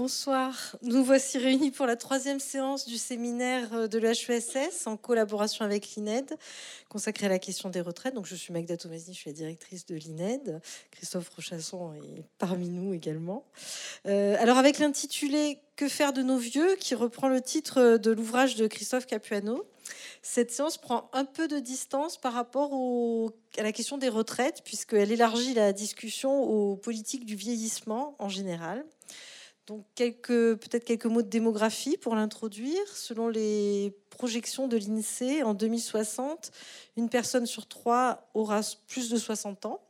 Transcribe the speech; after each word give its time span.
bonsoir. 0.00 0.76
Nous 0.80 1.04
voici 1.04 1.36
réunis 1.36 1.70
pour 1.70 1.84
la 1.84 1.94
troisième 1.94 2.40
séance 2.40 2.86
du 2.86 2.96
séminaire 2.96 3.86
de 3.86 3.98
l'HESS 3.98 4.86
en 4.86 4.96
collaboration 4.96 5.62
avec 5.62 5.94
l'INED, 5.94 6.38
consacré 6.88 7.26
à 7.26 7.28
la 7.28 7.38
question 7.38 7.68
des 7.68 7.82
retraites. 7.82 8.14
Donc, 8.14 8.24
je 8.24 8.34
suis 8.34 8.50
Magda 8.50 8.78
Tomasi, 8.78 9.12
je 9.12 9.18
suis 9.18 9.28
la 9.28 9.36
directrice 9.36 9.84
de 9.84 9.96
l'INED. 9.96 10.62
Christophe 10.90 11.28
Rochasson 11.36 11.92
est 11.92 12.24
parmi 12.38 12.70
nous 12.70 12.94
également. 12.94 13.44
Euh, 14.06 14.36
alors, 14.38 14.56
avec 14.56 14.78
l'intitulé 14.78 15.58
Que 15.76 15.86
faire 15.86 16.14
de 16.14 16.22
nos 16.22 16.38
vieux, 16.38 16.76
qui 16.76 16.94
reprend 16.94 17.28
le 17.28 17.42
titre 17.42 17.98
de 17.98 18.10
l'ouvrage 18.10 18.56
de 18.56 18.66
Christophe 18.68 19.04
Capuano, 19.04 19.66
cette 20.22 20.50
séance 20.50 20.78
prend 20.78 21.10
un 21.12 21.26
peu 21.26 21.46
de 21.46 21.58
distance 21.58 22.16
par 22.16 22.32
rapport 22.32 22.72
à 23.58 23.62
la 23.62 23.72
question 23.72 23.98
des 23.98 24.08
retraites, 24.08 24.62
puisqu'elle 24.64 25.12
élargit 25.12 25.52
la 25.52 25.74
discussion 25.74 26.42
aux 26.42 26.76
politiques 26.76 27.26
du 27.26 27.34
vieillissement 27.34 28.16
en 28.18 28.30
général. 28.30 28.86
Donc 29.70 29.84
peut-être 29.94 30.84
quelques 30.84 31.06
mots 31.06 31.22
de 31.22 31.28
démographie 31.28 31.96
pour 31.96 32.16
l'introduire. 32.16 32.88
Selon 32.92 33.28
les 33.28 33.94
projections 34.10 34.66
de 34.66 34.76
l'INSEE, 34.76 35.44
en 35.44 35.54
2060, 35.54 36.50
une 36.96 37.08
personne 37.08 37.46
sur 37.46 37.68
trois 37.68 38.28
aura 38.34 38.62
plus 38.88 39.10
de 39.10 39.16
60 39.16 39.66
ans. 39.66 39.80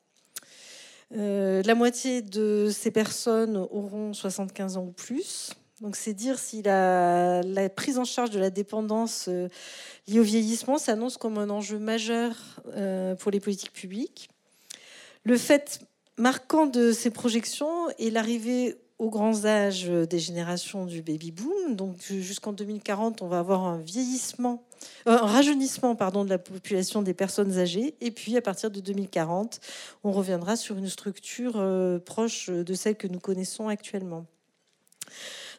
Euh, 1.17 1.63
la 1.65 1.75
moitié 1.75 2.21
de 2.21 2.69
ces 2.71 2.91
personnes 2.91 3.57
auront 3.57 4.13
75 4.13 4.77
ans 4.77 4.85
ou 4.85 4.93
plus. 4.93 5.49
Donc 5.81 5.97
c'est 5.97 6.13
dire 6.13 6.39
si 6.39 6.61
la, 6.61 7.41
prise 7.75 7.97
en 7.97 8.05
charge 8.05 8.29
de 8.29 8.39
la 8.39 8.51
dépendance 8.51 9.29
euh, 9.29 9.49
liée 10.07 10.21
au 10.21 10.25
vieillissement 10.25 10.77
s'annonce 10.77 11.17
comme 11.17 11.39
un 11.39 11.49
enjeu 11.49 11.79
majeur 11.79 12.35
euh, 12.77 13.15
pour 13.15 13.31
les 13.31 13.41
politiques 13.41 13.73
publiques. 13.73 14.29
Le 15.25 15.39
fait 15.39 15.81
marquant 16.19 16.67
de 16.67 16.93
ces 16.93 17.09
projections 17.09 17.89
est 17.99 18.11
l'arrivée 18.11 18.77
grands 19.09 19.47
âges 19.47 19.87
des 19.87 20.19
générations 20.19 20.85
du 20.85 21.01
baby 21.01 21.31
boom. 21.31 21.77
Donc 21.77 21.97
jusqu'en 22.03 22.53
2040, 22.53 23.23
on 23.23 23.29
va 23.29 23.39
avoir 23.39 23.65
un 23.65 23.79
vieillissement, 23.79 24.63
euh, 25.07 25.13
un 25.13 25.27
rajeunissement 25.27 25.95
pardon, 25.97 26.25
de 26.25 26.31
la 26.31 26.39
population 26.39 27.01
des 27.01 27.15
personnes 27.15 27.59
âgées. 27.59 27.95
Et 28.01 28.11
puis 28.11 28.37
à 28.37 28.43
partir 28.43 28.71
de 28.71 28.81
2040, 28.81 29.61
on 30.05 30.13
reviendra 30.13 30.57
sur 30.57 30.77
une 30.77 30.89
structure 30.89 31.65
proche 32.05 32.51
de 32.51 32.75
celle 32.75 32.97
que 32.97 33.07
nous 33.07 33.21
connaissons 33.21 33.69
actuellement. 33.69 34.27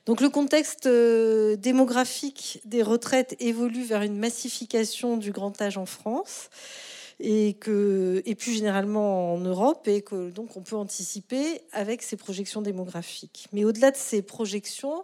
Donc 0.05 0.21
le 0.21 0.29
contexte 0.29 0.87
euh, 0.87 1.55
démographique 1.55 2.61
des 2.65 2.81
retraites 2.81 3.35
évolue 3.39 3.83
vers 3.83 4.01
une 4.01 4.17
massification 4.17 5.17
du 5.17 5.31
grand 5.31 5.61
âge 5.61 5.77
en 5.77 5.85
France 5.85 6.49
et, 7.21 7.53
que, 7.53 8.21
plus 8.37 8.53
généralement 8.53 9.33
en 9.33 9.39
Europe, 9.39 9.87
et 9.87 10.01
que 10.01 10.29
donc 10.29 10.57
on 10.57 10.61
peut 10.61 10.75
anticiper 10.75 11.61
avec 11.71 12.01
ces 12.01 12.17
projections 12.17 12.61
démographiques. 12.61 13.47
Mais 13.53 13.63
au-delà 13.63 13.91
de 13.91 13.97
ces 13.97 14.21
projections, 14.21 15.03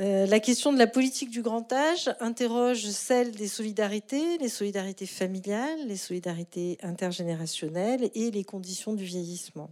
euh, 0.00 0.26
la 0.26 0.40
question 0.40 0.72
de 0.72 0.78
la 0.78 0.86
politique 0.86 1.30
du 1.30 1.42
grand 1.42 1.72
âge 1.72 2.10
interroge 2.20 2.84
celle 2.84 3.32
des 3.32 3.48
solidarités, 3.48 4.38
les 4.38 4.48
solidarités 4.48 5.06
familiales, 5.06 5.86
les 5.86 5.96
solidarités 5.96 6.78
intergénérationnelles 6.82 8.10
et 8.14 8.30
les 8.30 8.44
conditions 8.44 8.92
du 8.92 9.04
vieillissement 9.04 9.70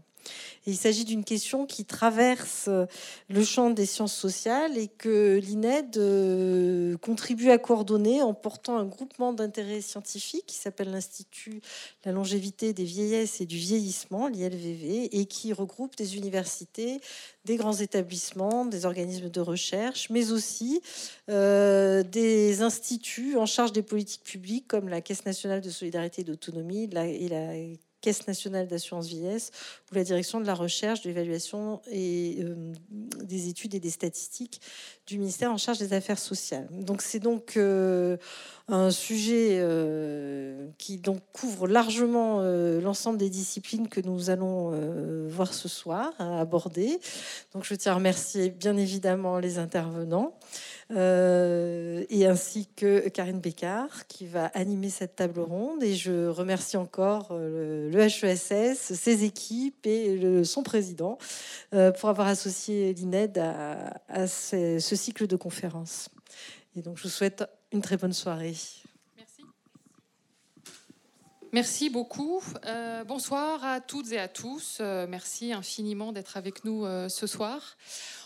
il 0.66 0.76
s'agit 0.76 1.04
d'une 1.04 1.24
question 1.24 1.66
qui 1.66 1.84
traverse 1.84 2.68
le 3.28 3.44
champ 3.44 3.70
des 3.70 3.86
sciences 3.86 4.14
sociales 4.14 4.78
et 4.78 4.88
que 4.88 5.40
l'INED 5.42 5.96
euh, 5.96 6.96
contribue 6.98 7.50
à 7.50 7.58
coordonner 7.58 8.22
en 8.22 8.34
portant 8.34 8.76
un 8.76 8.84
groupement 8.84 9.32
d'intérêts 9.32 9.80
scientifiques 9.80 10.46
qui 10.46 10.56
s'appelle 10.56 10.90
l'Institut 10.90 11.60
La 12.04 12.12
longévité 12.12 12.72
des 12.72 12.84
vieillesses 12.84 13.40
et 13.40 13.46
du 13.46 13.56
vieillissement, 13.56 14.28
l'ILVV, 14.28 15.08
et 15.12 15.26
qui 15.26 15.52
regroupe 15.52 15.96
des 15.96 16.16
universités, 16.16 17.00
des 17.44 17.56
grands 17.56 17.76
établissements, 17.76 18.64
des 18.64 18.86
organismes 18.86 19.30
de 19.30 19.40
recherche, 19.40 20.10
mais 20.10 20.30
aussi 20.30 20.80
euh, 21.28 22.02
des 22.02 22.62
instituts 22.62 23.36
en 23.36 23.46
charge 23.46 23.72
des 23.72 23.82
politiques 23.82 24.24
publiques 24.24 24.68
comme 24.68 24.88
la 24.88 25.00
Caisse 25.00 25.24
nationale 25.26 25.60
de 25.60 25.70
solidarité 25.70 26.22
et 26.22 26.24
d'autonomie 26.24 26.88
et 26.92 27.28
la 27.28 27.52
Caisse 28.02 28.26
nationale 28.26 28.66
d'assurance 28.66 29.06
vieillesse 29.06 29.52
ou 29.90 29.94
la 29.94 30.02
direction 30.02 30.40
de 30.40 30.46
la 30.46 30.54
recherche, 30.54 31.02
de 31.02 31.08
l'évaluation 31.08 31.80
et 31.90 32.40
euh, 32.42 32.72
des 33.22 33.48
études 33.48 33.74
et 33.74 33.80
des 33.80 33.90
statistiques 33.90 34.60
du 35.06 35.18
ministère 35.18 35.52
en 35.52 35.56
charge 35.56 35.78
des 35.78 35.92
affaires 35.92 36.18
sociales. 36.18 36.68
Donc 36.72 37.00
c'est 37.00 37.20
donc 37.20 37.56
euh, 37.56 38.16
un 38.66 38.90
sujet 38.90 39.58
euh, 39.60 40.68
qui 40.78 40.98
donc 40.98 41.20
couvre 41.32 41.68
largement 41.68 42.42
l'ensemble 42.42 43.18
des 43.18 43.30
disciplines 43.30 43.88
que 43.88 44.00
nous 44.00 44.30
allons 44.30 44.72
voir 45.28 45.54
ce 45.54 45.68
soir, 45.68 46.12
à 46.18 46.40
aborder. 46.40 46.98
Donc 47.54 47.64
je 47.64 47.74
tiens 47.74 47.92
à 47.92 47.94
remercier 47.94 48.50
bien 48.50 48.76
évidemment 48.76 49.38
les 49.38 49.58
intervenants. 49.58 50.34
Euh, 50.94 52.04
et 52.10 52.26
ainsi 52.26 52.68
que 52.76 53.08
Karine 53.08 53.40
Bécard 53.40 54.06
qui 54.08 54.26
va 54.26 54.46
animer 54.46 54.90
cette 54.90 55.16
table 55.16 55.40
ronde. 55.40 55.82
Et 55.82 55.94
je 55.94 56.28
remercie 56.28 56.76
encore 56.76 57.28
euh, 57.30 57.90
le, 57.90 58.00
HESS, 58.00 58.92
ses 58.94 59.24
équipes 59.24 59.86
et 59.86 60.44
son 60.44 60.62
président 60.62 61.18
euh, 61.72 61.92
pour 61.92 62.08
avoir 62.08 62.26
associé 62.26 62.92
l'INED 62.92 63.38
à, 64.08 64.26
ce, 64.26 64.78
cycle 64.78 65.26
de 65.26 65.36
conférences. 65.36 66.08
Et 66.76 66.82
donc 66.82 66.98
je 66.98 67.04
vous 67.04 67.08
souhaite 67.08 67.44
une 67.72 67.80
très 67.80 67.96
bonne 67.96 68.12
soirée. 68.12 68.54
Merci. 71.52 71.90
Beaucoup. 71.90 72.42
bonsoir 73.06 73.62
à 73.62 73.80
toutes 73.80 74.10
et 74.12 74.18
à 74.18 74.26
tous. 74.26 74.80
merci 74.80 75.52
infiniment 75.52 76.12
d'être 76.12 76.38
avec 76.38 76.64
nous 76.64 76.86
ce 77.08 77.26
soir. 77.26 77.76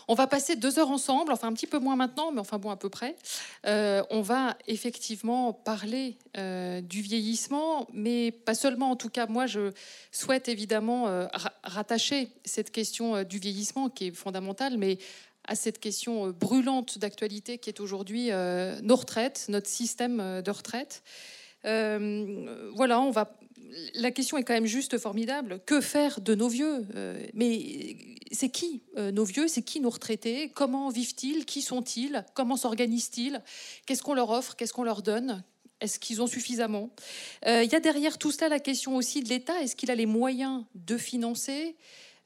On 0.09 0.13
va 0.13 0.25
passer 0.25 0.55
deux 0.55 0.79
heures 0.79 0.89
ensemble, 0.89 1.33
enfin 1.33 1.49
un 1.49 1.53
petit 1.53 1.67
peu 1.67 1.79
moins 1.79 1.97
maintenant, 1.97 2.31
mais 2.31 2.39
enfin 2.39 2.57
bon, 2.57 2.69
à 2.69 2.77
peu 2.77 2.87
près. 2.87 3.17
Euh, 3.65 4.01
on 4.09 4.21
va 4.21 4.57
effectivement 4.65 5.51
parler 5.51 6.17
euh, 6.37 6.79
du 6.79 7.01
vieillissement, 7.01 7.87
mais 7.91 8.31
pas 8.31 8.55
seulement. 8.55 8.91
En 8.91 8.95
tout 8.95 9.09
cas, 9.09 9.27
moi, 9.27 9.47
je 9.47 9.73
souhaite 10.13 10.47
évidemment 10.47 11.09
euh, 11.09 11.27
rattacher 11.63 12.29
cette 12.45 12.71
question 12.71 13.23
du 13.23 13.39
vieillissement, 13.39 13.89
qui 13.89 14.07
est 14.07 14.11
fondamentale, 14.11 14.77
mais 14.77 14.97
à 15.43 15.55
cette 15.55 15.79
question 15.79 16.29
brûlante 16.29 16.97
d'actualité 16.97 17.57
qui 17.57 17.69
est 17.69 17.79
aujourd'hui 17.81 18.29
nos 18.81 18.95
retraites, 18.95 19.45
notre 19.49 19.67
système 19.67 20.41
de 20.41 20.51
retraite. 20.51 21.03
Voilà, 21.67 23.01
on 23.01 23.11
va 23.11 23.37
la 23.95 24.11
question 24.11 24.37
est 24.37 24.43
quand 24.43 24.53
même 24.53 24.65
juste 24.65 24.97
formidable. 24.97 25.59
Que 25.65 25.81
faire 25.81 26.21
de 26.21 26.35
nos 26.35 26.47
vieux? 26.47 26.85
Euh, 26.95 27.21
Mais 27.33 27.97
c'est 28.31 28.49
qui 28.49 28.81
euh, 28.97 29.11
nos 29.11 29.23
vieux? 29.23 29.47
C'est 29.47 29.61
qui 29.61 29.79
nos 29.79 29.89
retraités? 29.89 30.49
Comment 30.49 30.89
vivent-ils? 30.89 31.45
Qui 31.45 31.61
sont-ils? 31.61 32.25
Comment 32.33 32.57
s'organisent-ils? 32.57 33.41
Qu'est-ce 33.85 34.03
qu'on 34.03 34.13
leur 34.13 34.29
offre? 34.29 34.55
Qu'est-ce 34.55 34.73
qu'on 34.73 34.83
leur 34.83 35.01
donne? 35.01 35.43
Est-ce 35.79 35.99
qu'ils 35.99 36.21
ont 36.21 36.27
suffisamment? 36.27 36.89
Euh, 37.45 37.63
Il 37.63 37.71
y 37.71 37.75
a 37.75 37.79
derrière 37.79 38.17
tout 38.17 38.31
cela 38.31 38.49
la 38.49 38.59
question 38.59 38.95
aussi 38.95 39.21
de 39.21 39.29
l'État. 39.29 39.61
Est-ce 39.61 39.75
qu'il 39.75 39.91
a 39.91 39.95
les 39.95 40.07
moyens 40.07 40.63
de 40.75 40.97
financer? 40.97 41.75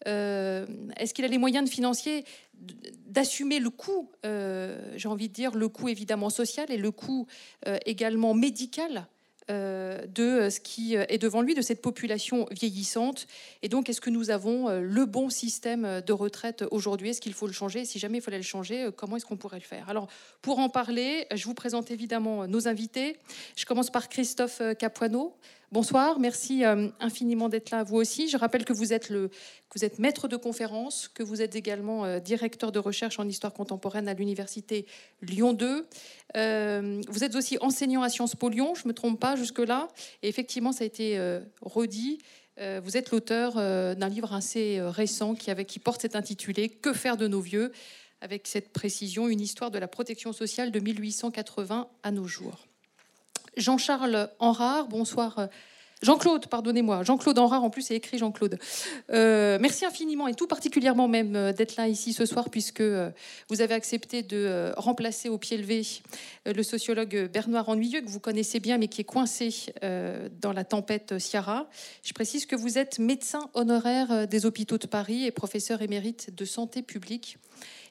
Est-ce 0.03 1.13
qu'il 1.13 1.25
a 1.25 1.27
les 1.27 1.37
moyens 1.37 1.63
de 1.63 1.71
financer 1.71 2.25
d'assumer 3.05 3.59
le 3.59 3.69
coût, 3.69 4.09
j'ai 4.23 5.07
envie 5.07 5.29
de 5.29 5.33
dire, 5.33 5.53
le 5.53 5.67
coût 5.67 5.89
évidemment 5.89 6.31
social 6.31 6.71
et 6.71 6.77
le 6.77 6.89
coût 6.89 7.27
également 7.85 8.33
médical 8.33 9.05
euh, 9.05 9.10
de 9.49 10.49
ce 10.49 10.59
qui 10.59 10.95
est 10.95 11.17
devant 11.17 11.41
lui, 11.41 11.55
de 11.55 11.61
cette 11.61 11.81
population 11.81 12.47
vieillissante. 12.51 13.27
Et 13.61 13.69
donc, 13.69 13.89
est-ce 13.89 14.01
que 14.01 14.09
nous 14.09 14.29
avons 14.29 14.69
euh, 14.69 14.81
le 14.81 15.05
bon 15.05 15.29
système 15.29 16.01
de 16.01 16.13
retraite 16.13 16.63
aujourd'hui? 16.71 17.09
Est-ce 17.09 17.21
qu'il 17.21 17.33
faut 17.33 17.47
le 17.47 17.53
changer? 17.53 17.85
Si 17.85 17.99
jamais 17.99 18.19
il 18.19 18.21
fallait 18.21 18.37
le 18.37 18.43
changer, 18.43 18.85
euh, 18.85 18.91
comment 18.91 19.17
est-ce 19.17 19.25
qu'on 19.25 19.37
pourrait 19.37 19.59
le 19.59 19.65
faire? 19.65 19.89
Alors, 19.89 20.07
pour 20.41 20.59
en 20.59 20.69
parler, 20.69 21.27
je 21.33 21.45
vous 21.45 21.53
présente 21.53 21.91
évidemment 21.91 22.47
nos 22.47 22.67
invités. 22.67 23.17
Je 23.55 23.65
commence 23.65 23.89
par 23.89 24.09
Christophe 24.09 24.61
Capuano. 24.77 25.35
Bonsoir, 25.73 26.19
merci 26.19 26.65
euh, 26.65 26.89
infiniment 26.99 27.47
d'être 27.47 27.69
là, 27.71 27.83
vous 27.83 27.95
aussi. 27.95 28.27
Je 28.27 28.35
rappelle 28.35 28.65
que 28.65 28.73
vous 28.73 28.91
êtes, 28.91 29.09
maître 29.99 30.27
de 30.27 30.35
conférence, 30.35 31.07
que 31.07 31.23
vous 31.23 31.41
êtes 31.41 31.55
également 31.55 32.03
euh, 32.03 32.19
directeur 32.19 32.73
de 32.73 32.79
recherche 32.79 33.19
en 33.19 33.27
histoire 33.27 33.53
contemporaine 33.53 34.09
à 34.09 34.13
l'université 34.13 34.85
Lyon 35.21 35.53
2. 35.53 35.87
Euh, 36.35 37.01
vous 37.07 37.23
êtes 37.23 37.35
aussi 37.35 37.57
enseignant 37.61 38.01
à 38.01 38.09
Sciences 38.09 38.35
Po 38.35 38.49
Lyon, 38.49 38.75
je 38.75 38.83
ne 38.83 38.89
me 38.89 38.93
trompe 38.93 39.17
pas 39.17 39.37
jusque-là. 39.37 39.87
Et 40.23 40.27
effectivement, 40.27 40.73
ça 40.73 40.83
a 40.83 40.87
été 40.87 41.17
redit. 41.61 42.19
Vous 42.83 42.97
êtes 42.97 43.11
l'auteur 43.11 43.53
d'un 43.55 44.09
livre 44.09 44.33
assez 44.33 44.81
récent 44.81 45.35
qui, 45.35 45.55
qui 45.65 45.79
porte 45.79 46.01
cet 46.01 46.17
intitulé 46.17 46.67
Que 46.67 46.91
faire 46.91 47.15
de 47.15 47.27
nos 47.27 47.41
vieux? 47.41 47.71
avec 48.23 48.45
cette 48.45 48.71
précision, 48.71 49.27
une 49.29 49.41
histoire 49.41 49.71
de 49.71 49.79
la 49.79 49.87
protection 49.87 50.31
sociale 50.31 50.69
de 50.69 50.79
1880 50.79 51.87
à 52.03 52.11
nos 52.11 52.27
jours. 52.27 52.67
Jean-Charles 53.57 54.29
Henrard, 54.39 54.87
bonsoir. 54.87 55.49
Jean-Claude, 56.01 56.47
pardonnez-moi. 56.47 57.03
Jean-Claude 57.03 57.37
Henrard, 57.37 57.63
en 57.63 57.69
plus, 57.69 57.83
c'est 57.83 57.95
écrit 57.95 58.17
Jean-Claude. 58.17 58.57
Euh, 59.11 59.59
merci 59.61 59.85
infiniment 59.85 60.27
et 60.27 60.33
tout 60.33 60.47
particulièrement 60.47 61.07
même 61.07 61.35
euh, 61.35 61.53
d'être 61.53 61.75
là 61.75 61.87
ici 61.87 62.11
ce 62.13 62.25
soir, 62.25 62.49
puisque 62.49 62.81
euh, 62.81 63.11
vous 63.49 63.61
avez 63.61 63.75
accepté 63.75 64.23
de 64.23 64.71
remplacer 64.77 65.29
au 65.29 65.37
pied 65.37 65.57
levé 65.57 65.85
le 66.45 66.63
sociologue 66.63 67.29
Bernard 67.31 67.69
Ennuyeux, 67.69 68.01
que 68.01 68.09
vous 68.09 68.19
connaissez 68.19 68.59
bien, 68.59 68.77
mais 68.77 68.87
qui 68.87 69.01
est 69.01 69.05
coincé 69.05 69.73
dans 70.41 70.53
la 70.53 70.63
tempête 70.63 71.19
Ciara. 71.19 71.67
Je 72.03 72.13
précise 72.13 72.45
que 72.45 72.55
vous 72.55 72.77
êtes 72.77 72.99
médecin 72.99 73.49
honoraire 73.53 74.27
des 74.27 74.45
hôpitaux 74.45 74.77
de 74.77 74.87
Paris 74.87 75.25
et 75.25 75.31
professeur 75.31 75.81
émérite 75.81 76.33
de 76.35 76.45
santé 76.45 76.81
publique 76.81 77.37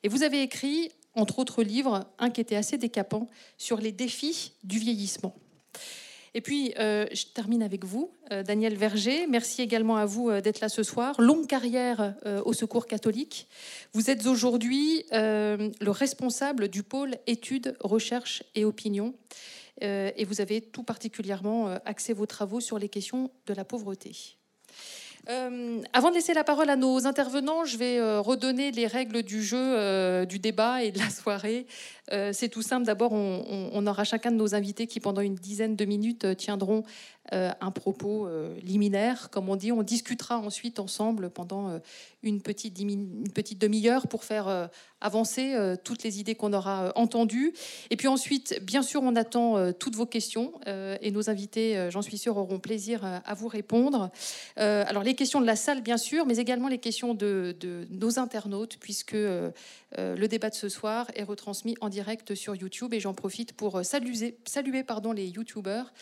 Et 0.02 0.08
vous 0.08 0.22
avez 0.22 0.42
écrit, 0.42 0.90
entre 1.14 1.38
autres 1.38 1.62
livres, 1.62 2.06
un 2.18 2.30
qui 2.30 2.40
était 2.40 2.56
assez 2.56 2.78
décapant 2.78 3.26
sur 3.56 3.78
les 3.78 3.92
défis 3.92 4.52
du 4.64 4.78
vieillissement. 4.78 5.34
Et 6.34 6.40
puis, 6.40 6.72
euh, 6.78 7.06
je 7.12 7.26
termine 7.26 7.62
avec 7.62 7.84
vous, 7.84 8.12
euh, 8.30 8.42
Daniel 8.42 8.76
Verger. 8.76 9.26
Merci 9.26 9.62
également 9.62 9.96
à 9.96 10.06
vous 10.06 10.30
euh, 10.30 10.40
d'être 10.40 10.60
là 10.60 10.68
ce 10.68 10.82
soir. 10.82 11.20
Longue 11.20 11.46
carrière 11.46 12.14
au 12.44 12.52
Secours 12.52 12.86
catholique. 12.86 13.48
Vous 13.92 14.10
êtes 14.10 14.26
aujourd'hui 14.26 15.04
le 15.12 15.88
responsable 15.88 16.68
du 16.68 16.82
pôle 16.82 17.16
études, 17.26 17.76
recherche 17.80 18.42
et 18.54 18.64
opinion. 18.64 19.14
et 19.80 20.24
vous 20.24 20.40
avez 20.40 20.60
tout 20.60 20.82
particulièrement 20.82 21.68
axé 21.84 22.12
vos 22.12 22.26
travaux 22.26 22.60
sur 22.60 22.78
les 22.78 22.88
questions 22.88 23.30
de 23.46 23.54
la 23.54 23.64
pauvreté. 23.64 24.39
Euh, 25.28 25.82
avant 25.92 26.10
de 26.10 26.14
laisser 26.14 26.32
la 26.32 26.44
parole 26.44 26.70
à 26.70 26.76
nos 26.76 27.06
intervenants, 27.06 27.64
je 27.64 27.76
vais 27.76 27.98
euh, 27.98 28.20
redonner 28.20 28.70
les 28.70 28.86
règles 28.86 29.22
du 29.22 29.42
jeu, 29.42 29.58
euh, 29.58 30.24
du 30.24 30.38
débat 30.38 30.82
et 30.82 30.92
de 30.92 30.98
la 30.98 31.10
soirée. 31.10 31.66
c'est 32.32 32.48
tout 32.48 32.62
simple. 32.62 32.86
D'abord, 32.86 33.12
on, 33.12 33.70
on, 33.72 33.86
aura 33.86 34.04
chacun 34.04 34.32
de 34.32 34.36
nos 34.36 34.54
invités 34.54 34.86
qui, 34.86 34.98
pendant 34.98 35.20
une 35.20 35.36
dizaine 35.36 35.76
de 35.76 35.84
minutes, 35.84 36.36
tiendront 36.36 36.82
un 37.32 37.70
propos 37.70 38.28
liminaire. 38.62 39.30
Comme 39.30 39.48
on 39.48 39.56
dit, 39.56 39.72
on 39.72 39.82
discutera 39.82 40.38
ensuite 40.38 40.78
ensemble 40.78 41.30
pendant 41.30 41.80
une 42.22 42.40
petite, 42.40 42.78
une 42.80 43.28
petite 43.32 43.60
demi-heure 43.60 44.08
pour 44.08 44.24
faire 44.24 44.68
avancer 45.00 45.54
euh, 45.54 45.76
toutes 45.82 46.02
les 46.02 46.20
idées 46.20 46.34
qu'on 46.34 46.52
aura 46.52 46.86
euh, 46.86 46.92
entendues. 46.94 47.52
Et 47.90 47.96
puis 47.96 48.08
ensuite, 48.08 48.60
bien 48.62 48.82
sûr, 48.82 49.02
on 49.02 49.16
attend 49.16 49.56
euh, 49.56 49.72
toutes 49.72 49.96
vos 49.96 50.06
questions 50.06 50.52
et 50.66 51.10
nos 51.10 51.30
invités, 51.30 51.88
j'en 51.90 52.02
suis 52.02 52.18
sûre, 52.18 52.36
auront 52.36 52.58
plaisir 52.58 53.04
à 53.04 53.34
vous 53.34 53.48
répondre. 53.48 54.10
alors 54.56 55.02
les 55.02 55.14
questions 55.14 55.40
de 55.40 55.46
la 55.46 55.56
salle, 55.56 55.82
bien 55.82 55.96
sûr, 55.96 56.26
mais 56.26 56.36
également 56.36 56.68
les 56.68 56.78
questions 56.78 57.14
de, 57.14 57.56
nos 57.90 58.18
internautes, 58.18 58.76
puisque 58.78 59.12
le 59.14 60.26
débat 60.26 60.50
de 60.50 60.54
ce 60.54 60.68
soir 60.68 61.10
est 61.14 61.22
retransmis 61.22 61.76
en 61.80 61.88
direct 61.88 62.34
sur 62.34 62.54
YouTube. 62.54 62.94
Et 62.94 63.00
j'en 63.00 63.14
profite 63.14 63.52
pour 63.52 63.84
saluer, 63.84 64.38
saluer 64.44 64.84
pardon, 64.84 65.12
les 65.12 65.28
YouTubeurs 65.28 65.92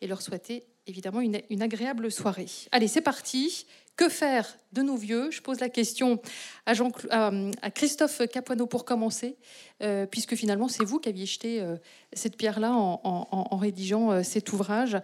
et 0.00 0.06
leur 0.06 0.22
souhaiter 0.22 0.64
évidemment 0.86 1.20
une, 1.20 1.62
agréable 1.62 2.10
soirée. 2.10 2.46
Allez, 2.72 2.88
c'est 2.88 3.00
parti. 3.00 3.66
Que 3.96 4.10
faire 4.10 4.58
de 4.72 4.82
nos 4.82 4.96
vieux? 4.96 5.30
Je 5.30 5.40
pose 5.40 5.58
la 5.58 5.70
question 5.70 6.20
à 6.66 7.70
Christophe 7.74 8.20
Capuano 8.30 8.66
pour 8.66 8.84
commencer, 8.84 9.36
euh, 9.82 10.04
puisque 10.04 10.34
finalement 10.34 10.68
c'est 10.68 10.84
vous 10.84 11.00
qui 11.00 11.08
aviez 11.08 11.24
jeté 11.24 11.62
euh, 11.62 11.76
cette 12.12 12.36
pierre-là 12.36 12.72
en, 12.74 13.56
rédigeant 13.56 14.12
euh, 14.12 14.22
cet 14.22 14.52
ouvrage. 14.52 14.98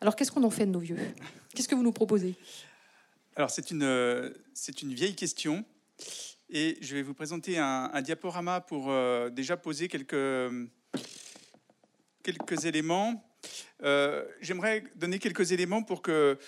Alors 0.00 0.14
qu'est-ce 0.14 0.30
qu'on 0.30 0.44
en 0.44 0.50
fait 0.50 0.64
de 0.64 0.70
nos 0.70 0.78
vieux? 0.78 0.96
Qu'est-ce 1.54 1.66
que 1.66 1.74
vous 1.74 1.82
nous 1.82 1.92
proposez? 1.92 2.36
Alors 3.34 3.50
c'est 3.50 3.72
une, 3.72 4.32
c'est 4.54 4.80
une 4.80 4.94
vieille 4.94 5.16
question, 5.16 5.64
et 6.48 6.78
je 6.80 6.94
vais 6.94 7.02
vous 7.02 7.14
présenter 7.14 7.58
un, 7.58 7.90
un 7.92 8.00
diaporama 8.00 8.60
pour 8.60 8.92
déjà 9.32 9.56
poser 9.56 9.88
quelques, 9.88 10.70
quelques 12.22 12.64
éléments. 12.64 13.25
J'aimerais 14.40 14.84
donner 14.96 15.18
quelques 15.18 15.52
éléments 15.52 15.82
pour 15.82 16.02
que 16.02 16.38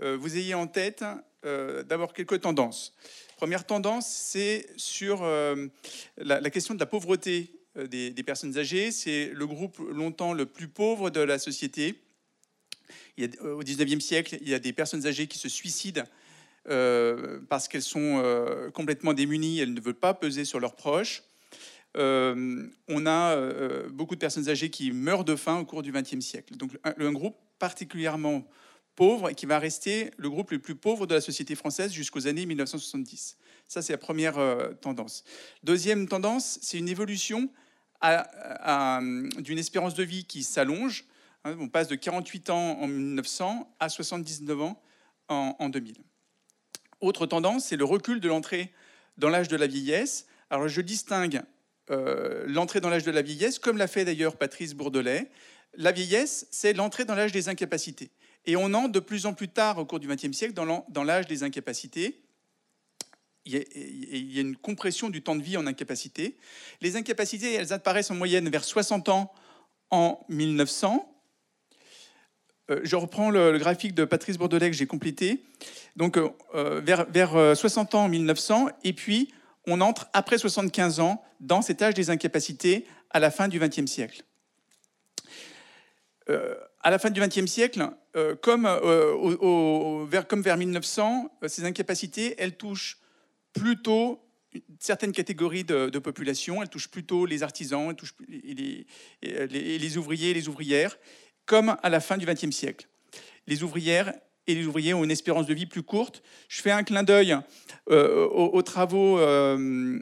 vous 0.00 0.36
ayez 0.36 0.54
en 0.54 0.66
tête 0.66 1.04
euh, 1.44 1.84
d'abord 1.84 2.12
quelques 2.12 2.40
tendances. 2.40 2.92
Première 3.36 3.64
tendance, 3.64 4.08
c'est 4.08 4.66
sur 4.76 5.22
euh, 5.22 5.68
la, 6.16 6.50
question 6.50 6.74
de 6.74 6.80
la 6.80 6.86
pauvreté 6.86 7.52
euh, 7.76 7.86
des, 7.86 8.22
personnes 8.24 8.58
âgées. 8.58 8.90
C'est 8.90 9.30
le 9.32 9.46
groupe 9.46 9.78
longtemps 9.78 10.32
le 10.32 10.46
plus 10.46 10.66
pauvre 10.66 11.10
de 11.10 11.20
la 11.20 11.38
société. 11.38 12.02
Au 13.40 13.62
19e 13.62 14.00
siècle, 14.00 14.38
il 14.40 14.48
y 14.48 14.54
a 14.54 14.58
des 14.58 14.72
personnes 14.72 15.06
âgées 15.06 15.26
qui 15.26 15.38
se 15.38 15.48
suicident 15.48 16.04
parce 17.48 17.66
qu'elles 17.66 17.82
sont 17.82 18.22
complètement 18.74 19.14
démunies, 19.14 19.58
elles 19.58 19.72
ne 19.72 19.80
veulent 19.80 19.94
pas 19.94 20.14
peser 20.14 20.44
sur 20.44 20.60
leurs 20.60 20.76
proches. 20.76 21.22
On 21.98 23.06
a 23.06 23.36
beaucoup 23.90 24.14
de 24.14 24.20
personnes 24.20 24.48
âgées 24.48 24.70
qui 24.70 24.92
meurent 24.92 25.24
de 25.24 25.36
faim 25.36 25.58
au 25.58 25.64
cours 25.64 25.82
du 25.82 25.92
XXe 25.92 26.20
siècle. 26.20 26.56
Donc 26.56 26.78
un 26.84 27.12
groupe 27.12 27.36
particulièrement 27.58 28.44
pauvre 28.98 29.30
et 29.30 29.34
qui 29.36 29.46
va 29.46 29.60
rester 29.60 30.10
le 30.16 30.28
groupe 30.28 30.50
le 30.50 30.58
plus 30.58 30.74
pauvre 30.74 31.06
de 31.06 31.14
la 31.14 31.20
société 31.20 31.54
française 31.54 31.92
jusqu'aux 31.92 32.26
années 32.26 32.46
1970. 32.46 33.36
Ça, 33.68 33.80
c'est 33.80 33.92
la 33.92 33.98
première 33.98 34.38
euh, 34.38 34.72
tendance. 34.72 35.22
Deuxième 35.62 36.08
tendance, 36.08 36.58
c'est 36.62 36.78
une 36.78 36.88
évolution 36.88 37.48
d'une 38.02 39.58
espérance 39.58 39.94
de 39.94 40.02
vie 40.02 40.24
qui 40.24 40.42
s'allonge. 40.42 41.04
Hein, 41.44 41.56
on 41.60 41.68
passe 41.68 41.86
de 41.86 41.94
48 41.94 42.50
ans 42.50 42.80
en 42.80 42.88
1900 42.88 43.72
à 43.78 43.88
79 43.88 44.62
ans 44.62 44.82
en, 45.28 45.68
2000. 45.68 45.94
Autre 47.00 47.26
tendance, 47.26 47.66
c'est 47.66 47.76
le 47.76 47.84
recul 47.84 48.18
de 48.18 48.26
l'entrée 48.26 48.72
dans 49.16 49.28
l'âge 49.28 49.46
de 49.46 49.56
la 49.56 49.68
vieillesse. 49.68 50.26
Alors 50.50 50.66
je 50.66 50.80
distingue 50.80 51.42
euh, 51.90 52.44
l'entrée 52.46 52.80
dans 52.80 52.90
l'âge 52.90 53.04
de 53.04 53.10
la 53.10 53.22
vieillesse, 53.22 53.58
comme 53.58 53.78
l'a 53.78 53.86
fait 53.86 54.04
d'ailleurs 54.04 54.36
Patrice 54.36 54.74
Bourdelet. 54.74 55.30
La 55.74 55.92
vieillesse, 55.92 56.46
c'est 56.50 56.72
l'entrée 56.72 57.04
dans 57.04 57.14
l'âge 57.14 57.32
des 57.32 57.48
incapacités. 57.48 58.10
Et 58.46 58.56
on 58.56 58.74
entre 58.74 58.92
de 58.92 59.00
plus 59.00 59.26
en 59.26 59.34
plus 59.34 59.48
tard, 59.48 59.78
au 59.78 59.84
cours 59.84 60.00
du 60.00 60.08
XXe 60.08 60.32
siècle, 60.32 60.54
dans 60.54 61.04
l'âge 61.04 61.26
des 61.26 61.42
incapacités. 61.42 62.22
Il 63.44 63.54
y, 63.54 64.38
a, 64.38 64.40
une 64.42 64.56
compression 64.56 65.08
du 65.08 65.22
temps 65.22 65.34
de 65.34 65.42
vie 65.42 65.56
en 65.56 65.66
incapacité. 65.66 66.36
Les 66.82 66.96
incapacités, 66.96 67.54
elles 67.54 67.72
apparaissent 67.72 68.10
en 68.10 68.14
moyenne 68.14 68.48
vers 68.50 68.64
60 68.64 69.08
ans 69.08 69.32
en 69.90 70.20
1900. 70.28 71.10
Euh, 72.70 72.80
je 72.82 72.96
reprends 72.96 73.30
le, 73.30 73.56
graphique 73.56 73.94
de 73.94 74.04
Patrice 74.04 74.36
Bordelais 74.36 74.70
que 74.70 74.76
j'ai 74.76 74.86
complété. 74.86 75.42
Donc, 75.96 76.18
euh, 76.18 76.80
vers 76.82 77.56
60 77.56 77.94
ans 77.94 78.04
en 78.04 78.08
1900, 78.08 78.68
et 78.84 78.92
puis 78.92 79.32
on 79.68 79.80
entre 79.80 80.08
après 80.12 80.38
75 80.38 81.00
ans 81.00 81.22
dans 81.40 81.62
cet 81.62 81.82
âge 81.82 81.94
des 81.94 82.10
incapacités 82.10 82.86
à 83.10 83.20
la 83.20 83.30
fin 83.30 83.48
du 83.48 83.60
XXe 83.60 83.86
siècle. 83.86 84.22
Euh, 86.30 86.54
à 86.80 86.90
la 86.90 86.98
fin 86.98 87.10
du 87.10 87.20
XXe 87.20 87.46
siècle, 87.46 87.90
euh, 88.16 88.36
comme, 88.36 88.64
euh, 88.66 90.06
vers, 90.08 90.26
comme 90.26 90.42
vers 90.42 90.56
1900, 90.56 91.30
ces 91.46 91.64
incapacités, 91.64 92.34
elles 92.38 92.56
touchent 92.56 92.98
plutôt 93.52 94.24
certaines 94.78 95.12
catégories 95.12 95.64
de, 95.64 95.98
population, 95.98 96.62
elles 96.62 96.68
touchent 96.68 96.90
plutôt 96.90 97.26
les 97.26 97.42
artisans, 97.42 97.90
elles 97.90 97.96
touchent 97.96 98.14
les, 98.28 99.96
ouvriers 99.98 100.32
les 100.34 100.48
ouvrières, 100.48 100.98
comme 101.46 101.76
à 101.82 101.88
la 101.90 102.00
fin 102.00 102.16
du 102.16 102.26
XXe 102.26 102.50
siècle. 102.50 102.88
Les 103.46 103.62
ouvrières 103.62 104.12
et 104.48 104.54
les 104.54 104.66
ouvriers 104.66 104.94
ont 104.94 105.04
une 105.04 105.12
espérance 105.12 105.46
de 105.46 105.54
vie 105.54 105.66
plus 105.66 105.84
courte. 105.84 106.22
Je 106.48 106.60
fais 106.60 106.72
un 106.72 106.82
clin 106.82 107.04
d'œil 107.04 107.36
aux, 107.88 108.62
travaux 108.62 109.18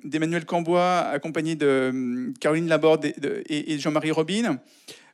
d'Emmanuel 0.05 0.45
Cambois, 0.45 0.99
accompagné 0.99 1.55
de 1.55 2.33
Caroline 2.41 2.69
Laborde 2.69 3.05
et, 3.05 3.79
Jean-Marie 3.79 4.11
Robin 4.11 4.59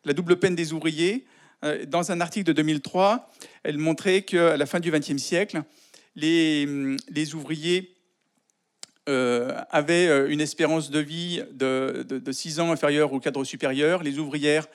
la 0.04 0.12
double 0.12 0.36
peine 0.36 0.54
des 0.54 0.72
ouvriers. 0.72 1.24
Euh, 1.64 1.84
dans 1.86 2.10
un 2.10 2.20
article 2.20 2.46
de 2.46 2.52
2003, 2.52 3.30
elle 3.62 3.78
montrait 3.78 4.22
qu'à 4.22 4.56
la 4.56 4.66
fin 4.66 4.80
du 4.80 4.90
XXe 4.90 5.16
siècle, 5.16 5.62
les, 6.16 6.66
les 7.08 7.34
ouvriers 7.34 7.94
euh, 9.08 9.60
avaient 9.70 10.08
euh, 10.08 10.30
une 10.30 10.40
espérance 10.40 10.90
de 10.90 10.98
vie 10.98 11.42
de, 11.52 12.04
de, 12.08 12.32
6 12.32 12.60
ans 12.60 12.72
inférieure 12.72 13.12
au 13.12 13.20
cadre 13.20 13.44
supérieur, 13.44 14.02
les 14.02 14.18
ouvrières 14.18 14.66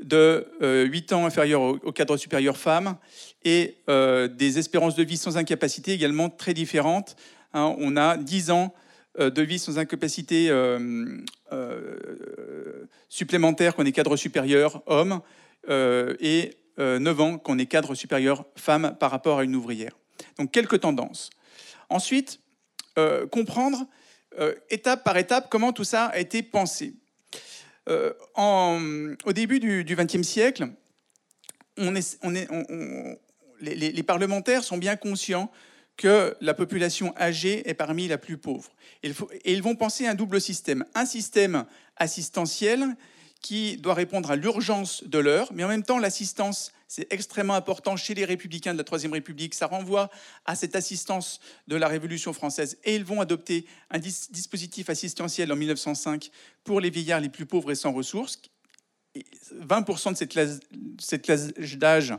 de 0.00 0.46
8 0.60 1.12
ans 1.12 1.26
inférieure 1.26 1.62
au, 1.62 1.92
cadre 1.92 2.16
supérieur 2.16 2.56
femmes, 2.56 2.96
et 3.44 3.78
des 3.86 4.58
espérances 4.58 4.96
de 4.96 5.02
vie 5.02 5.16
sans 5.16 5.36
incapacité 5.36 5.92
également 5.92 6.30
très 6.30 6.54
différentes. 6.54 7.16
Hein. 7.52 7.74
on 7.78 7.96
a 7.96 8.16
10 8.16 8.50
ans 8.50 8.74
de 9.18 9.42
vie 9.42 9.60
sans 9.60 9.78
incapacité 9.78 10.50
euh, 11.54 12.86
supplémentaire 13.08 13.76
qu'on 13.76 13.84
est 13.84 13.92
cadre 13.92 14.16
supérieur 14.16 14.82
homme 14.86 15.20
euh, 15.68 16.16
et 16.18 16.56
9 16.78 16.80
euh, 16.80 17.22
ans 17.22 17.38
qu'on 17.38 17.58
est 17.58 17.66
cadre 17.66 17.94
supérieur 17.94 18.44
femme 18.56 18.96
par 18.98 19.12
rapport 19.12 19.38
à 19.38 19.44
une 19.44 19.54
ouvrière. 19.54 19.92
Donc 20.38 20.50
quelques 20.50 20.80
tendances. 20.80 21.30
Ensuite, 21.90 22.40
comprendre 23.30 23.86
étape 24.70 25.04
par 25.04 25.16
étape 25.16 25.48
comment 25.50 25.72
tout 25.72 25.84
ça 25.84 26.06
a 26.06 26.18
été 26.18 26.42
pensé. 26.42 26.94
En, 28.34 28.80
au 29.24 29.32
début 29.32 29.60
du 29.60 29.96
XXe 29.96 30.22
siècle, 30.22 30.68
les, 33.60 33.76
les, 33.76 34.02
parlementaires 34.02 34.64
sont 34.64 34.78
bien 34.78 34.96
conscients 34.96 35.50
que 35.96 36.36
la 36.40 36.54
population 36.54 37.14
âgée 37.16 37.68
est 37.68 37.74
parmi 37.74 38.08
la 38.08 38.18
plus 38.18 38.36
pauvre. 38.36 38.70
Et 39.02 39.12
ils 39.44 39.62
vont 39.62 39.76
penser 39.76 40.06
à 40.06 40.10
un 40.10 40.14
double 40.14 40.40
système. 40.40 40.84
Un 40.94 41.06
système 41.06 41.64
assistentiel 41.96 42.96
qui 43.40 43.76
doit 43.76 43.94
répondre 43.94 44.30
à 44.30 44.36
l'urgence 44.36 45.04
de 45.04 45.18
l'heure, 45.18 45.52
mais 45.52 45.64
en 45.64 45.68
même 45.68 45.82
temps, 45.82 45.98
l'assistance, 45.98 46.72
c'est 46.88 47.12
extrêmement 47.12 47.54
important 47.54 47.96
chez 47.96 48.14
les 48.14 48.24
républicains 48.24 48.72
de 48.72 48.78
la 48.78 48.84
Troisième 48.84 49.12
République. 49.12 49.54
Ça 49.54 49.66
renvoie 49.66 50.10
à 50.44 50.54
cette 50.54 50.76
assistance 50.76 51.40
de 51.66 51.76
la 51.76 51.88
Révolution 51.88 52.32
française. 52.32 52.78
Et 52.84 52.94
ils 52.94 53.04
vont 53.04 53.20
adopter 53.20 53.66
un 53.90 53.98
dispositif 53.98 54.90
assistentiel 54.90 55.52
en 55.52 55.56
1905 55.56 56.30
pour 56.62 56.80
les 56.80 56.90
vieillards 56.90 57.20
les 57.20 57.28
plus 57.28 57.46
pauvres 57.46 57.70
et 57.70 57.74
sans 57.74 57.92
ressources. 57.92 58.40
20% 59.60 60.12
de 60.12 60.16
cette 60.98 61.22
classe, 61.22 61.48
d'âge 61.76 62.14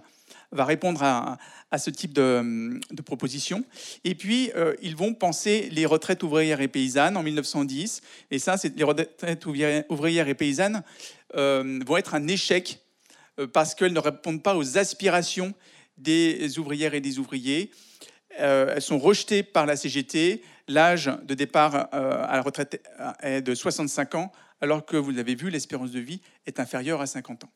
va 0.51 0.63
répondre 0.63 1.03
à, 1.03 1.37
ce 1.77 1.89
type 1.89 2.13
de, 2.13 2.79
proposition. 3.03 3.65
Et 4.05 4.15
puis, 4.15 4.51
euh, 4.55 4.73
ils 4.81 4.95
vont 4.95 5.13
penser 5.13 5.67
les 5.71 5.85
retraites 5.85 6.23
ouvrières 6.23 6.61
et 6.61 6.69
paysannes 6.69 7.17
en 7.17 7.23
1910. 7.23 8.01
Et 8.31 8.39
ça, 8.39 8.55
les 8.75 8.83
retraites 8.83 9.45
ouvrières 9.45 10.27
et 10.29 10.35
paysannes 10.35 10.83
euh, 11.35 11.79
vont 11.85 11.97
être 11.97 12.15
un 12.15 12.27
échec 12.27 12.84
parce 13.53 13.75
qu'elles 13.75 13.93
ne 13.93 13.99
répondent 13.99 14.43
pas 14.43 14.55
aux 14.55 14.77
aspirations 14.77 15.53
des 15.97 16.57
ouvrières 16.59 16.93
et 16.93 17.01
des 17.01 17.19
ouvriers. 17.19 17.71
elles 18.29 18.81
sont 18.81 18.99
rejetées 18.99 19.43
par 19.43 19.65
la 19.65 19.75
CGT. 19.75 20.41
L'âge 20.67 21.11
de 21.23 21.33
départ 21.33 21.93
à 21.93 22.35
la 22.35 22.41
retraite 22.41 22.81
est 23.21 23.41
de 23.41 23.55
65 23.55 24.15
ans, 24.15 24.31
alors 24.61 24.85
que 24.85 24.97
vous 24.97 25.11
l'avez 25.11 25.35
vu, 25.35 25.49
l'espérance 25.49 25.91
de 25.91 25.99
vie 25.99 26.21
est 26.45 26.59
inférieure 26.59 27.01
à 27.01 27.07
50 27.07 27.45
ans. 27.45 27.51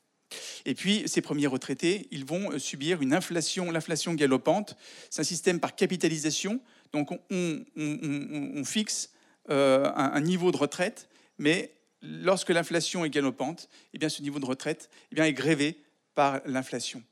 Et 0.66 0.76
puis, 0.76 1.04
ces 1.08 1.22
premiers 1.22 1.48
retraités, 1.48 2.08
ils 2.12 2.26
vont 2.26 2.52
euh, 2.52 2.60
subir 2.60 3.02
une 3.02 3.14
inflation, 3.14 3.72
l'inflation 3.72 4.14
galopante. 4.14 4.78
C'est 5.10 5.22
un 5.22 5.26
système 5.26 5.60
par 5.60 5.76
capitalisation. 5.76 6.62
Donc, 6.94 7.10
on, 7.32 8.64
fixe 8.66 9.12
euh, 9.50 9.90
un, 9.96 10.22
niveau 10.22 10.52
de 10.52 10.58
retraite, 10.58 11.10
mais 11.38 11.72
lorsque 12.02 12.50
l'inflation 12.50 13.06
est 13.06 13.10
galopante, 13.10 13.70
eh 13.94 13.98
bien, 13.98 14.10
ce 14.10 14.22
niveau 14.22 14.40
de 14.40 14.46
retraite 14.46 14.90
eh 15.12 15.16
bien, 15.16 15.26
est 15.26 15.34
grévé 15.34 15.84
par 16.16 16.42
l'inflation. 16.46 17.04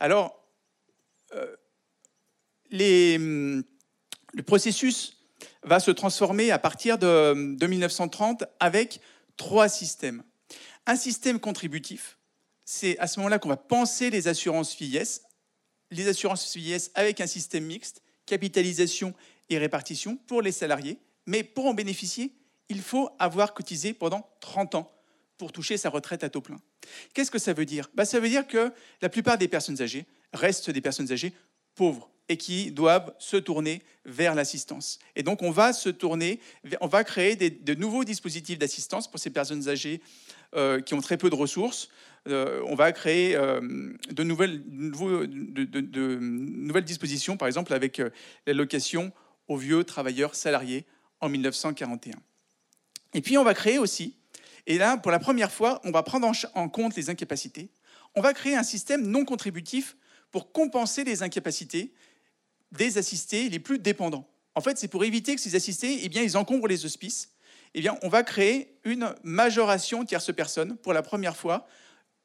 Alors, 0.00 0.42
euh, 1.34 1.56
le 2.70 4.42
processus 4.44 5.18
va 5.62 5.80
se 5.80 5.90
transformer 5.90 6.50
à 6.50 6.58
partir 6.58 6.98
de, 6.98 7.54
de 7.56 7.66
1930 7.66 8.44
avec 8.60 9.00
trois 9.36 9.68
systèmes. 9.68 10.22
Un 10.86 10.96
système 10.96 11.40
contributif, 11.40 12.18
c'est 12.64 12.98
à 12.98 13.06
ce 13.06 13.18
moment-là 13.20 13.38
qu'on 13.38 13.48
va 13.48 13.56
penser 13.56 14.10
les 14.10 14.28
assurances 14.28 14.76
vieillesse, 14.76 15.22
les 15.90 16.08
assurances 16.08 16.56
vieillesse 16.56 16.90
avec 16.94 17.20
un 17.20 17.26
système 17.26 17.64
mixte, 17.64 18.02
capitalisation 18.26 19.14
et 19.48 19.58
répartition 19.58 20.16
pour 20.26 20.42
les 20.42 20.52
salariés. 20.52 20.98
Mais 21.26 21.42
pour 21.42 21.66
en 21.66 21.74
bénéficier, 21.74 22.32
il 22.68 22.80
faut 22.80 23.10
avoir 23.18 23.54
cotisé 23.54 23.92
pendant 23.92 24.28
30 24.40 24.74
ans 24.76 24.92
pour 25.38 25.52
toucher 25.52 25.76
sa 25.76 25.90
retraite 25.90 26.24
à 26.24 26.30
taux 26.30 26.40
plein. 26.40 26.60
Qu'est-ce 27.14 27.30
que 27.30 27.38
ça 27.38 27.52
veut 27.52 27.66
dire? 27.66 27.90
Bah, 27.94 28.04
Ça 28.04 28.20
veut 28.20 28.28
dire 28.28 28.46
que 28.46 28.72
la 29.02 29.08
plupart 29.08 29.38
des 29.38 29.48
personnes 29.48 29.80
âgées 29.82 30.06
restent 30.32 30.70
des 30.70 30.80
personnes 30.80 31.12
âgées 31.12 31.32
pauvres 31.74 32.10
et 32.28 32.36
qui 32.36 32.72
doivent 32.72 33.14
se 33.18 33.36
tourner 33.36 33.82
vers 34.04 34.34
l'assistance. 34.34 34.98
Et 35.14 35.22
donc 35.22 35.42
on 35.42 35.50
va 35.50 35.72
se 35.72 35.88
tourner, 35.88 36.40
on 36.80 36.88
va 36.88 37.04
créer 37.04 37.36
de 37.36 37.74
nouveaux 37.74 38.04
dispositifs 38.04 38.58
d'assistance 38.58 39.08
pour 39.08 39.20
ces 39.20 39.30
personnes 39.30 39.68
âgées 39.68 40.00
euh, 40.54 40.80
qui 40.80 40.94
ont 40.94 41.00
très 41.00 41.16
peu 41.16 41.30
de 41.30 41.34
ressources, 41.34 41.88
euh, 42.28 42.60
on 42.66 42.74
va 42.74 42.90
créer 42.90 43.36
euh, 43.36 43.60
de, 44.10 44.22
nouvelles, 44.24 44.62
de, 44.66 46.18
nouvelles, 46.20 46.84
dispositions, 46.84 47.36
par 47.36 47.46
exemple 47.46 47.72
avec 47.72 48.02
l'allocation 48.46 49.12
aux 49.46 49.56
vieux 49.56 49.84
travailleurs 49.84 50.34
salariés 50.34 50.84
en 51.20 51.28
1941. 51.28 52.16
Et 53.14 53.20
puis 53.20 53.38
on 53.38 53.44
va 53.44 53.54
créer 53.54 53.78
aussi, 53.78 54.16
et 54.66 54.78
là 54.78 54.96
pour 54.96 55.10
la 55.10 55.18
première 55.18 55.52
fois, 55.52 55.80
on 55.84 55.90
va 55.90 56.02
prendre 56.02 56.30
en 56.54 56.68
compte 56.68 56.96
les 56.96 57.10
incapacités, 57.10 57.70
on 58.14 58.20
va 58.20 58.32
créer 58.32 58.56
un 58.56 58.62
système 58.62 59.06
non 59.06 59.24
contributif 59.24 59.96
pour 60.30 60.52
compenser 60.52 61.04
les 61.04 61.22
incapacités 61.22 61.92
des 62.72 62.98
assistés 62.98 63.48
les 63.48 63.58
plus 63.58 63.78
dépendants. 63.78 64.28
En 64.54 64.60
fait, 64.60 64.78
c'est 64.78 64.88
pour 64.88 65.04
éviter 65.04 65.34
que 65.34 65.40
ces 65.40 65.54
assistés, 65.54 66.00
eh 66.02 66.08
bien, 66.08 66.22
ils 66.22 66.36
encombrent 66.36 66.66
les 66.66 66.84
hospices. 66.84 67.32
Eh 67.74 67.80
bien, 67.80 67.98
on 68.02 68.08
va 68.08 68.22
créer 68.22 68.78
une 68.84 69.14
majoration 69.22 70.04
tierce 70.04 70.34
personne 70.34 70.76
pour 70.78 70.92
la 70.92 71.02
première 71.02 71.36
fois 71.36 71.66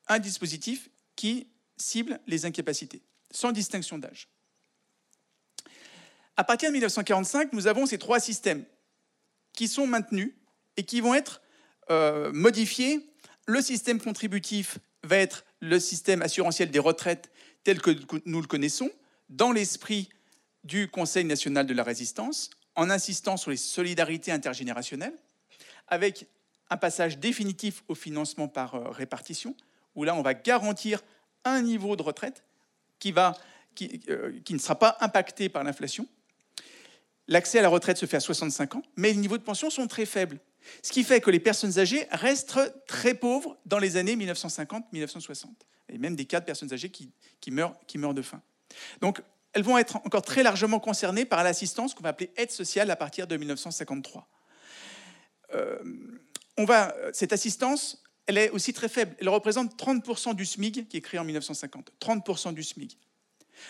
un 0.07 0.17
dispositif 0.17 0.89
qui 1.15 1.47
cible 1.77 2.19
les 2.27 2.45
incapacités, 2.45 3.01
sans 3.31 3.51
distinction 3.51 3.97
d'âge. 3.97 4.29
À 6.37 6.43
partir 6.43 6.69
de 6.69 6.73
1945, 6.73 7.51
nous 7.53 7.67
avons 7.67 7.85
ces 7.85 7.97
trois 7.97 8.19
systèmes 8.19 8.63
qui 9.53 9.67
sont 9.67 9.85
maintenus 9.85 10.33
et 10.77 10.83
qui 10.83 11.01
vont 11.01 11.13
être 11.13 11.41
euh, 11.89 12.31
modifiés. 12.33 13.05
Le 13.47 13.61
système 13.61 13.99
contributif 13.99 14.79
va 15.03 15.17
être 15.17 15.45
le 15.59 15.79
système 15.79 16.21
assurantiel 16.21 16.71
des 16.71 16.79
retraites 16.79 17.31
tel 17.63 17.81
que 17.81 17.91
nous 18.25 18.41
le 18.41 18.47
connaissons, 18.47 18.89
dans 19.29 19.51
l'esprit 19.51 20.09
du 20.63 20.89
Conseil 20.89 21.25
national 21.25 21.65
de 21.65 21.73
la 21.73 21.83
résistance, 21.83 22.49
en 22.75 22.89
insistant 22.89 23.37
sur 23.37 23.51
les 23.51 23.57
solidarités 23.57 24.31
intergénérationnelles, 24.31 25.15
avec 25.87 26.27
un 26.69 26.77
passage 26.77 27.17
définitif 27.17 27.83
au 27.87 27.95
financement 27.95 28.47
par 28.47 28.75
euh, 28.75 28.89
répartition, 28.89 29.55
où 29.95 30.03
là, 30.03 30.15
on 30.15 30.21
va 30.21 30.33
garantir 30.33 31.01
un 31.43 31.61
niveau 31.61 31.95
de 31.95 32.01
retraite 32.01 32.43
qui, 32.99 33.13
euh, 33.17 34.39
qui 34.45 34.53
ne 34.53 34.59
sera 34.59 34.77
pas 34.77 34.97
impacté 35.01 35.49
par 35.49 35.63
l'inflation. 35.63 36.07
L'accès 37.27 37.59
à 37.59 37.61
la 37.61 37.69
retraite 37.69 37.97
se 37.97 38.05
fait 38.05 38.17
à 38.17 38.21
65 38.21 38.75
ans, 38.75 38.83
mais 38.95 39.09
les 39.09 39.17
niveaux 39.17 39.37
de 39.37 39.43
pension 39.43 39.69
sont 39.69 39.87
très 39.87 40.05
faibles. 40.05 40.39
Ce 40.81 40.91
qui 40.91 41.03
fait 41.03 41.21
que 41.21 41.31
les 41.31 41.39
personnes 41.39 41.79
âgées 41.79 42.07
restent 42.11 42.59
très 42.87 43.13
pauvres 43.13 43.57
dans 43.65 43.79
les 43.79 43.97
années 43.97 44.15
1950-1960. 44.15 45.47
Et 45.89 45.97
même 45.97 46.15
des 46.15 46.25
cas 46.25 46.39
de 46.39 46.45
personnes 46.45 46.73
âgées 46.73 46.89
qui, 46.89 47.11
meurent, 47.51 47.75
qui 47.87 47.97
meurent 47.97 48.13
de 48.13 48.21
faim. 48.21 48.41
Donc, 49.01 49.21
elles 49.53 49.63
vont 49.63 49.77
être 49.77 49.97
encore 49.97 50.21
très 50.21 50.43
largement 50.43 50.79
concernées 50.79 51.25
par 51.25 51.43
l'assistance 51.43 51.93
qu'on 51.93 52.03
va 52.03 52.09
appeler 52.09 52.31
aide 52.37 52.51
sociale 52.51 52.89
à 52.89 52.95
partir 52.95 53.27
de 53.27 53.35
1953. 53.35 54.27
Euh, 55.53 55.79
on 56.57 56.63
va, 56.63 56.95
cette 57.11 57.33
assistance, 57.33 58.01
elle 58.27 58.37
est 58.37 58.49
aussi 58.51 58.71
très 58.71 58.87
faible. 58.87 59.15
Elle 59.19 59.29
représente 59.29 59.77
30% 59.77 60.35
du 60.35 60.45
SMIC 60.45 60.87
qui 60.87 60.97
est 60.97 61.01
créé 61.01 61.19
en 61.19 61.25
1950. 61.25 61.91
30% 61.99 62.53
du 62.53 62.63
SMIC. 62.63 62.97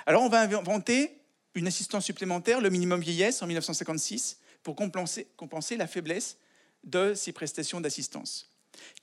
Alors 0.06 0.22
on 0.22 0.30
va 0.30 0.42
inventer 0.42 1.18
une 1.56 1.68
assistance 1.68 2.06
supplémentaire, 2.06 2.62
le 2.62 2.70
minimum 2.70 3.02
vieillesse, 3.02 3.42
en 3.42 3.48
1956, 3.48 4.40
pour 4.64 4.76
compenser 4.76 5.78
la 5.78 5.88
faiblesse 5.88 6.38
de 6.84 7.14
ces 7.14 7.32
prestations 7.32 7.82
d'assistance. 7.82 8.50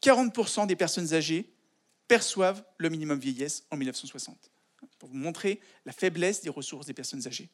40% 0.03 0.67
des 0.67 0.77
personnes 0.77 1.15
âgées 1.15 1.53
perçoivent 2.07 2.65
le 2.79 2.89
minimum 2.89 3.19
vieillesse 3.19 3.65
en 3.71 3.77
1960, 3.77 4.51
pour 4.99 5.09
vous 5.09 5.17
montrer 5.17 5.61
la 5.85 5.93
faiblesse 5.93 6.41
des 6.43 6.51
ressources 6.51 6.87
des 6.87 6.95
personnes 6.95 7.27
âgées. 7.27 7.51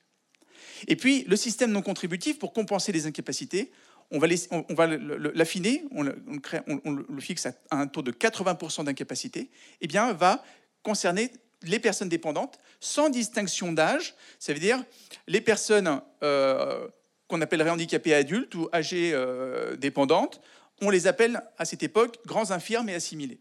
Et 0.87 0.97
puis, 0.97 1.25
le 1.25 1.37
système 1.37 1.73
non 1.73 1.83
contributif, 1.83 2.39
pour 2.39 2.53
compenser 2.53 2.93
les 2.93 3.07
incapacités, 3.07 3.73
on 4.11 4.19
va 4.19 4.87
l'affiner, 4.87 5.85
on, 5.91 6.03
le 6.03 7.21
fixe 7.21 7.47
à 7.47 7.55
un 7.71 7.87
taux 7.87 8.03
de 8.03 8.13
80% 8.13 8.85
d'incapacité, 8.85 9.51
eh 9.81 9.87
bien, 9.87 10.13
va 10.13 10.45
concerner 10.83 11.33
les 11.63 11.79
personnes 11.79 12.09
dépendantes 12.09 12.59
sans 12.81 13.09
distinction 13.09 13.73
d'âge. 13.73 14.15
Ça 14.39 14.53
veut 14.53 14.61
dire 14.61 14.85
les 15.27 15.41
personnes 15.41 16.01
euh, 16.23 16.87
qu'on 17.29 17.41
appellerait 17.41 17.71
handicapées 17.71 18.15
adultes 18.15 18.55
ou 18.55 18.69
âgées 18.73 19.13
euh, 19.15 19.77
dépendantes, 19.77 20.41
on 20.81 20.91
les 20.91 21.07
appelle 21.07 21.43
à 21.59 21.65
cette 21.65 21.83
époque 21.83 22.19
grands 22.27 22.51
infirmes 22.51 22.89
et 22.89 22.95
assimilés. 22.95 23.41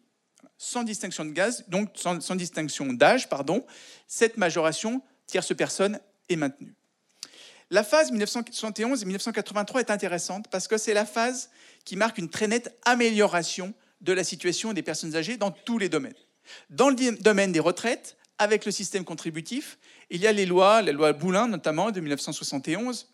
Sans 0.57 0.83
distinction 0.83 1.25
de 1.25 1.31
gaz, 1.31 1.65
donc 1.67 1.89
sans, 1.95 2.21
sans 2.21 2.35
distinction 2.35 2.93
d'âge, 2.93 3.27
pardon, 3.29 3.65
cette 4.07 4.37
majoration 4.37 5.01
tierce 5.25 5.55
personne 5.55 5.99
est 6.29 6.35
maintenue. 6.35 6.75
La 7.69 7.83
phase 7.83 8.11
1971 8.11 9.01
et 9.01 9.05
1983 9.05 9.81
est 9.81 9.91
intéressante 9.91 10.45
parce 10.51 10.67
que 10.67 10.77
c'est 10.77 10.93
la 10.93 11.05
phase 11.05 11.49
qui 11.85 11.95
marque 11.95 12.17
une 12.17 12.29
très 12.29 12.47
nette 12.47 12.77
amélioration 12.85 13.73
de 14.01 14.13
la 14.13 14.23
situation 14.23 14.73
des 14.73 14.83
personnes 14.83 15.15
âgées 15.15 15.37
dans 15.37 15.51
tous 15.51 15.79
les 15.79 15.89
domaines. 15.89 16.13
Dans 16.69 16.89
le 16.89 17.21
domaine 17.21 17.51
des 17.51 17.59
retraites, 17.59 18.17
avec 18.37 18.65
le 18.65 18.71
système 18.71 19.05
contributif, 19.05 19.77
il 20.09 20.21
y 20.21 20.27
a 20.27 20.31
les 20.31 20.45
lois, 20.45 20.81
la 20.81 20.91
loi 20.91 21.13
Boulin 21.13 21.47
notamment 21.47 21.91
de 21.91 21.99
1971, 21.99 23.12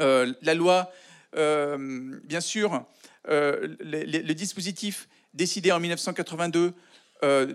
euh, 0.00 0.32
la 0.42 0.54
loi, 0.54 0.92
euh, 1.36 2.18
bien 2.24 2.40
sûr, 2.40 2.84
euh, 3.28 3.76
le, 3.80 4.32
dispositif 4.32 5.08
décidé 5.34 5.72
en 5.72 5.80
1982 5.80 6.74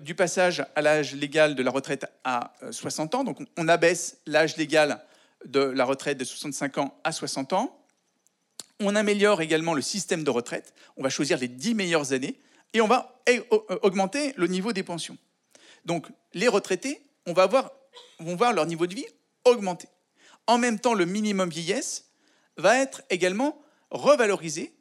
du 0.01 0.15
passage 0.15 0.65
à 0.75 0.81
l'âge 0.81 1.13
légal 1.13 1.53
de 1.53 1.62
la 1.62 1.69
retraite 1.69 2.07
à 2.24 2.53
60 2.71 3.13
ans. 3.15 3.24
Donc 3.24 3.38
on 3.57 3.67
abaisse 3.67 4.17
l'âge 4.25 4.57
légal 4.57 5.03
de 5.45 5.60
la 5.60 5.86
retraite 5.86 6.17
de 6.17 6.24
65 6.24 6.79
ans 6.79 7.00
à 7.03 7.12
60 7.12 7.53
ans. 7.53 7.77
On 8.79 8.95
améliore 8.95 9.39
également 9.41 9.75
le 9.75 9.83
système 9.83 10.24
de 10.24 10.31
retraite. 10.31 10.74
On 10.98 11.03
va 11.03 11.10
choisir 11.10 11.38
les 11.38 11.48
10 11.48 11.75
meilleures 11.75 12.12
années 12.12 12.39
et 12.74 12.81
on 12.81 12.88
va 12.88 13.21
augmenter 13.83 14.33
le 14.36 14.48
niveau 14.48 14.74
des 14.74 14.81
pensions. 14.81 15.17
Donc 15.86 16.07
les 16.33 16.48
retraités, 16.48 17.00
on 17.27 17.33
va 17.33 17.48
vont 18.19 18.36
voir 18.36 18.53
leur 18.53 18.65
niveau 18.65 18.88
de 18.88 18.95
vie 18.95 19.05
augmenter. 19.45 19.88
En 20.48 20.57
même 20.57 20.79
temps, 20.79 20.95
le 20.95 21.05
minimum 21.05 21.50
vieillesse 21.50 22.11
va 22.62 22.77
être 22.77 23.01
également 23.10 23.62
revalorisé 23.89 24.74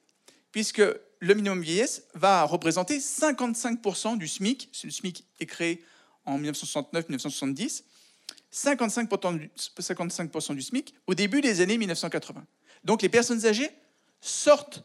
puisque 0.53 0.83
le 1.21 1.35
minimum 1.35 1.61
vieillesse 1.61 2.05
va 2.15 2.45
représenter 2.45 2.99
55% 2.99 4.19
du 4.19 4.29
SMIC. 4.29 4.71
Le 4.85 4.91
SMIC 4.91 5.25
est 5.41 5.47
créé 5.47 5.83
en 6.25 6.41
1969-1970 6.41 7.83
55%, 8.53 10.55
du, 10.55 10.63
SMIC 10.63 10.95
au 11.07 11.15
début 11.15 11.41
des 11.41 11.61
années 11.61 11.79
1980. 11.79 12.45
Donc 12.85 13.03
les 13.03 13.09
personnes 13.09 13.47
âgées 13.47 13.71
sortent 14.21 14.85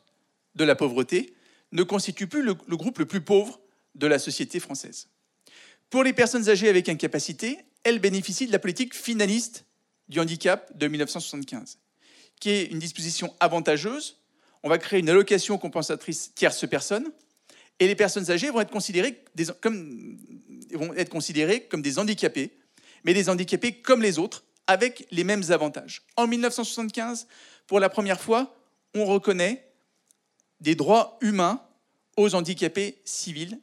de 0.55 0.63
la 0.63 0.75
pauvreté, 0.75 1.35
ne 1.71 1.83
constituent 1.83 2.27
plus 2.27 2.43
le, 2.43 2.53
groupe 2.53 2.99
le 2.99 3.05
plus 3.05 3.21
pauvre 3.21 3.59
de 3.95 4.07
la 4.07 4.19
société 4.19 4.59
française. 4.59 5.07
Pour 5.89 6.03
les 6.03 6.13
personnes 6.13 6.49
âgées 6.49 6.69
avec 6.69 6.89
incapacité, 6.89 7.59
elle 7.83 7.99
bénéficie 7.99 8.47
de 8.47 8.51
la 8.51 8.59
politique 8.59 8.95
finaliste 8.95 9.65
du 10.07 10.19
handicap 10.19 10.75
de 10.77 10.87
1975, 10.87 11.79
qui 12.39 12.49
est 12.49 12.65
une 12.65 12.79
disposition 12.79 13.33
avantageuse. 13.39 14.17
On 14.63 14.69
va 14.69 14.77
créer 14.77 14.99
une 14.99 15.09
allocation 15.09 15.57
compensatrice 15.57 16.33
tierce 16.33 16.67
personne, 16.67 17.11
et 17.79 17.87
les 17.87 17.95
personnes 17.95 18.31
âgées 18.31 18.49
vont 18.49 18.61
être 18.61 18.71
considérées, 18.71 19.21
comme, 19.61 20.17
vont 20.73 20.93
être 20.93 21.09
considérées 21.09 21.63
comme 21.63 21.81
des 21.81 21.99
handicapés, 21.99 22.51
mais 23.03 23.13
des 23.13 23.29
handicapés 23.29 23.73
comme 23.73 24.01
les 24.01 24.17
autres, 24.17 24.43
avec 24.67 25.07
les 25.11 25.23
mêmes 25.23 25.43
avantages. 25.49 26.01
En 26.15 26.27
1975, 26.27 27.27
pour 27.67 27.79
la 27.79 27.89
première 27.89 28.19
fois, 28.19 28.55
on 28.95 29.05
reconnaît 29.05 29.67
des 30.61 30.75
droits 30.75 31.17
humains 31.21 31.61
aux 32.17 32.33
handicapés 32.33 32.97
civils 33.05 33.59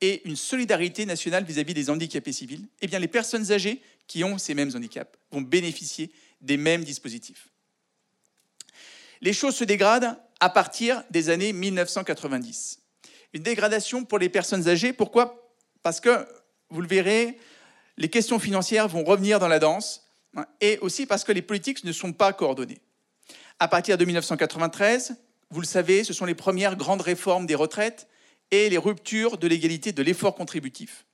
et 0.00 0.26
une 0.26 0.36
solidarité 0.36 1.06
nationale 1.06 1.44
vis-à-vis 1.44 1.74
des 1.74 1.90
handicapés 1.90 2.32
civils. 2.32 2.66
Eh 2.80 2.86
bien, 2.86 2.98
les 2.98 3.08
personnes 3.08 3.50
âgées 3.50 3.82
qui 4.06 4.22
ont 4.24 4.38
ces 4.38 4.54
mêmes 4.54 4.70
handicaps 4.74 5.18
vont 5.30 5.40
bénéficier 5.40 6.10
des 6.40 6.56
mêmes 6.56 6.84
dispositifs. 6.84 7.48
Les 9.20 9.32
choses 9.32 9.56
se 9.56 9.64
dégradent 9.64 10.18
à 10.40 10.50
partir 10.50 11.02
des 11.10 11.30
années 11.30 11.52
1990. 11.52 12.80
Une 13.32 13.42
dégradation 13.42 14.04
pour 14.04 14.18
les 14.18 14.28
personnes 14.28 14.68
âgées, 14.68 14.92
pourquoi? 14.92 15.52
Parce 15.82 16.00
que, 16.00 16.26
vous 16.70 16.80
le 16.80 16.88
verrez, 16.88 17.38
les 17.96 18.08
questions 18.08 18.38
financières 18.38 18.88
vont 18.88 19.04
revenir 19.04 19.38
dans 19.38 19.48
la 19.48 19.58
danse, 19.58 20.08
hein, 20.36 20.46
et 20.60 20.78
aussi 20.78 21.06
parce 21.06 21.24
que 21.24 21.32
les 21.32 21.42
politiques 21.42 21.84
ne 21.84 21.92
sont 21.92 22.12
pas 22.12 22.32
coordonnées. 22.32 22.80
À 23.58 23.68
partir 23.68 23.96
de 23.96 24.04
1993, 24.04 25.16
vous 25.50 25.60
le 25.60 25.66
savez, 25.66 26.04
ce 26.04 26.12
sont 26.12 26.24
les 26.24 26.34
premières 26.34 26.76
grandes 26.76 27.00
réformes 27.00 27.46
des 27.46 27.54
retraites 27.54 28.08
et 28.50 28.68
les 28.68 28.78
ruptures 28.78 29.38
de 29.38 29.46
l'égalité 29.46 29.92
de 29.92 30.02
l'effort 30.02 30.34
contributif. 30.34 31.06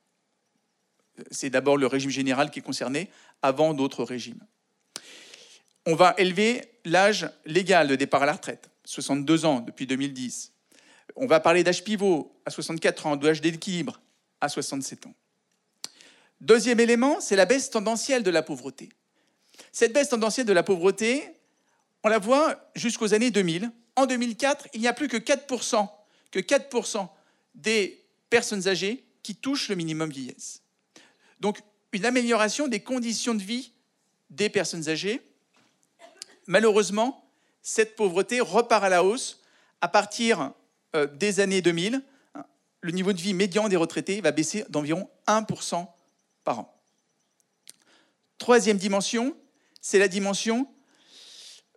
C'est 1.31 1.51
d'abord 1.51 1.77
le 1.77 1.87
régime 1.87 2.11
général 2.11 2.51
qui 2.51 2.59
est 2.59 2.63
concerné, 2.63 3.11
avant 3.43 3.75
d'autres 3.75 4.05
régimes. 4.05 4.45
On 5.87 5.95
va 5.95 6.15
élever 6.19 6.63
l'âge 6.85 7.29
légal 7.45 7.89
de 7.89 7.97
départ 7.97 8.23
à 8.23 8.27
la 8.27 8.33
retraite, 8.35 8.71
62 8.85 9.45
ans 9.45 9.61
depuis 9.61 9.87
2010. 9.87 10.53
On 11.17 11.27
va 11.27 11.41
parler 11.41 11.65
d'âge 11.65 11.85
pivot 11.85 12.33
à 12.47 12.51
64 12.51 13.07
ans, 13.07 13.17
d'âge 13.17 13.41
d'équilibre 13.41 14.01
à 14.41 14.49
67 14.49 15.07
ans. 15.07 15.15
Deuxième 16.41 16.81
élément, 16.81 17.21
c'est 17.21 17.37
la 17.37 17.45
baisse 17.45 17.71
tendancielle 17.71 18.23
de 18.23 18.31
la 18.31 18.43
pauvreté. 18.43 18.89
Cette 19.71 19.93
baisse 19.93 20.09
tendancielle 20.09 20.47
de 20.47 20.53
la 20.53 20.63
pauvreté, 20.63 21.23
on 22.03 22.09
la 22.09 22.19
voit 22.19 22.71
jusqu'aux 22.75 23.15
années 23.15 23.31
2000. 23.31 23.71
En 23.95 24.07
2004, 24.07 24.69
il 24.75 24.81
n'y 24.81 24.89
a 24.89 24.93
plus 24.93 25.09
que 25.09 25.17
4%, 25.17 25.89
que 26.31 26.41
4% 26.41 27.09
des 27.55 28.03
personnes 28.31 28.67
âgées 28.67 29.05
qui 29.23 29.37
touchent 29.37 29.69
le 29.69 29.77
minimum 29.77 30.11
vieillesse. 30.11 30.63
Donc, 31.41 31.61
une 31.93 32.07
amélioration 32.07 32.69
des 32.69 32.81
conditions 32.81 33.35
de 33.35 33.43
vie 33.43 33.73
des 34.31 34.49
personnes 34.49 34.89
âgées. 34.89 35.21
Malheureusement, 36.47 37.29
cette 37.63 37.97
pauvreté 37.97 38.41
repart 38.41 38.85
à 38.85 38.89
la 38.89 39.05
hausse 39.05 39.41
à 39.81 39.89
partir 39.89 40.53
euh, 40.95 41.07
des 41.07 41.41
années 41.41 41.63
2000. 41.63 42.03
Le 42.81 42.91
niveau 42.91 43.13
de 43.13 43.21
vie 43.21 43.35
médian 43.35 43.69
des 43.69 43.77
retraités 43.77 44.21
va 44.21 44.33
baisser 44.33 44.65
d'environ 44.69 45.09
1% 45.27 45.87
par 46.45 46.59
an. 46.59 46.83
Troisième 48.39 48.79
dimension, 48.79 49.37
c'est 49.81 49.99
la 49.99 50.09
dimension 50.09 50.69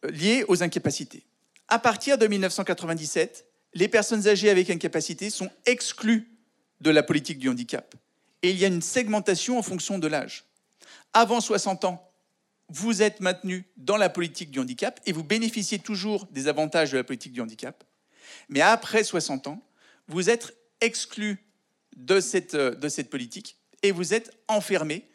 euh, 0.04 0.10
liée 0.10 0.44
aux 0.48 0.64
incapacités. 0.64 1.26
À 1.68 1.80
partir 1.80 2.18
de 2.18 2.28
1997, 2.28 3.46
les 3.74 3.88
personnes 3.88 4.28
âgées 4.28 4.50
avec 4.50 4.70
incapacité 4.70 5.30
sont 5.30 5.50
exclues 5.66 6.32
de 6.82 6.90
la 6.90 7.04
politique 7.04 7.40
du 7.40 7.50
handicap. 7.50 7.94
Et 8.42 8.52
il 8.52 8.58
y 8.58 8.66
a 8.66 8.68
une 8.68 8.82
segmentation 8.82 9.58
en 9.58 9.64
fonction 9.64 10.00
de 10.00 10.08
l'âge. 10.08 10.46
Avant 11.14 11.42
60 11.42 11.86
ans, 11.86 12.12
vous 12.70 13.02
êtes 13.02 13.20
maintenu 13.20 13.66
dans 13.78 13.98
la 13.98 14.10
politique 14.10 14.52
du 14.52 14.60
handicap 14.60 15.00
et 15.06 15.12
vous 15.12 15.24
bénéficiez 15.24 15.80
toujours 15.80 16.26
des 16.32 16.48
avantages 16.48 16.92
de 16.92 16.98
la 16.98 17.04
politique 17.04 17.34
du 17.34 17.42
handicap. 17.42 17.84
Mais 18.50 18.62
après 18.62 19.04
60 19.04 19.48
ans, 19.48 19.64
vous 20.08 20.30
êtes 20.30 20.56
exclu 20.82 21.44
de 21.96 22.20
cette, 22.20 22.56
euh, 22.56 22.76
de 22.76 22.90
cette 22.90 23.10
politique 23.10 23.58
et 23.84 23.92
vous 23.92 24.14
êtes 24.14 24.32
enfermé 24.48 25.08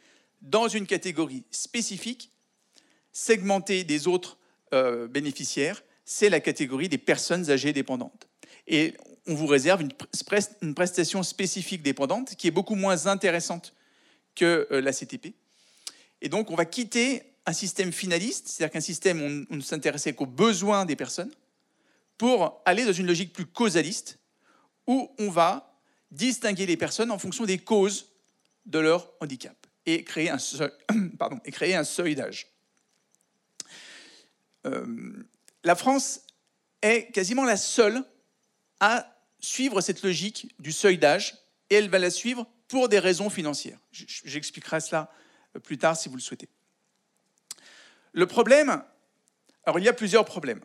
dans 0.43 0.69
une 0.69 0.87
catégorie 0.87 1.45
spécifique, 1.51 2.33
segmentée 3.13 3.85
des 3.85 4.07
autres 4.07 4.39
euh, 4.73 5.07
bénéficiaires, 5.07 5.83
c'est 6.05 6.31
la 6.31 6.41
catégorie 6.41 6.89
des 6.89 6.99
personnes 6.99 7.51
âgées 7.51 7.73
dépendantes. 7.73 8.29
Et 8.67 8.95
on 9.27 9.35
vous 9.35 9.47
réserve 9.47 9.83
une, 9.83 10.75
prestation 10.75 11.23
spécifique 11.23 11.83
dépendante 11.83 12.37
qui 12.37 12.49
est 12.49 12.53
beaucoup 12.53 12.75
moins 12.75 13.07
intéressante 13.07 13.75
que 14.35 14.67
euh, 14.71 14.81
la 14.81 14.93
CTP. 14.93 15.35
Et 16.23 16.29
donc, 16.29 16.51
on 16.51 16.55
va 16.55 16.65
quitter 16.65 17.30
un 17.47 17.53
système 17.53 17.93
finaliste, 17.93 18.49
c'est-à-dire 18.49 18.73
qu'un 18.73 18.81
système 18.81 19.21
où 19.21 19.47
on 19.51 19.57
ne 19.57 19.61
s'intéressait 19.61 20.13
qu'aux 20.13 20.27
besoins 20.27 20.85
des 20.85 20.97
personnes, 20.97 21.33
pour 22.19 22.61
aller 22.65 22.85
dans 22.85 22.93
une 22.93 23.07
logique 23.07 23.33
plus 23.33 23.47
causaliste, 23.47 24.19
où 24.87 25.11
on 25.19 25.31
va 25.31 25.79
distinguer 26.11 26.67
les 26.67 26.77
personnes 26.77 27.11
en 27.11 27.19
fonction 27.19 27.45
des 27.45 27.59
causes 27.59 28.09
de 28.67 28.79
leur 28.79 29.11
handicap 29.21 29.57
et 29.87 30.05
créer 30.05 30.29
un 30.31 30.39
seuil, 30.39 30.71
d'âge. 32.15 32.47
Euh, 34.67 35.25
la 35.65 35.75
France 35.75 36.21
est 36.83 37.11
quasiment 37.13 37.45
la 37.45 37.57
seule 37.57 38.05
à 38.81 39.17
suivre 39.41 39.81
cette 39.81 40.03
logique 40.03 40.55
du 40.59 40.73
seuil 40.73 40.99
d'âge 40.99 41.37
et 41.71 41.77
elle 41.77 41.89
va 41.89 41.99
la 41.99 42.11
suivre 42.11 42.47
pour 42.69 42.89
des 42.89 42.99
raisons 42.99 43.31
financières. 43.31 43.79
J'expliquerai 43.93 44.81
cela 44.81 45.11
plus 45.63 45.79
tard 45.79 45.97
si 45.97 46.09
vous 46.09 46.17
le 46.17 46.21
souhaitez. 46.21 46.49
Le 48.13 48.27
problème, 48.27 48.83
alors 49.65 49.79
il 49.79 49.85
y 49.85 49.89
a 49.89 49.93
plusieurs 49.93 50.25
problèmes. 50.25 50.61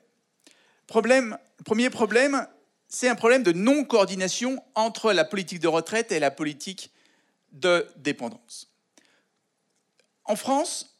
Problème, 0.87 1.37
premier 1.63 1.89
problème, 1.89 2.47
c'est 2.87 3.07
un 3.07 3.15
problème 3.15 3.43
de 3.43 3.51
non-coordination 3.51 4.63
entre 4.75 5.11
la 5.11 5.25
politique 5.25 5.59
de 5.59 5.67
retraite 5.67 6.11
et 6.11 6.19
la 6.19 6.31
politique 6.31 6.91
de 7.51 7.87
dépendance. 7.97 8.71
En 10.25 10.35
France, 10.35 10.97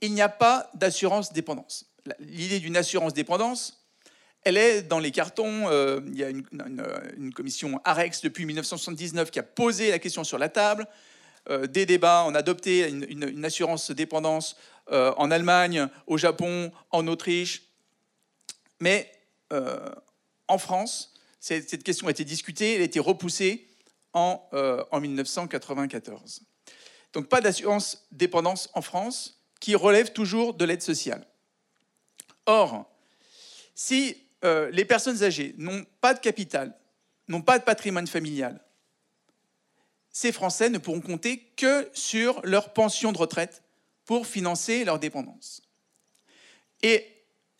il 0.00 0.14
n'y 0.14 0.22
a 0.22 0.28
pas 0.28 0.70
d'assurance 0.74 1.32
dépendance. 1.32 1.86
L'idée 2.20 2.60
d'une 2.60 2.76
assurance 2.76 3.12
dépendance, 3.12 3.84
elle 4.44 4.56
est 4.56 4.82
dans 4.82 4.98
les 4.98 5.10
cartons. 5.10 5.68
Euh, 5.68 6.00
il 6.06 6.16
y 6.16 6.24
a 6.24 6.30
une, 6.30 7.32
commission 7.34 7.80
AREX 7.84 8.22
depuis 8.22 8.46
1979 8.46 9.30
qui 9.30 9.38
a 9.38 9.42
posé 9.42 9.90
la 9.90 9.98
question 9.98 10.24
sur 10.24 10.38
la 10.38 10.48
table. 10.48 10.86
Euh, 11.50 11.66
des 11.66 11.86
débats, 11.86 12.24
on 12.26 12.34
a 12.34 12.38
adopté 12.38 12.88
une, 12.88 13.44
assurance 13.44 13.90
dépendance 13.90 14.56
euh, 14.90 15.12
en 15.16 15.30
Allemagne, 15.30 15.88
au 16.06 16.18
Japon, 16.18 16.72
en 16.90 17.06
Autriche. 17.06 17.62
Mais 18.80 19.10
en 20.46 20.58
France, 20.58 21.14
cette, 21.40 21.82
question 21.82 22.06
a 22.06 22.10
été 22.10 22.24
discutée, 22.24 22.74
elle 22.74 22.82
a 22.82 22.84
été 22.84 23.00
repoussée 23.00 23.66
en, 24.12 24.46
en 24.90 25.00
1994. 25.00 26.42
Donc 27.14 27.28
pas 27.28 27.40
d'assurance 27.40 28.06
dépendance 28.12 28.68
en 28.74 28.82
France 28.82 29.40
qui 29.60 29.74
relève 29.74 30.12
toujours 30.12 30.54
de 30.54 30.64
l'aide 30.64 30.82
sociale. 30.82 31.26
Or, 32.46 32.90
si 33.74 34.16
euh, 34.44 34.70
les 34.70 34.84
personnes 34.84 35.22
âgées 35.22 35.54
n'ont 35.58 35.84
pas 36.00 36.14
de 36.14 36.20
capital, 36.20 36.76
n'ont 37.28 37.42
pas 37.42 37.58
de 37.58 37.64
patrimoine 37.64 38.06
familial, 38.06 38.60
ces 40.10 40.32
Français 40.32 40.70
ne 40.70 40.78
pourront 40.78 41.00
compter 41.00 41.38
que 41.56 41.88
sur 41.92 42.40
leur 42.44 42.72
pension 42.72 43.12
de 43.12 43.18
retraite 43.18 43.62
pour 44.08 44.26
financer 44.26 44.86
leur 44.86 44.98
dépendance. 44.98 45.60
Et 46.82 47.06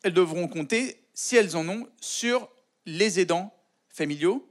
elles 0.03 0.15
devront 0.15 0.49
compter, 0.49 0.99
si 1.13 1.37
elles 1.37 1.55
en 1.59 1.69
ont, 1.69 1.87
sur 2.01 2.49
les 2.87 3.21
aidants 3.21 3.55
familiaux. 3.91 4.49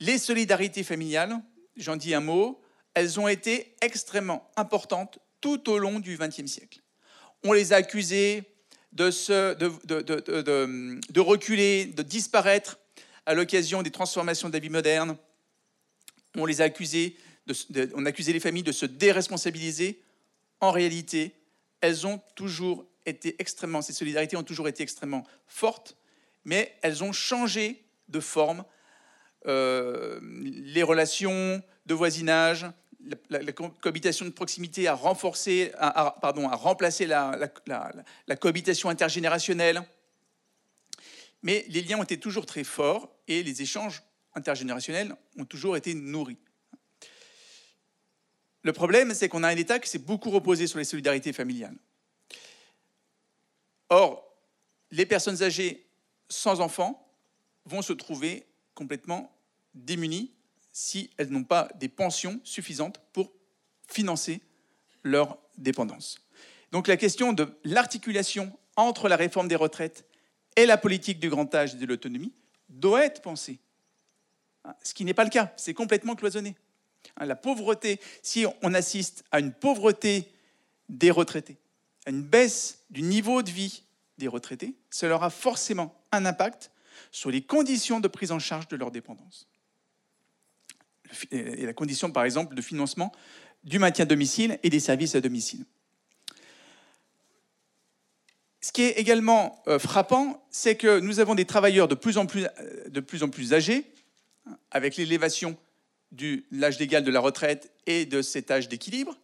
Les 0.00 0.18
solidarités 0.18 0.82
familiales, 0.82 1.40
j'en 1.76 1.94
dis 1.94 2.14
un 2.14 2.20
mot, 2.20 2.60
elles 2.94 3.20
ont 3.20 3.28
été 3.28 3.76
extrêmement 3.80 4.50
importantes 4.56 5.20
tout 5.40 5.70
au 5.70 5.78
long 5.78 6.00
du 6.00 6.18
XXe 6.18 6.46
siècle. 6.46 6.80
On 7.44 7.52
les 7.52 7.72
a 7.72 7.76
accusées 7.76 8.42
de, 8.90 9.08
de, 9.54 11.20
reculer, 11.20 11.86
de 11.86 12.02
disparaître 12.02 12.80
à 13.24 13.34
l'occasion 13.34 13.82
des 13.82 13.92
transformations 13.92 14.48
de 14.48 14.54
la 14.54 14.58
vie 14.58 14.68
moderne. 14.68 15.16
On 16.36 16.44
les 16.44 16.60
a 16.60 16.64
accusées, 16.64 17.16
on 17.94 18.04
a 18.04 18.08
accusé 18.08 18.32
les 18.32 18.40
familles 18.40 18.64
de 18.64 18.72
se 18.72 18.86
déresponsabiliser. 18.86 20.02
En 20.60 20.70
réalité, 20.70 21.34
elles 21.80 22.06
ont 22.06 22.20
toujours 22.34 22.86
été 23.06 23.36
extrêmement, 23.38 23.82
ces 23.82 23.92
solidarités 23.92 24.36
ont 24.36 24.42
toujours 24.42 24.68
été 24.68 24.82
extrêmement 24.82 25.24
fortes, 25.46 25.96
mais 26.44 26.76
elles 26.82 27.04
ont 27.04 27.12
changé 27.12 27.84
de 28.08 28.20
forme. 28.20 28.64
Euh, 29.46 30.20
les 30.42 30.82
relations 30.82 31.62
de 31.86 31.94
voisinage, 31.94 32.66
la, 33.28 33.52
cohabitation 33.52 34.24
de 34.24 34.30
proximité 34.30 34.88
a 34.88 34.94
renforcé, 34.94 35.72
pardon, 36.20 36.48
a 36.48 36.56
remplacé 36.56 37.06
la, 37.06 37.38
cohabitation 38.40 38.88
intergénérationnelle. 38.88 39.82
Mais 41.42 41.66
les 41.68 41.82
liens 41.82 41.98
ont 41.98 42.04
été 42.04 42.18
toujours 42.18 42.46
très 42.46 42.64
forts 42.64 43.14
et 43.28 43.42
les 43.42 43.60
échanges 43.60 44.02
intergénérationnels 44.34 45.14
ont 45.38 45.44
toujours 45.44 45.76
été 45.76 45.92
nourris. 45.94 46.38
Le 48.64 48.72
problème, 48.72 49.14
c'est 49.14 49.28
qu'on 49.28 49.42
a 49.42 49.48
un 49.48 49.56
État 49.56 49.78
qui 49.78 49.88
s'est 49.88 49.98
beaucoup 49.98 50.30
reposé 50.30 50.66
sur 50.66 50.78
les 50.78 50.84
solidarités 50.84 51.34
familiales. 51.34 51.76
Or, 53.90 54.34
les 54.90 55.04
personnes 55.04 55.42
âgées 55.42 55.86
sans 56.30 56.60
enfants 56.60 57.06
vont 57.66 57.82
se 57.82 57.92
trouver 57.92 58.46
complètement 58.74 59.30
démunies 59.74 60.32
si 60.72 61.10
elles 61.18 61.28
n'ont 61.28 61.44
pas 61.44 61.68
des 61.76 61.88
pensions 61.88 62.40
suffisantes 62.42 63.00
pour 63.12 63.30
financer 63.86 64.40
leur 65.02 65.38
dépendance. 65.58 66.18
Donc 66.72 66.88
la 66.88 66.96
question 66.96 67.34
de 67.34 67.46
l'articulation 67.64 68.58
entre 68.76 69.08
la 69.08 69.16
réforme 69.16 69.46
des 69.46 69.56
retraites 69.56 70.08
et 70.56 70.64
la 70.64 70.78
politique 70.78 71.20
du 71.20 71.28
grand 71.28 71.54
âge 71.54 71.74
et 71.74 71.78
de 71.78 71.86
l'autonomie 71.86 72.32
doit 72.70 73.04
être 73.04 73.20
pensée. 73.20 73.60
Ce 74.82 74.94
qui 74.94 75.04
n'est 75.04 75.14
pas 75.14 75.24
le 75.24 75.30
cas, 75.30 75.52
c'est 75.56 75.74
complètement 75.74 76.16
cloisonné. 76.16 76.56
La 77.20 77.36
pauvreté, 77.36 78.00
si 78.22 78.46
on 78.62 78.74
assiste 78.74 79.24
à 79.30 79.40
une 79.40 79.52
pauvreté 79.52 80.32
des 80.88 81.10
retraités, 81.10 81.58
à 82.06 82.10
une 82.10 82.22
baisse 82.22 82.80
du 82.90 83.02
niveau 83.02 83.42
de 83.42 83.50
vie 83.50 83.82
des 84.18 84.28
retraités, 84.28 84.74
cela 84.90 85.16
aura 85.16 85.30
forcément 85.30 85.94
un 86.12 86.26
impact 86.26 86.70
sur 87.10 87.30
les 87.30 87.42
conditions 87.42 88.00
de 88.00 88.08
prise 88.08 88.32
en 88.32 88.38
charge 88.38 88.68
de 88.68 88.76
leur 88.76 88.90
dépendance. 88.90 89.48
Et 91.30 91.64
la 91.64 91.72
condition, 91.72 92.10
par 92.10 92.24
exemple, 92.24 92.54
de 92.54 92.62
financement 92.62 93.12
du 93.62 93.78
maintien 93.78 94.04
à 94.04 94.06
domicile 94.06 94.58
et 94.62 94.70
des 94.70 94.80
services 94.80 95.14
à 95.14 95.20
domicile. 95.20 95.64
Ce 98.60 98.72
qui 98.72 98.82
est 98.82 98.98
également 98.98 99.62
euh, 99.68 99.78
frappant, 99.78 100.42
c'est 100.50 100.76
que 100.76 100.98
nous 100.98 101.20
avons 101.20 101.34
des 101.34 101.44
travailleurs 101.44 101.86
de 101.86 101.94
plus 101.94 102.16
en 102.16 102.26
plus, 102.26 102.46
euh, 102.58 102.88
de 102.88 103.00
plus, 103.00 103.22
en 103.22 103.28
plus 103.28 103.52
âgés, 103.52 103.84
avec 104.70 104.96
l'élévation 104.96 105.56
de 106.12 106.44
l'âge 106.50 106.78
légal 106.78 107.04
de 107.04 107.10
la 107.10 107.20
retraite 107.20 107.72
et 107.86 108.06
de 108.06 108.22
cet 108.22 108.50
âge 108.50 108.68
d'équilibre, 108.68 109.18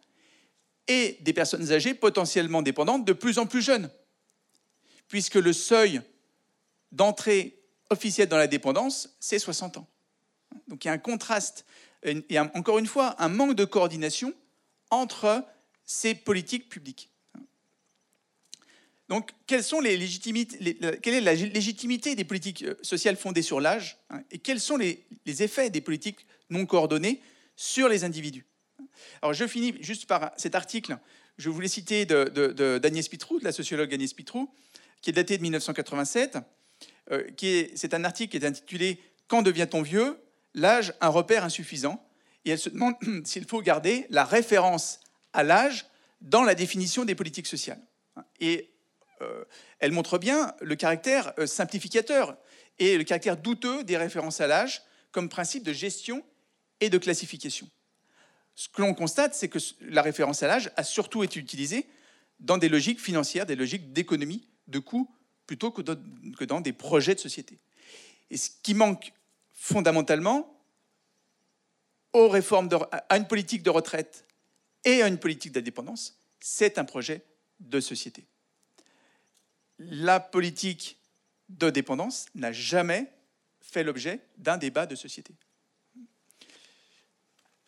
et 0.87 1.17
des 1.21 1.33
personnes 1.33 1.71
âgées 1.71 1.93
potentiellement 1.93 2.61
dépendantes 2.61 3.05
de 3.05 3.13
plus 3.13 3.37
en 3.37 3.45
plus 3.45 3.61
jeunes, 3.61 3.89
puisque 5.07 5.35
le 5.35 5.53
seuil 5.53 6.01
d'entrée 6.91 7.59
officielle 7.89 8.27
dans 8.27 8.37
la 8.37 8.47
dépendance, 8.47 9.15
c'est 9.19 9.39
60 9.39 9.77
ans. 9.77 9.87
Donc 10.67 10.83
il 10.83 10.87
y 10.87 10.91
a 10.91 10.93
un 10.93 10.97
contraste, 10.97 11.65
et 12.03 12.39
encore 12.39 12.79
une 12.79 12.87
fois, 12.87 13.15
un 13.21 13.29
manque 13.29 13.55
de 13.55 13.65
coordination 13.65 14.33
entre 14.89 15.45
ces 15.85 16.15
politiques 16.15 16.69
publiques. 16.69 17.11
Donc, 19.11 19.31
quelles 19.45 19.63
sont 19.63 19.81
les 19.81 19.97
légitimités, 19.97 20.77
quelle 21.01 21.15
est 21.15 21.19
la 21.19 21.33
légitimité 21.33 22.15
des 22.15 22.23
politiques 22.23 22.63
euh, 22.63 22.75
sociales 22.81 23.17
fondées 23.17 23.41
sur 23.41 23.59
l'âge 23.59 23.97
hein, 24.09 24.21
et 24.31 24.39
quels 24.39 24.61
sont 24.61 24.77
les, 24.77 25.05
effets 25.25 25.69
des 25.69 25.81
politiques 25.81 26.25
non 26.51 26.65
coordonnées 26.65 27.21
sur 27.55 27.89
les 27.89 28.03
individus 28.03 28.45
Alors, 29.21 29.33
je 29.33 29.47
finis 29.47 29.75
juste 29.79 30.05
par 30.05 30.31
cet 30.37 30.55
article. 30.55 30.97
Je 31.37 31.49
voulais 31.49 31.67
citer 31.67 32.05
d'Agnès 32.05 33.07
Pitrou, 33.07 33.39
de 33.39 33.43
la 33.43 33.51
sociologue 33.51 33.93
Agnès 33.93 34.13
Pitrou, 34.13 34.53
qui 35.01 35.09
est 35.09 35.13
daté 35.13 35.37
de 35.37 35.41
1987. 35.41 36.37
Euh, 37.11 37.23
c'est 37.75 37.93
un 37.93 38.03
article 38.03 38.31
qui 38.31 38.43
est 38.43 38.47
intitulé 38.47 38.99
Quand 39.27 39.41
devient-on 39.41 39.81
vieux? 39.81 40.19
L'âge, 40.53 40.93
un 41.01 41.07
repère 41.07 41.43
insuffisant. 41.43 42.05
Et 42.45 42.51
elle 42.51 42.59
se 42.59 42.69
demande 42.69 42.95
s'il 43.25 43.45
faut 43.45 43.61
garder 43.61 44.05
la 44.09 44.25
référence 44.25 44.99
à 45.33 45.43
l'âge 45.43 45.85
dans 46.21 46.43
la 46.43 46.55
définition 46.55 47.05
des 47.05 47.15
politiques 47.15 47.47
sociales. 47.47 47.81
Et 48.39 48.71
euh, 49.21 49.45
elle 49.79 49.91
montre 49.91 50.17
bien 50.17 50.53
le 50.61 50.75
caractère 50.75 51.33
euh, 51.39 51.45
simplificateur 51.45 52.37
et 52.79 52.97
le 52.97 53.03
caractère 53.03 53.37
douteux 53.37 53.83
des 53.83 53.97
références 53.97 54.41
à 54.41 54.47
l'âge 54.47 54.81
comme 55.11 55.29
principe 55.29 55.63
de 55.63 55.73
gestion 55.73 56.23
et 56.81 56.89
de 56.89 56.97
classification. 56.97 57.69
Ce 58.55 58.67
que 58.67 58.81
l'on 58.81 58.93
constate, 58.93 59.33
c'est 59.33 59.47
que 59.47 59.59
la 59.81 60.01
référence 60.01 60.43
à 60.43 60.47
l'âge 60.47 60.71
a 60.75 60.83
surtout 60.83 61.23
été 61.23 61.39
utilisée 61.39 61.87
dans 62.39 62.57
des 62.57 62.67
logiques 62.67 62.99
financières, 62.99 63.45
des 63.45 63.55
logiques 63.55 63.93
d'économie, 63.93 64.45
de 64.67 64.79
coûts, 64.79 65.09
plutôt 65.47 65.71
que 65.71 66.43
dans 66.43 66.61
des 66.61 66.73
projets 66.73 67.15
de 67.15 67.19
société. 67.19 67.59
Et 68.29 68.37
ce 68.37 68.49
qui 68.61 68.73
manque 68.73 69.13
fondamentalement 69.53 70.57
à 72.13 73.17
une 73.17 73.27
politique 73.27 73.63
de 73.63 73.69
retraite 73.69 74.25
et 74.83 75.01
à 75.01 75.07
une 75.07 75.17
politique 75.17 75.53
d'indépendance, 75.53 76.19
c'est 76.41 76.77
un 76.77 76.83
projet 76.83 77.23
de 77.61 77.79
société 77.79 78.25
la 79.89 80.19
politique 80.19 80.97
de 81.49 81.69
dépendance 81.69 82.27
n'a 82.35 82.51
jamais 82.51 83.11
fait 83.59 83.83
l'objet 83.83 84.19
d'un 84.37 84.57
débat 84.57 84.85
de 84.85 84.95
société. 84.95 85.33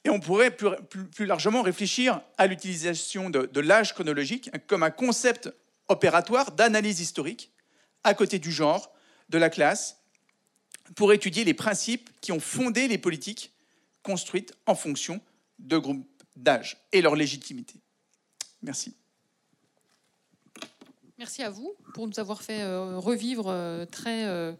Et 0.05 0.09
on 0.09 0.19
pourrait 0.19 0.51
plus, 0.51 1.25
largement 1.25 1.61
réfléchir 1.61 2.21
à 2.37 2.47
l'utilisation 2.47 3.29
de, 3.29 3.59
l'âge 3.59 3.93
chronologique 3.93 4.49
comme 4.67 4.83
un 4.83 4.91
concept 4.91 5.49
opératoire 5.87 6.51
d'analyse 6.51 6.99
historique 6.99 7.51
à 8.03 8.13
côté 8.13 8.39
du 8.39 8.51
genre, 8.51 8.93
de 9.29 9.37
la 9.37 9.49
classe, 9.49 10.01
pour 10.95 11.13
étudier 11.13 11.45
les 11.45 11.53
principes 11.53 12.09
qui 12.19 12.33
ont 12.33 12.41
fondé 12.41 12.87
les 12.87 12.97
politiques 12.97 13.53
construites 14.01 14.53
en 14.65 14.75
fonction 14.75 15.21
de 15.59 15.77
groupes 15.77 16.05
d'âge 16.35 16.77
et 16.91 17.01
leur 17.01 17.15
légitimité. 17.15 17.75
Merci. 18.61 18.95
Merci 21.19 21.43
à 21.43 21.52
vous 21.52 21.76
pour 21.93 22.08
nous 22.08 22.19
avoir 22.19 22.41
fait 22.41 22.62
euh, 22.62 22.97
revivre 22.97 23.45
euh, 23.47 23.86
très, 23.86 24.26
euh, 24.26 24.54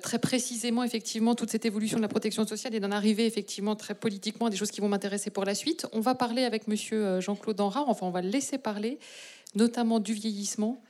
très 0.00 0.18
précisément 0.18 0.82
effectivement 0.82 1.34
toute 1.34 1.50
cette 1.50 1.66
évolution 1.66 1.98
de 1.98 2.02
la 2.02 2.08
protection 2.08 2.46
sociale 2.46 2.74
et 2.74 2.80
d'en 2.80 2.90
arriver 2.90 3.26
effectivement 3.26 3.76
très 3.76 3.94
politiquement 3.94 4.46
à 4.46 4.50
des 4.50 4.56
choses 4.56 4.70
qui 4.70 4.80
vont 4.80 4.88
m'intéresser 4.88 5.28
pour 5.28 5.44
la 5.44 5.54
suite. 5.54 5.86
On 5.92 6.00
va 6.00 6.14
parler 6.14 6.44
avec 6.44 6.68
Monsieur 6.68 7.20
Jean-Claude 7.20 7.56
Danrard, 7.56 7.88
enfin 7.90 8.06
on 8.06 8.10
va 8.10 8.22
le 8.22 8.30
laisser 8.30 8.56
parler, 8.56 8.98
notamment 9.54 10.00
du 10.00 10.14
vieillissement. 10.14 10.82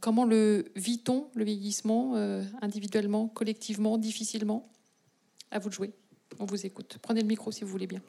comment 0.00 0.24
le 0.24 0.64
vit-on, 0.74 1.28
le 1.34 1.44
vieillissement, 1.44 2.14
individuellement, 2.60 3.28
collectivement, 3.28 3.98
difficilement? 3.98 4.68
À 5.52 5.60
vous 5.60 5.68
de 5.68 5.74
jouer. 5.74 5.92
On 6.40 6.44
vous 6.44 6.66
écoute. 6.66 6.98
Prenez 7.00 7.20
le 7.20 7.28
micro 7.28 7.52
si 7.52 7.62
vous 7.62 7.70
voulez 7.70 7.86
bien. 7.86 8.02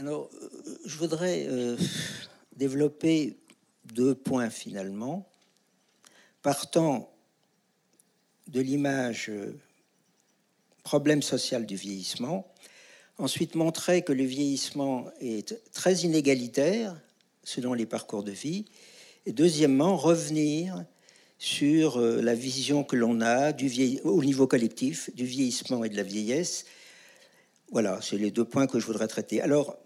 Alors, 0.00 0.30
je 0.86 0.96
voudrais 0.96 1.44
euh, 1.46 1.76
développer 2.56 3.36
deux 3.92 4.14
points 4.14 4.48
finalement, 4.48 5.28
partant 6.40 7.12
de 8.48 8.62
l'image 8.62 9.26
euh, 9.28 9.52
problème 10.84 11.20
social 11.20 11.66
du 11.66 11.76
vieillissement, 11.76 12.50
ensuite 13.18 13.56
montrer 13.56 14.00
que 14.00 14.14
le 14.14 14.24
vieillissement 14.24 15.04
est 15.20 15.60
très 15.74 15.96
inégalitaire 15.96 16.98
selon 17.44 17.74
les 17.74 17.84
parcours 17.84 18.22
de 18.22 18.32
vie, 18.32 18.64
et 19.26 19.32
deuxièmement 19.32 19.98
revenir 19.98 20.82
sur 21.38 21.98
euh, 21.98 22.22
la 22.22 22.34
vision 22.34 22.84
que 22.84 22.96
l'on 22.96 23.20
a 23.20 23.52
au 24.04 24.24
niveau 24.24 24.46
collectif 24.46 25.14
du 25.14 25.26
vieillissement 25.26 25.84
et 25.84 25.90
de 25.90 25.96
la 25.96 26.04
vieillesse. 26.04 26.64
Voilà, 27.70 28.00
c'est 28.00 28.16
les 28.16 28.30
deux 28.30 28.46
points 28.46 28.66
que 28.66 28.80
je 28.80 28.86
voudrais 28.86 29.06
traiter. 29.06 29.42
Alors, 29.42 29.76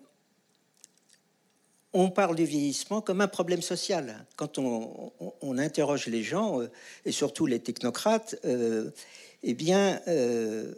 on 1.94 2.10
parle 2.10 2.34
du 2.34 2.44
vieillissement 2.44 3.00
comme 3.00 3.20
un 3.20 3.28
problème 3.28 3.62
social. 3.62 4.26
Quand 4.36 4.58
on, 4.58 5.12
interroge 5.56 6.06
les 6.08 6.24
gens, 6.24 6.60
euh, 6.60 6.70
et 7.04 7.12
surtout 7.12 7.46
les 7.46 7.60
technocrates, 7.60 8.34
euh, 8.44 8.90
eh 9.44 9.54
bien, 9.54 10.00
euh, 10.08 10.74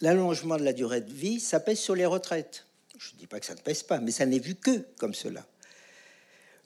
l'allongement 0.00 0.56
de 0.56 0.64
la 0.64 0.72
durée 0.72 1.00
de 1.00 1.12
vie, 1.12 1.38
ça 1.38 1.60
pèse 1.60 1.78
sur 1.78 1.94
les 1.94 2.06
retraites. 2.06 2.66
Je 2.98 3.12
ne 3.14 3.18
dis 3.18 3.28
pas 3.28 3.38
que 3.38 3.46
ça 3.46 3.54
ne 3.54 3.60
pèse 3.60 3.84
pas, 3.84 4.00
mais 4.00 4.10
ça 4.10 4.26
n'est 4.26 4.40
vu 4.40 4.56
que 4.56 4.84
comme 4.98 5.14
cela. 5.14 5.46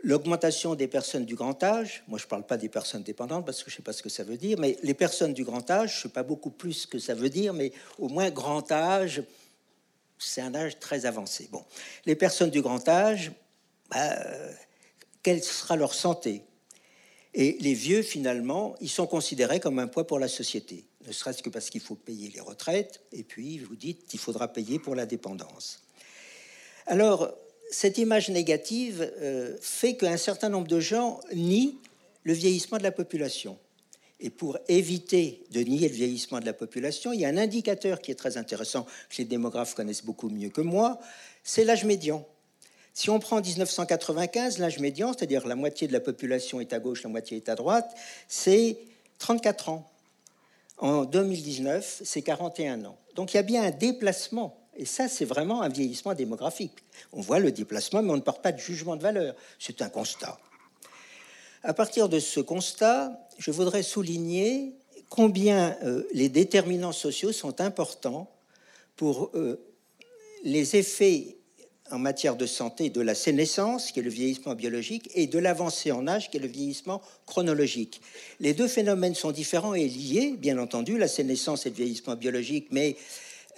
L'augmentation 0.02 0.74
des 0.74 0.88
personnes 0.88 1.26
du 1.26 1.35
grand 1.35 1.62
âge, 1.62 2.04
moi 2.09 2.18
je 2.18 2.24
ne 2.24 2.28
parle 2.28 2.46
pas 2.46 2.57
des 2.57 2.68
personnes 2.68 3.02
dépendantes 3.02 3.44
parce 3.44 3.62
que 3.62 3.70
je 3.70 3.74
ne 3.74 3.78
sais 3.78 3.83
pas 3.83 3.92
ce 3.92 4.02
que 4.02 4.09
ça 4.09 4.24
veut 4.24 4.37
dire, 4.37 4.59
mais 4.59 4.78
les 4.83 4.94
personnes 4.94 5.35
du 5.35 5.44
grand 5.44 5.68
âge, 5.70 5.94
je 5.94 5.98
ne 5.98 6.02
sais 6.04 6.09
pas 6.09 6.22
beaucoup 6.22 6.50
plus 6.50 6.72
ce 6.72 6.87
que 6.87 6.98
ça 6.98 7.14
veut 7.14 7.31
dire, 7.31 7.52
mais 7.52 7.72
au 7.98 8.09
moins 8.09 8.31
grand 8.31 8.70
âge, 8.72 9.22
c'est 10.18 10.40
un 10.40 10.54
âge 10.54 10.78
très 10.78 11.04
avancé. 11.04 11.48
Bon, 11.50 11.64
les 12.07 12.14
personnes 12.14 12.50
du 12.50 12.62
grand 12.62 12.88
âge, 12.88 13.33
bah, 13.90 14.18
quelle 15.22 15.42
sera 15.42 15.77
leur 15.77 15.94
santé? 15.94 16.42
Et 17.35 17.57
les 17.61 17.74
vieux, 17.74 18.03
finalement, 18.03 18.74
ils 18.81 18.88
sont 18.88 19.07
considérés 19.07 19.61
comme 19.61 19.79
un 19.79 19.87
poids 19.87 20.07
pour 20.07 20.18
la 20.18 20.29
société, 20.29 20.85
ne 21.07 21.12
serait-ce 21.12 21.42
que 21.42 21.51
parce 21.51 21.70
qu'il 21.70 21.81
faut 21.81 21.94
payer 21.94 22.31
les 22.35 22.40
retraites, 22.40 23.01
et 23.12 23.22
puis 23.22 23.59
vous 23.59 23.77
dites 23.77 24.07
qu'il 24.07 24.18
faudra 24.18 24.48
payer 24.48 24.79
pour 24.79 24.94
la 24.94 25.07
dépendance. 25.07 25.83
Alors, 26.87 27.33
cette 27.70 27.98
image 27.98 28.31
négative 28.31 29.12
euh, 29.20 29.57
fait 29.61 29.96
qu'un 29.96 30.16
certain 30.16 30.48
nombre 30.48 30.68
de 30.68 30.81
gens 30.81 31.20
nient 31.35 31.79
le 32.24 32.33
vieillissement 32.33 32.79
de 32.79 32.83
la 32.83 32.92
population. 32.92 33.59
Et 34.20 34.31
pour 34.31 34.59
éviter 34.68 35.44
de 35.53 35.61
nier 35.61 35.88
le 35.88 35.94
vieillissement 35.94 36.40
de 36.40 36.46
la 36.46 36.53
population, 36.53 37.12
il 37.12 37.20
y 37.20 37.24
a 37.24 37.29
un 37.29 37.37
indicateur 37.37 38.01
qui 38.01 38.11
est 38.11 38.16
très 38.16 38.37
intéressant, 38.37 38.85
que 38.85 39.18
les 39.18 39.24
démographes 39.24 39.74
connaissent 39.74 40.05
beaucoup 40.05 40.29
mieux 40.29 40.48
que 40.48 40.61
moi, 40.61 40.98
c'est 41.44 41.64
l'âge 41.64 41.85
médian. 41.85 42.27
Si 42.99 43.11
on 43.11 43.21
prend 43.21 43.41
1995, 43.41 44.59
l'âge 44.59 44.81
médian, 44.81 45.13
c'est-à-dire 45.13 45.47
la 45.47 45.55
moitié 45.55 45.87
de 45.87 45.93
la 45.93 46.01
population 46.01 46.61
est 46.61 46.73
à 46.73 46.81
gauche, 46.81 47.05
la 47.05 47.09
moitié 47.09 47.37
est 47.37 47.49
à 47.49 47.55
droite, 47.55 47.95
c'est 48.27 48.77
34 49.21 49.69
ans. 49.69 49.89
En 50.79 51.05
2019, 51.05 52.03
c'est 52.05 52.23
41 52.23 52.87
ans. 52.87 52.99
Donc 53.15 53.33
il 53.33 53.37
y 53.37 53.39
a 53.39 53.45
bien 53.45 53.63
un 53.63 53.71
déplacement. 53.71 54.61
Et 54.77 54.85
ça, 54.85 55.07
c'est 55.07 55.25
vraiment 55.25 55.63
un 55.63 55.69
vieillissement 55.69 56.13
démographique. 56.13 56.73
On 57.13 57.21
voit 57.21 57.39
le 57.39 57.53
déplacement, 57.53 58.03
mais 58.03 58.11
on 58.11 58.17
ne 58.17 58.21
porte 58.21 58.43
pas 58.43 58.51
de 58.51 58.59
jugement 58.59 58.97
de 58.97 59.03
valeur. 59.03 59.37
C'est 59.61 59.81
un 59.81 59.91
constat. 59.91 60.37
À 61.63 61.75
partir 61.75 62.09
de 62.09 62.19
ce 62.19 62.41
constat, 62.41 63.17
je 63.39 63.53
voudrais 63.53 63.85
souligner 63.85 64.75
combien 65.09 65.77
euh, 65.85 66.03
les 66.13 66.29
déterminants 66.29 66.91
sociaux 66.91 67.31
sont 67.31 67.61
importants 67.61 68.29
pour 68.97 69.31
euh, 69.35 69.65
les 70.43 70.75
effets 70.75 71.38
en 71.90 71.98
matière 71.98 72.37
de 72.37 72.46
santé 72.46 72.90
de 72.90 73.01
la 73.01 73.14
sénescence, 73.14 73.92
qui 73.92 74.01
est 74.01 74.03
le 74.03 74.11
vieillissement 74.11 74.55
biologique, 74.55 75.11
et 75.14 75.27
de 75.27 75.38
l'avancée 75.38 75.92
en 75.92 76.07
âge, 76.07 76.31
qui 76.31 76.37
est 76.37 76.40
le 76.40 76.48
vieillissement 76.48 77.03
chronologique. 77.27 78.01
Les 78.40 78.55
deux 78.55 78.68
phénomènes 78.68 79.14
sont 79.14 79.33
différents 79.33 79.74
et 79.74 79.88
liés, 79.88 80.35
bien 80.38 80.59
entendu, 80.59 80.98
la 80.98 81.09
sénescence 81.09 81.66
et 81.66 81.70
le 81.70 81.77
vieillissement 81.77 82.16
biologique, 82.16 82.68
mais 82.70 82.96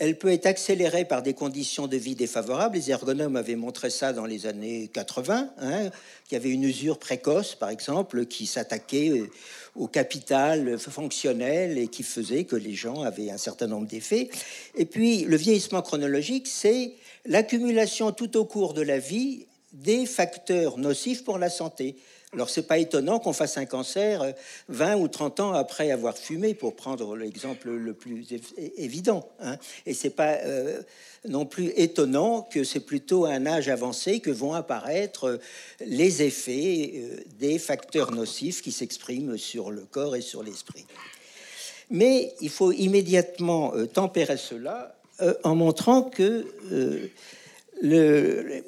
elle 0.00 0.16
peut 0.16 0.32
être 0.32 0.46
accélérée 0.46 1.04
par 1.04 1.22
des 1.22 1.34
conditions 1.34 1.86
de 1.86 1.98
vie 1.98 2.14
défavorables. 2.14 2.74
Les 2.74 2.90
ergonomes 2.90 3.36
avaient 3.36 3.54
montré 3.54 3.90
ça 3.90 4.14
dans 4.14 4.24
les 4.24 4.46
années 4.46 4.88
80, 4.94 5.50
hein, 5.58 5.90
qu'il 6.26 6.36
y 6.38 6.40
avait 6.40 6.48
une 6.48 6.64
usure 6.64 6.98
précoce, 6.98 7.54
par 7.54 7.68
exemple, 7.68 8.24
qui 8.24 8.46
s'attaquait 8.46 9.10
euh, 9.10 9.28
au 9.76 9.88
capital 9.88 10.78
fonctionnel 10.78 11.76
et 11.76 11.88
qui 11.88 12.02
faisait 12.02 12.44
que 12.44 12.56
les 12.56 12.72
gens 12.72 13.02
avaient 13.02 13.30
un 13.30 13.36
certain 13.36 13.66
nombre 13.66 13.86
d'effets. 13.86 14.30
Et 14.74 14.86
puis, 14.86 15.24
le 15.24 15.36
vieillissement 15.36 15.82
chronologique, 15.82 16.48
c'est 16.48 16.94
l'accumulation 17.24 18.12
tout 18.12 18.36
au 18.36 18.44
cours 18.44 18.74
de 18.74 18.82
la 18.82 18.98
vie 18.98 19.46
des 19.72 20.06
facteurs 20.06 20.78
nocifs 20.78 21.24
pour 21.24 21.38
la 21.38 21.50
santé. 21.50 21.96
Alors, 22.32 22.48
c'est 22.48 22.68
pas 22.68 22.78
étonnant 22.78 23.18
qu'on 23.18 23.32
fasse 23.32 23.56
un 23.56 23.64
cancer 23.64 24.34
20 24.68 24.92
euh, 24.92 24.98
ou 24.98 25.08
30 25.08 25.40
ans 25.40 25.52
après 25.52 25.90
avoir 25.90 26.16
fumé, 26.16 26.54
pour 26.54 26.76
prendre 26.76 27.16
l'exemple 27.16 27.70
le 27.70 27.92
plus 27.92 28.24
évident. 28.76 29.28
Hein. 29.40 29.56
Et 29.84 29.94
c'est 29.94 30.10
pas 30.10 30.34
euh, 30.44 30.80
non 31.28 31.44
plus 31.44 31.72
étonnant 31.74 32.42
que 32.42 32.62
c'est 32.62 32.80
plutôt 32.86 33.24
à 33.24 33.30
un 33.30 33.46
âge 33.46 33.68
avancé 33.68 34.20
que 34.20 34.30
vont 34.30 34.54
apparaître 34.54 35.24
euh, 35.24 35.38
les 35.84 36.22
effets 36.22 37.02
des 37.40 37.58
facteurs 37.58 38.12
nocifs 38.12 38.62
qui 38.62 38.70
s'expriment 38.70 39.36
sur 39.36 39.72
le 39.72 39.82
corps 39.82 40.14
et 40.14 40.20
sur 40.20 40.44
l'esprit. 40.44 40.86
Mais 41.90 42.32
il 42.40 42.50
faut 42.50 42.70
immédiatement 42.70 43.72
tempérer 43.92 44.36
cela 44.36 44.99
en 45.44 45.54
montrant 45.54 46.02
que 46.02 46.46
le, 47.82 48.62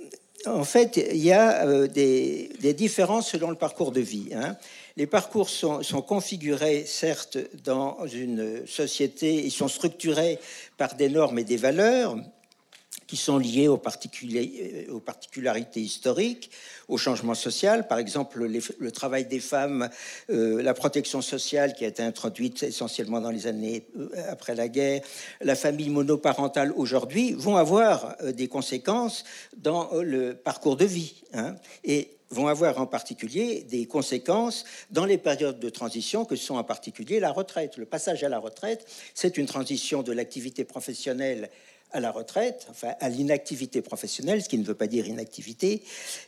en 0.47 0.65
fait, 0.65 0.97
il 0.97 1.23
y 1.23 1.33
a 1.33 1.67
euh, 1.67 1.87
des, 1.87 2.75
différences 2.75 3.31
selon 3.31 3.51
le 3.51 3.57
parcours 3.57 3.93
de 3.93 4.01
vie. 4.01 4.31
Hein. 4.35 4.57
Les 4.97 5.07
parcours 5.07 5.49
sont, 5.49 5.83
configurés, 6.03 6.85
certes, 6.87 7.39
dans 7.65 8.07
une 8.07 8.67
société, 8.67 9.35
ils 9.35 9.51
sont 9.51 9.69
structurés 9.69 10.39
par 10.77 10.95
des 10.97 11.09
normes 11.09 11.39
et 11.39 11.45
des 11.45 11.57
valeurs, 11.57 12.17
qui 13.13 13.19
sont 13.19 13.37
liées 13.37 13.69
aux, 13.69 13.79
euh, 13.79 14.91
aux, 14.91 15.01
particularités 15.01 15.83
historiques, 15.83 16.51
au 16.89 16.97
changement 16.97 17.35
social. 17.35 17.87
Par 17.87 17.99
exemple, 17.99 18.43
le 18.43 18.91
travail 18.91 19.27
des 19.27 19.39
femmes, 19.39 19.91
euh, 20.31 20.63
la 20.63 20.73
protection 20.73 21.21
sociale 21.21 21.75
qui 21.75 21.85
a 21.85 21.89
été 21.89 22.03
introduite 22.03 22.63
essentiellement 22.63 23.21
dans 23.21 23.31
les 23.31 23.47
années 23.47 23.85
euh, 23.99 24.09
après 24.31 24.55
la 24.55 24.69
guerre, 24.69 25.03
la 25.43 25.55
famille 25.57 25.91
monoparentale 25.91 26.73
aujourd'hui, 26.75 27.35
vont 27.35 27.59
avoir 27.59 28.17
des 28.33 28.49
conséquences 28.49 29.25
dans 29.59 29.91
le 30.01 30.33
parcours 30.33 30.79
de 30.79 30.87
vie. 30.87 31.13
Hein, 31.35 31.57
et 31.85 32.17
vont 32.31 32.47
avoir 32.47 32.81
en 32.81 32.87
particulier 32.87 33.67
des 33.69 33.85
conséquences 33.85 34.65
dans 34.91 35.05
les 35.05 35.19
périodes 35.19 35.61
de 35.61 35.69
transition 35.69 36.25
que 36.25 36.35
sont 36.35 36.55
en 36.55 36.65
particulier 36.65 37.21
la 37.21 37.31
retraite. 37.31 37.77
Le 37.77 37.85
passage 37.85 38.25
à 38.25 38.31
la 38.31 38.39
retraite, 38.39 38.87
c'est 39.13 39.37
une 39.37 39.45
transition 39.45 40.03
de 40.03 40.13
l'activité 40.13 40.65
professionnelle 40.65 41.51
à 41.93 42.01
la 42.01 42.11
retraite, 42.11 42.67
enfin 42.71 42.95
à 43.01 43.09
l'inactivité 43.09 43.83
professionnelle, 43.83 44.43
ce 44.43 44.49
qui 44.49 44.59
ne 44.59 44.65
veut 44.65 44.75
pas 44.75 44.87
dire 44.87 45.07
inactivité. 45.07 45.83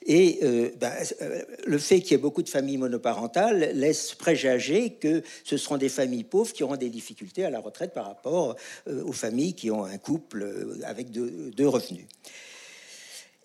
Et 0.07 0.39
euh, 0.43 0.71
ben, 0.79 0.93
euh, 1.23 1.43
le 1.67 1.79
fait 1.79 2.01
qu'il 2.01 2.13
y 2.13 2.15
ait 2.15 2.19
beaucoup 2.19 2.43
de 2.43 2.49
familles 2.49 2.79
monoparentales 2.79 3.71
laisse 3.75 4.15
préjager 4.15 4.95
que 4.95 5.23
ce 5.45 5.57
seront 5.57 5.77
des 5.77 5.89
familles 5.89 6.25
pauvres 6.25 6.53
qui 6.53 6.63
auront 6.63 6.77
des 6.77 6.91
difficultés 6.91 7.45
à 7.45 7.51
la 7.51 7.61
retraite 7.61 7.93
par 7.93 8.07
rapport 8.07 8.57
euh, 8.89 9.05
aux 9.05 9.13
familles 9.13 9.55
qui 9.55 9.71
ont 9.71 9.85
un 9.85 9.99
couple 9.99 10.47
avec 10.85 11.11
deux 11.11 11.69
revenus. 11.69 12.07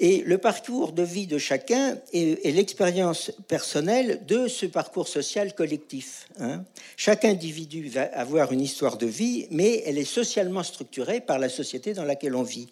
Et 0.01 0.23
le 0.25 0.37
parcours 0.37 0.93
de 0.93 1.03
vie 1.03 1.27
de 1.27 1.37
chacun 1.37 1.97
est, 2.13 2.51
l'expérience 2.51 3.31
personnelle 3.49 4.21
de 4.25 4.47
ce 4.47 4.65
parcours 4.65 5.09
social 5.09 5.53
collectif. 5.53 6.29
Hein. 6.39 6.63
Chaque 6.95 7.25
individu 7.25 7.89
va 7.89 8.03
avoir 8.03 8.53
une 8.53 8.61
histoire 8.61 8.97
de 8.97 9.07
vie, 9.07 9.47
mais 9.51 9.83
elle 9.85 9.97
est 9.97 10.05
socialement 10.05 10.63
structurée 10.63 11.19
par 11.19 11.37
la 11.37 11.49
société 11.49 11.93
dans 11.93 12.05
laquelle 12.05 12.35
on 12.35 12.43
vit 12.43 12.69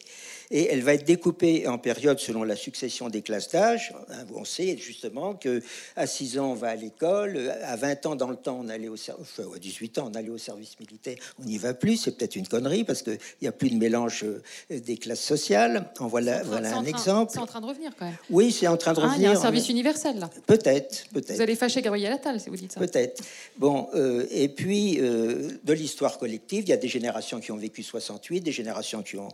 et 0.52 0.68
elle 0.72 0.82
va 0.82 0.94
être 0.94 1.06
découpée 1.06 1.68
en 1.68 1.78
périodes 1.78 2.20
selon 2.20 2.44
la 2.44 2.56
succession 2.56 3.10
des 3.10 3.22
classes 3.22 3.50
d'âge. 3.50 3.94
Hein, 4.10 4.26
on 4.36 4.46
sait 4.46 4.78
justement 4.78 5.34
que 5.36 5.62
à 5.96 6.08
6 6.08 6.40
ans 6.40 6.52
on 6.52 6.56
va 6.56 6.70
à 6.70 6.76
l'école, 6.76 7.54
à 7.64 7.76
20 7.76 8.06
ans 8.06 8.16
dans 8.16 8.30
le 8.30 8.36
temps 8.36 8.60
on 8.64 8.70
allait 8.70 8.88
au 8.88 8.96
enfin, 8.96 9.44
à 9.56 9.60
18 9.60 10.00
ans 10.00 10.12
on 10.14 10.18
allait 10.18 10.30
au 10.30 10.38
service 10.38 10.80
militaire, 10.80 11.16
on 11.40 11.46
n'y 11.46 11.58
va 11.58 11.74
plus, 11.74 11.98
c'est 11.98 12.18
peut-être 12.18 12.36
une 12.36 12.48
connerie 12.48 12.84
parce 12.84 13.02
qu'il 13.02 13.18
n'y 13.42 13.48
a 13.48 13.52
plus 13.52 13.70
de 13.70 13.76
mélange 13.76 14.24
euh, 14.24 14.42
des 14.70 14.98
classes 14.98 15.22
sociales. 15.22 15.92
En 16.00 16.08
voilà, 16.08 16.44
voilà 16.44 16.78
un 16.78 16.86
exemple. 16.86 17.32
C'est 17.34 17.40
en 17.40 17.46
train 17.46 17.62
de 17.62 17.66
revenir 17.66 17.92
quand 17.98 18.06
même. 18.06 18.16
Oui, 18.30 18.52
c'est 18.52 18.68
en 18.68 18.78
train 18.78 18.94
de 18.94 19.00
revenir. 19.00 19.16
Ah, 19.16 19.20
il 19.20 19.24
y 19.24 19.26
a 19.28 19.32
un 19.32 19.42
service 19.42 19.70
universel 19.70 20.20
là. 20.20 20.30
Peut-être, 20.46 21.08
peut-être. 21.14 21.36
Vous 21.36 21.42
allez 21.42 21.56
fâcher 21.56 21.82
Gabriel 21.82 22.14
Attal 22.14 22.40
si 22.40 22.50
vous 22.50 22.56
dites 22.56 22.72
ça. 22.72 22.80
Peut-être. 22.80 23.24
Bon, 23.58 23.90
euh, 23.96 24.26
et 24.32 24.50
puis 24.50 25.00
euh, 25.00 25.50
de 25.64 25.74
l'histoire 25.74 26.18
collective, 26.18 26.64
il 26.66 26.70
y 26.70 26.74
a 26.74 26.78
des 26.78 26.88
générations 26.88 27.40
qui 27.40 27.52
ont 27.52 27.58
vécu 27.58 27.84
68, 27.84 28.42
des 28.42 28.52
générations 28.52 29.04
qui 29.04 29.18
ont 29.18 29.30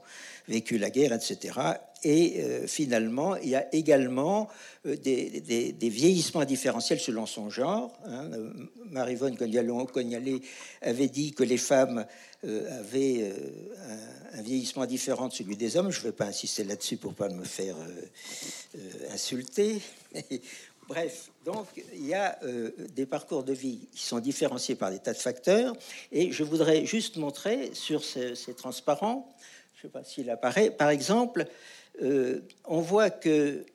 vécu 0.47 0.77
la 0.77 0.89
guerre, 0.89 1.02
etc. 1.11 1.79
Et 2.03 2.41
euh, 2.41 2.67
finalement, 2.67 3.37
il 3.37 3.49
y 3.49 3.55
a 3.55 3.73
également 3.73 4.49
euh, 4.85 4.97
des, 4.97 5.75
vieillissements 5.81 6.43
différentiels 6.43 6.99
selon 6.99 7.25
son 7.25 7.49
genre. 7.49 7.97
Hein. 8.05 8.29
Euh, 8.33 8.51
Marivonne 8.89 9.37
Cognalé 9.37 10.41
avait 10.81 11.07
dit 11.07 11.31
que 11.31 11.43
les 11.43 11.57
femmes 11.57 12.05
avaient 12.43 13.33
un, 14.33 14.41
vieillissement 14.41 14.85
différent 14.85 15.29
de 15.29 15.33
celui 15.33 15.55
des 15.55 15.77
hommes. 15.77 15.91
Je 15.91 15.99
ne 15.99 16.03
vais 16.03 16.11
pas 16.11 16.25
insister 16.25 16.65
là-dessus 16.65 16.97
pour 16.97 17.13
pas 17.13 17.29
me 17.29 17.45
faire 17.45 17.77
insulter. 19.11 19.79
Bref, 20.89 21.31
donc 21.45 21.67
il 21.93 22.05
y 22.05 22.13
a 22.13 22.37
des 22.93 23.05
parcours 23.05 23.45
de 23.45 23.53
vie 23.53 23.87
qui 23.93 24.03
sont 24.03 24.19
différenciés 24.19 24.75
par 24.75 24.91
des 24.91 24.99
tas 24.99 25.13
de 25.13 25.17
facteurs. 25.17 25.73
Et 26.11 26.33
je 26.33 26.43
voudrais 26.43 26.85
juste 26.85 27.15
montrer 27.15 27.71
sur 27.73 28.03
ces 28.03 28.53
transparents 28.57 29.33
je 29.83 29.87
ne 29.87 29.91
sais 29.91 29.99
pas 29.99 30.03
s'il 30.05 30.29
apparaît. 30.29 30.71
Par 30.71 30.89
exemple, 30.89 31.45
euh, 32.01 32.39
on 32.65 32.79
voit 32.79 33.09
que 33.09 33.65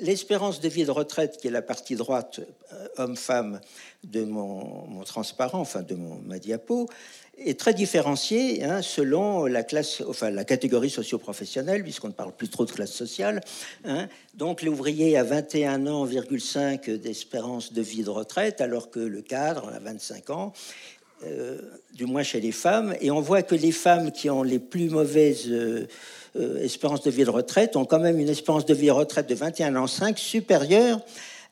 l'espérance 0.00 0.60
de 0.60 0.68
vie 0.68 0.84
de 0.84 0.92
retraite, 0.92 1.38
qui 1.38 1.48
est 1.48 1.50
la 1.50 1.62
partie 1.62 1.96
droite, 1.96 2.40
euh, 2.72 2.86
homme-femme, 2.98 3.60
de 4.04 4.24
mon, 4.24 5.02
transparent, 5.04 5.58
enfin 5.58 5.82
de 5.82 5.96
mon, 5.96 6.14
ma 6.24 6.38
diapo, 6.38 6.88
est 7.36 7.58
très 7.58 7.74
différenciée 7.74 8.62
hein, 8.62 8.82
selon 8.82 9.46
la 9.46 9.64
classe, 9.64 10.00
enfin 10.06 10.30
la 10.30 10.44
catégorie 10.44 10.90
socio-professionnelle, 10.90 11.82
puisqu'on 11.82 12.08
ne 12.08 12.12
parle 12.12 12.32
plus 12.32 12.48
trop 12.48 12.64
de 12.64 12.70
classe 12.70 12.92
sociale. 12.92 13.40
Hein. 13.84 14.08
Donc 14.34 14.62
l'ouvrier 14.62 15.16
a 15.16 15.24
21 15.24 15.88
ans, 15.88 16.06
d'espérance 16.06 17.72
de 17.72 17.82
vie 17.82 18.04
de 18.04 18.10
retraite, 18.10 18.60
alors 18.60 18.90
que 18.90 19.00
le 19.00 19.22
cadre 19.22 19.72
a 19.74 19.80
25 19.80 20.30
ans. 20.30 20.52
Euh, 21.24 21.58
du 21.94 22.06
moins 22.06 22.22
chez 22.22 22.40
les 22.40 22.52
femmes, 22.52 22.94
et 23.00 23.10
on 23.10 23.20
voit 23.20 23.42
que 23.42 23.56
les 23.56 23.72
femmes 23.72 24.12
qui 24.12 24.30
ont 24.30 24.44
les 24.44 24.60
plus 24.60 24.88
mauvaises 24.88 25.48
euh, 25.48 25.88
euh, 26.36 26.62
espérances 26.62 27.02
de 27.02 27.10
vie 27.10 27.24
de 27.24 27.30
retraite 27.30 27.74
ont 27.74 27.84
quand 27.84 27.98
même 27.98 28.20
une 28.20 28.28
espérance 28.28 28.64
de 28.66 28.72
vie 28.72 28.86
de 28.86 28.92
retraite 28.92 29.28
de 29.28 29.34
21 29.34 29.74
ans 29.74 29.88
5 29.88 30.16
supérieure 30.16 31.00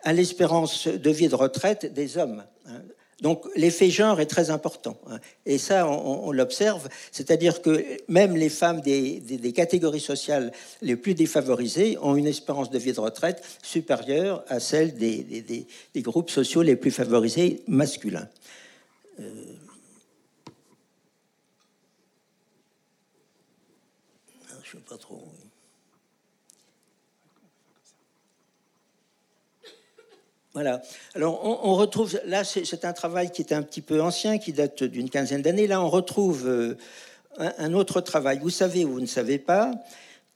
à 0.05 0.13
l'espérance 0.13 0.87
de 0.87 1.11
vie 1.11 1.27
de 1.27 1.35
retraite 1.35 1.93
des 1.93 2.17
hommes. 2.17 2.45
Hein. 2.69 2.81
Donc 3.23 3.45
l'effet 3.57 3.89
genre 3.89 4.21
est 4.21 4.27
très 4.27 4.51
important. 4.51 4.99
Hein. 5.11 5.19
Et 5.47 5.59
ça, 5.59 5.89
on, 5.89 6.31
l'observe, 6.33 6.89
c'est-à-dire 7.11 7.63
que 7.63 7.83
même 8.09 8.37
les 8.37 8.51
femmes 8.51 8.81
des, 8.83 9.53
catégories 9.55 10.01
sociales 10.01 10.53
les 10.83 10.97
plus 10.97 11.15
défavorisées 11.15 11.97
ont 12.03 12.15
une 12.15 12.27
espérance 12.27 12.71
de 12.71 12.79
vie 12.79 12.93
de 12.93 13.01
retraite 13.01 13.43
supérieure 13.63 14.45
à 14.49 14.61
celle 14.61 14.95
des, 14.95 15.67
groupes 15.97 16.31
sociaux 16.31 16.63
les 16.63 16.77
plus 16.77 16.91
favorisés 16.91 17.63
masculins. 17.67 18.29
Pas 24.89 24.99
trop. 24.99 25.23
Voilà. 30.55 30.81
Alors, 31.15 31.45
on, 31.45 31.75
retrouve, 31.75 32.19
là, 32.25 32.43
c'est 32.43 32.85
un 32.87 32.95
travail 32.95 33.31
qui 33.31 33.43
est 33.43 33.53
un 33.53 33.63
petit 33.63 33.83
peu 33.83 34.01
ancien, 34.01 34.39
qui 34.39 34.55
date 34.55 34.85
d'une 34.85 35.11
quinzaine 35.11 35.43
d'années. 35.43 35.67
Là, 35.67 35.83
on 35.83 35.91
retrouve 35.91 36.49
euh, 36.49 36.77
un, 37.39 37.75
autre 37.75 38.01
travail. 38.01 38.39
Vous 38.39 38.49
savez 38.49 38.87
ou 38.87 38.93
vous 38.93 39.01
ne 39.01 39.07
savez 39.07 39.39
pas 39.39 39.73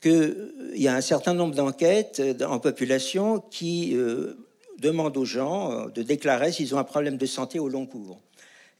qu'il 0.03 0.51
y 0.75 0.89
a 0.89 0.95
un 0.95 1.01
certain 1.01 1.33
nombre 1.33 1.55
d'enquêtes 1.55 2.21
euh, 2.21 2.47
en 2.47 2.59
population 2.59 3.41
qui 3.51 3.97
euh, 3.97 4.35
demandent 4.79 5.17
aux 5.17 5.25
gens 5.25 5.87
de 5.87 6.03
déclarer 6.03 6.53
s'ils 6.53 6.75
ont 6.75 6.79
un 6.79 6.85
problème 6.85 7.17
de 7.17 7.27
santé 7.27 7.59
au 7.59 7.71
long 7.71 7.87
cours. 7.87 8.21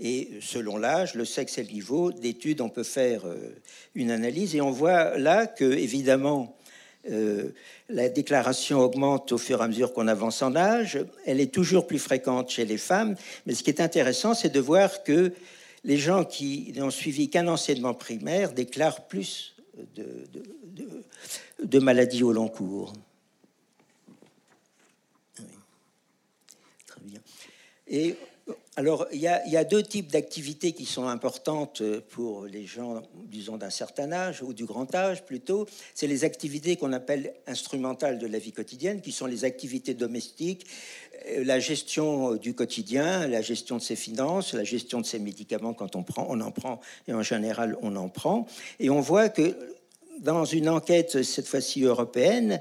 Et 0.01 0.31
selon 0.41 0.79
l'âge, 0.79 1.15
le 1.15 1.25
sexe 1.25 1.59
et 1.59 1.63
le 1.63 1.71
niveau 1.71 2.11
d'études, 2.11 2.63
on 2.63 2.71
peut 2.71 2.83
faire 2.83 3.23
une 3.95 4.11
analyse. 4.11 4.57
Et 4.57 4.63
on 4.63 4.71
voit 4.71 5.19
là 5.19 5.47
que, 5.47 5.65
évidemment, 5.65 6.57
la 7.91 8.09
déclaration 8.09 8.81
augmente 8.81 9.33
au 9.33 9.39
fur 9.39 9.61
et 9.61 9.65
à 9.65 9.69
mesure 9.69 9.93
qu'on 9.93 10.09
avance 10.09 10.41
en 10.41 10.57
âge. 10.57 10.99
Elle 11.27 11.41
est 11.41 11.53
toujours 11.53 11.87
plus 11.87 11.99
fréquente 11.99 12.49
chez 12.49 12.65
les 12.65 12.79
femmes. 12.79 13.15
Mais 13.45 13.55
ce 13.55 13.63
qui 13.63 13.69
est 13.69 13.81
intéressant, 13.81 14.33
c'est 14.33 14.49
de 14.49 14.61
voir 14.61 15.03
que 15.03 15.35
les 15.85 15.97
gens 15.97 16.25
qui 16.25 16.73
n'ont 16.77 16.91
suivi 16.91 17.29
qu'un 17.31 17.49
enseignement 17.49 17.95
primaire 17.95 18.53
déclarent 18.53 19.07
plus 19.07 19.55
de, 21.63 21.79
maladies 21.79 22.23
au 22.23 22.33
long 22.33 22.49
cours. 22.49 22.93
Très 26.87 27.01
bien. 27.03 27.21
Et 27.89 28.17
alors, 28.77 29.09
il 29.13 29.19
y, 29.19 29.27
a, 29.27 29.65
deux 29.65 29.83
types 29.83 30.13
d'activités 30.13 30.73
qui 30.73 30.87
sont 30.87 31.09
importantes 31.09 31.83
pour 32.11 32.47
les 32.47 32.67
gens, 32.67 33.03
disons, 33.27 33.57
d'un 33.57 33.69
certain 33.69 34.13
âge 34.13 34.43
ou 34.43 34.55
du 34.55 34.65
grand 34.65 34.95
âge 34.95 35.25
plutôt. 35.25 35.67
C'est 35.93 36.07
les 36.07 36.23
activités 36.23 36.77
qu'on 36.77 36.93
appelle 36.93 37.35
instrumentales 37.49 38.21
de 38.21 38.29
la 38.29 38.39
vie 38.39 38.53
quotidienne, 38.53 39.01
qui 39.01 39.11
sont 39.11 39.27
les 39.27 39.45
activités 39.45 39.93
domestiques, 39.93 40.67
euh, 41.27 41.45
la 41.45 41.59
gestion 41.59 42.37
du 42.37 42.55
quotidien, 42.55 43.27
la 43.27 43.43
gestion 43.43 43.77
de 43.77 43.83
ses 43.83 43.97
finances, 43.97 44.55
la 44.55 44.65
gestion 44.65 45.01
de 45.01 45.07
ses 45.07 45.19
médicaments 45.19 45.75
quand 45.75 45.97
on 45.97 46.05
prend, 46.05 46.27
on 46.31 46.41
en 46.41 46.53
prend, 46.53 46.81
et 47.09 47.13
en 47.13 47.23
général, 47.23 47.77
on 47.83 47.97
en 47.97 48.09
prend. 48.09 48.47
Et 48.79 48.89
on 48.89 49.01
voit 49.01 49.31
que 49.31 49.57
dans 50.21 50.45
une 50.45 50.69
enquête, 50.69 51.23
cette 51.23 51.49
fois-ci 51.49 51.83
européenne, 51.83 52.61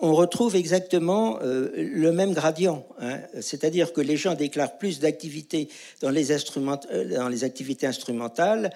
on 0.00 0.14
retrouve 0.14 0.56
exactement 0.56 1.38
euh, 1.40 1.70
le 1.76 2.12
même 2.12 2.34
gradient. 2.34 2.86
Hein. 3.00 3.20
C'est-à-dire 3.40 3.92
que 3.92 4.00
les 4.00 4.16
gens 4.16 4.34
déclarent 4.34 4.76
plus 4.76 4.98
d'activités 4.98 5.68
dans, 6.02 6.10
les 6.10 6.32
euh, 6.32 7.44
activités 7.44 7.86
instrumentales 7.86 8.70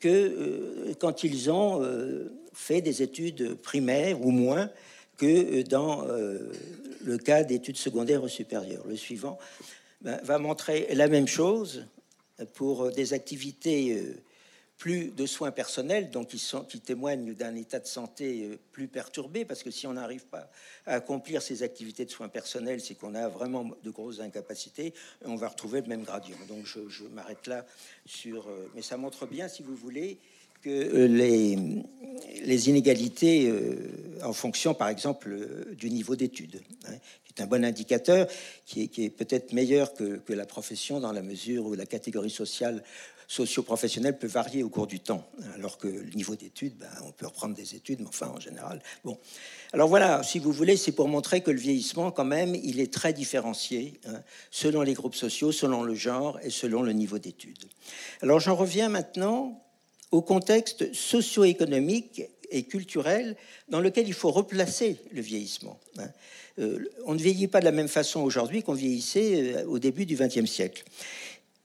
que 0.00 0.08
euh, 0.08 0.94
quand 0.98 1.24
ils 1.24 1.50
ont 1.50 1.82
fait 2.52 2.80
des 2.80 3.02
études 3.02 3.54
primaires 3.54 4.24
ou 4.24 4.30
moins 4.30 4.70
que 5.16 5.62
dans 5.62 6.06
le 7.04 7.18
cas 7.18 7.42
d'études 7.42 7.76
secondaires 7.76 8.22
ou 8.22 8.28
supérieures. 8.28 8.84
Le 8.88 8.96
suivant 8.96 9.38
ben, 10.00 10.20
va 10.22 10.38
montrer 10.38 10.88
la 10.92 11.08
même 11.08 11.26
chose 11.26 11.86
pour 12.54 12.90
des 12.92 13.14
activités 13.14 14.00
plus 14.78 15.10
de 15.10 15.26
soins 15.26 15.50
personnels, 15.50 16.08
donc 16.10 16.28
qui, 16.28 16.80
témoignent 16.80 17.34
d'un 17.34 17.56
état 17.56 17.80
de 17.80 17.86
santé 17.86 18.44
euh, 18.44 18.58
plus 18.70 18.86
perturbé, 18.86 19.44
parce 19.44 19.64
que 19.64 19.72
si 19.72 19.88
on 19.88 19.94
n'arrive 19.94 20.26
pas 20.26 20.48
à 20.86 20.94
accomplir 20.94 21.42
ces 21.42 21.64
activités 21.64 22.04
de 22.04 22.10
soins 22.10 22.28
personnels, 22.28 22.80
c'est 22.80 22.94
qu'on 22.94 23.16
a 23.16 23.28
vraiment 23.28 23.68
de 23.82 23.90
grosses 23.90 24.20
incapacités, 24.20 24.94
on 25.24 25.34
va 25.34 25.48
retrouver 25.48 25.80
le 25.80 25.88
même 25.88 26.04
gradient. 26.04 26.36
Donc 26.48 26.64
je, 26.64 27.04
m'arrête 27.12 27.46
là 27.48 27.66
sur... 28.06 28.46
Euh, 28.46 28.70
mais 28.76 28.82
ça 28.82 28.96
montre 28.96 29.26
bien, 29.26 29.48
si 29.48 29.64
vous 29.64 29.74
voulez, 29.74 30.18
que 30.62 30.70
euh, 30.70 31.08
les, 31.08 32.68
inégalités 32.68 33.52
en 34.22 34.32
fonction, 34.32 34.74
par 34.74 34.88
exemple, 34.88 35.74
du 35.74 35.90
niveau 35.90 36.14
d'études, 36.14 36.62
hein, 36.86 36.94
qui 37.24 37.34
est 37.36 37.42
un 37.42 37.46
bon 37.46 37.64
indicateur, 37.64 38.28
qui 38.64 38.90
est, 38.96 39.10
peut-être 39.10 39.52
meilleur 39.52 39.92
que, 39.94 40.20
la 40.28 40.46
profession 40.46 41.00
dans 41.00 41.12
la 41.12 41.22
mesure 41.22 41.66
où 41.66 41.74
la 41.74 41.86
catégorie 41.86 42.30
sociale 42.30 42.84
socio-professionnel 43.28 44.18
peut 44.18 44.26
varier 44.26 44.62
au 44.62 44.70
cours 44.70 44.86
du 44.86 45.00
temps, 45.00 45.30
alors 45.54 45.76
que 45.76 45.86
le 45.86 46.10
niveau 46.14 46.34
d'études, 46.34 46.76
ben, 46.78 46.88
on 47.04 47.12
peut 47.12 47.26
reprendre 47.26 47.54
des 47.54 47.74
études, 47.74 48.00
mais 48.00 48.08
enfin 48.08 48.28
en 48.34 48.40
général. 48.40 48.82
Bon, 49.04 49.18
alors 49.74 49.88
voilà, 49.88 50.22
si 50.22 50.38
vous 50.38 50.50
voulez, 50.50 50.78
c'est 50.78 50.92
pour 50.92 51.08
montrer 51.08 51.42
que 51.42 51.50
le 51.50 51.60
vieillissement, 51.60 52.10
quand 52.10 52.24
même, 52.24 52.54
il 52.54 52.80
est 52.80 52.92
très 52.92 53.12
différencié 53.12 54.00
hein, 54.06 54.22
selon 54.50 54.80
les 54.80 54.94
groupes 54.94 55.14
sociaux, 55.14 55.52
selon 55.52 55.82
le 55.82 55.94
genre 55.94 56.40
et 56.42 56.48
selon 56.48 56.82
le 56.82 56.92
niveau 56.92 57.18
d'études. 57.18 57.66
Alors 58.22 58.40
j'en 58.40 58.56
reviens 58.56 58.88
maintenant 58.88 59.62
au 60.10 60.22
contexte 60.22 60.94
socio-économique 60.94 62.22
et 62.50 62.62
culturel 62.62 63.36
dans 63.68 63.80
lequel 63.80 64.08
il 64.08 64.14
faut 64.14 64.30
replacer 64.30 64.96
le 65.12 65.20
vieillissement. 65.20 65.78
Hein. 65.98 66.08
Euh, 66.58 66.78
on 67.04 67.14
ne 67.14 67.18
vieillit 67.18 67.46
pas 67.46 67.60
de 67.60 67.64
la 67.64 67.72
même 67.72 67.88
façon 67.88 68.20
aujourd'hui 68.20 68.62
qu'on 68.62 68.72
vieillissait 68.72 69.54
euh, 69.54 69.66
au 69.66 69.78
début 69.78 70.06
du 70.06 70.16
XXe 70.16 70.46
siècle. 70.46 70.84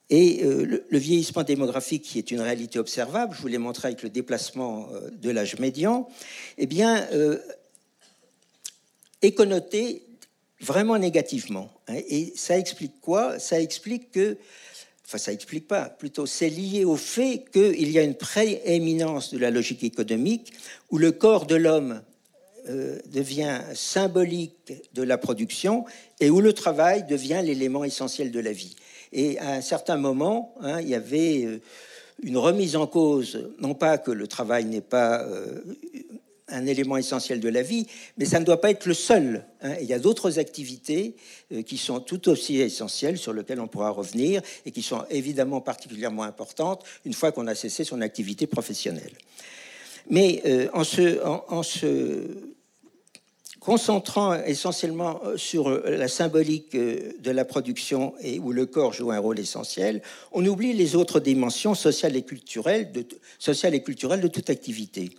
Et 0.09 0.43
euh, 0.43 0.83
le, 0.89 0.97
vieillissement 0.97 1.43
démographique, 1.43 2.03
qui 2.03 2.19
est 2.19 2.31
une 2.31 2.41
réalité 2.41 2.77
observable, 2.77 3.33
je 3.35 3.41
vous 3.41 3.47
l'ai 3.47 3.57
montré 3.57 3.87
avec 3.87 4.03
le 4.03 4.09
déplacement 4.09 4.89
euh, 4.91 5.09
de 5.11 5.29
l'âge 5.29 5.57
médian, 5.59 6.07
eh 6.57 6.65
bien, 6.65 7.07
euh, 7.13 7.37
est 9.21 9.31
connoté 9.31 10.03
vraiment 10.59 10.97
négativement. 10.97 11.69
Hein. 11.87 11.95
et 12.07 12.33
ça 12.35 12.57
explique 12.57 12.99
quoi? 13.01 13.39
Ça 13.39 13.61
explique 13.61 14.11
que, 14.11 14.37
enfin, 15.05 15.17
ça 15.17 15.31
explique 15.31 15.67
pas, 15.67 15.85
plutôt, 15.85 16.25
c'est 16.25 16.49
lié 16.49 16.83
au 16.83 16.97
fait 16.97 17.45
qu'il 17.51 17.89
y 17.89 17.97
a 17.97 18.03
une 18.03 18.15
prééminence 18.15 19.33
de 19.33 19.37
la 19.37 19.51
logique 19.51 19.83
économique 19.83 20.53
où 20.91 20.97
le 20.97 21.11
corps 21.11 21.45
de 21.45 21.55
l'homme 21.55 22.01
devient 23.11 23.59
symbolique 23.73 24.71
de 24.93 25.03
la 25.03 25.17
production 25.17 25.83
et 26.21 26.29
où 26.29 26.39
le 26.39 26.53
travail 26.53 27.03
devient 27.03 27.41
l'élément 27.43 27.83
essentiel 27.83 28.31
de 28.31 28.39
la 28.39 28.53
vie. 28.53 28.77
Et 29.13 29.37
à 29.39 29.51
un 29.51 29.61
certain 29.61 29.97
moment, 29.97 30.55
hein, 30.61 30.81
il 30.81 30.89
y 30.89 30.95
avait 30.95 31.45
euh, 31.45 31.61
une 32.23 32.37
remise 32.37 32.75
en 32.75 32.87
cause, 32.87 33.49
non 33.59 33.75
pas 33.75 33.99
que 33.99 34.11
le 34.11 34.27
travail 34.27 34.65
n'est 34.65 34.81
pas 34.81 35.21
euh, 35.21 35.61
un 36.47 36.65
élément 36.65 36.97
essentiel 36.97 37.39
de 37.39 37.47
la 37.47 37.61
vie, 37.61 37.85
mais 38.17 38.25
ça 38.25 38.39
ne 38.39 38.45
doit 38.45 38.59
pas 38.59 38.71
être 38.71 38.87
le 38.87 38.95
seul. 38.95 39.45
Hein. 39.61 39.75
Il 39.81 39.87
y 39.87 39.93
a 39.93 39.99
d'autres 39.99 40.39
activités 40.39 41.15
euh, 41.51 41.61
qui 41.61 41.77
sont 41.77 41.99
tout 41.99 42.27
aussi 42.27 42.59
essentielles, 42.59 43.19
sur 43.19 43.33
lesquelles 43.33 43.59
on 43.59 43.67
pourra 43.67 43.91
revenir, 43.91 44.41
et 44.65 44.71
qui 44.71 44.81
sont 44.81 45.05
évidemment 45.11 45.61
particulièrement 45.61 46.23
importantes 46.23 46.83
une 47.05 47.13
fois 47.13 47.31
qu'on 47.31 47.45
a 47.45 47.55
cessé 47.55 47.83
son 47.83 48.01
activité 48.01 48.47
professionnelle. 48.47 49.13
Mais 50.09 50.41
en, 50.73 50.83
se 50.83 51.19
concentrant 53.63 54.35
essentiellement 54.43 55.21
euh, 55.25 55.37
sur 55.37 55.69
euh, 55.69 55.83
la 55.87 56.09
symbolique 56.09 56.75
euh, 56.75 57.13
de 57.19 57.31
la 57.31 57.45
production 57.45 58.13
et 58.21 58.37
où 58.39 58.51
le 58.51 58.65
corps 58.65 58.91
joue 58.91 59.11
un 59.11 59.19
rôle 59.19 59.39
essentiel, 59.39 60.01
on 60.33 60.45
oublie 60.45 60.73
les 60.73 60.95
autres 60.95 61.21
dimensions 61.21 61.73
sociales 61.73 62.17
et 62.17 62.23
culturelles 62.23 62.91
de, 62.91 64.27
toute 64.27 64.49
activité. 64.49 65.11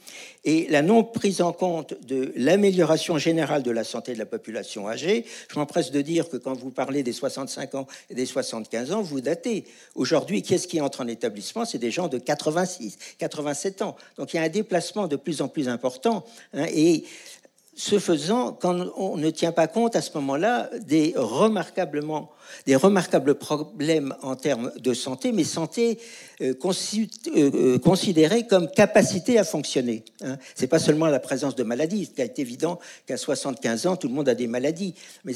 Et 0.45 0.67
la 0.69 0.83
non 0.83 1.05
prise 1.05 1.41
en 1.41 1.53
compte 1.53 1.95
de 2.07 2.33
l'amélioration 2.37 3.17
générale 3.17 3.63
de 3.63 3.71
la 3.71 3.83
santé 3.83 4.13
de 4.13 4.19
la 4.19 4.27
population 4.27 4.89
âgée, 4.89 5.25
je 5.49 5.59
m'empresse 5.59 5.91
de 5.91 6.03
dire 6.03 6.29
que 6.29 6.37
quand 6.37 6.55
vous 6.55 6.71
parlez 6.71 7.03
des 7.03 7.13
65 7.13 7.75
ans 7.75 7.87
et 8.11 8.15
des 8.15 8.27
75 8.27 8.93
ans, 8.93 9.01
vous 9.01 9.23
datez. 9.23 9.65
Aujourd'hui, 9.95 10.43
qu'est-ce 10.43 10.69
qui 10.69 10.83
entre 10.83 11.01
en 11.03 11.09
établissement? 11.09 11.65
C'est 11.65 11.79
des 11.79 11.91
gens 11.91 12.09
de 12.09 12.19
86, 12.19 12.99
87 13.19 13.81
ans. 13.81 13.97
Donc 14.19 14.35
il 14.35 14.37
y 14.37 14.41
a 14.41 14.43
un 14.43 14.49
déplacement 14.51 15.07
de 15.07 15.17
plus 15.17 15.41
en 15.41 15.49
plus 15.49 15.69
important. 15.69 16.27
Hein, 16.53 16.67
et 16.75 17.05
ce 17.77 17.99
faisant, 17.99 18.53
quand 18.53 18.87
on 18.97 19.17
ne 19.17 19.31
tient 19.31 19.53
pas 19.53 19.67
compte 19.67 19.97
à 19.97 20.03
ce 20.03 20.11
moment-là 20.15 20.71
des 20.87 21.15
remarquablement 21.17 22.31
des 22.67 22.77
remarquables 22.77 23.35
problèmes 23.35 24.15
en 24.23 24.37
termes 24.37 24.73
de 24.77 24.95
santé, 24.95 25.33
mais 25.33 25.45
santé 25.45 25.99
euh, 26.41 26.55
euh, 26.55 27.51
euh, 27.55 27.79
considérée 27.79 28.47
comme 28.47 28.71
capacité 28.71 29.39
à 29.39 29.45
fonctionner. 29.45 30.05
Hein. 30.23 30.37
C'est 30.55 30.67
pas 30.67 30.79
seulement 30.79 31.07
la 31.07 31.21
présence 31.21 31.55
de 31.55 31.63
maladies. 31.63 32.11
Il 32.17 32.21
est 32.21 32.39
évident 32.39 32.79
qu'à 33.07 33.17
75 33.17 33.87
ans, 33.87 33.97
tout 33.97 34.09
le 34.09 34.15
monde 34.15 34.29
a 34.29 34.35
des 34.35 34.47
maladies, 34.47 34.95
mais 35.25 35.35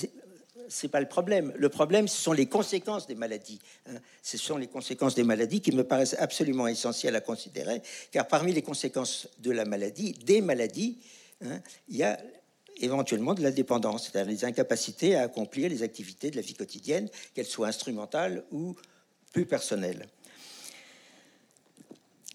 c'est 0.68 0.88
pas 0.88 1.00
le 1.00 1.08
problème. 1.08 1.52
Le 1.56 1.68
problème, 1.68 2.08
ce 2.08 2.20
sont 2.20 2.32
les 2.32 2.46
conséquences 2.46 3.06
des 3.06 3.14
maladies. 3.14 3.60
Hein. 3.88 3.98
Ce 4.22 4.36
sont 4.36 4.58
les 4.58 4.66
conséquences 4.66 5.14
des 5.14 5.24
maladies 5.24 5.60
qui 5.60 5.72
me 5.72 5.84
paraissent 5.84 6.16
absolument 6.18 6.66
essentielles 6.66 7.16
à 7.16 7.20
considérer, 7.20 7.82
car 8.12 8.26
parmi 8.26 8.52
les 8.52 8.62
conséquences 8.62 9.28
de 9.40 9.50
la 9.50 9.64
maladie, 9.64 10.12
des 10.24 10.40
maladies, 10.40 10.98
Hein, 11.44 11.60
il 11.88 11.96
y 11.96 12.02
a 12.02 12.18
éventuellement 12.80 13.34
de 13.34 13.42
la 13.42 13.50
dépendance, 13.50 14.04
c'est-à-dire 14.10 14.32
les 14.32 14.44
incapacités 14.44 15.16
à 15.16 15.22
accomplir 15.22 15.68
les 15.68 15.82
activités 15.82 16.30
de 16.30 16.36
la 16.36 16.42
vie 16.42 16.54
quotidienne, 16.54 17.08
qu'elles 17.34 17.46
soient 17.46 17.68
instrumentales 17.68 18.44
ou 18.52 18.74
plus 19.32 19.46
personnelles. 19.46 20.06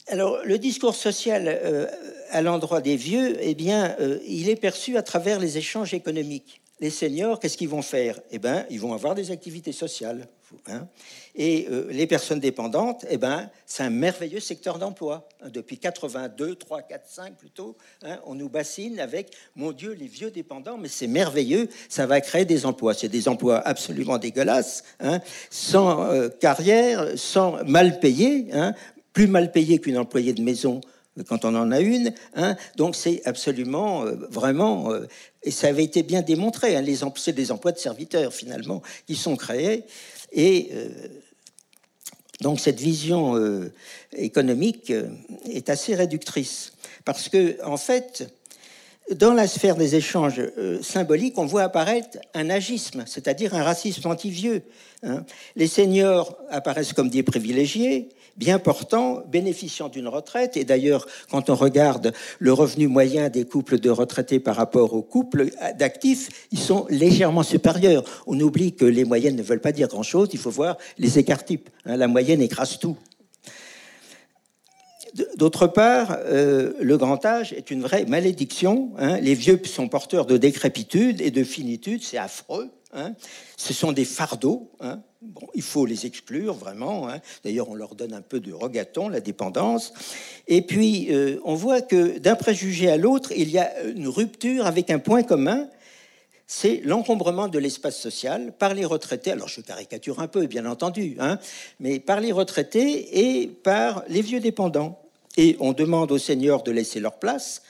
Alors, 0.07 0.43
le 0.43 0.57
discours 0.57 0.95
social 0.95 1.47
euh, 1.47 1.87
à 2.29 2.41
l'endroit 2.41 2.81
des 2.81 2.97
vieux, 2.97 3.37
eh 3.39 3.55
bien, 3.55 3.95
euh, 3.99 4.19
il 4.27 4.49
est 4.49 4.57
perçu 4.57 4.97
à 4.97 5.01
travers 5.01 5.39
les 5.39 5.57
échanges 5.57 5.93
économiques 5.93 6.62
les 6.79 6.89
seniors, 6.89 7.39
qu'est-ce 7.39 7.57
qu'ils 7.57 7.69
vont 7.69 7.81
faire? 7.81 8.19
Eh 8.31 8.39
bien, 8.39 8.65
ils 8.69 8.79
vont 8.79 8.93
avoir 8.93 9.15
des 9.15 9.31
activités 9.31 9.71
sociales. 9.71 10.27
Hein. 10.67 10.87
Et 11.35 11.67
euh, 11.71 11.87
les 11.91 12.05
personnes 12.07 12.39
dépendantes, 12.39 13.05
eh 13.09 13.17
ben, 13.17 13.49
c'est 13.65 13.83
un 13.83 13.89
merveilleux 13.89 14.39
secteur 14.39 14.77
d'emploi. 14.79 15.27
Hein, 15.41 15.49
depuis 15.49 15.77
82, 15.77 16.55
3, 16.55 16.81
4, 16.83 17.07
5 17.07 17.37
plutôt, 17.37 17.77
hein, 18.03 18.19
on 18.25 18.35
nous 18.35 18.49
bassine 18.49 18.99
avec, 18.99 19.31
mon 19.55 19.71
Dieu, 19.71 19.93
les 19.93 20.07
vieux 20.07 20.31
dépendants, 20.31 20.77
mais 20.77 20.89
c'est 20.89 21.07
merveilleux, 21.07 21.69
ça 21.89 22.05
va 22.05 22.21
créer 22.21 22.45
des 22.45 22.65
emplois. 22.65 22.93
C'est 22.93 23.09
des 23.09 23.27
emplois 23.27 23.59
absolument 23.67 24.17
dégueulasses, 24.17 24.83
sans 25.49 26.03
euh, 26.03 26.29
carrière, 26.29 27.17
sans 27.17 27.63
mal 27.65 27.99
payés, 27.99 28.47
plus 29.13 29.27
mal 29.27 29.51
payés 29.51 29.79
qu'une 29.79 29.97
employée 29.97 30.33
de 30.33 30.41
maison 30.41 30.81
quand 31.27 31.45
on 31.45 31.55
en 31.55 31.71
a 31.71 31.79
une. 31.79 32.13
Hein. 32.35 32.55
Donc 32.75 32.95
c'est 32.95 33.21
absolument, 33.25 34.03
euh, 34.03 34.15
vraiment, 34.29 34.91
euh, 34.91 35.07
et 35.43 35.51
ça 35.51 35.67
avait 35.67 35.83
été 35.83 36.03
bien 36.03 36.21
démontré, 36.21 36.75
hein, 36.75 36.81
les 36.81 36.97
c'est 37.15 37.33
des 37.33 37.51
emplois 37.51 37.71
de 37.71 37.77
serviteurs 37.77 38.33
finalement 38.33 38.81
qui 39.05 39.15
sont 39.15 39.35
créés. 39.35 39.83
Et 40.31 40.69
euh, 40.73 40.89
Donc 42.41 42.59
cette 42.59 42.79
vision 42.79 43.35
économique 44.13 44.91
est 45.49 45.69
assez 45.69 45.95
réductrice 45.95 46.73
parce 47.05 47.29
que 47.29 47.63
en 47.63 47.77
fait, 47.77 48.27
dans 49.15 49.33
la 49.33 49.47
sphère 49.47 49.75
des 49.75 49.95
échanges 49.95 50.41
symboliques, 50.81 51.37
on 51.37 51.45
voit 51.45 51.63
apparaître 51.63 52.17
un 52.33 52.49
agisme, 52.49 53.03
c'est-à-dire 53.05 53.53
un 53.53 53.63
racisme 53.63 54.07
anti-vieux. 54.07 54.63
Hein. 55.03 55.25
Les 55.55 55.67
seniors 55.67 56.37
apparaissent 56.49 56.93
comme 56.93 57.09
des 57.09 57.23
privilégiés, 57.23 58.09
bien 58.37 58.59
portants, 58.59 59.23
bénéficiant 59.27 59.89
d'une 59.89 60.07
retraite. 60.07 60.57
Et 60.57 60.63
d'ailleurs, 60.63 61.07
quand 61.29 61.49
on 61.49 61.55
regarde 61.55 62.13
le 62.39 62.53
revenu 62.53 62.87
moyen 62.87 63.29
des 63.29 63.45
couples 63.45 63.79
de 63.79 63.89
retraités 63.89 64.39
par 64.39 64.55
rapport 64.55 64.93
aux 64.93 65.01
couples 65.01 65.47
d'actifs, 65.77 66.47
ils 66.51 66.59
sont 66.59 66.85
légèrement 66.89 67.43
supérieurs. 67.43 68.03
On 68.27 68.39
oublie 68.39 68.73
que 68.73 68.85
les 68.85 69.05
moyennes 69.05 69.35
ne 69.35 69.43
veulent 69.43 69.61
pas 69.61 69.71
dire 69.71 69.87
grand-chose, 69.87 70.29
il 70.33 70.39
faut 70.39 70.51
voir 70.51 70.77
les 70.97 71.19
écarts 71.19 71.45
types. 71.45 71.69
Hein. 71.85 71.97
la 71.97 72.07
moyenne 72.07 72.41
écrase 72.41 72.79
tout. 72.79 72.97
D'autre 75.37 75.67
part, 75.67 76.17
euh, 76.25 76.73
le 76.81 76.97
grand 76.97 77.23
âge 77.23 77.53
est 77.53 77.69
une 77.69 77.81
vraie 77.81 78.05
malédiction. 78.05 78.93
Hein. 78.97 79.19
Les 79.19 79.35
vieux 79.35 79.61
sont 79.65 79.87
porteurs 79.87 80.25
de 80.25 80.37
décrépitude 80.37 81.21
et 81.21 81.29
de 81.29 81.43
finitude, 81.43 82.01
c'est 82.03 82.17
affreux. 82.17 82.71
Hein. 82.93 83.13
Ce 83.57 83.73
sont 83.73 83.91
des 83.91 84.05
fardeaux. 84.05 84.71
Hein. 84.79 85.01
Bon, 85.21 85.47
il 85.53 85.61
faut 85.61 85.85
les 85.85 86.05
exclure 86.05 86.53
vraiment. 86.53 87.07
D'ailleurs, 87.43 87.69
on 87.69 87.75
leur 87.75 87.95
donne 87.95 88.13
un 88.13 88.21
peu 88.21 88.39
de 88.39 88.51
rogaton, 88.51 89.09
la 89.09 89.19
dépendance. 89.19 89.93
Et 90.47 90.61
puis, 90.61 91.07
euh, 91.11 91.39
on 91.45 91.55
voit 91.55 91.81
que 91.81 92.17
d'un 92.19 92.35
préjugé 92.35 92.89
à 92.89 92.97
l'autre, 92.97 93.31
il 93.35 93.49
y 93.49 93.57
a 93.57 93.83
une 93.83 94.07
rupture 94.07 94.65
avec 94.65 94.89
un 94.89 94.99
point 94.99 95.23
commun, 95.23 95.69
c'est 96.45 96.81
l'encombrement 96.83 97.47
de 97.47 97.57
l'espace 97.57 97.97
social 97.97 98.53
par 98.57 98.73
les 98.73 98.85
retraités. 98.85 99.31
Alors 99.31 99.47
je 99.47 99.61
caricature 99.61 100.19
un 100.19 100.27
peu, 100.27 100.45
bien 100.45 100.65
entendu, 100.65 101.17
mais 101.79 101.99
par 101.99 102.19
les 102.19 102.31
retraités 102.31 103.41
et 103.41 103.47
par 103.47 104.03
les 104.07 104.21
vieux 104.21 104.39
dépendants 104.39 104.99
et 105.37 105.57
on 105.59 105.73
demande 105.73 106.11
aux 106.11 106.17
seniors 106.17 106.63
de 106.63 106.71
laisser 106.71 106.99
leur 106.99 107.13
place. 107.19 107.63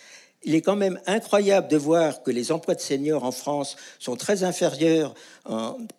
Il 0.45 0.55
est 0.55 0.61
quand 0.61 0.75
même 0.75 0.99
incroyable 1.05 1.67
de 1.67 1.77
voir 1.77 2.23
que 2.23 2.31
les 2.31 2.51
emplois 2.51 2.75
de 2.75 2.81
seniors 2.81 3.23
en 3.23 3.31
France 3.31 3.77
sont 3.99 4.15
très 4.15 4.43
inférieurs 4.43 5.13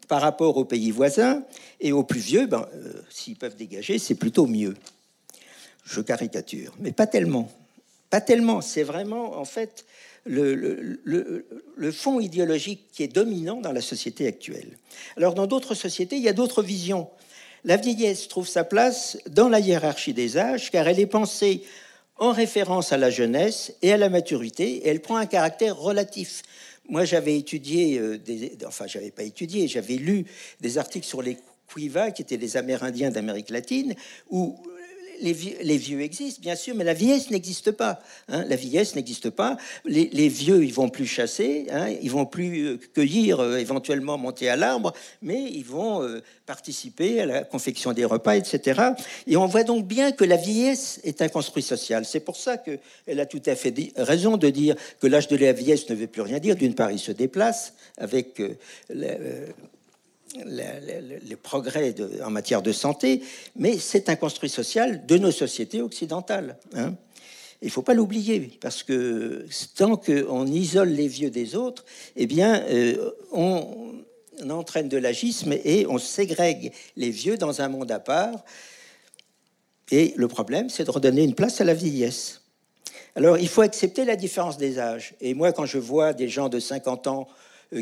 par 0.08 0.20
rapport 0.20 0.56
aux 0.56 0.64
pays 0.64 0.90
voisins. 0.90 1.42
Et 1.80 1.92
aux 1.92 2.04
plus 2.04 2.20
vieux, 2.20 2.46
ben, 2.46 2.66
euh, 2.74 2.92
s'ils 3.10 3.36
peuvent 3.36 3.56
dégager, 3.56 3.98
c'est 3.98 4.14
plutôt 4.14 4.46
mieux. 4.46 4.74
Je 5.84 6.00
caricature, 6.00 6.74
mais 6.78 6.92
pas 6.92 7.06
tellement. 7.06 7.50
Pas 8.10 8.20
tellement. 8.20 8.60
C'est 8.60 8.82
vraiment, 8.82 9.38
en 9.38 9.44
fait, 9.44 9.84
le, 10.24 10.54
le, 10.54 11.92
fond 11.92 12.20
idéologique 12.20 12.88
qui 12.92 13.02
est 13.02 13.08
dominant 13.08 13.60
dans 13.60 13.72
la 13.72 13.82
société 13.82 14.26
actuelle. 14.26 14.78
Alors, 15.16 15.34
dans 15.34 15.46
d'autres 15.46 15.74
sociétés, 15.74 16.16
il 16.16 16.22
y 16.22 16.28
a 16.28 16.32
d'autres 16.32 16.62
visions 16.62 17.08
la 17.64 17.76
vieillesse 17.76 18.28
trouve 18.28 18.46
sa 18.46 18.64
place 18.64 19.18
dans 19.28 19.48
la 19.48 19.58
hiérarchie 19.58 20.12
des 20.12 20.36
âges 20.36 20.70
car 20.70 20.86
elle 20.86 21.00
est 21.00 21.06
pensée 21.06 21.62
en 22.18 22.32
référence 22.32 22.92
à 22.92 22.96
la 22.96 23.10
jeunesse 23.10 23.72
et 23.82 23.92
à 23.92 23.96
la 23.96 24.08
maturité 24.08 24.82
elle 24.88 25.00
prend 25.00 25.16
un 25.16 25.26
caractère 25.26 25.76
relatif. 25.76 26.42
Moi, 26.88 27.06
j'avais 27.06 27.38
étudié, 27.38 27.98
euh, 27.98 28.18
des, 28.18 28.58
enfin, 28.66 28.86
j'avais 28.86 29.10
pas 29.10 29.22
étudié, 29.22 29.68
j'avais 29.68 29.94
lu 29.94 30.26
des 30.60 30.76
articles 30.76 31.06
sur 31.06 31.22
les 31.22 31.38
Cuivas, 31.66 32.10
qui 32.10 32.20
étaient 32.20 32.36
les 32.36 32.58
Amérindiens 32.58 33.10
d'Amérique 33.10 33.48
latine, 33.48 33.94
où 34.30 34.56
les 35.20 35.32
vieux, 35.32 36.00
existent, 36.00 36.40
bien 36.40 36.56
sûr, 36.56 36.74
mais 36.74 36.84
la 36.84 36.94
vieillesse 36.94 37.30
n'existe 37.30 37.70
pas. 37.70 38.00
Hein. 38.28 38.44
La 38.48 38.56
vieillesse 38.56 38.94
n'existe 38.94 39.30
pas. 39.30 39.56
Les, 39.84 40.28
vieux, 40.28 40.64
ils 40.64 40.72
vont 40.72 40.88
plus 40.88 41.06
chasser, 41.06 41.66
hein. 41.70 41.88
ils 42.02 42.10
vont 42.10 42.26
plus 42.26 42.66
euh, 42.66 42.78
cueillir, 42.94 43.40
euh, 43.40 43.56
éventuellement 43.56 44.18
monter 44.18 44.48
à 44.48 44.56
l'arbre, 44.56 44.92
mais 45.22 45.42
ils 45.42 45.64
vont 45.64 46.02
euh, 46.02 46.22
participer 46.46 47.20
à 47.20 47.26
la 47.26 47.44
confection 47.44 47.92
des 47.92 48.04
repas, 48.04 48.36
etc. 48.36 48.80
Et 49.26 49.36
on 49.36 49.46
voit 49.46 49.64
donc 49.64 49.86
bien 49.86 50.12
que 50.12 50.24
la 50.24 50.36
vieillesse 50.36 51.00
est 51.04 51.22
un 51.22 51.28
construit 51.28 51.62
social. 51.62 52.04
C'est 52.04 52.20
pour 52.20 52.36
ça 52.36 52.58
qu'elle 52.58 53.20
a 53.20 53.26
tout 53.26 53.42
à 53.46 53.54
fait 53.54 53.74
raison 53.96 54.36
de 54.36 54.50
dire 54.50 54.76
que 55.00 55.06
l'âge 55.06 55.28
de 55.28 55.36
la 55.36 55.52
vieillesse 55.52 55.88
ne 55.90 55.94
veut 55.94 56.06
plus 56.06 56.22
rien 56.22 56.38
dire. 56.38 56.56
D'une 56.56 56.74
part, 56.74 56.90
il 56.90 56.98
se 56.98 57.12
déplace 57.12 57.74
avec 57.98 58.40
les 60.44 61.36
progrès 61.36 61.94
en 62.24 62.30
matière 62.30 62.62
de 62.62 62.72
santé, 62.72 63.22
mais 63.56 63.78
c'est 63.78 64.08
un 64.08 64.16
construit 64.16 64.50
social 64.50 65.06
de 65.06 65.18
nos 65.18 65.30
sociétés 65.30 65.80
occidentales. 65.80 66.58
Hein. 66.74 66.94
Il 67.62 67.68
ne 67.68 67.72
faut 67.72 67.82
pas 67.82 67.94
l'oublier, 67.94 68.58
parce 68.60 68.82
que 68.82 69.46
tant 69.74 69.96
qu'on 69.96 70.46
isole 70.46 70.90
les 70.90 71.08
vieux 71.08 71.30
des 71.30 71.56
autres, 71.56 71.84
eh 72.14 72.26
bien, 72.26 72.62
euh, 72.68 73.10
on, 73.32 74.02
entraîne 74.50 74.88
de 74.88 74.98
l'agisme 74.98 75.54
et 75.64 75.86
on 75.86 75.96
ségrègue 75.96 76.72
les 76.96 77.10
vieux 77.10 77.38
dans 77.38 77.62
un 77.62 77.68
monde 77.68 77.90
à 77.90 78.00
part. 78.00 78.44
Et 79.90 80.12
le 80.16 80.28
problème, 80.28 80.68
c'est 80.68 80.84
de 80.84 80.90
redonner 80.90 81.22
une 81.22 81.34
place 81.34 81.60
à 81.60 81.64
la 81.64 81.72
vieillesse. 81.72 82.42
Alors, 83.16 83.38
il 83.38 83.48
faut 83.48 83.62
accepter 83.62 84.04
la 84.04 84.16
différence 84.16 84.58
des 84.58 84.78
âges. 84.78 85.14
Et 85.22 85.32
moi, 85.32 85.52
quand 85.52 85.66
je 85.66 85.78
vois 85.78 86.12
des 86.12 86.28
gens 86.28 86.48
de 86.50 86.58
50 86.58 87.06
ans 87.06 87.28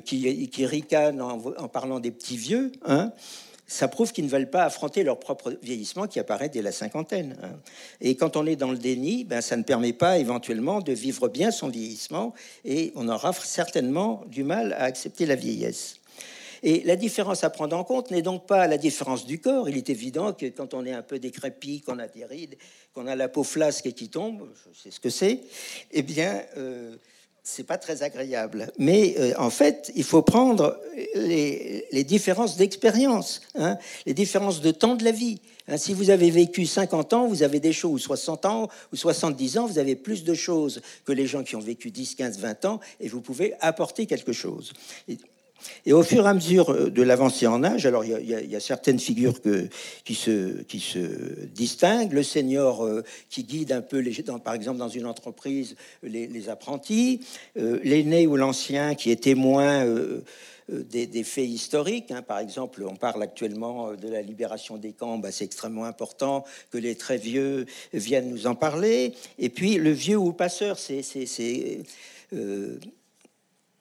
qui, 0.01 0.49
qui 0.49 0.67
ricanent 0.67 1.21
en, 1.21 1.69
parlant 1.69 2.01
des 2.01 2.11
petits 2.11 2.37
vieux, 2.37 2.73
hein, 2.85 3.13
ça 3.67 3.89
prouve 3.89 4.13
qu'ils 4.13 4.27
ne 4.27 4.31
veulent 4.31 4.51
pas 4.51 4.65
affronter 4.65 5.03
leur 5.03 5.19
propre 5.19 5.57
vieillissement 5.63 6.07
qui 6.07 6.21
apparaît 6.21 6.51
dès 6.51 6.63
la 6.63 6.73
cinquantaine. 6.73 7.37
Hein. 7.43 7.53
Et 8.01 8.17
quand 8.17 8.37
on 8.37 8.47
est 8.47 8.57
dans 8.57 8.71
le 8.71 8.79
déni, 8.79 9.25
ben, 9.25 9.41
ça 9.41 9.57
ne 9.57 9.63
permet 9.63 9.95
pas 9.95 10.19
éventuellement 10.19 10.81
de 10.81 10.93
vivre 10.93 11.29
bien 11.29 11.51
son 11.51 11.69
vieillissement 11.69 12.35
et 12.65 12.93
on 12.97 13.09
aura 13.09 13.33
certainement 13.33 14.25
du 14.27 14.45
mal 14.45 14.75
à 14.75 14.83
accepter 14.85 15.25
la 15.25 15.37
vieillesse. 15.37 15.97
Et 16.65 16.83
la 16.85 16.95
différence 16.95 17.43
à 17.43 17.51
prendre 17.51 17.77
en 17.77 17.83
compte 17.83 18.11
n'est 18.13 18.23
donc 18.23 18.47
pas 18.47 18.69
la 18.69 18.79
différence 18.79 19.27
du 19.27 19.41
corps. 19.41 19.69
Il 19.69 19.77
est 19.77 19.91
évident 19.91 20.33
que 20.33 20.47
quand 20.47 20.75
on 20.75 20.85
est 20.87 20.93
un 20.93 21.03
peu 21.03 21.19
décrépit, 21.19 21.81
qu'on 21.81 21.99
a 21.99 22.07
des 22.07 22.25
rides, 22.25 22.57
qu'on 22.95 23.09
a 23.09 23.17
la 23.17 23.29
peau 23.29 23.43
flasque 23.43 23.87
et 23.87 23.93
qui 23.93 24.09
tombe, 24.09 24.49
je 24.73 24.81
sais 24.81 24.91
ce 24.93 25.01
que 25.01 25.11
c'est, 25.11 25.41
eh 25.91 26.03
bien, 26.03 26.43
euh, 26.57 26.95
c'est 27.43 27.65
pas 27.65 27.79
très 27.79 28.03
agréable. 28.03 28.71
Mais 28.79 29.15
euh, 29.19 29.33
en 29.39 29.51
fait, 29.51 29.91
il 29.97 30.05
faut 30.05 30.23
prendre 30.23 30.79
les, 31.15 32.05
différences 32.05 32.57
d'expérience, 32.57 33.41
hein, 33.57 33.77
les 34.07 34.15
différences 34.15 34.61
de 34.61 34.71
temps 34.71 34.95
de 34.95 35.05
la 35.05 35.13
vie. 35.13 35.41
Hein, 35.69 35.77
si 35.77 35.93
vous 35.93 36.11
avez 36.11 36.31
vécu 36.31 36.67
50 36.67 37.13
ans, 37.13 37.27
vous 37.27 37.43
avez 37.43 37.59
des 37.59 37.73
choses, 37.73 37.93
ou 37.93 37.99
60 37.99 38.47
ans, 38.47 38.69
ou 38.93 38.97
70 38.97 39.59
ans, 39.59 39.67
vous 39.67 39.79
avez 39.79 39.97
plus 39.97 40.25
de 40.25 40.35
choses 40.35 40.83
que 41.05 41.13
les 41.13 41.27
gens 41.27 41.43
qui 41.43 41.57
ont 41.57 41.61
vécu 41.61 41.91
10, 41.91 42.15
15, 42.15 42.39
20 42.39 42.65
ans, 42.65 42.81
et 43.01 43.09
vous 43.09 43.21
pouvez 43.21 43.55
apporter 43.61 44.07
quelque 44.07 44.33
chose. 44.33 44.73
Au 45.91 46.03
fur 46.03 46.27
et 46.27 46.29
à 46.29 46.35
mesure 46.35 46.71
euh, 46.71 46.91
de 46.91 47.03
l'avancée 47.03 47.47
en 47.47 47.65
âge, 47.65 47.87
alors 47.87 48.05
il 48.05 48.27
y, 48.27 48.57
a, 48.57 48.61
certaines 48.61 48.99
figures 48.99 49.41
qui, 50.05 50.15
se, 50.15 51.45
distinguent. 51.47 52.13
Le 52.13 52.23
senior 52.23 52.85
euh, 52.85 53.03
qui 53.29 53.45
guide 53.45 53.73
un 53.73 53.81
peu, 53.81 54.03
par 54.45 54.55
exemple 54.55 54.79
dans 54.79 54.89
une 54.89 55.07
entreprise, 55.07 55.77
les, 56.03 56.49
apprentis. 56.49 57.21
Euh, 57.57 57.79
l'aîné 57.85 58.27
ou 58.27 58.37
l'ancien 58.37 58.95
qui 58.95 59.11
est 59.11 59.23
témoin 59.23 59.87
des, 60.69 61.25
faits 61.25 61.49
historiques. 61.49 62.11
Hein. 62.11 62.23
Par 62.23 62.39
exemple, 62.39 62.85
on 62.85 62.97
parle 62.97 63.23
actuellement 63.23 63.93
de 63.95 64.09
la 64.09 64.23
libération 64.23 64.77
des 64.77 64.93
camps. 64.93 65.19
Bah, 65.19 65.31
c'est 65.31 65.45
extrêmement 65.45 65.85
important 65.85 66.45
que 66.71 66.79
les 66.79 66.95
très 66.95 67.19
vieux 67.19 67.67
viennent 67.93 68.31
nous 68.31 68.47
en 68.47 68.55
parler. 68.55 69.15
Et 69.39 69.49
puis 69.49 69.75
le 69.77 69.91
vieux 69.91 70.17
ou 70.17 70.33
passeur, 70.33 70.79
c'est 70.79 71.03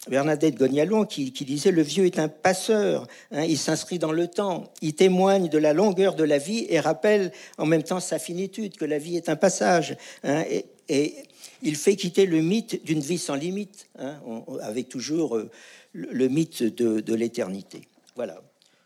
Bernadette 0.10 0.56
Gognalon 0.56 1.06
qui, 1.06 1.32
disait 1.32 1.72
le 1.72 1.84
vieux 1.84 2.06
est 2.06 2.18
un 2.18 2.28
passeur, 2.28 3.08
hein, 3.32 3.44
il 3.44 3.58
s'inscrit 3.58 4.00
dans 4.00 4.12
le 4.12 4.28
temps, 4.28 4.72
il 4.82 4.96
témoigne 4.96 5.48
de 5.48 5.60
la 5.60 5.74
longueur 5.74 6.16
de 6.16 6.24
la 6.24 6.40
vie 6.40 6.66
et 6.70 6.80
rappelle 6.80 7.32
en 7.60 7.68
même 7.68 7.84
temps 7.84 8.00
sa 8.00 8.18
finitude, 8.18 8.78
que 8.78 8.86
la 8.86 8.98
vie 8.98 9.16
est 9.16 9.30
un 9.30 9.36
passage. 9.36 9.96
Hein, 10.24 10.44
et, 10.90 11.16
il 11.64 11.76
fait 11.76 11.96
quitter 11.96 12.26
le 12.26 12.42
mythe 12.42 12.84
d'une 12.84 13.00
vie 13.00 13.20
sans 13.20 13.36
limite, 13.36 13.88
hein, 13.98 14.20
avec 14.62 14.90
toujours 14.90 15.38
euh, 15.38 15.50
le, 15.94 16.28
mythe 16.28 16.64
de, 16.64 17.14
l'éternité. 17.14 17.82
Voilà. 18.16 18.42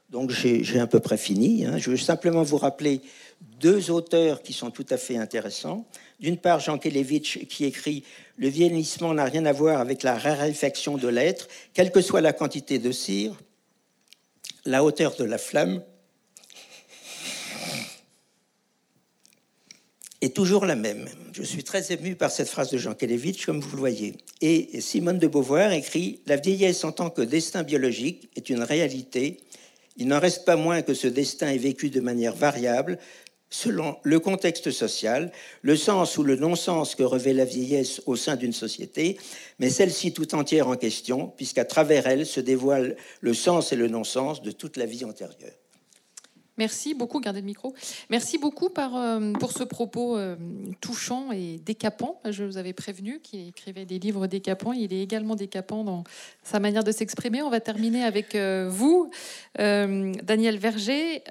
Donc 0.10 0.30
j'ai 0.30 0.80
à 0.80 0.86
peu 0.86 1.00
près 1.00 1.18
fini. 1.18 1.66
Je 1.78 1.90
veux 1.90 1.98
simplement 1.98 2.44
vous 2.44 2.58
rappeler 2.58 3.02
deux 3.60 3.90
auteurs 3.90 4.44
qui 4.44 4.54
sont 4.54 4.72
tout 4.72 4.86
à 4.90 4.98
fait 4.98 5.18
intéressants. 5.18 5.86
D'une 6.20 6.38
part, 6.38 6.60
Jean 6.60 6.78
Kelevitch 6.78 7.46
qui 7.48 7.66
écrit 7.66 8.04
Le 8.38 8.48
vieillissement 8.48 9.14
n'a 9.14 9.26
rien 9.26 9.46
à 9.46 9.52
voir 9.52 9.80
avec 9.82 10.04
la 10.04 10.18
raréfaction 10.18 10.98
de 10.98 11.08
l'être, 11.08 11.48
quelle 11.74 11.92
que 11.92 12.02
soit 12.02 12.22
la 12.22 12.34
quantité 12.34 12.80
de 12.80 12.92
cire, 12.92 13.36
la 14.66 14.84
hauteur 14.84 15.16
de 15.16 15.24
la 15.24 15.38
flamme 15.38 15.84
est 20.22 20.36
toujours 20.36 20.66
la 20.66 20.76
même. 20.76 21.08
Je 21.34 21.44
suis 21.44 21.64
très 21.64 21.92
ému 21.92 22.16
par 22.16 22.32
cette 22.32 22.50
phrase 22.50 22.72
de 22.72 22.78
Jean 22.78 22.96
Kelevitch, 22.96 23.46
comme 23.46 23.60
vous 23.60 23.76
le 23.76 23.80
voyez. 23.80 24.16
Et 24.42 24.82
Simone 24.82 25.20
de 25.20 25.28
Beauvoir 25.28 25.72
écrit 25.72 26.22
La 26.26 26.38
vieillesse 26.38 26.84
en 26.84 26.92
tant 26.92 27.10
que 27.10 27.22
destin 27.22 27.64
biologique 27.64 28.30
est 28.36 28.50
une 28.50 28.64
réalité. 28.64 29.38
Il 29.98 30.08
n'en 30.08 30.20
reste 30.20 30.46
pas 30.46 30.56
moins 30.56 30.82
que 30.82 30.94
ce 30.94 31.08
destin 31.08 31.50
est 31.50 31.58
vécu 31.58 31.90
de 31.90 32.02
manière 32.02 32.36
variable, 32.36 32.98
selon 33.50 33.98
le 34.04 34.20
contexte 34.20 34.72
social, 34.72 35.32
le 35.62 35.76
sens 35.76 36.18
ou 36.18 36.24
le 36.24 36.36
non-sens 36.36 36.96
que 36.96 37.04
revêt 37.04 37.34
la 37.34 37.46
vieillesse 37.46 38.02
au 38.06 38.16
sein 38.16 38.36
d'une 38.36 38.54
société, 38.54 39.18
mais 39.60 39.70
celle-ci 39.70 40.14
tout 40.14 40.36
entière 40.36 40.68
en 40.68 40.76
question, 40.76 41.34
puisqu'à 41.38 41.66
travers 41.66 42.08
elle 42.08 42.26
se 42.26 42.40
dévoile 42.40 42.96
le 43.22 43.34
sens 43.34 43.72
et 43.72 43.76
le 43.76 43.88
non-sens 43.88 44.42
de 44.42 44.52
toute 44.52 44.78
la 44.78 44.86
vie 44.86 45.06
antérieure. 45.06 45.54
Merci 46.58 46.94
beaucoup, 46.94 47.20
gardez 47.20 47.42
le 47.42 47.46
micro. 47.46 47.74
Merci 48.10 48.38
beaucoup 48.38 48.70
euh, 48.78 49.34
pour 49.34 49.52
ce 49.52 49.64
propos 49.64 50.18
euh, 50.18 50.38
touchant 50.80 51.34
et 51.34 51.60
décapant. 51.66 52.22
Je 52.30 52.46
vous 52.46 52.58
avais 52.58 52.72
prévenu 52.72 53.20
qu'il 53.20 53.50
écrivait 53.50 53.86
des 53.86 54.00
livres 54.00 54.28
décapants. 54.28 54.72
Il 54.72 54.94
est 54.94 55.02
également 55.02 55.36
décapant 55.36 55.84
dans 55.84 56.06
sa 56.44 56.62
manière 56.62 56.86
de 56.86 56.94
s'exprimer. 56.94 57.42
On 57.42 57.50
va 57.50 57.60
terminer 57.60 58.04
avec 58.06 58.36
euh, 58.36 58.70
vous, 58.72 59.10
Daniel 59.58 60.58
Verger. 60.58 61.24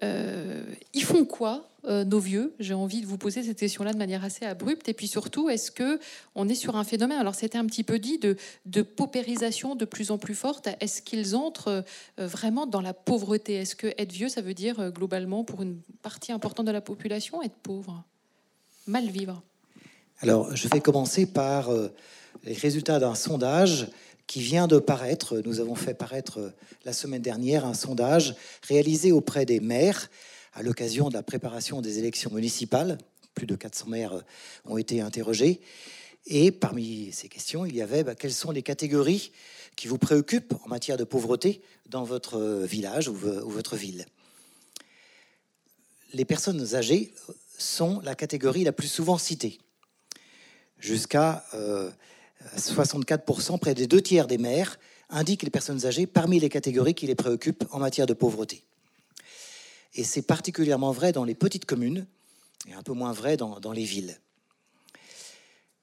Ils 0.00 1.04
font 1.04 1.24
quoi 1.24 1.68
euh, 1.84 2.04
nos 2.04 2.20
vieux? 2.20 2.54
J'ai 2.60 2.74
envie 2.74 3.00
de 3.00 3.06
vous 3.06 3.18
poser 3.18 3.42
cette 3.42 3.58
question-là 3.58 3.92
de 3.92 3.98
manière 3.98 4.22
assez 4.22 4.44
abrupte. 4.44 4.88
Et 4.88 4.94
puis 4.94 5.08
surtout, 5.08 5.50
est-ce 5.50 5.72
que 5.72 5.98
on 6.36 6.48
est 6.48 6.54
sur 6.54 6.76
un 6.76 6.84
phénomène? 6.84 7.18
Alors 7.18 7.34
c'était 7.34 7.58
un 7.58 7.66
petit 7.66 7.82
peu 7.82 7.98
dit 7.98 8.18
de, 8.18 8.36
de 8.66 8.82
paupérisation 8.82 9.74
de 9.74 9.84
plus 9.84 10.12
en 10.12 10.18
plus 10.18 10.36
forte. 10.36 10.68
Est-ce 10.78 11.02
qu'ils 11.02 11.34
entrent 11.34 11.84
euh, 12.20 12.26
vraiment 12.26 12.66
dans 12.66 12.80
la 12.80 12.94
pauvreté? 12.94 13.54
Est-ce 13.54 13.74
que 13.74 13.88
être 13.98 14.12
vieux, 14.12 14.28
ça 14.28 14.42
veut 14.42 14.54
dire 14.54 14.78
euh, 14.78 14.90
globalement 14.90 15.42
pour 15.42 15.62
une 15.62 15.80
partie 16.02 16.30
importante 16.30 16.66
de 16.66 16.72
la 16.72 16.80
population 16.80 17.42
être 17.42 17.56
pauvre, 17.64 18.04
mal 18.86 19.08
vivre? 19.08 19.42
Alors 20.20 20.54
je 20.54 20.68
vais 20.68 20.80
commencer 20.80 21.26
par 21.26 21.68
les 22.44 22.52
résultats 22.52 23.00
d'un 23.00 23.16
sondage 23.16 23.88
qui 24.26 24.40
vient 24.40 24.66
de 24.66 24.78
paraître. 24.78 25.42
Nous 25.44 25.60
avons 25.60 25.74
fait 25.74 25.94
paraître 25.94 26.52
la 26.84 26.92
semaine 26.92 27.22
dernière 27.22 27.64
un 27.64 27.74
sondage 27.74 28.34
réalisé 28.66 29.12
auprès 29.12 29.44
des 29.44 29.60
maires 29.60 30.08
à 30.54 30.62
l'occasion 30.62 31.08
de 31.08 31.14
la 31.14 31.22
préparation 31.22 31.80
des 31.80 31.98
élections 31.98 32.30
municipales. 32.30 32.98
Plus 33.34 33.46
de 33.46 33.56
400 33.56 33.86
maires 33.88 34.12
euh, 34.12 34.22
ont 34.66 34.76
été 34.76 35.00
interrogés. 35.00 35.60
Et 36.26 36.52
parmi 36.52 37.10
ces 37.12 37.28
questions, 37.28 37.64
il 37.64 37.74
y 37.74 37.82
avait 37.82 38.04
bah, 38.04 38.14
quelles 38.14 38.32
sont 38.32 38.50
les 38.50 38.62
catégories 38.62 39.32
qui 39.74 39.88
vous 39.88 39.98
préoccupent 39.98 40.54
en 40.64 40.68
matière 40.68 40.96
de 40.96 41.04
pauvreté 41.04 41.62
dans 41.88 42.04
votre 42.04 42.38
euh, 42.38 42.64
village 42.64 43.08
ou, 43.08 43.14
votre 43.14 43.76
ville? 43.76 44.06
Les 46.12 46.26
personnes 46.26 46.74
âgées 46.74 47.14
sont 47.56 48.00
la 48.00 48.14
catégorie 48.14 48.64
la 48.64 48.72
plus 48.72 48.88
souvent 48.88 49.16
citée. 49.16 49.58
Jusqu'à 50.78 51.44
64%, 52.56 53.54
euh, 53.54 53.58
près 53.58 53.74
des 53.74 53.86
deux 53.86 54.00
tiers 54.00 54.26
des 54.26 54.38
maires 54.38 54.78
indiquent 55.10 55.42
les 55.42 55.50
personnes 55.50 55.86
âgées 55.86 56.06
parmi 56.06 56.40
les 56.40 56.48
catégories 56.48 56.94
qui 56.94 57.06
les 57.06 57.14
préoccupent 57.14 57.64
en 57.70 57.78
matière 57.78 58.06
de 58.06 58.14
pauvreté. 58.14 58.64
Et 59.94 60.04
c'est 60.04 60.22
particulièrement 60.22 60.92
vrai 60.92 61.12
dans 61.12 61.24
les 61.24 61.34
petites 61.34 61.66
communes 61.66 62.06
et 62.68 62.74
un 62.74 62.82
peu 62.82 62.92
moins 62.92 63.12
vrai 63.12 63.36
dans, 63.36 63.72
les 63.72 63.84
villes. 63.84 64.18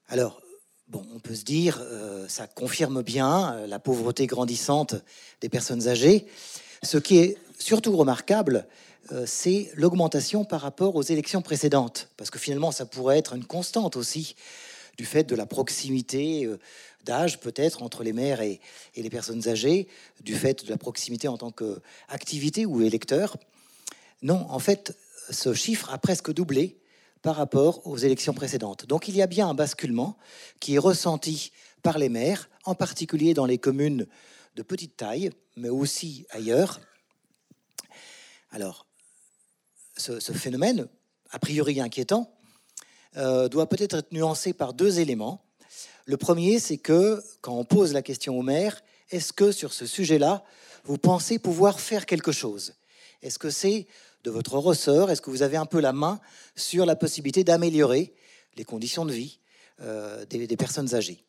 Alors, 0.08 0.40
bon, 0.88 1.04
on 1.14 1.20
peut 1.20 1.34
se 1.34 1.44
dire, 1.44 1.78
euh, 1.80 2.26
ça 2.28 2.46
confirme 2.46 3.02
bien 3.02 3.54
euh, 3.54 3.66
la 3.66 3.78
pauvreté 3.78 4.26
grandissante 4.26 4.96
des 5.40 5.48
personnes 5.48 5.88
âgées. 5.88 6.26
Ce 6.82 6.98
qui 6.98 7.18
est 7.18 7.38
surtout 7.58 7.96
remarquable, 7.96 8.66
euh, 9.12 9.24
c'est 9.26 9.70
l'augmentation 9.74 10.44
par 10.44 10.62
rapport 10.62 10.96
aux 10.96 11.02
élections 11.02 11.42
précédentes, 11.42 12.08
parce 12.16 12.30
que 12.30 12.38
finalement, 12.38 12.72
ça 12.72 12.86
pourrait 12.86 13.18
être 13.18 13.34
une 13.34 13.44
constante 13.44 13.96
aussi 13.96 14.34
du 15.00 15.06
fait 15.06 15.24
de 15.24 15.34
la 15.34 15.46
proximité 15.46 16.46
d'âge 17.06 17.40
peut-être 17.40 17.82
entre 17.82 18.02
les 18.02 18.12
maires 18.12 18.42
et, 18.42 18.60
et, 18.94 19.02
les 19.02 19.08
personnes 19.08 19.48
âgées, 19.48 19.88
du 20.20 20.34
fait 20.34 20.62
de 20.66 20.68
la 20.68 20.76
proximité 20.76 21.26
en 21.26 21.38
tant 21.38 21.50
qu'activité 21.50 22.66
ou 22.66 22.82
électeur. 22.82 23.38
Non, 24.20 24.46
en 24.50 24.58
fait, 24.58 24.94
ce 25.30 25.54
chiffre 25.54 25.90
a 25.90 25.96
presque 25.96 26.30
doublé 26.34 26.76
par 27.22 27.36
rapport 27.36 27.86
aux 27.86 27.96
élections 27.96 28.34
précédentes. 28.34 28.84
Donc 28.84 29.08
il 29.08 29.16
y 29.16 29.22
a 29.22 29.26
bien 29.26 29.48
un 29.48 29.54
basculement 29.54 30.18
qui 30.60 30.74
est 30.74 30.78
ressenti 30.78 31.50
par 31.82 31.96
les 31.96 32.10
maires, 32.10 32.50
en 32.64 32.74
particulier 32.74 33.32
dans 33.32 33.46
les 33.46 33.56
communes 33.56 34.06
de 34.56 34.62
petite 34.62 34.98
taille, 34.98 35.30
mais 35.56 35.70
aussi 35.70 36.26
ailleurs. 36.28 36.78
Alors, 38.50 38.86
ce, 39.96 40.20
phénomène, 40.32 40.88
a 41.30 41.38
priori 41.38 41.80
inquiétant, 41.80 42.30
euh, 43.16 43.48
doit 43.48 43.68
peut-être 43.68 43.96
être 43.96 44.12
nuancé 44.12 44.52
par 44.52 44.72
deux 44.72 45.00
éléments. 45.00 45.42
Le 46.06 46.16
premier, 46.16 46.58
c'est 46.58 46.78
que 46.78 47.22
quand 47.40 47.54
on 47.54 47.64
pose 47.64 47.92
la 47.92 48.02
question 48.02 48.38
aux 48.38 48.42
maires, 48.42 48.82
est-ce 49.10 49.32
que 49.32 49.52
sur 49.52 49.72
ce 49.72 49.86
sujet-là, 49.86 50.44
vous 50.84 50.98
pensez 50.98 51.38
pouvoir 51.38 51.80
faire 51.80 52.06
quelque 52.06 52.32
chose? 52.32 52.74
Est-ce 53.22 53.38
que 53.38 53.50
c'est 53.50 53.86
de 54.24 54.30
votre 54.30 54.56
ressort? 54.58 55.10
Est-ce 55.10 55.20
que 55.20 55.30
vous 55.30 55.42
avez 55.42 55.56
un 55.56 55.66
peu 55.66 55.80
la 55.80 55.92
main 55.92 56.20
sur 56.56 56.86
la 56.86 56.96
possibilité 56.96 57.44
d'améliorer 57.44 58.14
les 58.56 58.64
conditions 58.64 59.04
de 59.04 59.12
vie 59.12 59.38
euh, 59.80 60.24
des, 60.26 60.56
personnes 60.56 60.94
âgées? 60.94 61.24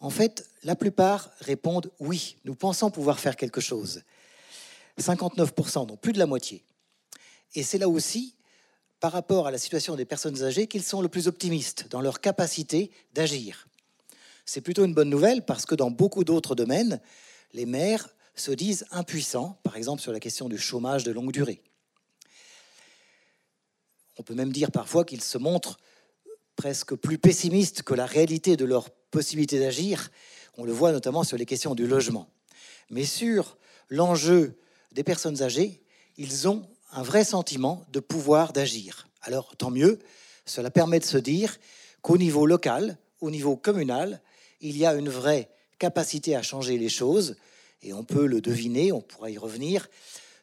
En 0.00 0.10
fait, 0.10 0.48
la 0.64 0.74
plupart 0.74 1.30
répondent 1.40 1.90
oui, 2.00 2.36
nous 2.44 2.54
pensons 2.54 2.90
pouvoir 2.90 3.20
faire 3.20 3.36
quelque 3.36 3.60
chose. 3.60 4.02
59%, 5.00 5.86
donc 5.86 6.00
plus 6.00 6.12
de 6.12 6.18
la 6.18 6.26
moitié. 6.26 6.64
Et 7.54 7.62
c'est 7.62 7.78
là 7.78 7.88
aussi, 7.88 8.34
par 9.04 9.12
rapport 9.12 9.46
à 9.46 9.50
la 9.50 9.58
situation 9.58 9.96
des 9.96 10.06
personnes 10.06 10.44
âgées, 10.44 10.66
qu'ils 10.66 10.82
sont 10.82 11.02
le 11.02 11.10
plus 11.10 11.28
optimistes 11.28 11.88
dans 11.90 12.00
leur 12.00 12.22
capacité 12.22 12.90
d'agir. 13.12 13.68
C'est 14.46 14.62
plutôt 14.62 14.82
une 14.82 14.94
bonne 14.94 15.10
nouvelle 15.10 15.44
parce 15.44 15.66
que 15.66 15.74
dans 15.74 15.90
beaucoup 15.90 16.24
d'autres 16.24 16.54
domaines, 16.54 17.02
les 17.52 17.66
maires 17.66 18.08
se 18.34 18.50
disent 18.50 18.86
impuissants, 18.92 19.58
par 19.62 19.76
exemple 19.76 20.00
sur 20.00 20.10
la 20.10 20.20
question 20.20 20.48
du 20.48 20.56
chômage 20.56 21.04
de 21.04 21.12
longue 21.12 21.32
durée. 21.32 21.60
On 24.18 24.22
peut 24.22 24.32
même 24.32 24.54
dire 24.54 24.70
parfois 24.70 25.04
qu'ils 25.04 25.20
se 25.20 25.36
montrent 25.36 25.76
presque 26.56 26.94
plus 26.94 27.18
pessimistes 27.18 27.82
que 27.82 27.92
la 27.92 28.06
réalité 28.06 28.56
de 28.56 28.64
leur 28.64 28.88
possibilité 28.88 29.58
d'agir. 29.60 30.08
On 30.56 30.64
le 30.64 30.72
voit 30.72 30.92
notamment 30.92 31.24
sur 31.24 31.36
les 31.36 31.44
questions 31.44 31.74
du 31.74 31.86
logement. 31.86 32.30
Mais 32.88 33.04
sur 33.04 33.58
l'enjeu 33.90 34.58
des 34.92 35.04
personnes 35.04 35.42
âgées, 35.42 35.82
ils 36.16 36.48
ont 36.48 36.66
un 36.94 37.02
vrai 37.02 37.24
sentiment 37.24 37.84
de 37.92 38.00
pouvoir 38.00 38.52
d'agir. 38.52 39.08
Alors 39.20 39.56
tant 39.56 39.70
mieux, 39.70 39.98
cela 40.46 40.70
permet 40.70 41.00
de 41.00 41.04
se 41.04 41.18
dire 41.18 41.58
qu'au 42.02 42.16
niveau 42.16 42.46
local, 42.46 42.96
au 43.20 43.30
niveau 43.30 43.56
communal, 43.56 44.22
il 44.60 44.76
y 44.76 44.86
a 44.86 44.94
une 44.94 45.08
vraie 45.08 45.50
capacité 45.78 46.36
à 46.36 46.42
changer 46.42 46.78
les 46.78 46.88
choses, 46.88 47.36
et 47.82 47.92
on 47.92 48.04
peut 48.04 48.26
le 48.26 48.40
deviner, 48.40 48.92
on 48.92 49.00
pourra 49.00 49.30
y 49.30 49.38
revenir, 49.38 49.88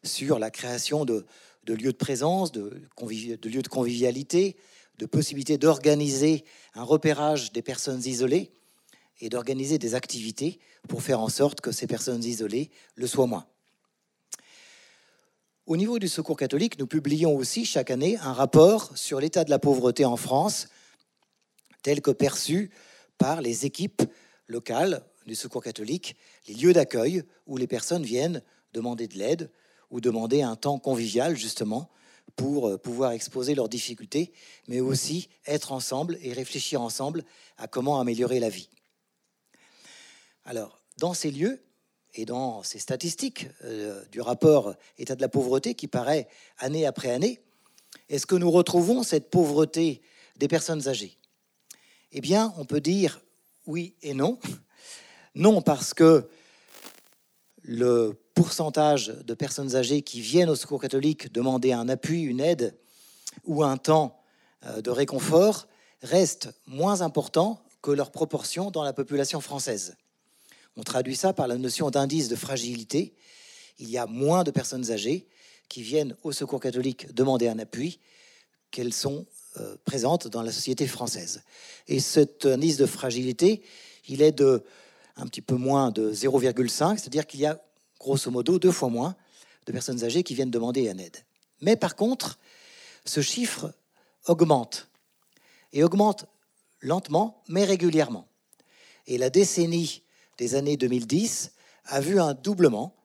sur 0.03 0.39
la 0.39 0.51
création 0.51 1.05
de, 1.05 1.25
lieux 1.67 1.93
de 1.93 1.97
présence, 1.97 2.51
de, 2.51 2.81
de 2.99 3.49
lieux 3.49 3.61
de 3.61 3.67
convivialité, 3.67 4.57
de 4.97 5.05
possibilités 5.05 5.57
d'organiser 5.57 6.43
un 6.75 6.83
repérage 6.83 7.53
des 7.53 7.61
personnes 7.61 8.03
isolées 8.05 8.51
et 9.21 9.29
d'organiser 9.29 9.77
des 9.77 9.95
activités 9.95 10.59
pour 10.89 11.01
faire 11.01 11.21
en 11.21 11.29
sorte 11.29 11.61
que 11.61 11.71
ces 11.71 11.87
personnes 11.87 12.23
isolées 12.23 12.69
le 12.95 13.07
soient 13.07 13.27
moins. 13.27 13.47
Au 15.67 15.77
niveau 15.77 15.99
du 15.99 16.07
Secours 16.07 16.37
catholique, 16.37 16.79
nous 16.79 16.87
publions 16.87 17.35
aussi 17.35 17.65
chaque 17.65 17.91
année 17.91 18.17
un 18.17 18.33
rapport 18.33 18.97
sur 18.97 19.19
l'état 19.19 19.43
de 19.43 19.51
la 19.51 19.59
pauvreté 19.59 20.05
en 20.05 20.17
France, 20.17 20.67
tel 21.83 22.01
que 22.01 22.09
perçu 22.09 22.71
par 23.19 23.41
les 23.41 23.67
équipes 23.67 24.01
locales 24.47 25.05
du 25.27 25.35
Secours 25.35 25.63
catholique, 25.63 26.15
les 26.47 26.55
lieux 26.55 26.73
d'accueil 26.73 27.23
où 27.45 27.57
les 27.57 27.67
personnes 27.67 28.03
viennent 28.03 28.41
demander 28.73 29.07
de 29.07 29.19
l'aide, 29.19 29.51
ou 29.91 30.01
demander 30.01 30.41
un 30.41 30.55
temps 30.55 30.79
convivial 30.79 31.35
justement 31.35 31.91
pour 32.35 32.69
euh, 32.69 32.77
pouvoir 32.77 33.11
exposer 33.11 33.53
leurs 33.53 33.69
difficultés, 33.69 34.33
mais 34.67 34.79
aussi 34.79 35.29
être 35.45 35.73
ensemble 35.73 36.17
et 36.21 36.33
réfléchir 36.33 36.81
ensemble 36.81 37.23
à 37.57 37.67
comment 37.67 37.99
améliorer 37.99 38.39
la 38.39 38.49
vie. 38.49 38.69
Alors, 40.43 40.81
dans 40.97 41.13
ces 41.13 41.29
lieux 41.29 41.61
et 42.13 42.25
dans 42.25 42.63
ces 42.63 42.79
statistiques 42.79 43.47
euh, 43.63 44.03
du 44.11 44.21
rapport 44.21 44.75
État 44.97 45.15
de 45.15 45.21
la 45.21 45.29
pauvreté 45.29 45.75
qui 45.75 45.87
paraît 45.87 46.27
année 46.57 46.85
après 46.85 47.11
année, 47.11 47.39
est-ce 48.09 48.25
que 48.25 48.35
nous 48.35 48.51
retrouvons 48.51 49.03
cette 49.03 49.29
pauvreté 49.29 50.01
des 50.37 50.47
personnes 50.47 50.87
âgées? 50.87 51.17
Eh 52.11 52.21
bien, 52.21 52.53
on 52.57 52.65
peut 52.65 52.81
dire 52.81 53.21
oui 53.67 53.95
et 54.01 54.13
non. 54.13 54.37
Non 55.33 55.61
parce 55.61 55.93
que 55.93 56.29
le 57.61 58.19
pourcentage 58.33 59.07
de 59.07 59.33
personnes 59.33 59.75
âgées 59.75 60.01
qui 60.01 60.19
viennent 60.19 60.49
au 60.49 60.55
secours 60.55 60.81
catholique 60.81 61.31
demander 61.31 61.71
un 61.71 61.87
appui, 61.89 62.21
une 62.21 62.41
aide 62.41 62.75
ou 63.45 63.63
un 63.63 63.77
temps 63.77 64.21
euh, 64.65 64.81
de 64.81 64.89
réconfort 64.89 65.67
reste 66.01 66.49
moins 66.67 67.01
important 67.01 67.63
que 67.81 67.91
leur 67.91 68.11
proportion 68.11 68.71
dans 68.71 68.83
la 68.83 68.93
population 68.93 69.41
française. 69.41 69.95
On 70.77 70.83
traduit 70.83 71.15
ça 71.15 71.33
par 71.33 71.47
la 71.47 71.57
notion 71.57 71.89
d'indice 71.89 72.29
de 72.29 72.35
fragilité. 72.35 73.13
Il 73.79 73.89
y 73.89 73.97
a 73.97 74.05
moins 74.05 74.43
de 74.43 74.51
personnes 74.51 74.91
âgées 74.91 75.27
qui 75.67 75.81
viennent 75.81 76.15
au 76.23 76.31
secours 76.31 76.59
catholique 76.59 77.13
demander 77.13 77.47
un 77.47 77.59
appui 77.59 77.99
qu'elles 78.71 78.93
sont 78.93 79.25
euh, 79.57 79.75
présentes 79.85 80.27
dans 80.27 80.41
la 80.41 80.51
société 80.51 80.87
française. 80.87 81.43
Et 81.87 81.99
cet 81.99 82.45
indice 82.45 82.77
de 82.77 82.85
fragilité, 82.85 83.61
il 84.07 84.21
est 84.21 84.31
de 84.31 84.63
un 85.17 85.27
petit 85.27 85.41
peu 85.41 85.55
moins 85.55 85.91
de 85.91 86.13
0,5, 86.13 86.97
c'est-à-dire 86.97 87.27
qu'il 87.27 87.41
y 87.41 87.45
a 87.45 87.61
grosso 87.99 88.31
modo 88.31 88.57
deux 88.59 88.71
fois 88.71 88.89
moins 88.89 89.15
de 89.65 89.71
personnes 89.71 90.03
âgées 90.03 90.23
qui 90.23 90.35
viennent 90.35 90.51
demander 90.51 90.87
une 90.87 90.99
aide. 90.99 91.17
Mais 91.59 91.75
par 91.75 91.95
contre, 91.95 92.39
ce 93.05 93.21
chiffre 93.21 93.73
augmente. 94.25 94.87
Et 95.73 95.83
augmente 95.83 96.25
lentement, 96.81 97.41
mais 97.47 97.63
régulièrement. 97.63 98.27
Et 99.07 99.17
la 99.17 99.29
décennie 99.29 100.03
des 100.37 100.55
années 100.55 100.77
2010 100.77 101.51
a 101.85 102.01
vu 102.01 102.19
un 102.19 102.33
doublement 102.33 102.95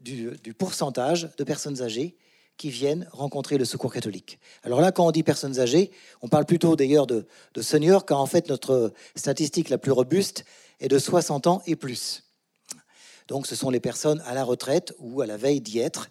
du, 0.00 0.30
pourcentage 0.58 1.30
de 1.36 1.44
personnes 1.44 1.82
âgées 1.82 2.16
qui 2.56 2.70
viennent 2.70 3.08
rencontrer 3.12 3.58
le 3.58 3.64
secours 3.64 3.92
catholique. 3.92 4.38
Alors 4.62 4.80
là, 4.80 4.92
quand 4.92 5.06
on 5.06 5.10
dit 5.10 5.22
personnes 5.22 5.58
âgées, 5.58 5.90
on 6.22 6.28
parle 6.28 6.44
plutôt 6.44 6.76
d'ailleurs 6.76 7.06
de, 7.06 7.26
de 7.54 7.62
seniors, 7.62 8.06
car 8.06 8.20
en 8.20 8.26
fait 8.26 8.48
notre 8.48 8.92
statistique 9.16 9.70
la 9.70 9.78
plus 9.78 9.90
robuste 9.90 10.44
est 10.80 10.88
de 10.88 10.98
60 10.98 11.46
ans 11.46 11.62
et 11.66 11.74
plus. 11.74 12.24
Donc 13.28 13.46
ce 13.46 13.56
sont 13.56 13.70
les 13.70 13.80
personnes 13.80 14.22
à 14.26 14.34
la 14.34 14.44
retraite 14.44 14.94
ou 14.98 15.20
à 15.20 15.26
la 15.26 15.36
veille 15.36 15.60
d'y 15.60 15.78
être, 15.78 16.10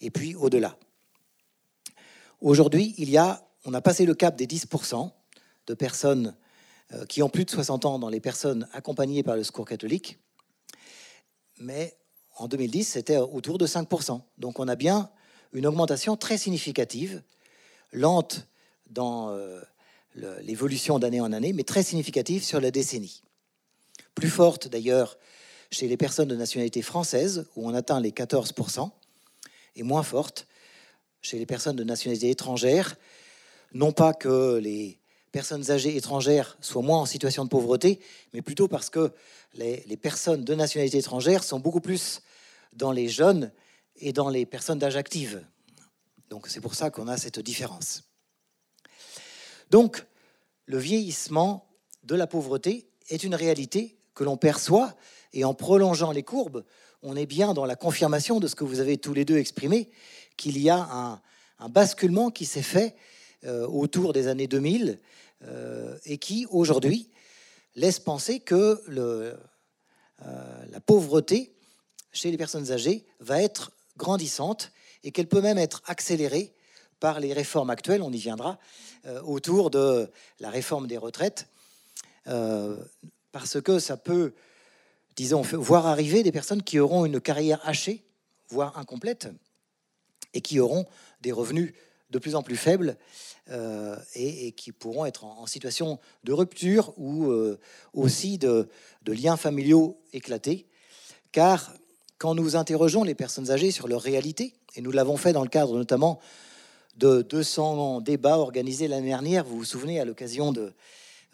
et 0.00 0.10
puis 0.10 0.34
au-delà. 0.34 0.76
Aujourd'hui, 2.40 2.94
il 2.98 3.10
y 3.10 3.18
a, 3.18 3.46
on 3.64 3.74
a 3.74 3.80
passé 3.80 4.06
le 4.06 4.14
cap 4.14 4.36
des 4.36 4.46
10% 4.46 5.10
de 5.66 5.74
personnes 5.74 6.34
qui 7.08 7.22
ont 7.22 7.28
plus 7.28 7.44
de 7.44 7.50
60 7.50 7.84
ans 7.84 7.98
dans 7.98 8.08
les 8.08 8.20
personnes 8.20 8.68
accompagnées 8.72 9.22
par 9.22 9.36
le 9.36 9.44
secours 9.44 9.64
catholique, 9.64 10.18
mais 11.58 11.96
en 12.36 12.48
2010, 12.48 12.84
c'était 12.84 13.18
autour 13.18 13.58
de 13.58 13.66
5%. 13.66 14.20
Donc 14.38 14.58
on 14.58 14.68
a 14.68 14.76
bien 14.76 15.10
une 15.52 15.66
augmentation 15.66 16.16
très 16.16 16.38
significative, 16.38 17.22
lente 17.92 18.48
dans 18.88 19.30
euh, 19.30 19.60
l'évolution 20.14 20.98
d'année 20.98 21.20
en 21.20 21.32
année, 21.32 21.52
mais 21.52 21.64
très 21.64 21.82
significative 21.82 22.42
sur 22.44 22.60
la 22.60 22.70
décennie. 22.70 23.22
Plus 24.14 24.30
forte 24.30 24.68
d'ailleurs 24.68 25.18
chez 25.70 25.86
les 25.86 25.96
personnes 25.96 26.28
de 26.28 26.36
nationalité 26.36 26.82
française, 26.82 27.46
où 27.56 27.68
on 27.68 27.74
atteint 27.74 28.00
les 28.00 28.10
14%, 28.10 28.90
et 29.76 29.82
moins 29.82 30.02
forte 30.02 30.46
chez 31.22 31.38
les 31.38 31.46
personnes 31.46 31.76
de 31.76 31.84
nationalité 31.84 32.30
étrangère. 32.30 32.96
Non 33.72 33.92
pas 33.92 34.14
que 34.14 34.56
les 34.56 34.99
personnes 35.32 35.70
âgées 35.70 35.96
étrangères 35.96 36.56
soient 36.60 36.82
moins 36.82 36.98
en 36.98 37.06
situation 37.06 37.44
de 37.44 37.48
pauvreté, 37.48 38.00
mais 38.32 38.42
plutôt 38.42 38.68
parce 38.68 38.90
que 38.90 39.12
les, 39.54 39.96
personnes 39.96 40.44
de 40.44 40.54
nationalité 40.54 40.98
étrangère 40.98 41.44
sont 41.44 41.60
beaucoup 41.60 41.80
plus 41.80 42.22
dans 42.72 42.92
les 42.92 43.08
jeunes 43.08 43.52
et 43.96 44.12
dans 44.12 44.28
les 44.28 44.46
personnes 44.46 44.78
d'âge 44.78 44.96
active. 44.96 45.44
Donc 46.28 46.46
c'est 46.48 46.60
pour 46.60 46.74
ça 46.74 46.90
qu'on 46.90 47.08
a 47.08 47.16
cette 47.16 47.40
différence. 47.40 48.04
Donc 49.70 50.04
le 50.66 50.78
vieillissement 50.78 51.68
de 52.04 52.14
la 52.14 52.26
pauvreté 52.26 52.88
est 53.08 53.24
une 53.24 53.34
réalité 53.34 53.96
que 54.14 54.24
l'on 54.24 54.36
perçoit 54.36 54.94
et 55.32 55.44
en 55.44 55.54
prolongeant 55.54 56.12
les 56.12 56.22
courbes, 56.22 56.64
on 57.02 57.16
est 57.16 57.26
bien 57.26 57.54
dans 57.54 57.64
la 57.64 57.76
confirmation 57.76 58.40
de 58.40 58.46
ce 58.46 58.54
que 58.54 58.64
vous 58.64 58.80
avez 58.80 58.98
tous 58.98 59.14
les 59.14 59.24
deux 59.24 59.38
exprimé, 59.38 59.90
qu'il 60.36 60.58
y 60.58 60.70
a 60.70 61.20
un, 61.58 61.68
basculement 61.68 62.30
qui 62.30 62.46
s'est 62.46 62.62
fait 62.62 62.96
autour 63.46 64.12
des 64.12 64.28
années 64.28 64.46
2000 64.46 64.98
euh, 65.46 65.96
et 66.04 66.18
qui 66.18 66.46
aujourd'hui 66.50 67.08
laisse 67.74 67.98
penser 67.98 68.40
que 68.40 68.82
euh, 68.88 69.34
la 70.70 70.80
pauvreté 70.80 71.54
chez 72.12 72.30
les 72.30 72.36
personnes 72.36 72.72
âgées 72.72 73.06
va 73.20 73.40
être 73.40 73.72
grandissante 73.96 74.70
et 75.02 75.12
qu'elle 75.12 75.28
peut 75.28 75.40
même 75.40 75.56
être 75.56 75.82
accélérée 75.86 76.52
par 76.98 77.20
les 77.20 77.32
réformes 77.32 77.70
actuelles, 77.70 78.02
on 78.02 78.12
y 78.12 78.18
viendra, 78.18 78.58
euh, 79.06 79.22
autour 79.22 79.70
de 79.70 80.10
la 80.40 80.50
réforme 80.50 80.86
des 80.86 80.98
retraites, 80.98 81.48
euh, 82.26 82.76
parce 83.32 83.62
que 83.62 83.78
ça 83.78 83.96
peut, 83.96 84.34
disons, 85.16 85.40
voir 85.40 85.86
arriver 85.86 86.22
des 86.22 86.32
personnes 86.32 86.62
qui 86.62 86.78
auront 86.78 87.06
une 87.06 87.20
carrière 87.20 87.66
hachée, 87.66 88.04
voire 88.50 88.76
incomplète, 88.76 89.28
et 90.34 90.42
qui 90.42 90.60
auront 90.60 90.84
des 91.22 91.32
revenus 91.32 91.72
de 92.10 92.18
plus 92.18 92.34
en 92.34 92.42
plus 92.42 92.56
faibles 92.56 92.96
euh, 93.50 93.96
et, 94.14 94.52
qui 94.52 94.72
pourront 94.72 95.06
être 95.06 95.24
en, 95.24 95.46
situation 95.46 95.98
de 96.24 96.32
rupture 96.32 96.92
ou 96.96 97.32
aussi 97.94 98.38
de, 98.38 98.68
liens 99.06 99.36
familiaux 99.36 99.98
éclatés, 100.12 100.66
car 101.32 101.72
quand 102.18 102.34
nous 102.34 102.56
interrogeons 102.56 103.02
les 103.02 103.14
personnes 103.14 103.50
âgées 103.50 103.70
sur 103.70 103.88
leur 103.88 104.02
réalité, 104.02 104.54
et 104.76 104.82
nous 104.82 104.92
l'avons 104.92 105.16
fait 105.16 105.32
dans 105.32 105.42
le 105.42 105.48
cadre 105.48 105.76
notamment 105.76 106.20
de 106.96 107.22
200 107.22 108.02
débats 108.02 108.38
organisés 108.38 108.88
l'année 108.88 109.08
dernière, 109.08 109.44
vous 109.44 109.56
vous 109.56 109.64
souvenez, 109.64 110.00
à 110.00 110.04
l'occasion 110.04 110.52
de 110.52 110.72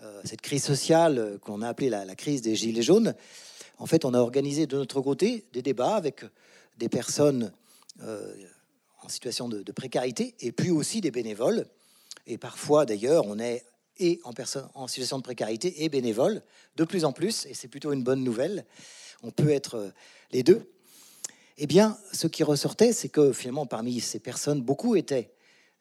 euh, 0.03 0.20
cette 0.24 0.43
crise 0.43 0.62
sociale 0.62 1.39
qu'on 1.43 1.62
a 1.62 1.68
appelée 1.68 1.91
la, 1.91 2.14
crise 2.14 2.43
des 2.43 2.55
Gilets 2.55 2.83
jaunes, 2.83 3.14
en 3.79 3.87
fait, 3.87 4.05
on 4.05 4.14
a 4.14 4.18
organisé 4.18 4.66
de 4.66 4.77
notre 4.77 5.01
côté 5.01 5.45
des 5.53 5.62
débats 5.62 5.97
avec 5.97 6.24
des 6.79 6.89
personnes 6.89 7.53
euh, 8.03 8.33
en 9.07 9.09
situation 9.09 9.48
de, 9.48 9.62
précarité 9.72 10.34
et 10.40 10.50
puis 10.50 10.70
aussi 10.70 11.00
des 11.00 11.12
bénévoles. 11.12 11.66
Et 12.26 12.38
parfois, 12.38 12.84
d'ailleurs, 12.84 13.24
on 13.26 13.38
est 13.38 13.64
et 13.98 14.20
en, 14.24 14.32
personne, 14.32 14.68
en 14.74 14.88
situation 14.88 15.16
de 15.16 15.22
précarité 15.22 15.84
et 15.84 15.88
bénévole, 15.88 16.42
de 16.76 16.84
plus 16.84 17.07
en 17.07 17.12
plus, 17.12 17.46
et 17.46 17.54
c'est 17.54 17.68
plutôt 17.68 17.92
une 17.92 18.02
bonne 18.02 18.22
nouvelle. 18.22 18.66
On 19.22 19.30
peut 19.30 19.48
être 19.48 19.90
les 20.32 20.42
deux. 20.42 20.70
Eh 21.57 21.66
bien, 21.66 21.96
ce 22.12 22.26
qui 22.26 22.42
ressortait, 22.42 22.92
c'est 22.92 23.09
que 23.09 23.32
finalement, 23.32 23.64
parmi 23.64 24.00
ces 24.00 24.18
personnes, 24.18 24.61
beaucoup 24.61 24.96
étaient 24.96 25.32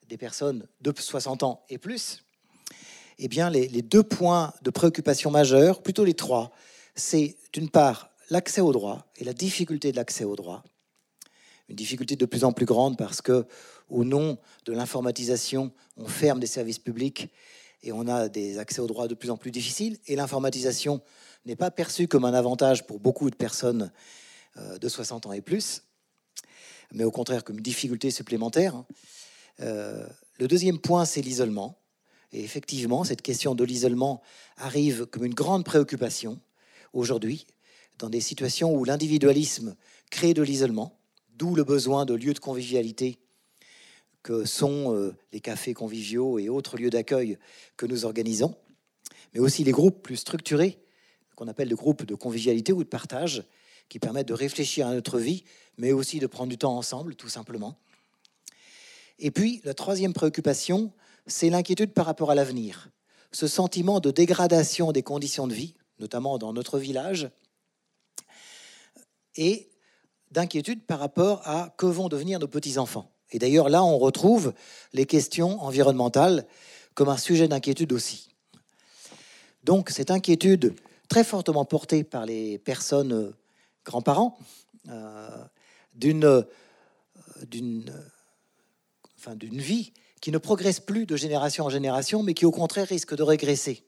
des 0.08 0.16
personnes 0.16 0.66
de 0.80 0.94
60 0.96 1.42
ans 1.42 1.64
et 1.68 1.76
plus. 1.76 2.24
Eh 3.18 3.28
bien, 3.28 3.50
les, 3.50 3.82
deux 3.82 4.04
points 4.04 4.54
de 4.62 4.70
préoccupation 4.70 5.30
majeurs, 5.30 5.82
plutôt 5.82 6.04
les 6.04 6.14
trois, 6.14 6.52
c'est 6.94 7.36
d'une 7.52 7.68
part 7.68 8.10
l'accès 8.30 8.60
au 8.60 8.72
droit 8.72 9.06
et 9.16 9.24
la 9.24 9.34
difficulté 9.34 9.90
de 9.90 9.96
l'accès 9.96 10.24
au 10.24 10.36
droit. 10.36 10.64
Une 11.68 11.76
difficulté 11.76 12.16
de 12.16 12.26
plus 12.26 12.44
en 12.44 12.52
plus 12.52 12.66
grande 12.66 12.96
parce 12.96 13.20
que, 13.20 13.46
au 13.88 14.04
nom 14.04 14.38
de 14.64 14.72
l'informatisation, 14.72 15.72
on 15.96 16.06
ferme 16.06 16.40
des 16.40 16.46
services 16.46 16.78
publics 16.78 17.28
et 17.82 17.92
on 17.92 18.06
a 18.08 18.28
des 18.28 18.58
accès 18.58 18.80
au 18.80 18.86
droit 18.86 19.08
de 19.08 19.14
plus 19.14 19.30
en 19.30 19.36
plus 19.36 19.50
difficiles. 19.50 19.98
Et 20.06 20.16
l'informatisation 20.16 21.00
n'est 21.44 21.56
pas 21.56 21.70
perçue 21.70 22.08
comme 22.08 22.24
un 22.24 22.34
avantage 22.34 22.86
pour 22.86 23.00
beaucoup 23.00 23.30
de 23.30 23.36
personnes 23.36 23.92
euh, 24.58 24.78
de 24.78 24.88
60 24.88 25.26
ans 25.26 25.32
et 25.32 25.40
plus, 25.40 25.82
mais 26.92 27.04
au 27.04 27.10
contraire 27.10 27.44
comme 27.44 27.56
une 27.56 27.62
difficulté 27.62 28.10
supplémentaire. 28.10 28.84
Euh, 29.60 30.06
le 30.38 30.48
deuxième 30.48 30.78
point, 30.78 31.04
c'est 31.04 31.22
l'isolement. 31.22 31.78
Et 32.32 32.42
effectivement, 32.42 33.04
cette 33.04 33.22
question 33.22 33.54
de 33.54 33.64
l'isolement 33.64 34.22
arrive 34.56 35.06
comme 35.06 35.24
une 35.24 35.34
grande 35.34 35.64
préoccupation 35.64 36.40
aujourd'hui, 36.92 37.46
dans 37.98 38.10
des 38.10 38.20
situations 38.20 38.74
où 38.74 38.84
l'individualisme 38.84 39.76
crée 40.10 40.34
de 40.34 40.42
l'isolement, 40.42 40.95
d'où 41.36 41.54
le 41.54 41.64
besoin 41.64 42.04
de 42.04 42.14
lieux 42.14 42.34
de 42.34 42.38
convivialité 42.38 43.18
que 44.22 44.44
sont 44.44 44.94
euh, 44.94 45.14
les 45.32 45.40
cafés 45.40 45.74
conviviaux 45.74 46.38
et 46.38 46.48
autres 46.48 46.76
lieux 46.76 46.90
d'accueil 46.90 47.38
que 47.76 47.86
nous 47.86 48.04
organisons, 48.04 48.56
mais 49.32 49.40
aussi 49.40 49.62
les 49.62 49.72
groupes 49.72 50.02
plus 50.02 50.16
structurés, 50.16 50.78
qu'on 51.36 51.48
appelle 51.48 51.68
des 51.68 51.74
groupes 51.74 52.04
de 52.04 52.14
convivialité 52.14 52.72
ou 52.72 52.82
de 52.82 52.88
partage, 52.88 53.44
qui 53.88 53.98
permettent 53.98 54.28
de 54.28 54.34
réfléchir 54.34 54.86
à 54.86 54.94
notre 54.94 55.18
vie, 55.18 55.44
mais 55.78 55.92
aussi 55.92 56.18
de 56.18 56.26
prendre 56.26 56.50
du 56.50 56.58
temps 56.58 56.76
ensemble, 56.76 57.14
tout 57.14 57.28
simplement. 57.28 57.78
Et 59.18 59.30
puis, 59.30 59.60
la 59.64 59.74
troisième 59.74 60.12
préoccupation, 60.12 60.92
c'est 61.26 61.50
l'inquiétude 61.50 61.92
par 61.92 62.06
rapport 62.06 62.30
à 62.30 62.34
l'avenir. 62.34 62.90
Ce 63.30 63.46
sentiment 63.46 64.00
de 64.00 64.10
dégradation 64.10 64.92
des 64.92 65.02
conditions 65.02 65.46
de 65.46 65.54
vie, 65.54 65.74
notamment 66.00 66.38
dans 66.38 66.52
notre 66.52 66.78
village, 66.78 67.30
et 69.36 69.68
d'inquiétude 70.36 70.84
par 70.84 70.98
rapport 70.98 71.40
à 71.48 71.74
que 71.78 71.86
vont 71.86 72.08
devenir 72.08 72.38
nos 72.38 72.46
petits-enfants. 72.46 73.10
Et 73.30 73.38
d'ailleurs, 73.38 73.70
là, 73.70 73.82
on 73.82 73.96
retrouve 73.96 74.52
les 74.92 75.06
questions 75.06 75.62
environnementales 75.62 76.46
comme 76.94 77.08
un 77.08 77.16
sujet 77.16 77.48
d'inquiétude 77.48 77.90
aussi. 77.94 78.28
Donc, 79.64 79.88
cette 79.88 80.10
inquiétude 80.10 80.74
très 81.08 81.24
fortement 81.24 81.64
portée 81.64 82.04
par 82.04 82.26
les 82.26 82.58
personnes 82.58 83.32
grands-parents, 83.86 84.38
euh, 84.90 85.44
d'une 85.94 86.24
euh, 86.24 86.42
d'une 89.34 89.60
vie 89.60 89.92
qui 90.20 90.30
ne 90.30 90.38
progresse 90.38 90.80
plus 90.80 91.06
de 91.06 91.16
génération 91.16 91.64
en 91.64 91.70
génération, 91.70 92.22
mais 92.22 92.34
qui 92.34 92.44
au 92.44 92.52
contraire 92.52 92.86
risque 92.86 93.16
de 93.16 93.22
régresser. 93.22 93.84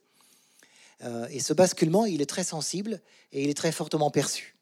Euh, 1.03 1.27
et 1.29 1.39
ce 1.39 1.53
basculement, 1.53 2.05
il 2.05 2.21
est 2.21 2.29
très 2.29 2.43
sensible 2.43 3.01
et 3.31 3.43
il 3.43 3.49
est 3.49 3.57
très 3.57 3.71
fortement 3.71 4.11
perçu. 4.11 4.58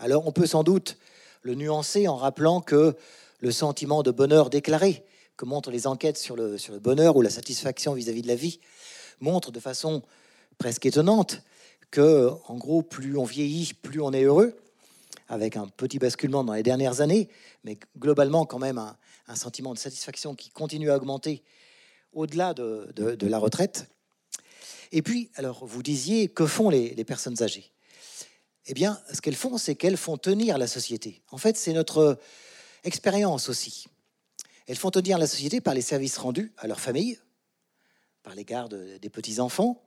Alors 0.00 0.26
on 0.26 0.32
peut 0.32 0.46
sans 0.46 0.64
doute 0.64 0.96
le 1.42 1.54
nuancer 1.54 2.08
en 2.08 2.16
rappelant 2.16 2.62
que 2.62 2.96
le 3.40 3.52
sentiment 3.52 4.02
de 4.02 4.10
bonheur 4.10 4.48
déclaré, 4.48 5.04
que 5.36 5.44
montrent 5.44 5.70
les 5.70 5.86
enquêtes 5.86 6.16
sur 6.16 6.36
le, 6.36 6.56
bonheur 6.78 7.16
ou 7.16 7.22
la 7.22 7.28
satisfaction 7.28 7.92
vis-à-vis 7.92 8.20
-vis 8.20 8.22
de 8.22 8.28
la 8.28 8.34
vie, 8.34 8.60
montre 9.20 9.52
de 9.52 9.60
façon 9.60 10.02
presque 10.56 10.86
étonnante 10.86 11.42
que, 11.90 12.30
en 12.48 12.56
gros, 12.56 12.80
plus 12.80 13.18
on 13.18 13.24
vieillit, 13.24 13.74
plus 13.74 14.00
on 14.00 14.12
est 14.14 14.22
heureux, 14.22 14.56
avec 15.28 15.58
un 15.58 15.66
petit 15.66 15.98
basculement 15.98 16.44
dans 16.44 16.54
les 16.54 16.62
dernières 16.62 17.02
années, 17.02 17.28
mais 17.64 17.78
globalement 17.98 18.46
quand 18.46 18.58
même 18.58 18.78
un, 18.78 18.96
sentiment 19.36 19.74
de 19.74 19.78
satisfaction 19.78 20.34
qui 20.34 20.48
continue 20.50 20.90
à 20.90 20.96
augmenter 20.96 21.42
au-delà 22.14 22.54
de, 22.54 23.26
la 23.26 23.38
retraite. 23.38 23.86
Et 24.92 25.02
puis, 25.02 25.30
alors, 25.36 25.66
vous 25.66 25.82
disiez, 25.82 26.28
que 26.28 26.46
font 26.46 26.70
les 26.70 27.04
personnes 27.04 27.42
âgées? 27.42 27.70
Eh 28.70 28.72
bien, 28.72 29.00
ce 29.12 29.20
qu'elles 29.20 29.34
font, 29.34 29.58
c'est 29.58 29.74
qu'elles 29.74 29.96
font 29.96 30.16
tenir 30.16 30.56
la 30.56 30.68
société. 30.68 31.22
En 31.32 31.38
fait, 31.38 31.56
c'est 31.56 31.72
notre 31.72 32.20
expérience 32.84 33.48
aussi. 33.48 33.88
Elles 34.68 34.76
font 34.76 34.92
tenir 34.92 35.18
la 35.18 35.26
société 35.26 35.60
par 35.60 35.74
les 35.74 35.80
services 35.80 36.16
rendus 36.16 36.52
à 36.56 36.68
leur 36.68 36.78
famille, 36.78 37.18
par 38.22 38.36
l'égard 38.36 38.68
des 38.68 39.10
petits-enfants, 39.10 39.82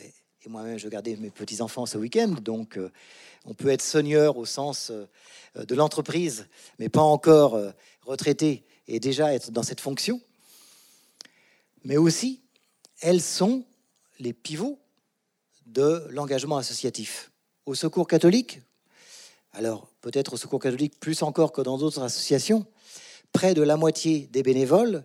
et 0.00 0.14
Et 0.44 0.48
moi-même, 0.48 0.78
je 0.78 0.88
gardais 0.88 1.16
mes 1.16 1.32
petits-enfants 1.32 1.84
ce 1.84 1.98
week-end, 1.98 2.28
donc 2.28 2.78
euh, 2.78 2.92
on 3.44 3.54
peut 3.54 3.70
être 3.70 3.82
seigneur 3.82 4.36
au 4.36 4.46
sens 4.46 4.92
euh, 4.92 5.06
de 5.56 5.74
l'entreprise, 5.74 6.46
mais 6.78 6.88
pas 6.88 7.02
encore 7.02 7.56
euh, 7.56 7.72
retraité 8.02 8.64
et 8.86 9.00
déjà 9.00 9.34
être 9.34 9.50
dans 9.50 9.64
cette 9.64 9.80
fonction. 9.80 10.20
Mais 11.82 11.96
aussi, 11.96 12.40
elles 13.00 13.20
sont 13.20 13.66
les 14.20 14.32
pivots 14.32 14.78
de 15.66 16.06
l'engagement 16.10 16.56
associatif. 16.56 17.32
Au 17.68 17.74
Secours 17.74 18.06
catholique, 18.06 18.62
alors 19.52 19.88
peut-être 20.00 20.32
au 20.32 20.36
Secours 20.38 20.58
catholique 20.58 20.98
plus 20.98 21.22
encore 21.22 21.52
que 21.52 21.60
dans 21.60 21.76
d'autres 21.76 22.00
associations, 22.00 22.64
près 23.34 23.52
de 23.52 23.60
la 23.60 23.76
moitié 23.76 24.20
des 24.32 24.42
bénévoles 24.42 25.04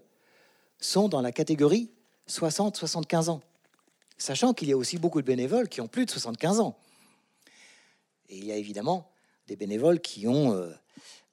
sont 0.79 1.09
dans 1.09 1.19
la 1.19 1.33
catégorie 1.33 1.91
60-75 2.29 3.29
ans, 3.29 3.41
sachant 4.17 4.53
qu'il 4.53 4.69
y 4.69 4.71
a 4.71 4.77
aussi 4.77 4.97
beaucoup 4.97 5.21
de 5.21 5.27
bénévoles 5.27 5.67
qui 5.67 5.81
ont 5.81 5.89
plus 5.89 6.05
de 6.05 6.11
75 6.11 6.61
ans. 6.61 6.77
Et 8.29 8.37
il 8.37 8.45
y 8.45 8.53
a 8.53 8.55
évidemment 8.55 9.11
des 9.47 9.57
bénévoles 9.57 9.99
qui 9.99 10.25
ont 10.29 10.53
euh, 10.53 10.71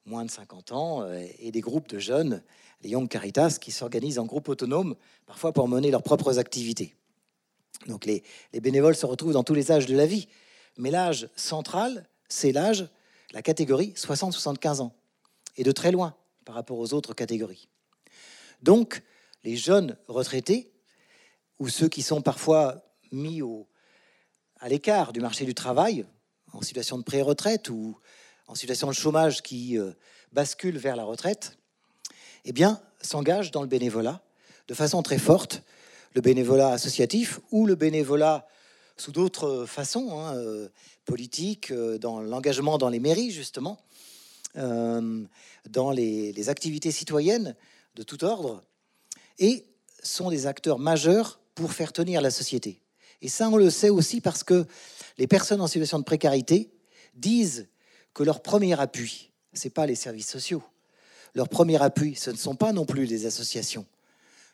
moins 0.05 0.25
de 0.25 0.31
50 0.31 0.73
ans 0.73 1.03
euh, 1.03 1.25
et 1.39 1.53
des 1.53 1.61
groupes 1.61 1.87
de 1.87 1.97
jeunes, 1.97 2.43
les 2.81 2.89
Young 2.89 3.07
Caritas, 3.07 3.57
qui 3.57 3.71
s'organisent 3.71 4.19
en 4.19 4.25
groupe 4.25 4.49
autonome, 4.49 4.97
parfois 5.27 5.53
pour 5.53 5.69
mener 5.69 5.91
leurs 5.91 6.03
propres 6.03 6.39
activités. 6.39 6.93
Donc 7.87 8.05
les 8.05 8.21
bénévoles 8.59 8.97
se 8.97 9.05
retrouvent 9.05 9.31
dans 9.31 9.45
tous 9.45 9.53
les 9.53 9.71
âges 9.71 9.85
de 9.85 9.95
la 9.95 10.05
vie. 10.05 10.27
Mais 10.77 10.91
l'âge 10.91 11.29
central, 11.35 12.07
c'est 12.27 12.51
l'âge, 12.51 12.87
la 13.33 13.41
catégorie 13.41 13.93
60-75 13.95 14.81
ans, 14.81 14.95
et 15.57 15.63
de 15.63 15.71
très 15.71 15.91
loin 15.91 16.15
par 16.45 16.55
rapport 16.55 16.79
aux 16.79 16.93
autres 16.93 17.13
catégories. 17.13 17.67
Donc, 18.61 19.01
les 19.43 19.55
jeunes 19.55 19.97
retraités, 20.07 20.71
ou 21.59 21.69
ceux 21.69 21.87
qui 21.87 22.01
sont 22.01 22.21
parfois 22.21 22.83
mis 23.11 23.41
au, 23.41 23.67
à 24.59 24.69
l'écart 24.69 25.13
du 25.13 25.19
marché 25.19 25.45
du 25.45 25.53
travail, 25.53 26.05
en 26.53 26.61
situation 26.61 26.97
de 26.97 27.03
pré-retraite 27.03 27.69
ou 27.69 27.97
en 28.47 28.55
situation 28.55 28.87
de 28.87 28.93
chômage 28.93 29.41
qui 29.41 29.77
euh, 29.77 29.91
bascule 30.31 30.77
vers 30.77 30.95
la 30.95 31.03
retraite, 31.03 31.57
eh 32.45 32.51
bien, 32.51 32.81
s'engagent 33.01 33.51
dans 33.51 33.61
le 33.61 33.67
bénévolat 33.67 34.21
de 34.67 34.73
façon 34.73 35.01
très 35.03 35.17
forte, 35.17 35.63
le 36.13 36.21
bénévolat 36.21 36.71
associatif 36.71 37.39
ou 37.51 37.65
le 37.65 37.75
bénévolat 37.75 38.47
sous 39.01 39.11
d'autres 39.11 39.65
façons, 39.65 40.19
hein, 40.19 40.35
euh, 40.35 40.69
politiques, 41.05 41.71
euh, 41.71 41.97
dans 41.97 42.21
l'engagement 42.21 42.77
dans 42.77 42.89
les 42.89 42.99
mairies, 42.99 43.31
justement, 43.31 43.79
dans 44.53 45.91
les, 45.91 46.33
les 46.33 46.49
activités 46.49 46.91
citoyennes 46.91 47.55
de 47.95 48.03
tout 48.03 48.25
ordre, 48.25 48.61
et 49.39 49.65
sont 50.03 50.29
des 50.29 50.45
acteurs 50.45 50.77
majeurs 50.77 51.39
pour 51.55 51.71
faire 51.71 51.93
tenir 51.93 52.21
la 52.21 52.31
société. 52.31 52.81
Et 53.21 53.29
ça, 53.29 53.49
on 53.49 53.55
le 53.55 53.69
sait 53.69 53.89
aussi 53.89 54.19
parce 54.19 54.43
que 54.43 54.65
les 55.17 55.25
personnes 55.25 55.61
en 55.61 55.67
situation 55.67 55.99
de 55.99 56.03
précarité 56.03 56.69
disent 57.15 57.69
que 58.13 58.23
leur 58.23 58.41
premier 58.41 58.77
appui, 58.77 59.31
ce 59.53 59.67
n'est 59.67 59.71
pas 59.71 59.85
les 59.85 59.95
services 59.95 60.29
sociaux. 60.29 60.63
Leur 61.33 61.47
premier 61.47 61.81
appui, 61.81 62.15
ce 62.15 62.29
ne 62.29 62.35
sont 62.37 62.55
pas 62.55 62.73
non 62.73 62.85
plus 62.85 63.05
les 63.05 63.25
associations. 63.25 63.85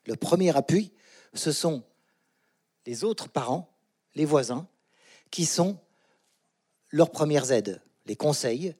Le 0.06 0.16
premier 0.16 0.56
appui, 0.56 0.91
ce 1.34 1.52
sont 1.52 1.84
les 2.86 3.04
autres 3.04 3.30
parents, 3.30 3.77
les 4.18 4.26
voisins, 4.26 4.68
qui 5.30 5.45
sont 5.45 5.78
leurs 6.89 7.11
premières 7.11 7.51
aides, 7.51 7.82
les 8.07 8.15
conseils, 8.15 8.76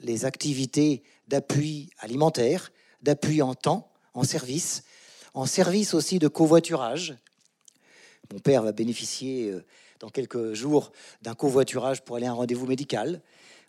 les 0.00 0.24
activités 0.24 1.02
d'appui 1.26 1.90
alimentaire, 1.98 2.70
d'appui 3.02 3.42
en 3.42 3.54
temps, 3.54 3.90
en 4.14 4.22
service, 4.22 4.84
en 5.34 5.44
service 5.44 5.92
aussi 5.92 6.18
de 6.18 6.28
covoiturage. 6.28 7.16
Mon 8.32 8.38
père 8.38 8.62
va 8.62 8.72
bénéficier 8.72 9.50
euh, 9.50 9.64
dans 9.98 10.08
quelques 10.08 10.54
jours 10.54 10.92
d'un 11.22 11.34
covoiturage 11.34 12.02
pour 12.04 12.16
aller 12.16 12.26
à 12.26 12.30
un 12.30 12.34
rendez-vous 12.34 12.66
médical 12.66 13.22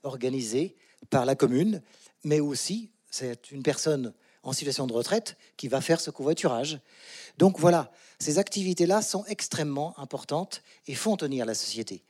organisé 0.04 0.76
par 1.10 1.26
la 1.26 1.36
commune, 1.36 1.82
mais 2.24 2.40
aussi 2.40 2.92
c'est 3.10 3.52
une 3.52 3.64
personne 3.64 4.14
en 4.44 4.54
situation 4.54 4.88
de 4.88 4.94
retraite 4.94 5.38
qui 5.58 5.68
va 5.68 5.82
faire 5.82 6.02
ce 6.02 6.10
covoiturage. 6.12 6.80
Donc 7.38 7.60
voilà, 7.60 7.92
ces 8.20 8.40
activités-là 8.40 9.02
sont 9.02 9.26
extrêmement 9.26 9.98
importantes 10.00 10.62
et 10.88 10.96
font 10.96 11.18
tenir 11.18 11.46
la 11.46 11.54
société. 11.54 12.04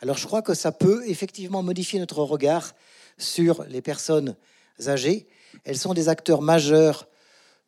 Alors 0.00 0.16
je 0.16 0.26
crois 0.26 0.42
que 0.42 0.54
ça 0.54 0.72
peut 0.72 1.02
effectivement 1.06 1.62
modifier 1.62 1.98
notre 1.98 2.22
regard 2.22 2.74
sur 3.18 3.64
les 3.64 3.82
personnes 3.82 4.36
âgées. 4.86 5.28
Elles 5.64 5.78
sont 5.78 5.94
des 5.94 6.08
acteurs 6.08 6.42
majeurs 6.42 7.08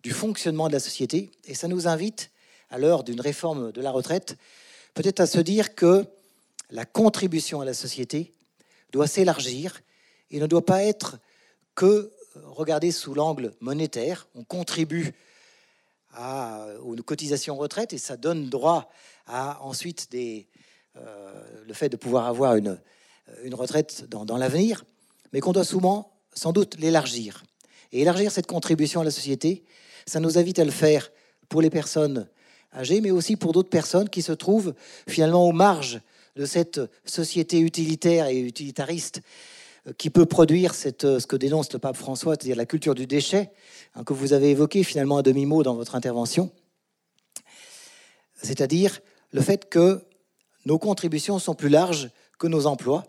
du 0.03 0.11
fonctionnement 0.11 0.68
de 0.68 0.72
la 0.72 0.80
société 0.80 1.30
et 1.44 1.55
ça 1.55 1.68
nous 1.68 1.86
invite, 1.86 2.30
à 2.70 2.78
l'heure 2.78 3.05
d'une 3.05 3.20
réforme 3.20 3.70
de 3.70 3.80
la 3.80 3.90
retraite, 3.90 4.36
peut-être 4.94 5.20
à 5.20 5.26
se 5.26 5.38
dire 5.38 5.74
que 5.74 6.07
la 6.70 6.84
contribution 6.84 7.61
à 7.61 7.64
la 7.64 7.74
société 7.74 8.32
doit 8.92 9.07
s'élargir 9.07 9.80
et 10.30 10.40
ne 10.40 10.46
doit 10.46 10.64
pas 10.64 10.82
être 10.82 11.18
que 11.74 12.11
regardée 12.45 12.93
sous 12.93 13.14
l'angle 13.14 13.55
monétaire. 13.61 14.28
On 14.35 14.45
contribue 14.45 15.12
à, 16.14 16.66
aux 16.83 16.95
cotisations 16.97 17.57
retraite 17.57 17.93
et 17.93 17.99
ça 17.99 18.16
donne 18.16 18.49
droit 18.49 18.91
à 19.26 19.62
ensuite 19.62 20.09
euh, 20.14 21.45
le 21.66 21.74
fait 21.74 21.89
de 21.89 21.97
pouvoir 21.97 22.26
avoir 22.26 22.57
une, 22.57 22.78
une 23.45 23.55
retraite 23.55 24.09
dans, 24.09 24.24
dans 24.24 24.37
l'avenir, 24.37 24.85
mais 25.33 25.41
qu'on 25.41 25.53
doit 25.53 25.64
souvent, 25.64 26.12
sans 26.35 26.53
doute, 26.53 26.76
l'élargir. 26.78 27.45
Et 27.93 28.03
élargir 28.03 28.30
cette 28.30 28.47
contribution 28.47 29.01
à 29.01 29.05
la 29.05 29.11
société, 29.11 29.64
ça 30.07 30.20
nous 30.20 30.39
invite 30.39 30.59
à 30.59 30.64
le 30.64 30.70
faire 30.70 31.11
pour 31.49 31.62
les 31.62 31.70
personnes 31.70 32.28
âgées, 32.74 33.01
mais 33.01 33.11
aussi 33.11 33.37
pour 33.37 33.53
d'autres 33.53 33.68
personnes 33.68 34.09
qui 34.09 34.22
se 34.22 34.33
trouvent 34.33 34.74
finalement 35.09 35.47
aux 35.47 35.53
marges 35.53 36.01
de 36.37 36.47
cette 36.47 36.80
société 37.05 37.61
utilitaire 37.61 38.26
et 38.26 38.39
utilitariste 38.39 39.20
euh, 39.20 39.61
qui 39.99 40.11
peut 40.11 40.26
produire 40.26 40.72
euh, 41.05 41.20
ce 41.20 41.26
que 41.26 41.37
dénonce 41.37 41.72
le 41.72 41.78
pape 41.78 41.97
François, 41.97 42.35
c'est-à-dire 42.35 42.57
la 42.57 42.66
culture 42.66 42.95
du 42.95 43.07
déchet, 43.07 43.51
hein, 43.95 44.05
que 44.05 44.12
vous 44.12 44.33
avez 44.33 44.51
évoqué 44.51 44.85
finalement 44.85 45.18
à 45.18 45.22
demi-mot 45.22 45.62
dans 45.62 45.74
votre 45.74 45.95
intervention. 45.95 46.51
C'est-à-dire 48.43 49.01
le 49.33 49.41
fait 49.41 49.68
que 49.68 50.05
nos 50.66 50.78
contributions 50.78 51.39
sont 51.39 51.55
plus 51.55 51.68
larges 51.68 52.11
que 52.39 52.47
nos 52.47 52.66
emplois 52.66 53.05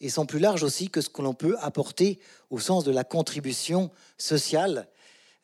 et 0.00 0.08
sont 0.08 0.26
plus 0.26 0.38
larges 0.38 0.62
aussi 0.62 0.90
que 0.90 1.00
ce 1.00 1.08
que 1.08 1.22
l'on 1.22 1.34
peut 1.34 1.56
apporter 1.60 2.18
au 2.50 2.58
sens 2.58 2.84
de 2.84 2.92
la 2.92 3.04
contribution 3.04 3.90
sociale 4.16 4.88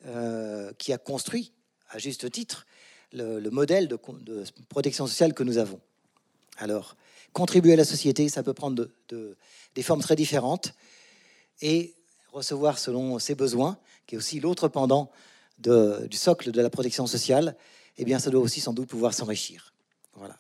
euh, 0.07 0.72
qui 0.79 0.93
a 0.93 0.99
construit, 0.99 1.53
à 1.89 1.99
juste 1.99 2.31
titre, 2.31 2.66
le, 3.12 3.39
le 3.39 3.51
modèle 3.51 3.89
de, 3.89 3.99
de, 4.22 4.45
protection 4.68 5.07
sociale 5.07 5.35
que 5.35 5.45
nous 5.45 5.59
avons. 5.59 5.81
Alors, 6.59 6.97
contribuer 7.35 7.74
à 7.74 7.76
la 7.76 7.85
société, 7.85 8.30
ça 8.30 8.43
peut 8.43 8.55
prendre 8.55 8.76
de, 8.76 8.95
de, 9.11 9.37
des 9.74 9.82
formes 9.82 10.01
très 10.01 10.16
différentes 10.16 10.72
et 11.61 11.95
recevoir 12.32 12.78
selon 12.78 13.18
ses 13.18 13.35
besoins, 13.35 13.76
qui 14.07 14.14
est 14.14 14.18
aussi 14.18 14.41
l'autre 14.41 14.68
pendant 14.68 15.11
du 15.59 16.16
socle 16.16 16.51
de 16.51 16.62
la 16.62 16.70
protection 16.70 17.07
sociale, 17.07 17.57
eh 17.99 18.05
bien, 18.05 18.18
ça 18.18 18.30
doit 18.30 18.41
aussi 18.41 18.61
sans 18.61 18.72
doute 18.72 18.89
pouvoir 18.89 19.14
s'enrichir. 19.14 19.72
Voilà 20.14 20.37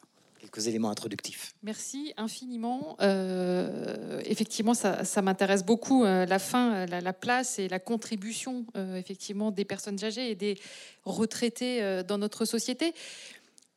quelques 0.54 0.68
éléments 0.68 0.90
introductifs. 0.90 1.54
Merci 1.62 2.12
infiniment. 2.16 2.96
Euh, 3.00 4.20
effectivement, 4.24 4.74
ça, 4.74 5.22
m'intéresse 5.22 5.64
beaucoup, 5.64 6.04
euh, 6.04 6.26
la 6.26 6.38
fin, 6.38 6.86
la, 6.86 7.00
la, 7.00 7.12
place 7.12 7.58
et 7.58 7.68
la 7.68 7.78
contribution 7.78 8.66
euh, 8.76 8.96
effectivement 8.96 9.50
des 9.50 9.64
personnes 9.64 10.04
âgées 10.04 10.30
et 10.30 10.34
des 10.34 10.58
retraités 11.04 11.82
euh, 11.82 12.02
dans 12.02 12.18
notre 12.18 12.44
société. 12.44 12.94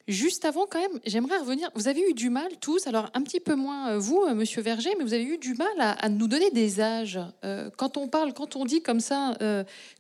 Juste 0.08 0.46
avant, 0.46 0.66
quand 0.70 0.80
même, 0.80 1.02
j'aimerais 1.06 1.38
revenir. 1.38 1.70
Vous 1.76 1.90
avez 1.90 2.02
eu 2.10 2.14
du 2.14 2.30
mal 2.30 2.48
tous, 2.62 2.88
alors 2.88 3.10
un 3.14 3.22
petit 3.24 3.42
peu 3.42 3.56
moins 3.56 3.90
euh, 3.90 4.00
vous, 4.00 4.24
euh, 4.24 4.34
Monsieur 4.34 4.62
Verger, 4.62 4.90
mais 4.98 5.04
vous 5.04 5.14
avez 5.14 5.26
eu 5.26 5.38
du 5.38 5.54
mal 5.54 5.68
à, 5.78 6.08
nous 6.08 6.30
donner 6.30 6.50
des 6.52 6.80
âges. 6.80 7.20
Euh, 7.44 7.70
quand 7.76 7.98
on 7.98 8.08
parle, 8.08 8.34
quand 8.34 8.56
on 8.56 8.64
dit 8.64 8.82
comme 8.82 9.02
ça, 9.02 9.36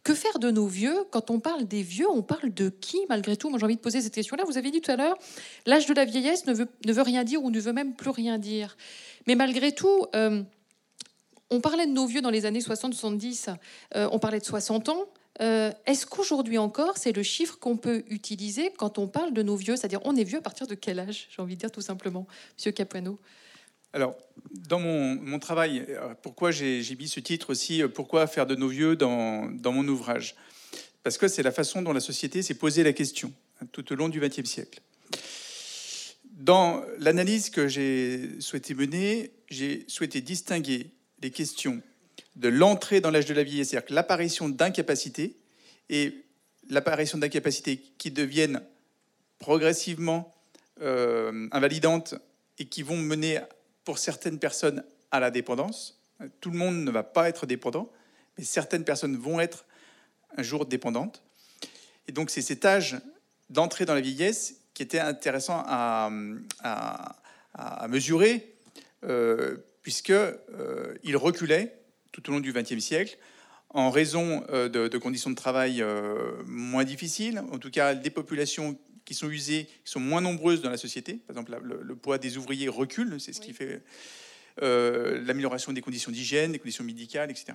que 0.03 0.13
faire 0.13 0.39
de 0.39 0.49
nos 0.49 0.67
vieux? 0.67 0.95
Quand 1.11 1.29
on 1.29 1.41
parle 1.41 1.65
des 1.65 1.81
vieux, 1.81 2.09
on 2.09 2.21
parle 2.21 2.53
de 2.53 2.69
qui 2.69 2.99
malgré 3.09 3.35
tout? 3.35 3.49
Moi, 3.49 3.59
j'ai 3.59 3.65
envie 3.65 3.75
de 3.75 3.81
poser 3.81 4.01
cette 4.01 4.13
question-là. 4.13 4.45
Vous 4.45 4.57
avez 4.57 4.71
dit 4.71 4.79
tout 4.79 4.91
à 4.91 4.95
l'heure, 4.95 5.17
l'âge 5.65 5.85
de 5.87 5.93
la 5.93 6.05
vieillesse 6.05 6.45
ne 6.45 6.53
veut, 6.53 6.67
ne 6.85 6.93
veut 6.93 7.01
rien 7.01 7.25
dire 7.25 7.43
ou 7.43 7.51
ne 7.51 7.59
veut 7.59 7.73
même 7.73 7.93
plus 7.93 8.11
rien 8.11 8.37
dire. 8.37 8.77
Mais 9.27 9.35
malgré 9.35 9.73
tout. 9.73 10.05
On 11.49 11.61
parlait 11.61 11.87
de 11.87 11.91
nos 11.91 12.05
vieux 12.05 12.21
dans 12.21 12.29
les 12.29 12.45
années 12.45 12.59
60-70, 12.59 13.55
euh, 13.95 14.09
on 14.11 14.19
parlait 14.19 14.39
de 14.39 14.45
60 14.45 14.89
ans, 14.89 15.05
euh, 15.41 15.71
Est-ce 15.85 16.05
qu'aujourd'hui 16.05 16.57
encore, 16.57 16.97
c'est 16.97 17.11
le 17.11 17.23
chiffre 17.23 17.57
qu'on 17.59 17.77
peut 17.77 18.03
utiliser 18.09 18.71
quand 18.77 18.97
on 18.97 19.07
parle 19.07 19.33
de 19.33 19.43
nos 19.43 19.55
vieux? 19.55 19.75
C'est-à-dire, 19.75 20.01
on 20.03 20.15
est 20.15 20.23
vieux 20.23 20.39
à 20.39 20.41
partir 20.41 20.67
de 20.67 20.75
quel 20.75 20.99
âge 20.99 21.27
J'ai 21.29 21.41
envie 21.41 21.55
de 21.55 21.59
dire 21.59 21.71
tout 21.71 21.81
simplement, 21.81 22.27
Monsieur 22.57 22.71
Capuano? 22.71 23.19
Alors, 23.93 24.15
dans 24.51 24.79
mon, 24.79 25.15
mon 25.15 25.39
travail, 25.39 25.85
euh, 25.89 26.13
pourquoi 26.21 26.51
j'ai 26.51 26.83
mis 26.99 27.07
ce 27.07 27.19
titre 27.19 27.51
aussi 27.51 27.81
euh, 27.81 27.87
Pourquoi 27.87 28.27
faire 28.27 28.45
de 28.45 28.55
nos 28.55 28.67
vieux 28.67 28.95
dans, 28.95 29.49
dans 29.49 29.71
mon 29.71 29.87
ouvrage? 29.87 30.35
Parce 31.03 31.17
que 31.17 31.27
c'est 31.27 31.43
la 31.43 31.51
façon 31.51 31.81
dont 31.81 31.93
la 31.93 32.01
société 32.01 32.41
s'est 32.41 32.55
posé 32.55 32.83
la 32.83 32.93
question 32.93 33.31
hein, 33.61 33.65
tout 33.71 33.91
au 33.93 33.95
long 33.95 34.09
du 34.09 34.19
XXe 34.19 34.43
siècle. 34.43 34.81
Dans 36.31 36.83
l'analyse 36.99 37.49
que 37.49 37.67
j'ai 37.67 38.39
souhaité 38.39 38.75
mener, 38.75 39.31
j'ai 39.49 39.85
souhaité 39.87 40.21
distinguer 40.21 40.91
les 41.21 41.31
questions 41.31 41.81
de 42.37 42.49
l'entrée 42.49 43.01
dans 43.01 43.09
l'âge 43.09 43.25
de 43.25 43.33
la 43.33 43.43
vieillesse, 43.43 43.69
c'est-à-dire 43.69 43.93
l'apparition 43.95 44.47
d'incapacités 44.47 45.37
et 45.89 46.23
l'apparition 46.69 47.17
d'incapacités 47.17 47.81
qui 47.97 48.11
deviennent 48.11 48.61
progressivement 49.39 50.35
euh, 50.81 51.47
invalidantes 51.51 52.15
et 52.59 52.65
qui 52.65 52.83
vont 52.83 52.97
mener 52.97 53.39
pour 53.83 53.97
certaines 53.97 54.37
personnes 54.37 54.83
à 55.11 55.19
la 55.19 55.31
dépendance. 55.31 55.99
Tout 56.39 56.51
le 56.51 56.57
monde 56.57 56.83
ne 56.83 56.91
va 56.91 57.03
pas 57.03 57.27
être 57.27 57.47
dépendant, 57.47 57.91
mais 58.37 58.43
certaines 58.43 58.83
personnes 58.83 59.17
vont 59.17 59.39
être 59.39 59.65
un 60.37 60.43
jour 60.43 60.65
dépendantes. 60.65 61.23
Et 62.07 62.11
donc 62.11 62.29
c'est 62.29 62.41
cet 62.41 62.65
âge 62.65 62.97
d'entrée 63.49 63.85
dans 63.85 63.95
la 63.95 64.01
vieillesse 64.01 64.61
qui 64.75 64.83
était 64.83 64.99
intéressant 64.99 65.63
à, 65.65 66.11
mesurer, 67.89 68.53
euh, 69.03 69.57
puisqu'il 69.81 70.13
euh, 70.13 70.97
reculait 71.15 71.77
tout 72.17 72.31
au 72.31 72.33
long 72.33 72.39
du 72.39 72.51
XXe 72.51 72.79
siècle 72.79 73.17
en 73.69 73.91
raison 73.91 74.43
euh, 74.49 74.69
de, 74.69 74.97
conditions 74.97 75.29
de 75.29 75.35
travail 75.35 75.81
euh, 75.81 76.31
moins 76.47 76.83
difficiles, 76.83 77.43
en 77.51 77.59
tout 77.59 77.69
cas 77.69 77.93
des 77.93 78.09
populations 78.09 78.77
qui 79.05 79.13
sont 79.13 79.29
usées, 79.29 79.65
qui 79.85 79.91
sont 79.91 79.99
moins 79.99 80.21
nombreuses 80.21 80.61
dans 80.61 80.69
la 80.69 80.77
société. 80.77 81.15
Par 81.27 81.35
exemple, 81.35 81.57
le, 81.61 81.95
poids 81.95 82.17
des 82.17 82.37
ouvriers 82.37 82.69
recule, 82.69 83.19
c'est 83.19 83.33
ce 83.33 83.39
qui 83.39 83.53
fait 83.53 83.81
l'amélioration 84.59 85.71
des 85.71 85.81
conditions 85.81 86.11
d'hygiène, 86.11 86.51
des 86.51 86.59
conditions 86.59 86.83
médicales, 86.83 87.29
etc. 87.29 87.53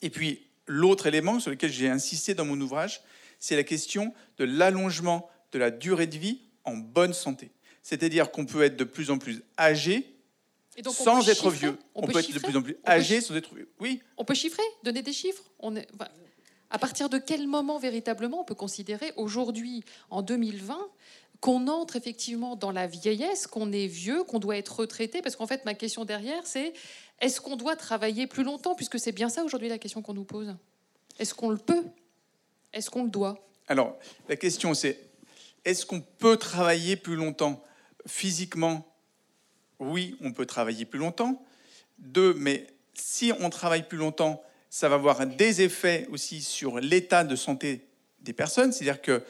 Et 0.00 0.10
puis, 0.10 0.46
l'autre 0.66 1.06
élément 1.06 1.40
sur 1.40 1.50
lequel 1.50 1.70
j'ai 1.70 1.88
insisté 1.88 2.34
dans 2.34 2.44
mon 2.44 2.58
ouvrage, 2.60 3.02
c'est 3.40 3.56
la 3.56 3.64
question 3.64 4.14
de 4.38 4.44
l'allongement 4.44 5.28
de 5.50 5.58
la 5.58 5.70
durée 5.70 6.06
de 6.06 6.16
vie 6.16 6.40
en 6.64 6.76
bonne 6.76 7.12
santé. 7.12 7.50
C'est-à-dire 7.82 8.30
qu'on 8.30 8.46
peut 8.46 8.62
être 8.62 8.76
de 8.76 8.84
plus 8.84 9.10
en 9.10 9.18
plus 9.18 9.42
âgé 9.58 10.12
sans 10.90 11.28
être 11.28 11.50
vieux. 11.50 11.78
On, 11.94 12.06
peut, 12.06 12.18
être 12.18 12.32
de 12.32 12.38
plus 12.38 12.56
en 12.56 12.62
plus 12.62 12.76
âgé 12.86 13.20
sans 13.20 13.34
être 13.36 13.54
vieux. 13.54 13.70
Oui. 13.80 14.02
On 14.16 14.24
peut 14.24 14.34
chiffrer, 14.34 14.62
donner 14.82 15.02
des 15.02 15.12
chiffres. 15.12 15.42
On 15.58 15.76
est... 15.76 15.86
à 16.70 16.78
partir 16.78 17.08
de 17.08 17.18
quel 17.18 17.46
moment 17.46 17.78
véritablement 17.78 18.40
on 18.40 18.44
peut 18.44 18.54
considérer 18.54 19.12
aujourd'hui, 19.16 19.84
en 20.10 20.22
2020, 20.22 20.78
qu'on 21.40 21.66
entre 21.66 21.96
effectivement 21.96 22.56
dans 22.56 22.70
la 22.70 22.86
vieillesse, 22.86 23.46
qu'on 23.46 23.72
est 23.72 23.88
vieux, 23.88 24.22
qu'on 24.24 24.38
doit 24.38 24.56
être 24.56 24.80
retraité? 24.80 25.22
Parce 25.22 25.36
qu'en 25.36 25.46
fait, 25.46 25.64
ma 25.64 25.74
question 25.74 26.04
derrière, 26.04 26.46
c'est 26.46 26.72
est-ce 27.20 27.40
qu'on 27.40 27.56
doit 27.56 27.76
travailler 27.76 28.26
plus 28.26 28.44
longtemps 28.44 28.74
Puisque 28.74 28.98
c'est 28.98 29.12
bien 29.12 29.28
ça 29.28 29.44
aujourd'hui 29.44 29.68
la 29.68 29.78
question 29.78 30.02
qu'on 30.02 30.14
nous 30.14 30.24
pose? 30.24 30.54
Est-ce 31.18 31.34
qu'on 31.34 31.50
le 31.50 31.58
peut? 31.58 31.84
Est-ce 32.72 32.90
qu'on 32.90 33.04
le 33.04 33.10
doit? 33.10 33.46
Alors, 33.68 33.98
la 34.28 34.36
question 34.36 34.72
c'est 34.74 34.98
est-ce 35.64 35.86
qu'on 35.86 36.00
peut 36.00 36.36
travailler 36.36 36.96
plus 36.96 37.16
longtemps 37.16 37.62
physiquement 38.06 38.91
Oui, 39.82 40.16
on 40.20 40.32
peut 40.32 40.46
travailler 40.46 40.84
plus 40.84 40.98
longtemps. 40.98 41.44
Deux, 41.98 42.34
mais 42.34 42.66
si 42.94 43.32
on 43.40 43.50
travaille 43.50 43.86
plus 43.86 43.98
longtemps, 43.98 44.42
ça 44.70 44.88
va 44.88 44.94
avoir 44.94 45.26
des 45.26 45.62
effets 45.62 46.06
aussi 46.10 46.40
sur 46.40 46.78
l'état 46.78 47.24
de 47.24 47.36
santé 47.36 47.86
des 48.20 48.32
personnes, 48.32 48.72
c'est-à-dire 48.72 49.02
que 49.02 49.22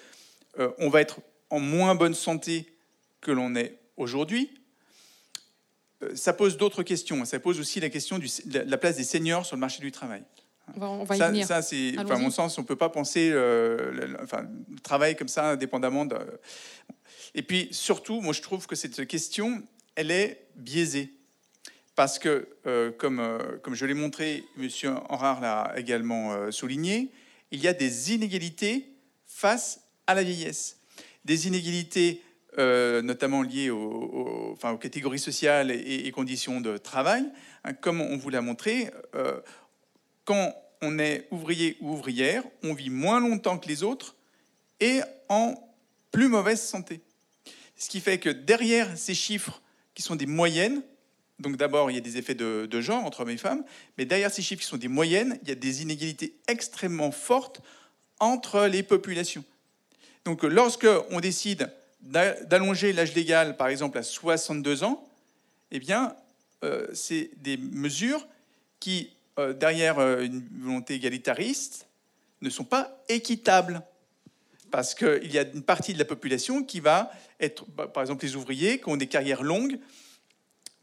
euh, 0.59 0.70
on 0.78 0.88
va 0.88 1.00
être 1.00 1.20
en 1.50 1.59
moins 1.59 1.94
bonne 1.94 2.14
santé 2.14 2.72
que 3.20 3.30
l'on 3.30 3.55
est 3.55 3.78
aujourd'hui. 3.96 4.50
Euh, 6.03 6.14
ça 6.14 6.32
pose 6.32 6.57
d'autres 6.57 6.82
questions. 6.82 7.24
Ça 7.24 7.40
pose 7.40 7.59
aussi 7.59 7.80
la 7.80 7.88
question 7.88 8.18
de 8.18 8.59
la 8.59 8.78
place 8.78 8.96
des 8.96 9.05
seniors 9.05 9.46
sur 9.46 9.57
le 9.57 9.61
marché 9.61 9.80
du 9.80 9.90
travail. 9.90 10.22
On 10.76 11.05
va, 11.05 11.16
y 11.16 11.20
venir. 11.20 11.46
Ça, 11.46 11.61
c'est, 11.61 11.96
à 11.98 12.05
mon 12.05 12.30
sens, 12.30 12.57
on 12.57 12.62
ne 12.62 12.66
peut 12.66 12.76
pas 12.76 12.88
penser 12.88 13.30
euh, 13.32 13.90
le, 13.90 14.16
enfin, 14.22 14.46
le 14.70 14.78
travail 14.78 15.16
comme 15.16 15.28
ça, 15.28 15.50
indépendamment 15.50 16.07
de. 16.07 16.16
Et 17.34 17.42
puis, 17.42 17.68
surtout, 17.72 18.20
moi, 18.20 18.32
je 18.32 18.42
trouve 18.42 18.66
que 18.66 18.76
cette 18.76 19.07
question, 19.07 19.62
elle 19.97 20.11
est 20.11 20.47
biaisée. 20.57 21.12
Parce 21.95 22.18
que, 22.18 22.49
euh, 22.66 22.90
comme, 22.90 23.20
euh, 23.20 23.59
comme 23.62 23.74
je 23.74 23.84
l'ai 23.84 23.95
montré, 23.95 24.45
M. 24.59 24.68
Henrard 25.09 25.40
l'a 25.40 25.74
également 25.76 26.51
souligné, 26.51 27.11
il 27.51 27.61
y 27.61 27.68
a 27.68 27.74
des 27.74 28.12
inégalités 28.12 28.88
face 29.26 29.82
à 30.07 30.14
la 30.14 30.22
vieillesse. 30.22 30.78
Des 31.24 31.47
inégalités 31.47 32.22
notamment 32.59 33.40
liées 33.40 33.70
aux, 33.70 34.51
enfin, 34.53 34.72
aux, 34.72 34.78
catégories 34.78 35.18
sociales 35.18 35.70
et, 35.70 36.11
conditions 36.11 36.61
de 36.61 36.76
travail. 36.76 37.24
Hein, 37.64 37.72
comme 37.72 38.03
on 38.03 38.18
vous 38.18 38.28
l'a 38.28 38.43
montré, 38.43 38.90
quand 40.24 40.55
on 40.82 40.99
est 40.99 41.28
ouvrier 41.30 41.78
ou 41.80 41.93
ouvrière, 41.93 42.43
on 42.62 42.74
vit 42.74 42.90
moins 42.90 43.20
longtemps 43.20 43.59
que 43.59 43.68
les 43.68 43.82
autres 43.82 44.16
et 44.80 45.01
en 45.28 45.55
plus 46.11 46.28
mauvaise 46.28 46.61
santé. 46.61 47.01
Ce 47.76 47.88
qui 47.88 48.01
fait 48.01 48.18
que 48.18 48.28
derrière 48.28 48.99
ces 48.99 49.14
chiffres 49.14 49.62
qui 49.95 50.03
sont 50.03 50.16
des 50.16 50.26
moyennes, 50.26 50.82
donc 51.38 51.57
d'abord 51.57 51.90
il 51.90 51.95
y 51.95 51.99
a 51.99 52.03
des 52.03 52.16
effets 52.16 52.34
de, 52.34 52.80
genre 52.80 53.05
entre 53.05 53.20
hommes 53.20 53.30
et 53.30 53.36
femmes, 53.36 53.64
mais 53.99 54.05
derrière 54.05 54.30
ces 54.30 54.43
chiffres 54.43 54.62
qui 54.62 54.68
sont 54.68 54.76
des 54.76 54.88
moyennes, 54.88 55.38
il 55.43 55.49
y 55.49 55.53
a 55.53 55.57
des 55.57 55.82
inégalités 55.82 56.34
extrêmement 56.49 57.11
fortes 57.11 57.61
entre 58.20 58.66
les 58.66 58.82
populations. 58.82 59.45
Donc 60.24 60.45
lorsque 60.45 60.86
on 61.11 61.20
décide 61.20 61.70
d'allonger 62.01 62.93
l'âge 62.93 63.14
légal, 63.14 63.57
par 63.57 63.68
exemple 63.68 63.99
à 63.99 64.03
62 64.03 64.84
ans, 64.84 65.07
eh 65.70 65.78
bien, 65.78 66.14
euh, 66.64 66.86
c'est 66.93 67.30
des 67.38 67.57
mesures 67.57 68.26
qui 68.78 69.11
euh, 69.38 69.53
derrière 69.53 69.99
euh, 69.99 70.22
une 70.22 70.47
volonté 70.61 70.95
égalitariste 70.95 71.86
ne 72.43 72.51
sont 72.51 72.64
pas 72.64 73.03
équitables. 73.09 73.82
Parce 74.72 74.94
qu'il 74.94 75.32
y 75.32 75.38
a 75.38 75.42
une 75.42 75.62
partie 75.62 75.92
de 75.92 75.98
la 75.98 76.04
population 76.04 76.64
qui 76.64 76.80
va 76.80 77.12
être, 77.38 77.66
bah, 77.76 77.86
par 77.86 78.02
exemple, 78.02 78.24
les 78.24 78.34
ouvriers 78.34 78.78
qui 78.78 78.88
ont 78.88 78.96
des 78.96 79.06
carrières 79.06 79.42
longues 79.42 79.78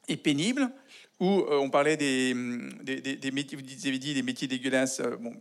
et 0.07 0.15
pénibles, 0.15 0.69
où 1.19 1.39
euh, 1.39 1.57
on 1.57 1.69
parlait 1.69 1.97
des, 1.97 2.33
des, 2.83 3.31
métiers, 3.31 3.57
vous 3.57 3.87
avez 3.87 3.99
dit 3.99 4.13
des 4.13 4.21
métiers 4.21 4.47
dégueulasses. 4.47 5.01
bon, 5.19 5.33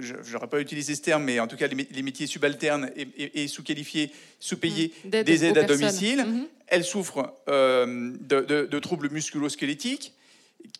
je 0.00 0.14
n'aurais 0.32 0.48
pas 0.48 0.60
utilisé 0.60 0.94
ce 0.94 1.00
terme, 1.00 1.24
mais 1.24 1.40
en 1.40 1.46
tout 1.46 1.56
cas, 1.56 1.68
les, 1.68 2.02
métiers 2.02 2.26
subalternes 2.26 2.90
et, 2.96 3.48
sous-qualifiés, 3.48 4.10
sous-payés, 4.40 4.92
mmh. 5.04 5.22
des 5.22 5.44
aides 5.44 5.58
à 5.58 5.64
domicile. 5.64 6.24
Mmh. 6.26 6.46
Elles 6.66 6.84
souffrent 6.84 7.32
de, 7.46 8.66
de, 8.66 8.78
troubles 8.78 9.10
musculo-squelettiques 9.10 10.12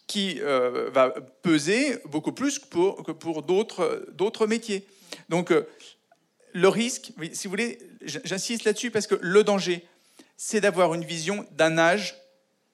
qui 0.07 0.41
euh, 0.41 0.91
va 0.93 1.11
peser 1.43 1.99
beaucoup 2.07 2.33
plus 2.33 2.59
que 2.59 2.67
pour, 2.67 3.03
que 3.05 3.13
pour 3.13 3.43
d'autres 3.43 4.47
métiers. 4.47 4.85
Donc, 5.29 5.51
euh, 5.51 5.63
le 6.53 6.69
risque, 6.69 7.13
si 7.33 7.47
vous 7.47 7.51
voulez, 7.51 7.79
j'insiste 8.03 8.65
là-dessus 8.65 8.91
parce 8.91 9.07
que 9.07 9.17
le 9.21 9.45
danger, 9.45 9.87
c'est 10.37 10.61
d'avoir 10.61 10.95
une 10.95 11.05
vision 11.05 11.47
d'un 11.53 11.79
âge 11.79 12.17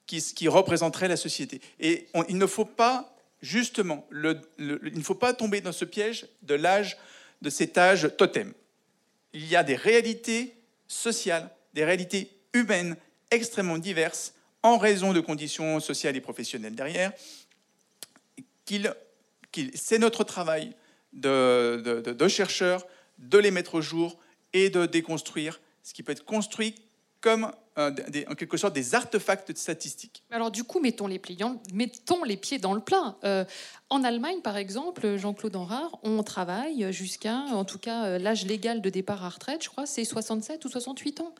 qui, 0.05 0.47
représenterait 0.47 1.07
la 1.07 1.17
société. 1.17 1.61
Et 1.79 2.07
il 2.29 2.37
ne 2.37 2.47
faut 2.47 2.65
pas, 2.65 3.15
justement, 3.41 4.07
il 4.11 4.91
ne 4.95 5.03
faut 5.03 5.15
pas 5.15 5.33
tomber 5.33 5.61
dans 5.61 5.71
ce 5.71 5.85
piège 5.85 6.25
de 6.41 6.55
l'âge, 6.55 6.97
de 7.41 7.49
cet 7.49 7.77
âge 7.77 8.09
totem. 8.17 8.53
Il 9.33 9.47
y 9.47 9.55
a 9.55 9.63
des 9.63 9.75
réalités 9.75 10.55
sociales, 10.87 11.49
des 11.75 11.85
réalités 11.85 12.31
humaines 12.53 12.97
extrêmement 13.29 13.77
diverses 13.77 14.33
en 14.63 14.77
raison 14.77 15.13
de 15.13 15.19
conditions 15.19 15.79
sociales 15.79 16.15
et 16.17 16.21
professionnelles 16.21 16.75
derrière, 16.75 17.13
c'est 19.73 19.97
notre 19.97 20.23
travail 20.23 20.73
de, 21.13 22.27
chercheurs 22.27 22.85
de 23.19 23.37
les 23.37 23.51
mettre 23.51 23.75
au 23.75 23.81
jour 23.81 24.17
et 24.53 24.69
de 24.69 24.85
déconstruire 24.85 25.61
ce 25.83 25.93
qui 25.93 26.03
peut 26.03 26.11
être 26.11 26.25
construit 26.25 26.75
comme 27.21 27.51
en 27.77 28.35
quelque 28.35 28.57
sorte 28.57 28.73
des 28.73 28.93
artefacts 28.93 29.55
statistiques. 29.57 30.23
Alors 30.31 30.51
du 30.51 30.63
coup, 30.63 30.79
mettons 30.79 31.07
les, 31.07 31.21
mettons 31.73 32.23
les 32.23 32.35
pieds 32.35 32.59
dans 32.59 32.73
le 32.73 32.81
plat. 32.81 33.15
Euh, 33.23 33.45
en 33.89 34.03
Allemagne, 34.03 34.41
par 34.41 34.57
exemple, 34.57 35.15
Jean-Claude 35.15 35.55
Enrard, 35.55 35.97
on 36.03 36.21
travaille 36.23 36.91
jusqu'à, 36.91 37.37
en 37.37 37.63
tout 37.63 37.79
cas, 37.79 38.05
euh, 38.05 38.17
l'âge 38.17 38.45
légal 38.45 38.81
de 38.81 38.89
départ 38.89 39.23
à 39.23 39.29
retraite, 39.29 39.63
je 39.63 39.69
crois, 39.69 39.85
c'est 39.85 40.03
67 40.03 40.63
ou 40.65 40.69
68 40.69 41.21
ans. 41.21 41.33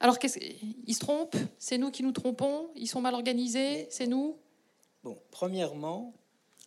Alors, 0.00 0.18
qu'est-ce... 0.18 0.38
ils 0.86 0.94
se 0.94 1.00
trompent? 1.00 1.36
C'est 1.58 1.76
nous 1.76 1.90
qui 1.90 2.04
nous 2.04 2.12
trompons? 2.12 2.70
Ils 2.76 2.86
sont 2.86 3.00
mal 3.00 3.14
organisés? 3.14 3.88
C'est 3.90 4.06
nous? 4.06 4.36
Bon, 5.02 5.18
premièrement, 5.32 6.14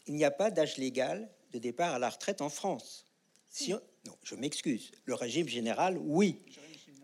il 0.08 0.16
n'y 0.16 0.26
a 0.26 0.32
pas 0.32 0.52
d'âge 0.52 0.78
légal 0.78 1.30
de 1.54 1.60
départ 1.60 1.94
à 1.94 2.00
la 2.00 2.10
retraite 2.10 2.42
en 2.42 2.50
France. 2.50 3.06
Si 3.50 3.74
Non, 4.06 4.14
je 4.24 4.36
m'excuse. 4.36 4.92
Le 5.06 5.14
régime 5.14 5.48
général, 5.48 5.98
oui. 6.00 6.38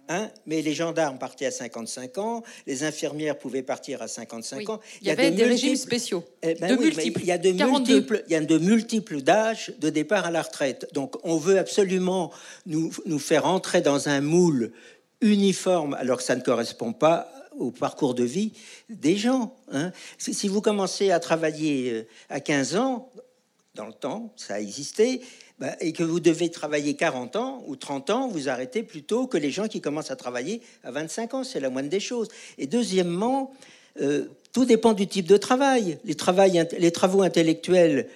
Hein 0.09 0.31
mais 0.45 0.61
les 0.61 0.73
gendarmes 0.73 1.19
partaient 1.19 1.47
à 1.47 1.51
55 1.51 2.17
ans, 2.17 2.43
les 2.65 2.85
infirmières 2.85 3.37
pouvaient 3.37 3.61
partir 3.61 4.01
à 4.01 4.07
55 4.07 4.69
ans. 4.69 4.79
Il 5.01 5.07
y, 5.07 5.11
avait 5.11 5.31
des 5.31 5.43
régimes 5.43 5.75
spéciaux. 5.75 6.23
Eh 6.41 6.55
ben 6.55 6.75
de 6.75 6.81
multiples. 6.81 7.19
Il 7.21 7.27
y 7.27 7.31
a 7.33 7.37
de 7.37 7.51
multiples, 7.51 8.23
il 8.27 8.31
y 8.31 8.35
a 8.35 8.39
de 8.39 8.57
multiples 8.57 9.21
d'âges 9.21 9.73
de 9.79 9.89
départ 9.89 10.25
à 10.25 10.31
la 10.31 10.41
retraite. 10.41 10.87
Donc 10.93 11.17
on 11.23 11.35
veut 11.35 11.57
absolument 11.57 12.31
nous, 12.65 12.89
nous 13.05 13.19
faire 13.19 13.45
entrer 13.45 13.81
dans 13.81 14.07
un 14.07 14.21
moule 14.21 14.71
uniforme 15.19 15.93
alors 15.95 16.19
que 16.19 16.23
ça 16.23 16.37
ne 16.37 16.41
correspond 16.41 16.93
pas 16.93 17.29
au 17.57 17.71
parcours 17.71 18.13
de 18.13 18.23
vie 18.23 18.53
des 18.89 19.17
gens. 19.17 19.55
Hein. 19.71 19.91
Si, 20.17 20.47
vous 20.47 20.61
commencez 20.61 21.11
à 21.11 21.19
travailler 21.19 21.91
euh, 21.91 22.07
à 22.29 22.39
15 22.39 22.75
ans, 22.75 23.11
dans 23.73 23.87
le 23.87 23.93
temps, 23.93 24.33
ça 24.35 24.55
a 24.55 24.59
existé, 24.59 25.21
bah, 25.59 25.75
et 25.79 25.91
que 25.91 26.03
vous 26.03 26.19
devez 26.19 26.51
travailler 26.51 26.95
40 26.95 27.35
ans 27.35 27.63
ou 27.65 27.75
30 27.75 28.09
ans, 28.11 28.27
vous 28.27 28.47
arrêtez 28.47 28.83
plutôt 28.83 29.25
que 29.25 29.37
les 29.37 29.49
gens 29.49 29.67
qui 29.67 29.81
commencent 29.81 30.11
à 30.11 30.15
travailler 30.15 30.61
à 30.83 30.91
25 30.91 31.33
ans. 31.33 31.43
C'est 31.43 31.59
la 31.59 31.69
moindre 31.69 31.89
des 31.89 31.99
choses. 31.99 32.27
Et 32.59 32.67
deuxièmement, 32.67 33.51
euh, 33.99 34.25
tout 34.53 34.65
dépend 34.65 34.93
du 34.93 35.07
type 35.07 35.27
de 35.27 35.37
travail. 35.37 35.97
Les, 36.05 36.15
travail, 36.15 36.67
les 36.77 36.91
travaux 36.91 37.23
intellectuels 37.23 38.07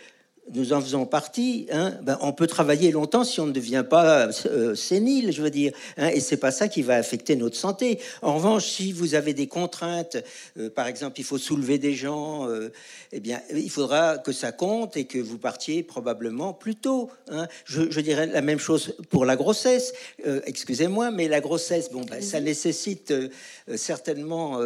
nous 0.53 0.73
en 0.73 0.81
faisons 0.81 1.05
partie. 1.05 1.67
Hein, 1.71 1.93
ben, 2.01 2.17
on 2.21 2.33
peut 2.33 2.47
travailler 2.47 2.91
longtemps 2.91 3.23
si 3.23 3.39
on 3.39 3.45
ne 3.45 3.51
devient 3.51 3.85
pas 3.89 4.29
euh, 4.45 4.75
sénile, 4.75 5.31
je 5.31 5.41
veux 5.41 5.49
dire. 5.49 5.71
Hein, 5.97 6.09
et 6.09 6.19
c'est 6.19 6.37
pas 6.37 6.51
ça 6.51 6.67
qui 6.67 6.81
va 6.81 6.95
affecter 6.95 7.35
notre 7.35 7.55
santé. 7.55 7.99
En 8.21 8.35
revanche, 8.35 8.65
si 8.65 8.91
vous 8.91 9.15
avez 9.15 9.33
des 9.33 9.47
contraintes, 9.47 10.17
euh, 10.57 10.69
par 10.69 10.87
exemple, 10.87 11.19
il 11.19 11.23
faut 11.23 11.37
soulever 11.37 11.77
des 11.77 11.93
gens, 11.93 12.47
euh, 12.47 12.71
eh 13.11 13.19
bien, 13.19 13.41
il 13.53 13.69
faudra 13.69 14.17
que 14.17 14.31
ça 14.31 14.51
compte 14.51 14.97
et 14.97 15.05
que 15.05 15.19
vous 15.19 15.37
partiez 15.37 15.83
probablement 15.83 16.53
plus 16.53 16.75
tôt. 16.75 17.09
Hein. 17.29 17.47
Je, 17.65 18.01
dirais 18.01 18.27
la 18.27 18.41
même 18.41 18.59
chose 18.59 18.95
pour 19.09 19.25
la 19.25 19.35
grossesse. 19.35 19.93
Excusez-moi, 20.45 21.11
mais 21.11 21.27
la 21.27 21.39
grossesse, 21.39 21.91
bon, 21.91 22.01
ben, 22.01 22.21
ça 22.21 22.39
nécessite 22.39 23.13
certainement 23.75 24.59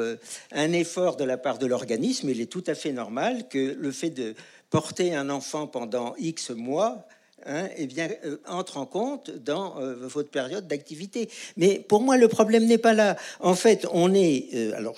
un 0.51 0.71
effort 0.71 1.17
de 1.17 1.23
la 1.23 1.37
part 1.37 1.57
de 1.57 1.65
l'organisme. 1.65 2.29
Il 2.29 2.39
est 2.39 2.45
tout 2.45 2.63
à 2.67 2.75
fait 2.75 2.91
normal 2.91 3.47
que 3.49 3.75
le 3.77 3.91
fait 3.91 4.09
de 4.09 4.35
porter 4.75 5.15
un 5.15 5.29
enfant 5.29 5.67
pendant 5.67 6.15
X 6.17 6.49
mois, 6.49 7.07
hein, 7.45 7.69
eh 7.77 7.87
bien, 7.87 8.09
euh, 8.25 8.35
entre 8.45 8.75
en 8.75 8.85
compte 8.85 9.31
dans 9.31 9.79
euh, 9.79 9.95
votre 10.01 10.29
période 10.29 10.67
d'activité. 10.67 11.29
Mais 11.55 11.79
pour 11.79 12.01
moi, 12.01 12.17
le 12.17 12.27
problème 12.27 12.65
n'est 12.65 12.77
pas 12.77 12.91
là. 12.91 13.15
En 13.39 13.55
fait, 13.55 13.87
on 13.93 14.13
est. 14.13 14.49
Euh, 14.53 14.75
alors, 14.75 14.97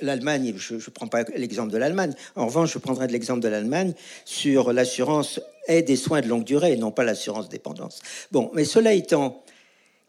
l'Allemagne, 0.00 0.54
je 0.56 0.74
ne 0.74 0.90
prends 0.94 1.08
pas 1.08 1.24
l'exemple 1.34 1.72
de 1.72 1.76
l'Allemagne. 1.76 2.14
En 2.36 2.46
revanche, 2.46 2.72
je 2.72 2.78
prendrai 2.78 3.08
l'exemple 3.08 3.40
de 3.40 3.48
l'Allemagne 3.48 3.94
sur 4.24 4.72
l'assurance 4.72 5.40
aide 5.66 5.90
et 5.90 5.96
soins 5.96 6.20
de 6.20 6.28
longue 6.28 6.44
durée, 6.44 6.74
et 6.74 6.76
non 6.76 6.92
pas 6.92 7.02
l'assurance 7.02 7.48
dépendance. 7.48 7.98
Bon, 8.30 8.52
mais 8.54 8.64
cela 8.64 8.92
étant, 8.92 9.42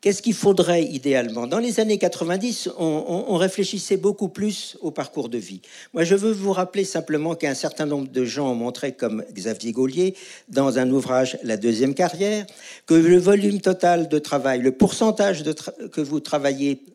Qu'est-ce 0.07 0.21
qu'il 0.21 0.35
faudrait 0.35 0.85
idéalement? 0.85 1.47
Dans 1.47 1.59
les 1.59 1.81
années 1.81 1.97
90, 1.97 2.69
on, 2.77 3.35
réfléchissait 3.35 3.97
beaucoup 3.97 4.29
plus 4.29 4.77
au 4.79 4.89
parcours 4.89 5.27
de 5.27 5.37
vie. 5.37 5.59
Moi, 5.93 6.05
je 6.05 6.15
veux 6.15 6.31
vous 6.31 6.53
rappeler 6.53 6.85
simplement 6.85 7.35
qu'un 7.35 7.53
certain 7.53 7.85
nombre 7.85 8.07
de 8.07 8.23
gens 8.23 8.49
ont 8.49 8.55
montré, 8.55 8.93
comme 8.93 9.25
Xavier 9.33 9.73
Gaulier, 9.73 10.15
dans 10.47 10.79
un 10.79 10.89
ouvrage 10.91 11.37
La 11.43 11.57
deuxième 11.57 11.93
carrière, 11.93 12.45
que 12.85 12.93
le 12.93 13.17
volume 13.17 13.59
total 13.59 14.07
de 14.07 14.17
travail, 14.17 14.61
le 14.61 14.71
pourcentage 14.71 15.43
que 15.91 15.99
vous 15.99 16.21
travaillez 16.21 16.85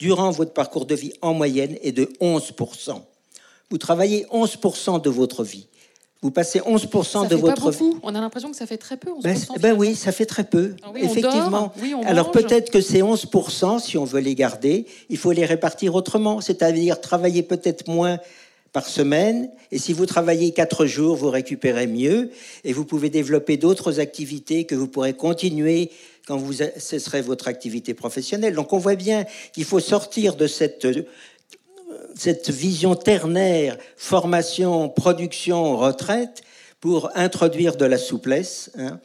durant 0.00 0.32
votre 0.32 0.52
parcours 0.52 0.86
de 0.86 0.96
vie 0.96 1.12
en 1.22 1.32
moyenne 1.32 1.76
est 1.80 1.92
de 1.92 2.06
11%. 2.20 3.02
Vous 3.70 3.78
travaillez 3.78 4.26
11% 4.32 5.00
de 5.00 5.10
votre 5.10 5.44
vie. 5.44 5.68
Vous 6.22 6.30
passez 6.30 6.60
11% 6.60 7.28
de 7.28 7.36
votre 7.36 7.70
vie. 7.70 7.92
On 8.02 8.14
a 8.14 8.20
l'impression 8.20 8.50
que 8.50 8.56
ça 8.56 8.66
fait 8.66 8.76
très 8.76 8.98
peu. 8.98 9.10
11%, 9.10 9.22
ben, 9.22 9.58
ben 9.58 9.76
oui, 9.76 9.94
ça 9.94 10.12
fait 10.12 10.26
très 10.26 10.44
peu. 10.44 10.74
Ah 10.82 10.92
effectivement. 10.94 11.72
Alors 12.04 12.30
peut-être 12.30 12.70
que 12.70 12.82
ces 12.82 13.00
11%, 13.00 13.80
si 13.80 13.96
on 13.96 14.04
veut 14.04 14.20
les 14.20 14.34
garder, 14.34 14.84
il 15.08 15.16
faut 15.16 15.32
les 15.32 15.46
répartir 15.46 15.94
autrement, 15.94 16.42
c'est-à-dire 16.42 17.00
travailler 17.00 17.42
peut-être 17.42 17.88
moins 17.88 18.18
par 18.72 18.86
semaine. 18.86 19.50
Et 19.72 19.78
si 19.78 19.94
vous 19.94 20.04
travaillez 20.04 20.52
quatre 20.52 20.84
jours, 20.84 21.16
vous 21.16 21.30
récupérez 21.30 21.86
mieux 21.86 22.30
et 22.64 22.74
vous 22.74 22.84
pouvez 22.84 23.08
développer 23.08 23.56
d'autres 23.56 23.98
activités 23.98 24.64
que 24.64 24.74
vous 24.74 24.88
pourrez 24.88 25.14
continuer 25.14 25.90
quand 26.26 26.36
vous 26.36 26.52
cesserez 26.76 27.22
votre 27.22 27.48
activité 27.48 27.94
professionnelle. 27.94 28.54
Donc 28.54 28.74
on 28.74 28.78
voit 28.78 28.94
bien 28.94 29.24
qu'il 29.52 29.64
faut 29.64 29.80
sortir 29.80 30.36
de 30.36 30.46
cette 30.46 30.86
cette 32.14 32.50
vision 32.50 32.94
ternaire, 32.94 33.76
formation, 33.96 34.88
production, 34.88 35.76
retraite, 35.76 36.42
pour 36.80 37.10
introduire 37.14 37.76
de 37.76 37.84
la 37.84 37.98
souplesse 37.98 38.70
hein, 38.78 39.00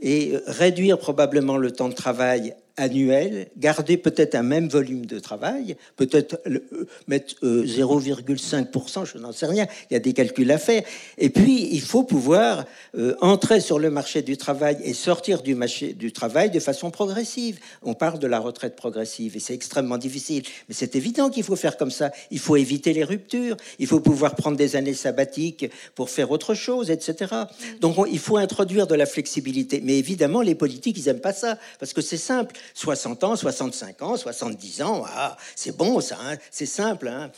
et 0.00 0.34
réduire 0.46 0.98
probablement 0.98 1.56
le 1.56 1.70
temps 1.70 1.88
de 1.88 1.94
travail 1.94 2.54
annuel, 2.78 3.48
garder 3.56 3.96
peut-être 3.96 4.34
un 4.34 4.42
même 4.42 4.68
volume 4.68 5.06
de 5.06 5.18
travail, 5.18 5.76
peut-être 5.96 6.40
euh, 6.46 6.60
mettre 7.06 7.34
0,5%, 7.42 9.00
euh, 9.00 9.04
je 9.04 9.18
n'en 9.18 9.32
sais 9.32 9.46
rien, 9.46 9.66
il 9.90 9.94
y 9.94 9.96
a 9.96 10.00
des 10.00 10.12
calculs 10.12 10.50
à 10.50 10.58
faire. 10.58 10.82
Et 11.18 11.30
puis, 11.30 11.68
il 11.72 11.80
faut 11.80 12.04
pouvoir 12.04 12.64
euh, 12.96 13.14
entrer 13.20 13.60
sur 13.60 13.78
le 13.78 13.90
marché 13.90 14.22
du 14.22 14.36
travail 14.36 14.78
et 14.84 14.94
sortir 14.94 15.42
du 15.42 15.54
marché 15.54 15.92
du 15.92 16.12
travail 16.12 16.50
de 16.50 16.60
façon 16.60 16.90
progressive. 16.90 17.58
On 17.82 17.94
parle 17.94 18.18
de 18.18 18.26
la 18.26 18.38
retraite 18.38 18.76
progressive 18.76 19.36
et 19.36 19.40
c'est 19.40 19.54
extrêmement 19.54 19.98
difficile, 19.98 20.42
mais 20.68 20.74
c'est 20.74 20.96
évident 20.96 21.30
qu'il 21.30 21.42
faut 21.44 21.56
faire 21.56 21.76
comme 21.76 21.90
ça. 21.90 22.10
Il 22.30 22.38
faut 22.38 22.56
éviter 22.56 22.92
les 22.92 23.04
ruptures, 23.04 23.56
il 23.78 23.86
faut 23.86 24.00
pouvoir 24.00 24.34
prendre 24.34 24.56
des 24.56 24.76
années 24.76 24.94
sabbatiques 24.94 25.70
pour 25.94 26.10
faire 26.10 26.30
autre 26.30 26.54
chose, 26.54 26.90
etc. 26.90 27.34
Donc, 27.80 27.96
il 28.10 28.18
faut 28.18 28.36
introduire 28.36 28.86
de 28.86 28.94
la 28.94 29.06
flexibilité. 29.06 29.80
Mais 29.82 29.98
évidemment, 29.98 30.42
les 30.42 30.54
politiques, 30.54 30.96
ils 30.98 31.06
n'aiment 31.06 31.20
pas 31.20 31.32
ça, 31.32 31.58
parce 31.78 31.92
que 31.92 32.00
c'est 32.00 32.16
simple. 32.16 32.54
60 32.74 33.24
ans, 33.24 33.36
65 33.36 34.02
ans, 34.02 34.16
70 34.16 34.82
ans, 34.82 35.04
ah, 35.06 35.36
c'est 35.54 35.76
bon 35.76 36.00
ça, 36.00 36.16
hein, 36.22 36.36
c'est 36.50 36.66
simple. 36.66 37.08
Hein. 37.08 37.30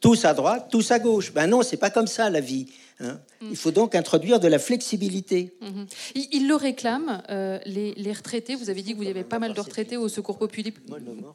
Tous 0.00 0.24
à 0.24 0.34
droite, 0.34 0.68
tous 0.70 0.90
à 0.90 0.98
gauche. 0.98 1.32
Ben 1.32 1.46
non, 1.46 1.62
c'est 1.62 1.76
pas 1.76 1.90
comme 1.90 2.06
ça 2.06 2.28
la 2.30 2.40
vie. 2.40 2.66
Hein. 3.00 3.20
Il 3.40 3.56
faut 3.56 3.70
donc 3.70 3.94
introduire 3.94 4.40
de 4.40 4.48
la 4.48 4.58
flexibilité. 4.58 5.54
Mm-hmm. 5.62 6.26
Ils, 6.32 6.48
le 6.48 6.56
réclament, 6.56 7.22
euh, 7.30 7.58
les, 7.64 8.12
retraités. 8.12 8.56
Vous 8.56 8.70
avez 8.70 8.82
dit 8.82 8.92
que 8.92 8.96
vous 8.96 9.04
y 9.04 9.08
avait 9.08 9.24
pas 9.24 9.38
mal 9.38 9.54
de 9.54 9.60
retraités 9.60 9.96
au 9.96 10.08
Secours 10.08 10.38
populaire 10.38 10.72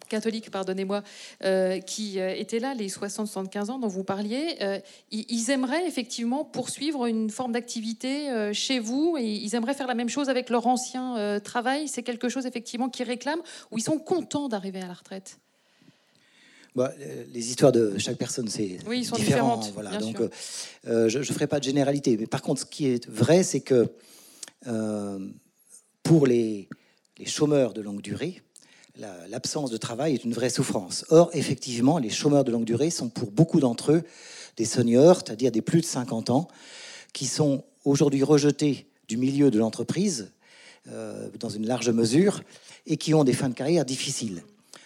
catholique, 0.09 0.51
pardonnez-moi, 0.51 1.03
euh, 1.43 1.79
qui 1.79 2.19
euh, 2.19 2.35
étaient 2.35 2.59
là, 2.59 2.73
les 2.73 2.89
60-75 2.89 3.71
ans 3.71 3.79
dont 3.79 3.87
vous 3.87 4.03
parliez. 4.03 4.57
ils, 5.11 5.49
aimeraient 5.49 5.87
effectivement 5.87 6.45
poursuivre 6.45 7.05
une 7.05 7.29
forme 7.29 7.51
d'activité 7.51 8.51
chez 8.53 8.79
vous 8.79 9.17
et 9.19 9.25
ils 9.25 9.55
aimeraient 9.55 9.73
faire 9.73 9.87
la 9.87 9.93
même 9.93 10.09
chose 10.09 10.29
avec 10.29 10.49
leur 10.49 10.67
ancien 10.67 11.39
travail. 11.41 11.87
C'est 11.87 12.03
quelque 12.03 12.29
chose 12.29 12.45
effectivement 12.45 12.89
qu'ils 12.89 13.05
réclament 13.05 13.41
ou 13.71 13.77
ils 13.77 13.83
sont 13.83 13.99
contents 13.99 14.49
d'arriver 14.49 14.81
à 14.81 14.87
la 14.87 14.93
retraite? 14.93 15.39
Bah, 16.75 16.91
les 17.31 17.49
histoires 17.49 17.71
de 17.71 17.97
chaque 17.97 18.17
personne, 18.17 18.47
c'est 18.47 18.79
oui, 18.87 19.01
différent. 19.15 19.59
Voilà. 19.73 19.97
Donc, 19.97 20.17
euh, 20.87 21.09
je 21.09 21.19
ne 21.19 21.23
ferai 21.23 21.47
pas 21.47 21.59
de 21.59 21.63
généralité. 21.63 22.17
Mais 22.17 22.25
par 22.25 22.41
contre, 22.41 22.61
ce 22.61 22.65
qui 22.65 22.87
est 22.87 23.07
vrai, 23.07 23.43
c'est 23.43 23.61
que 23.61 23.87
euh, 24.67 25.19
pour 26.01 26.25
les, 26.25 26.67
les, 27.19 27.25
chômeurs 27.25 27.73
de 27.73 27.81
longue 27.81 28.01
durée, 28.01 28.41
l'absence 29.29 29.69
de 29.69 29.77
travail 29.77 30.13
est 30.13 30.23
une 30.23 30.33
vraie 30.33 30.49
souffrance. 30.49 31.05
Or, 31.09 31.29
effectivement, 31.33 31.97
les 31.97 32.09
chômeurs 32.09 32.43
de 32.43 32.51
longue 32.51 32.65
durée 32.65 32.89
sont 32.89 33.09
pour 33.09 33.31
beaucoup 33.31 33.59
d'entre 33.59 33.91
eux 33.91 34.03
des 34.57 34.65
seniors, 34.65 35.17
c'est-à-dire 35.17 35.51
des 35.51 35.61
plus 35.61 35.81
de 35.81 35.85
50 35.85 36.29
ans, 36.29 36.47
qui 37.11 37.25
sont 37.25 37.63
aujourd'hui 37.85 38.23
rejetés 38.23 38.87
du 39.07 39.17
milieu 39.17 39.51
de 39.51 39.59
l'entreprise 39.59 40.31
euh, 40.89 41.29
dans 41.39 41.49
une 41.49 41.65
large 41.65 41.89
mesure 41.89 42.41
et 42.85 42.97
qui 42.97 43.13
ont 43.13 43.23
des 43.23 43.33
fins 43.33 43.49
de 43.49 43.53
carrière 43.53 43.85
difficiles. 43.85 44.43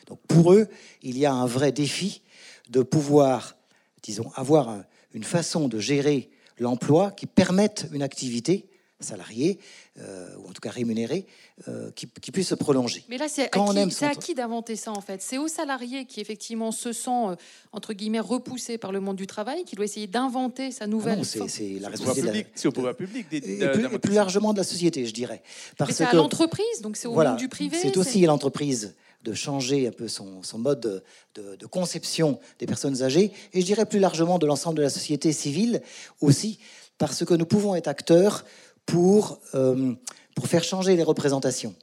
Donc 0.07 0.19
pour 0.27 0.53
eux, 0.53 0.67
il 1.01 1.17
y 1.17 1.25
a 1.25 1.33
un 1.33 1.45
vrai 1.45 1.71
défi 1.71 2.21
de 2.69 2.81
pouvoir, 2.81 3.55
disons, 4.03 4.31
avoir 4.35 4.83
une 5.13 5.23
façon 5.23 5.67
de 5.67 5.79
gérer 5.79 6.29
l'emploi 6.59 7.11
qui 7.11 7.25
permette 7.25 7.87
une 7.93 8.01
activité 8.01 8.65
salariée, 8.99 9.59
euh, 9.99 10.35
ou 10.39 10.49
en 10.49 10.53
tout 10.53 10.61
cas 10.61 10.71
rémunérée, 10.71 11.25
euh, 11.67 11.91
qui, 11.91 12.07
puisse 12.31 12.47
se 12.47 12.55
prolonger. 12.55 13.03
Mais 13.09 13.17
là, 13.17 13.27
c'est 13.27 13.49
à, 13.55 14.15
qui, 14.15 14.33
d'inventer 14.33 14.75
ça, 14.75 14.91
en 14.91 15.01
fait? 15.01 15.21
C'est 15.21 15.37
aux 15.37 15.47
salariés 15.47 16.05
qui, 16.05 16.19
effectivement, 16.19 16.71
se 16.71 16.91
sent, 16.93 17.09
euh, 17.09 17.35
entre 17.71 17.93
guillemets, 17.93 18.19
repoussé 18.19 18.77
par 18.77 18.91
le 18.91 18.99
monde 18.99 19.15
du 19.15 19.27
travail, 19.27 19.65
qui 19.65 19.75
doit 19.75 19.85
essayer 19.85 20.07
d'inventer 20.07 20.71
sa 20.71 20.87
nouvelle... 20.87 21.19
Ah 21.21 21.47
c'est 21.47 21.79
la 21.79 21.89
responsabilité... 21.89 22.49
C'est 22.55 22.67
au 22.67 22.71
pouvoir 22.71 22.95
public. 22.95 23.29
Des, 23.29 23.41
plus, 23.41 23.99
plus, 23.99 24.13
largement 24.13 24.51
de 24.53 24.57
la 24.57 24.63
société, 24.63 25.05
je 25.05 25.13
dirais. 25.13 25.43
Parce 25.77 25.91
c'est 25.91 26.03
à 26.03 26.13
l'entreprise, 26.13 26.81
donc 26.81 26.97
c'est 26.97 27.07
au 27.07 27.13
monde 27.13 27.37
du 27.37 27.49
privé. 27.49 27.77
C'est 27.79 27.97
aussi 27.97 28.21
l'entreprise 28.21 28.95
de 29.27 29.33
changer 29.33 29.87
un 29.87 29.91
peu 29.91 30.07
son, 30.07 30.41
mode 30.55 31.03
de, 31.35 31.65
conception 31.65 32.39
des 32.59 32.65
personnes 32.65 33.03
âgées, 33.03 33.33
et 33.51 33.59
je 33.59 33.65
dirais 33.65 33.85
plus 33.85 33.99
largement 33.99 34.39
de 34.39 34.47
l'ensemble 34.47 34.77
de 34.77 34.83
la 34.83 34.89
société 34.89 35.33
civile 35.33 35.81
aussi, 36.21 36.59
parce 36.97 37.25
que 37.25 37.33
nous 37.33 37.45
pouvons 37.45 37.75
être 37.75 37.89
acteurs 37.89 38.45
pour, 38.85 39.41
euh, 39.53 39.93
pour 40.33 40.47
faire 40.47 40.63
changer 40.63 40.95
les 40.95 41.03
représentations. 41.03 41.75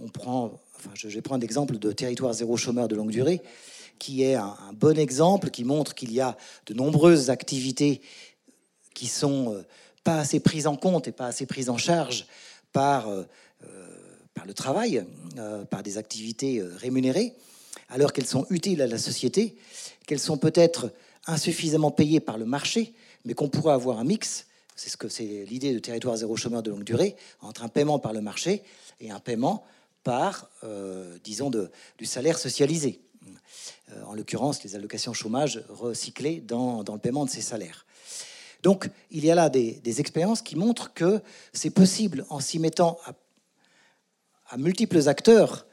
On 0.00 0.08
prend, 0.08 0.58
enfin, 0.76 0.90
je, 0.94 1.08
vais 1.08 1.20
prendre 1.20 1.42
l'exemple 1.42 1.78
de 1.78 1.92
Territoire 1.92 2.32
zéro 2.32 2.56
chômeur 2.56 2.88
de 2.88 2.96
longue 2.96 3.10
durée, 3.10 3.42
qui 3.98 4.22
est 4.22 4.34
un, 4.34 4.56
bon 4.72 4.98
exemple, 4.98 5.50
qui 5.50 5.64
montre 5.64 5.94
qu'il 5.94 6.10
y 6.10 6.20
a 6.20 6.38
de 6.64 6.72
nombreuses 6.72 7.28
activités 7.28 8.00
qui 8.94 9.08
sont 9.08 9.52
euh, 9.52 9.62
pas 10.04 10.20
assez 10.20 10.40
prises 10.40 10.66
en 10.66 10.76
compte 10.76 11.06
et 11.06 11.12
pas 11.12 11.26
assez 11.26 11.44
prises 11.44 11.68
en 11.68 11.76
charge 11.76 12.26
par 12.72 13.10
euh, 13.10 13.24
par 14.34 14.46
le 14.46 14.54
travail, 14.54 15.04
euh, 15.38 15.64
par 15.64 15.82
des 15.82 15.98
activités 15.98 16.58
euh, 16.58 16.74
rémunérées, 16.76 17.34
alors 17.88 18.12
qu'elles 18.12 18.26
sont 18.26 18.46
utiles 18.50 18.80
à 18.82 18.86
la 18.86 18.98
société, 18.98 19.56
qu'elles 20.06 20.18
sont 20.18 20.38
peut-être 20.38 20.92
insuffisamment 21.26 21.90
payées 21.90 22.20
par 22.20 22.38
le 22.38 22.44
marché, 22.44 22.94
mais 23.24 23.34
qu'on 23.34 23.48
pourrait 23.48 23.74
avoir 23.74 23.98
un 23.98 24.04
mix. 24.04 24.46
C'est 24.74 24.90
ce 24.90 24.96
que 24.96 25.08
c'est 25.08 25.44
l'idée 25.48 25.74
de 25.74 25.78
territoire 25.78 26.16
zéro 26.16 26.36
chômeur 26.36 26.62
de 26.62 26.70
longue 26.70 26.84
durée 26.84 27.16
entre 27.40 27.62
un 27.62 27.68
paiement 27.68 27.98
par 27.98 28.12
le 28.12 28.20
marché 28.20 28.62
et 29.00 29.10
un 29.10 29.20
paiement 29.20 29.64
par, 30.02 30.48
euh, 30.64 31.16
disons, 31.22 31.50
de, 31.50 31.70
du 31.98 32.06
salaire 32.06 32.38
socialisé. 32.38 33.00
en 34.06 34.14
l'occurrence, 34.14 34.64
les 34.64 34.74
allocations 34.74 35.12
chômage 35.12 35.62
recyclées 35.68 36.40
dans, 36.40 36.82
dans, 36.82 36.94
le 36.94 37.00
paiement 37.00 37.24
de 37.24 37.30
ces 37.30 37.42
salaires. 37.42 37.84
Donc, 38.62 38.88
il 39.10 39.24
y 39.24 39.30
a 39.30 39.34
là 39.34 39.48
des, 39.48 39.72
des 39.72 40.00
expériences 40.00 40.40
qui 40.40 40.56
montrent 40.56 40.92
que 40.94 41.20
c'est 41.52 41.70
possible, 41.70 42.24
en 42.30 42.40
s'y 42.40 42.58
mettant 42.58 42.98
à 43.04 43.12
à 44.52 44.58
multiples 44.58 45.08
acteurs, 45.08 45.66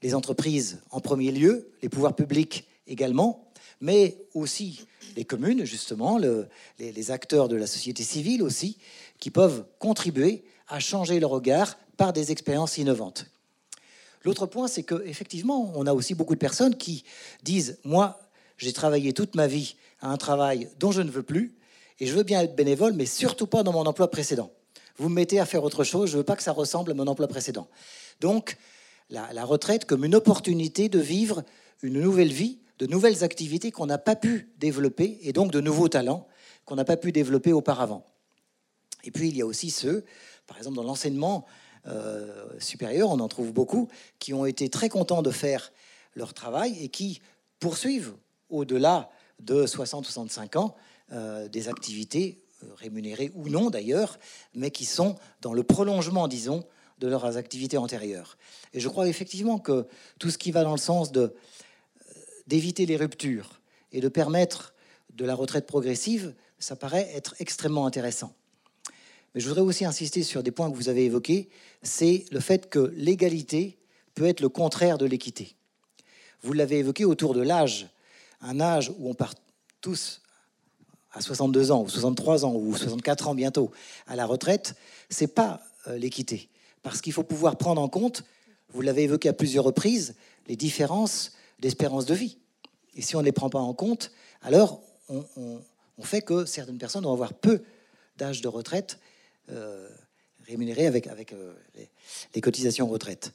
les 0.00 0.14
entreprises 0.14 0.80
en 0.90 1.00
premier 1.00 1.30
lieu, 1.30 1.70
les 1.82 1.90
pouvoirs 1.90 2.16
publics 2.16 2.66
également, 2.86 3.52
mais 3.82 4.16
aussi 4.32 4.86
les 5.16 5.26
communes, 5.26 5.66
justement, 5.66 6.18
les, 6.78 7.10
acteurs 7.10 7.48
de 7.48 7.56
la 7.56 7.66
société 7.66 8.02
civile 8.02 8.42
aussi, 8.42 8.78
qui 9.20 9.30
peuvent 9.30 9.66
contribuer 9.78 10.44
à 10.66 10.80
changer 10.80 11.20
le 11.20 11.26
regard 11.26 11.76
par 11.98 12.14
des 12.14 12.32
expériences 12.32 12.78
innovantes. 12.78 13.26
L'autre 14.24 14.46
point, 14.46 14.66
c'est 14.66 14.82
qu'effectivement, 14.82 15.70
on 15.74 15.86
a 15.86 15.92
aussi 15.92 16.14
beaucoup 16.14 16.34
de 16.34 16.40
personnes 16.40 16.76
qui 16.76 17.04
disent, 17.42 17.78
moi, 17.84 18.18
j'ai 18.56 18.72
travaillé 18.72 19.12
toute 19.12 19.34
ma 19.34 19.46
vie 19.46 19.74
à 20.00 20.08
un 20.08 20.16
travail 20.16 20.70
dont 20.78 20.90
je 20.90 21.02
ne 21.02 21.10
veux 21.10 21.22
plus, 21.22 21.54
et 22.00 22.06
je 22.06 22.14
veux 22.14 22.22
bien 22.22 22.40
être 22.40 22.56
bénévole, 22.56 22.94
mais 22.94 23.04
surtout 23.04 23.46
pas 23.46 23.62
dans 23.62 23.72
mon 23.72 23.84
emploi 23.84 24.10
précédent. 24.10 24.50
Vous 24.96 25.10
me 25.10 25.14
mettez 25.16 25.38
à 25.38 25.44
faire 25.44 25.64
autre 25.64 25.84
chose, 25.84 26.08
je 26.08 26.14
ne 26.14 26.18
veux 26.18 26.24
pas 26.24 26.36
que 26.36 26.42
ça 26.42 26.52
ressemble 26.52 26.92
à 26.92 26.94
mon 26.94 27.06
emploi 27.06 27.28
précédent. 27.28 27.68
Donc, 28.22 28.56
la, 29.10 29.44
retraite 29.44 29.84
comme 29.84 30.04
une 30.04 30.14
opportunité 30.14 30.88
de 30.88 31.00
vivre 31.00 31.42
une 31.82 32.00
nouvelle 32.00 32.32
vie, 32.32 32.60
de 32.78 32.86
nouvelles 32.86 33.24
activités 33.24 33.72
qu'on 33.72 33.86
n'a 33.86 33.98
pas 33.98 34.14
pu 34.14 34.48
développer, 34.58 35.18
et 35.22 35.32
donc 35.32 35.50
de 35.50 35.60
nouveaux 35.60 35.88
talents 35.88 36.28
qu'on 36.64 36.76
n'a 36.76 36.84
pas 36.84 36.96
pu 36.96 37.10
développer 37.10 37.52
auparavant. 37.52 38.06
Et 39.02 39.10
puis, 39.10 39.28
il 39.28 39.36
y 39.36 39.42
a 39.42 39.46
aussi 39.46 39.70
ceux, 39.70 40.04
par 40.46 40.56
exemple, 40.56 40.76
dans 40.76 40.84
l'enseignement 40.84 41.44
euh, 41.88 42.46
supérieur, 42.60 43.10
on 43.10 43.18
en 43.18 43.26
trouve 43.26 43.52
beaucoup, 43.52 43.88
qui 44.20 44.32
ont 44.32 44.46
été 44.46 44.70
très 44.70 44.88
contents 44.88 45.22
de 45.22 45.32
faire 45.32 45.72
leur 46.14 46.32
travail 46.32 46.78
et 46.80 46.88
qui 46.88 47.20
poursuivent 47.58 48.14
au-delà 48.50 49.10
de 49.40 49.66
60-65 49.66 50.58
ans 50.58 50.76
euh, 51.10 51.48
des 51.48 51.68
activités 51.68 52.40
euh, 52.62 52.68
rémunérées 52.76 53.32
ou 53.34 53.48
non 53.48 53.68
d'ailleurs, 53.68 54.20
mais 54.54 54.70
qui 54.70 54.84
sont 54.84 55.16
dans 55.40 55.54
le 55.54 55.64
prolongement, 55.64 56.28
disons, 56.28 56.64
de 57.02 57.08
leurs 57.08 57.36
activités 57.36 57.78
antérieures. 57.78 58.38
Et 58.72 58.80
je 58.80 58.88
crois 58.88 59.08
effectivement 59.08 59.58
que 59.58 59.86
tout 60.20 60.30
ce 60.30 60.38
qui 60.38 60.52
va 60.52 60.62
dans 60.62 60.72
le 60.72 60.78
sens 60.78 61.10
de 61.10 61.34
d'éviter 62.46 62.86
les 62.86 62.96
ruptures 62.96 63.60
et 63.92 64.00
de 64.00 64.08
permettre 64.08 64.72
de 65.14 65.24
la 65.24 65.34
retraite 65.34 65.66
progressive, 65.66 66.34
ça 66.58 66.76
paraît 66.76 67.10
être 67.14 67.34
extrêmement 67.40 67.86
intéressant. 67.86 68.34
Mais 69.34 69.40
je 69.40 69.48
voudrais 69.48 69.62
aussi 69.62 69.84
insister 69.84 70.22
sur 70.22 70.42
des 70.42 70.50
points 70.50 70.70
que 70.70 70.76
vous 70.76 70.88
avez 70.88 71.04
évoqués, 71.04 71.48
c'est 71.82 72.24
le 72.30 72.40
fait 72.40 72.68
que 72.68 72.92
l'égalité 72.96 73.78
peut 74.14 74.26
être 74.26 74.40
le 74.40 74.48
contraire 74.48 74.98
de 74.98 75.06
l'équité. 75.06 75.56
Vous 76.42 76.52
l'avez 76.52 76.78
évoqué 76.78 77.04
autour 77.04 77.34
de 77.34 77.40
l'âge, 77.40 77.88
un 78.40 78.60
âge 78.60 78.92
où 78.98 79.08
on 79.08 79.14
part 79.14 79.34
tous 79.80 80.20
à 81.12 81.20
62 81.20 81.72
ans 81.72 81.82
ou 81.82 81.88
63 81.88 82.44
ans 82.44 82.54
ou 82.54 82.76
64 82.76 83.28
ans 83.28 83.34
bientôt 83.34 83.70
à 84.06 84.16
la 84.16 84.26
retraite, 84.26 84.74
c'est 85.10 85.34
pas 85.34 85.62
euh, 85.88 85.96
l'équité 85.96 86.48
parce 86.82 87.00
qu'il 87.00 87.12
faut 87.12 87.22
pouvoir 87.22 87.56
prendre 87.56 87.80
en 87.80 87.88
compte, 87.88 88.24
vous 88.72 88.80
l'avez 88.80 89.04
évoqué 89.04 89.28
à 89.28 89.32
plusieurs 89.32 89.64
reprises, 89.64 90.14
les 90.48 90.56
différences 90.56 91.32
d'espérance 91.58 92.06
de 92.06 92.14
vie. 92.14 92.38
Et 92.94 93.02
si 93.02 93.16
on 93.16 93.20
ne 93.20 93.24
les 93.24 93.32
prend 93.32 93.50
pas 93.50 93.60
en 93.60 93.74
compte, 93.74 94.10
alors 94.42 94.82
on, 95.08 95.60
fait 96.02 96.22
que 96.22 96.44
certaines 96.46 96.78
personnes 96.78 97.04
vont 97.04 97.12
avoir 97.12 97.32
peu 97.32 97.62
d'âge 98.18 98.40
de 98.40 98.48
retraite 98.48 98.98
euh, 99.50 99.88
rémunérés 100.46 100.86
avec, 100.86 101.06
euh, 101.32 101.54
les, 102.34 102.40
cotisations 102.40 102.88
retraite. 102.88 103.32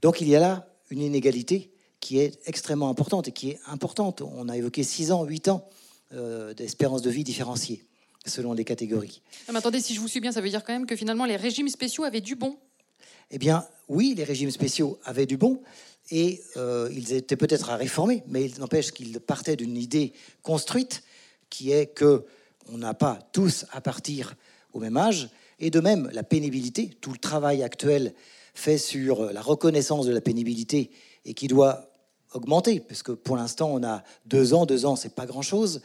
Donc 0.00 0.20
il 0.20 0.28
y 0.28 0.34
a 0.34 0.40
là 0.40 0.68
une 0.90 1.02
inégalité 1.02 1.70
qui 2.00 2.18
est 2.18 2.38
extrêmement 2.46 2.88
importante 2.88 3.28
et 3.28 3.32
qui 3.32 3.50
est 3.50 3.58
importante. 3.66 4.22
On 4.22 4.48
a 4.48 4.56
évoqué 4.56 4.82
6 4.82 5.12
ans, 5.12 5.24
8 5.24 5.48
ans 5.48 5.68
euh, 6.14 6.54
d'espérance 6.54 7.02
de 7.02 7.10
vie 7.10 7.24
différenciée 7.24 7.84
selon 8.24 8.54
les 8.54 8.64
catégories. 8.64 9.20
Ah, 9.48 9.56
attendez, 9.56 9.80
si 9.80 9.94
je 9.94 10.00
vous 10.00 10.08
suis 10.08 10.20
bien, 10.20 10.32
ça 10.32 10.40
veut 10.40 10.48
dire 10.48 10.64
quand 10.64 10.72
même 10.72 10.86
que 10.86 10.96
finalement 10.96 11.26
les 11.26 11.36
régimes 11.36 11.68
spéciaux 11.68 12.04
avaient 12.04 12.20
du 12.20 12.36
bon 12.36 12.56
Eh 13.30 13.38
bien, 13.38 13.66
oui, 13.88 14.14
les 14.16 14.24
régimes 14.24 14.50
spéciaux 14.50 14.98
avaient 15.04 15.26
du 15.26 15.36
bon 15.36 15.60
et 16.10 16.42
ils 16.56 17.12
étaient 17.12 17.36
peut-être 17.36 17.70
à 17.70 17.76
réformer, 17.76 18.22
mais 18.26 18.44
il 18.44 18.58
n'empêche 18.58 18.92
qu'ils 18.92 19.20
partaient 19.20 19.56
d'une 19.56 19.76
idée 19.76 20.12
construite 20.42 21.02
qui 21.50 21.72
est 21.72 21.86
que 21.86 22.24
on 22.70 22.78
n'a 22.78 22.94
pas 22.94 23.18
tous 23.32 23.64
à 23.72 23.80
partir 23.80 24.34
au 24.72 24.80
même 24.80 24.96
âge 24.96 25.30
et 25.60 25.70
de 25.70 25.80
même, 25.80 26.08
la 26.12 26.22
pénibilité, 26.22 26.90
tout 27.00 27.12
le 27.12 27.18
travail 27.18 27.62
actuel 27.62 28.14
fait 28.54 28.78
sur 28.78 29.32
la 29.32 29.40
reconnaissance 29.40 30.06
de 30.06 30.12
la 30.12 30.20
pénibilité 30.20 30.90
et 31.24 31.34
qui 31.34 31.48
doit 31.48 31.90
augmenter, 32.32 32.80
parce 32.80 33.02
que 33.02 33.12
pour 33.12 33.36
l'instant, 33.36 33.70
on 33.72 33.82
a 33.82 34.02
deux 34.26 34.54
ans, 34.54 34.66
deux 34.66 34.86
ans, 34.86 34.96
c'est 34.96 35.14
pas 35.14 35.26
grand-chose. 35.26 35.80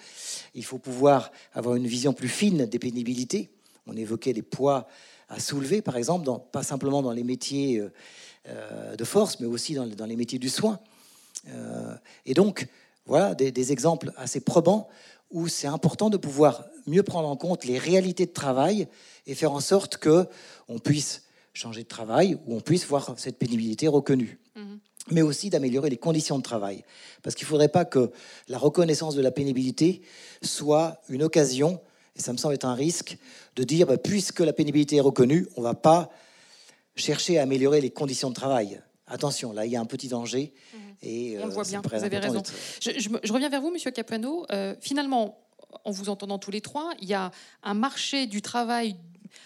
Il 0.54 0.66
faut 0.66 0.78
pouvoir 0.78 1.32
avoir 1.54 1.76
une 1.76 1.88
vision 1.88 2.14
plus 2.14 2.28
fine 2.28 2.66
des 2.66 2.80
pénibilités. 2.80 3.50
On 3.88 3.96
évoquait 3.96 4.34
les 4.34 4.42
poids 4.42 4.88
à 5.34 5.40
soulever, 5.40 5.82
par 5.82 5.98
exemple, 5.98 6.26
dans, 6.26 6.40
pas 6.40 6.64
simplement 6.64 7.02
dans 7.02 7.12
les 7.12 7.24
métiers 7.24 7.80
euh, 7.80 7.92
euh, 8.48 8.96
de 8.96 9.04
force, 9.04 9.40
mais 9.40 9.48
aussi 9.48 9.74
dans, 9.74 10.06
les 10.06 10.16
métiers 10.16 10.40
du 10.40 10.50
soin. 10.50 10.80
Euh, 11.50 11.96
et 12.26 12.34
donc, 12.34 12.68
voilà 13.06 13.36
des, 13.36 13.52
des 13.52 13.72
exemples 13.72 14.12
assez 14.16 14.40
probants 14.40 14.88
où 15.32 15.48
c'est 15.48 15.68
important 15.68 16.10
de 16.10 16.18
pouvoir 16.18 16.66
mieux 16.86 17.04
prendre 17.04 17.28
en 17.28 17.36
compte 17.36 17.66
les 17.66 17.78
réalités 17.78 18.26
de 18.26 18.32
travail 18.32 18.88
et 19.26 19.36
faire 19.36 19.52
en 19.52 19.60
sorte 19.60 19.98
que 19.98 20.28
on 20.70 20.80
puisse 20.80 21.24
changer 21.54 21.84
de 21.84 21.88
travail 21.88 22.38
ou 22.46 22.56
on 22.56 22.62
puisse 22.62 22.86
voir 22.86 23.14
cette 23.18 23.38
pénibilité 23.38 23.88
reconnue. 23.88 24.40
Mhm. 24.56 24.80
Mais 25.12 25.22
aussi 25.22 25.50
d'améliorer 25.50 25.90
les 25.90 25.98
conditions 25.98 26.38
de 26.38 26.44
travail. 26.44 26.84
Parce 27.24 27.36
qu'il 27.36 27.46
ne 27.46 27.50
faudrait 27.50 27.68
pas 27.68 27.84
que 27.84 28.12
la 28.48 28.58
reconnaissance 28.58 29.16
de 29.16 29.22
la 29.22 29.32
pénibilité 29.32 30.02
soit 30.42 31.02
une 31.10 31.24
occasion, 31.24 31.82
et 32.16 32.22
ça 32.22 32.32
me 32.32 32.38
semble 32.38 32.54
être 32.54 32.66
un 32.66 32.76
risque, 32.76 33.18
de 33.56 33.64
dire, 33.64 33.88
bah, 33.88 33.98
puisque 33.98 34.40
la 34.40 34.54
pénibilité 34.54 34.98
est 34.98 35.02
reconnue, 35.02 35.48
on 35.56 35.62
ne 35.62 35.66
va 35.66 35.74
pas 35.74 36.12
chercher 36.96 37.40
à 37.40 37.44
améliorer 37.44 37.82
les 37.82 37.90
conditions 37.90 38.30
de 38.30 38.36
travail. 38.36 38.82
Attention, 39.08 39.52
là, 39.52 39.66
il 39.66 39.72
y 39.72 39.76
a 39.76 39.82
un 39.82 39.86
petit 39.86 40.08
danger. 40.08 40.54
Mhm. 40.74 40.80
Et, 41.02 41.38
on 41.40 41.46
le 41.46 41.52
euh, 41.52 41.54
voit 41.54 41.64
bien, 41.64 41.82
vous 41.82 42.04
avez 42.04 42.20
raison. 42.20 42.42
Je, 42.80 43.34
reviens 43.34 43.50
vers 43.50 43.62
vous, 43.62 43.72
Monsieur 43.72 43.92
Capuano. 43.92 44.46
Euh, 44.52 44.76
finalement, 44.80 45.40
en 45.86 45.92
vous 45.92 46.10
entendant 46.10 46.38
tous 46.38 46.52
les 46.52 46.62
trois, 46.62 46.94
il 47.02 47.08
y 47.08 47.14
a 47.14 47.32
un 47.64 47.74
marché 47.74 48.28
du 48.28 48.42
travail 48.42 48.96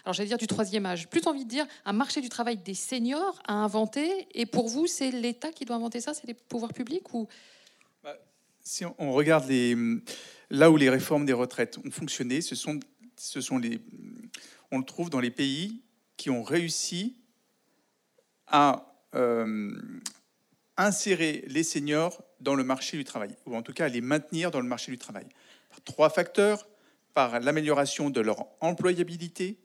alors 0.04 0.14
j'allais 0.14 0.28
dire 0.28 0.38
du 0.38 0.48
troisième 0.48 0.86
âge, 0.86 1.08
plus 1.08 1.26
envie 1.28 1.46
de 1.46 1.50
dire 1.50 1.66
un 1.86 1.94
marché 1.94 2.20
du 2.20 2.28
travail 2.28 2.58
des 2.58 2.74
seniors 2.74 3.42
à 3.48 3.54
inventer. 3.54 4.28
Et 4.34 4.46
pour 4.46 4.68
vous, 4.68 4.86
c'est 4.86 5.12
l'État 5.12 5.52
qui 5.52 5.64
doit 5.64 5.78
inventer 5.78 6.02
ça, 6.02 6.14
c'est 6.14 6.28
les 6.28 6.34
pouvoirs 6.34 6.74
publics 6.74 7.14
ou? 7.14 7.28
Bah, 8.04 8.18
Si 8.62 8.84
on 8.86 9.14
regarde 9.14 9.48
les, 9.48 9.78
là 10.50 10.72
où 10.72 10.78
les 10.78 10.90
réformes 10.90 11.26
des 11.26 11.34
retraites 11.34 11.78
ont 11.86 11.92
fonctionné, 11.92 12.42
ce 12.42 12.56
sont, 12.56 12.80
ce 13.18 13.42
sont 13.42 13.58
les, 13.58 13.80
on 14.72 14.80
le 14.80 14.86
trouve 14.86 15.10
dans 15.10 15.20
les 15.20 15.32
pays 15.32 15.82
qui 16.16 16.30
ont 16.30 16.44
réussi 16.44 17.18
à 18.48 18.94
euh, 19.16 19.72
insérer 20.78 21.44
les 21.48 21.64
seniors 21.64 22.24
dans 22.40 22.56
le 22.56 22.64
marché 22.64 22.98
du 22.98 23.04
travail, 23.04 23.36
ou 23.46 23.56
en 23.56 23.62
tout 23.62 23.74
cas 23.74 23.86
à 23.86 23.90
les 23.90 24.02
maintenir 24.02 24.52
dans 24.52 24.62
le 24.62 24.68
marché 24.68 24.92
du 24.92 24.98
travail 24.98 25.28
trois 25.86 26.10
facteurs, 26.10 26.68
par 27.14 27.40
l'amélioration 27.40 28.12
de 28.12 28.22
leur 28.22 28.46
employabilité, 28.62 29.58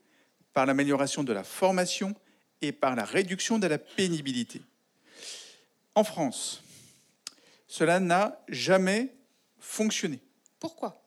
par 0.55 0.65
l'amélioration 0.65 1.23
de 1.23 1.35
la 1.35 1.45
formation 1.45 2.15
et 2.63 2.73
par 2.73 2.97
la 2.97 3.05
réduction 3.05 3.59
de 3.59 3.67
la 3.67 3.77
pénibilité. 3.77 4.63
En 5.95 6.03
France, 6.03 6.63
cela 7.67 8.01
n'a 8.01 8.43
jamais 8.49 9.15
fonctionné. 9.59 10.21
Pourquoi? 10.63 11.03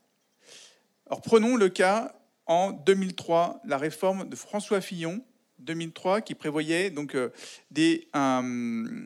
Alors 1.06 1.22
prenons 1.22 1.56
le 1.56 1.70
cas 1.70 2.14
en 2.46 2.74
2003, 2.74 3.62
la 3.64 3.78
réforme 3.78 4.28
de 4.28 4.36
François 4.36 4.82
Fillon, 4.82 5.24
2003, 5.60 6.20
qui 6.20 6.36
prévoyait 6.36 6.90
donc 6.90 7.16
euh, 7.16 7.30
des, 7.72 8.10
un, 8.12 9.06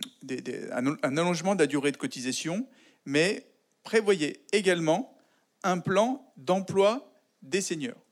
allongement 1.03 1.53
de 1.53 1.59
la 1.59 1.67
durée 1.67 1.91
de 1.91 1.97
cotisation, 1.97 2.67
mais 3.05 3.45
prévoyait 3.83 4.41
également 4.51 5.15
un 5.61 5.77
plan 5.77 6.33
d'emploi 6.35 7.13
des 7.43 7.61
seniors. 7.61 8.03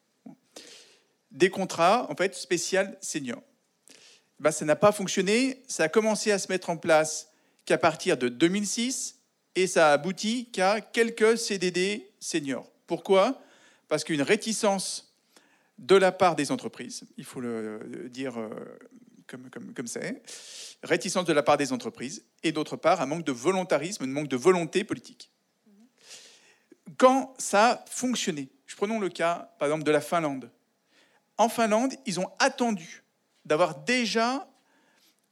Des 1.31 1.49
contrats, 1.49 2.05
en 2.11 2.15
fait, 2.15 2.35
spécial 2.35 2.99
seniors. 3.01 3.41
Ben, 4.39 4.51
ça 4.51 4.63
n'a 4.63 4.75
pas 4.75 4.91
fonctionné. 4.91 5.63
Ça 5.67 5.85
a 5.85 5.89
commencé 5.89 6.31
à 6.31 6.37
se 6.37 6.51
mettre 6.51 6.69
en 6.69 6.77
place 6.77 7.31
qu'à 7.65 7.79
partir 7.79 8.15
de 8.15 8.29
2006 8.29 9.15
et 9.55 9.65
ça 9.65 9.89
a 9.89 9.93
abouti 9.93 10.51
qu'à 10.51 10.81
quelques 10.81 11.35
CDD 11.39 12.06
Pourquoi? 12.85 13.41
Parce 13.87 14.03
qu'une 14.03 14.21
réticence 14.21 15.13
de 15.77 15.95
la 15.95 16.11
part 16.11 16.35
des 16.35 16.51
entreprises, 16.51 17.05
il 17.17 17.23
faut 17.23 17.39
le 17.39 18.09
dire 18.09 18.39
euh, 18.39 18.49
comme, 19.27 19.49
comme, 19.49 19.73
comme 19.73 19.87
c'est, 19.87 20.21
réticence 20.83 21.25
de 21.25 21.33
la 21.33 21.43
part 21.43 21.57
des 21.57 21.71
entreprises, 21.71 22.25
et 22.43 22.51
d'autre 22.51 22.75
part 22.75 23.01
un 23.01 23.05
manque 23.05 23.25
de 23.25 23.31
volontarisme, 23.31 24.03
un 24.03 24.07
manque 24.07 24.27
de 24.27 24.37
volonté 24.37 24.83
politique 24.83 25.31
quand 26.97 27.33
ça 27.37 27.71
a 27.71 27.85
fonctionné. 27.89 28.49
Prenons 28.75 28.99
le 28.99 29.09
cas, 29.09 29.51
par 29.59 29.67
exemple, 29.67 29.83
de 29.83 29.91
la 29.91 30.01
Finlande. 30.01 30.51
En 31.37 31.49
Finlande, 31.49 31.93
ils 32.05 32.19
ont 32.19 32.29
attendu 32.39 33.03
d'avoir 33.45 33.79
déjà 33.79 34.47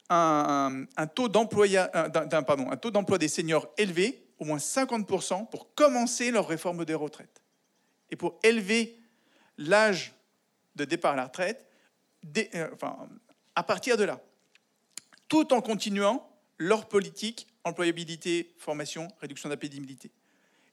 un, 0.09 0.85
taux 1.13 1.27
d'emploi 1.27 1.67
des 1.67 3.27
seniors 3.27 3.67
élevé, 3.77 4.24
au 4.39 4.45
moins 4.45 4.57
50%, 4.57 5.49
pour 5.49 5.73
commencer 5.75 6.31
leur 6.31 6.47
réforme 6.47 6.85
des 6.85 6.93
retraites. 6.93 7.41
Et 8.11 8.15
pour 8.15 8.39
élever 8.43 8.99
l'âge 9.57 10.13
de 10.75 10.85
départ 10.85 11.13
à 11.13 11.15
la 11.15 11.25
retraite 11.25 11.67
euh, 12.37 12.69
à 13.55 13.63
partir 13.63 13.97
de 13.97 14.03
là. 14.03 14.21
Tout 15.27 15.53
en 15.53 15.61
continuant 15.61 16.29
leur 16.57 16.87
politique 16.87 17.47
employabilité, 17.63 18.53
formation, 18.57 19.07
réduction 19.19 19.49
de. 19.49 19.57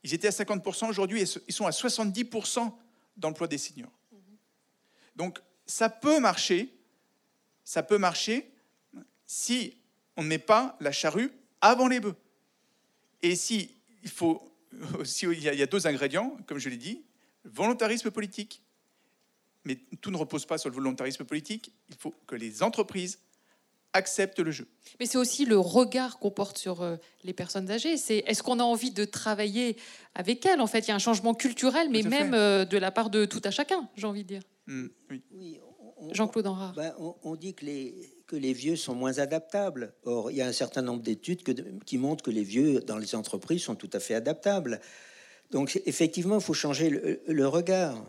Ils 0.05 0.15
étaient 0.15 0.29
à 0.29 0.31
50%, 0.31 0.89
aujourd'hui 0.89 1.23
ils 1.23 1.55
sont 1.55 1.67
à 1.67 1.71
70% 1.71 2.73
d'emploi 3.17 3.49
des 3.49 3.59
seniors. 3.59 3.93
Donc 5.17 5.41
ça 5.67 5.89
peut 5.89 6.21
marcher, 6.21 6.75
ça 7.65 7.83
peut 7.83 7.99
marcher 7.99 8.53
si 9.27 9.79
on 10.17 10.23
ne 10.23 10.29
met 10.29 10.39
pas 10.39 10.77
la 10.81 10.93
charrue 10.93 11.33
avant 11.61 11.89
les 11.89 12.01
bœufs. 12.01 12.17
Et 13.23 13.37
si 13.37 13.71
il 14.03 14.11
faut, 14.11 14.43
si 15.05 15.27
il 15.27 15.43
y 15.43 15.63
a 15.63 15.67
deux 15.67 15.87
ingrédients, 15.87 16.37
comme 16.47 16.59
je 16.59 16.69
l'ai 16.69 16.77
dit, 16.77 17.03
volontarisme 17.45 18.11
politique. 18.11 18.63
Mais 19.65 19.79
tout 20.01 20.11
ne 20.11 20.17
repose 20.17 20.45
pas 20.45 20.59
sur 20.59 20.71
le 20.71 20.75
volontarisme 20.75 21.25
politique. 21.25 21.73
Il 21.89 21.95
faut 21.97 22.13
que 22.27 22.35
les 22.35 22.63
entreprises 22.65 23.21
acceptent 23.93 24.41
le 24.41 24.51
jeu. 24.51 24.67
Mais 24.99 25.07
c'est 25.07 25.19
aussi 25.19 25.45
le 25.45 25.59
regard 25.59 26.19
qu'on 26.19 26.31
porte 26.31 26.59
sur 26.59 26.83
euh, 26.83 26.97
les 27.25 27.33
personnes 27.33 27.71
âgées. 27.71 27.97
C'est 27.97 28.25
est-ce 28.27 28.43
qu'on 28.43 28.59
a 28.59 28.65
envie 28.65 28.91
de 28.91 29.05
travailler 29.05 29.77
avec 30.15 30.45
elles 30.47 30.61
En 30.61 30.67
fait, 30.67 30.81
il 30.81 30.89
y 30.89 30.91
a 30.93 30.95
un 30.95 30.99
changement 30.99 31.35
culturel, 31.35 31.89
mais 31.91 32.03
même 32.03 32.35
euh, 32.35 32.65
de 32.65 32.79
la 32.79 32.91
part 32.91 33.11
de 33.11 33.25
tout 33.25 33.43
à 33.45 33.51
chacun, 33.51 33.89
j'ai 33.97 34.07
envie 34.07 34.25
de 34.25 34.29
dire. 34.29 34.43
Mmh, 34.67 34.87
oui. 35.11 35.61
Jean-Claude 36.11 36.47
Henrard. 36.47 36.75
Ben, 36.75 36.95
on, 36.99 37.37
dit 37.37 37.55
que 37.55 37.65
les, 37.65 38.12
que 38.33 38.37
les 38.37 38.55
vieux 38.55 38.77
sont 38.77 38.95
moins 38.95 39.19
adaptables. 39.19 39.93
Or, 40.05 40.31
il 40.31 40.39
y 40.39 40.41
a 40.41 40.47
un 40.47 40.53
certain 40.53 40.81
nombre 40.81 41.03
d'études 41.03 41.43
qui 41.85 41.99
montrent 41.99 42.25
que 42.25 42.31
les 42.31 42.43
vieux 42.43 42.81
dans 42.81 42.97
les 42.97 43.15
entreprises 43.15 43.63
sont 43.65 43.75
tout 43.75 43.91
à 43.93 44.01
fait 44.01 44.15
adaptables. 44.15 44.81
Donc, 45.51 45.83
effectivement, 45.85 46.37
il 46.37 46.43
faut 46.43 46.55
changer 46.55 47.21
le 47.27 47.47
regard. 47.47 48.03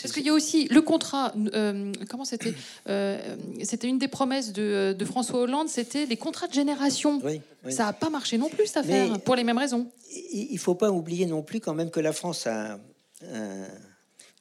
Parce 0.00 0.14
qu'il 0.14 0.24
y 0.24 0.30
a 0.30 0.32
aussi 0.32 0.66
le 0.68 0.80
contrat. 0.80 1.34
Euh, 1.52 1.92
comment 2.08 2.24
c'était 2.24 2.54
euh, 2.88 3.36
C'était 3.62 3.86
une 3.86 3.98
des 3.98 4.08
promesses 4.08 4.54
de, 4.54 4.96
François 5.04 5.40
Hollande. 5.40 5.68
C'était 5.68 6.06
les 6.06 6.16
contrats 6.16 6.48
de 6.48 6.54
génération. 6.54 7.20
Ça 7.68 7.84
n'a 7.84 7.92
pas 7.92 8.08
marché 8.08 8.38
non 8.38 8.48
plus 8.48 8.66
cette 8.66 8.78
affaire 8.78 9.20
pour 9.20 9.36
les 9.36 9.44
mêmes 9.44 9.58
raisons. 9.58 9.90
Il 10.32 10.54
ne 10.54 10.58
faut 10.58 10.74
pas 10.74 10.90
oublier 10.90 11.26
non 11.26 11.42
plus 11.42 11.60
quand 11.60 11.74
même 11.74 11.90
que 11.90 12.00
la 12.00 12.14
France 12.14 12.46
a 12.46 12.78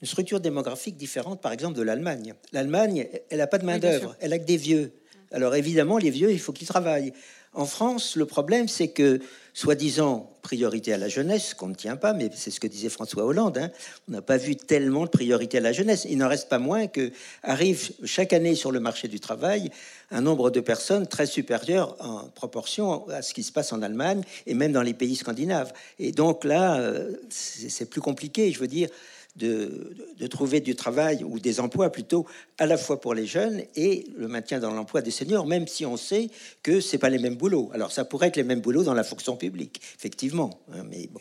une 0.04 0.08
structure 0.08 0.42
démographique 0.42 0.98
différente, 0.98 1.40
par 1.40 1.54
exemple, 1.54 1.78
de 1.78 1.82
l'Allemagne. 1.82 2.34
L'Allemagne, 2.52 3.08
elle 3.30 3.38
n'a 3.38 3.48
pas 3.48 3.58
de 3.58 3.66
main 3.66 3.80
d'œuvre. 3.80 4.18
Elle 4.20 4.34
a 4.34 4.38
que 4.38 4.44
des 4.44 4.58
vieux. 4.58 4.92
Alors 5.32 5.56
évidemment, 5.56 5.98
les 5.98 6.10
vieux, 6.10 6.30
il 6.30 6.42
faut 6.42 6.52
qu'ils 6.52 6.68
travaillent. 6.68 7.14
En 7.54 7.66
France, 7.66 8.18
le 8.18 8.26
problème, 8.26 8.68
c'est 8.68 8.90
que, 8.90 9.22
soi-disant, 9.54 10.30
priorité 10.42 10.92
à 10.92 10.98
la 10.98 11.08
jeunesse, 11.08 11.54
qu'on 11.54 11.70
ne 11.70 11.74
tient 11.74 11.96
pas, 11.96 12.12
mais 12.12 12.30
c'est 12.36 12.52
ce 12.52 12.60
que 12.60 12.68
disait 12.68 12.90
François 12.90 13.24
Hollande, 13.24 13.58
hein, 13.58 13.70
on 14.10 14.12
n'a 14.12 14.22
pas 14.22 14.36
vu 14.36 14.58
tellement 14.58 15.06
de 15.06 15.10
priorité 15.10 15.60
à 15.60 15.62
la 15.62 15.72
jeunesse. 15.72 16.06
Il 16.10 16.18
n'en 16.18 16.28
reste 16.28 16.50
pas 16.50 16.60
moins 16.60 16.88
que 16.88 17.12
arrive 17.42 17.94
chaque 18.04 18.34
année 18.34 18.56
sur 18.56 18.74
le 18.74 18.82
marché 18.82 19.08
du 19.08 19.22
travail 19.22 19.70
un 20.12 20.20
nombre 20.20 20.50
de 20.50 20.60
personnes 20.60 21.08
très 21.08 21.28
supérieur 21.28 21.96
en 22.02 22.28
proportion 22.28 23.08
à 23.08 23.22
ce 23.22 23.34
qui 23.34 23.44
se 23.44 23.54
passe 23.54 23.72
en 23.72 23.82
Allemagne 23.82 24.22
et 24.48 24.54
même 24.54 24.74
dans 24.74 24.82
les 24.82 24.94
pays 24.94 25.16
scandinaves. 25.16 25.72
Et 25.98 26.12
donc 26.12 26.44
là, 26.44 26.78
euh, 26.82 27.14
c'est 27.30 27.90
plus 27.90 28.02
compliqué, 28.02 28.52
je 28.52 28.60
veux 28.60 28.68
dire 28.68 28.90
de, 29.36 30.28
trouver 30.28 30.62
du 30.62 30.76
travail 30.76 31.24
ou 31.24 31.40
des 31.40 31.60
emplois 31.60 31.92
plutôt 31.92 32.26
à 32.58 32.66
la 32.66 32.78
fois 32.78 33.00
pour 33.00 33.14
les 33.14 33.26
jeunes 33.26 33.62
et 33.76 34.08
le 34.18 34.28
maintien 34.28 34.60
dans 34.60 34.72
l'emploi 34.72 35.02
des 35.02 35.12
seniors, 35.12 35.46
même 35.46 35.68
si 35.68 35.86
on 35.86 35.98
sait 35.98 36.30
que 36.62 36.80
c'est 36.80 36.98
pas 36.98 37.10
les 37.10 37.20
mêmes 37.20 37.36
boulots. 37.36 37.70
Alors 37.74 37.92
ça 37.92 38.06
pourrait 38.06 38.28
être 38.28 38.38
les 38.38 38.44
mêmes 38.44 38.62
boulots 38.62 38.84
dans 38.84 38.94
la 38.94 39.04
fonction 39.04 39.36
publique, 39.36 39.82
effectivement, 39.98 40.62
hein, 40.74 40.84
mais 40.90 41.08
bon. 41.08 41.20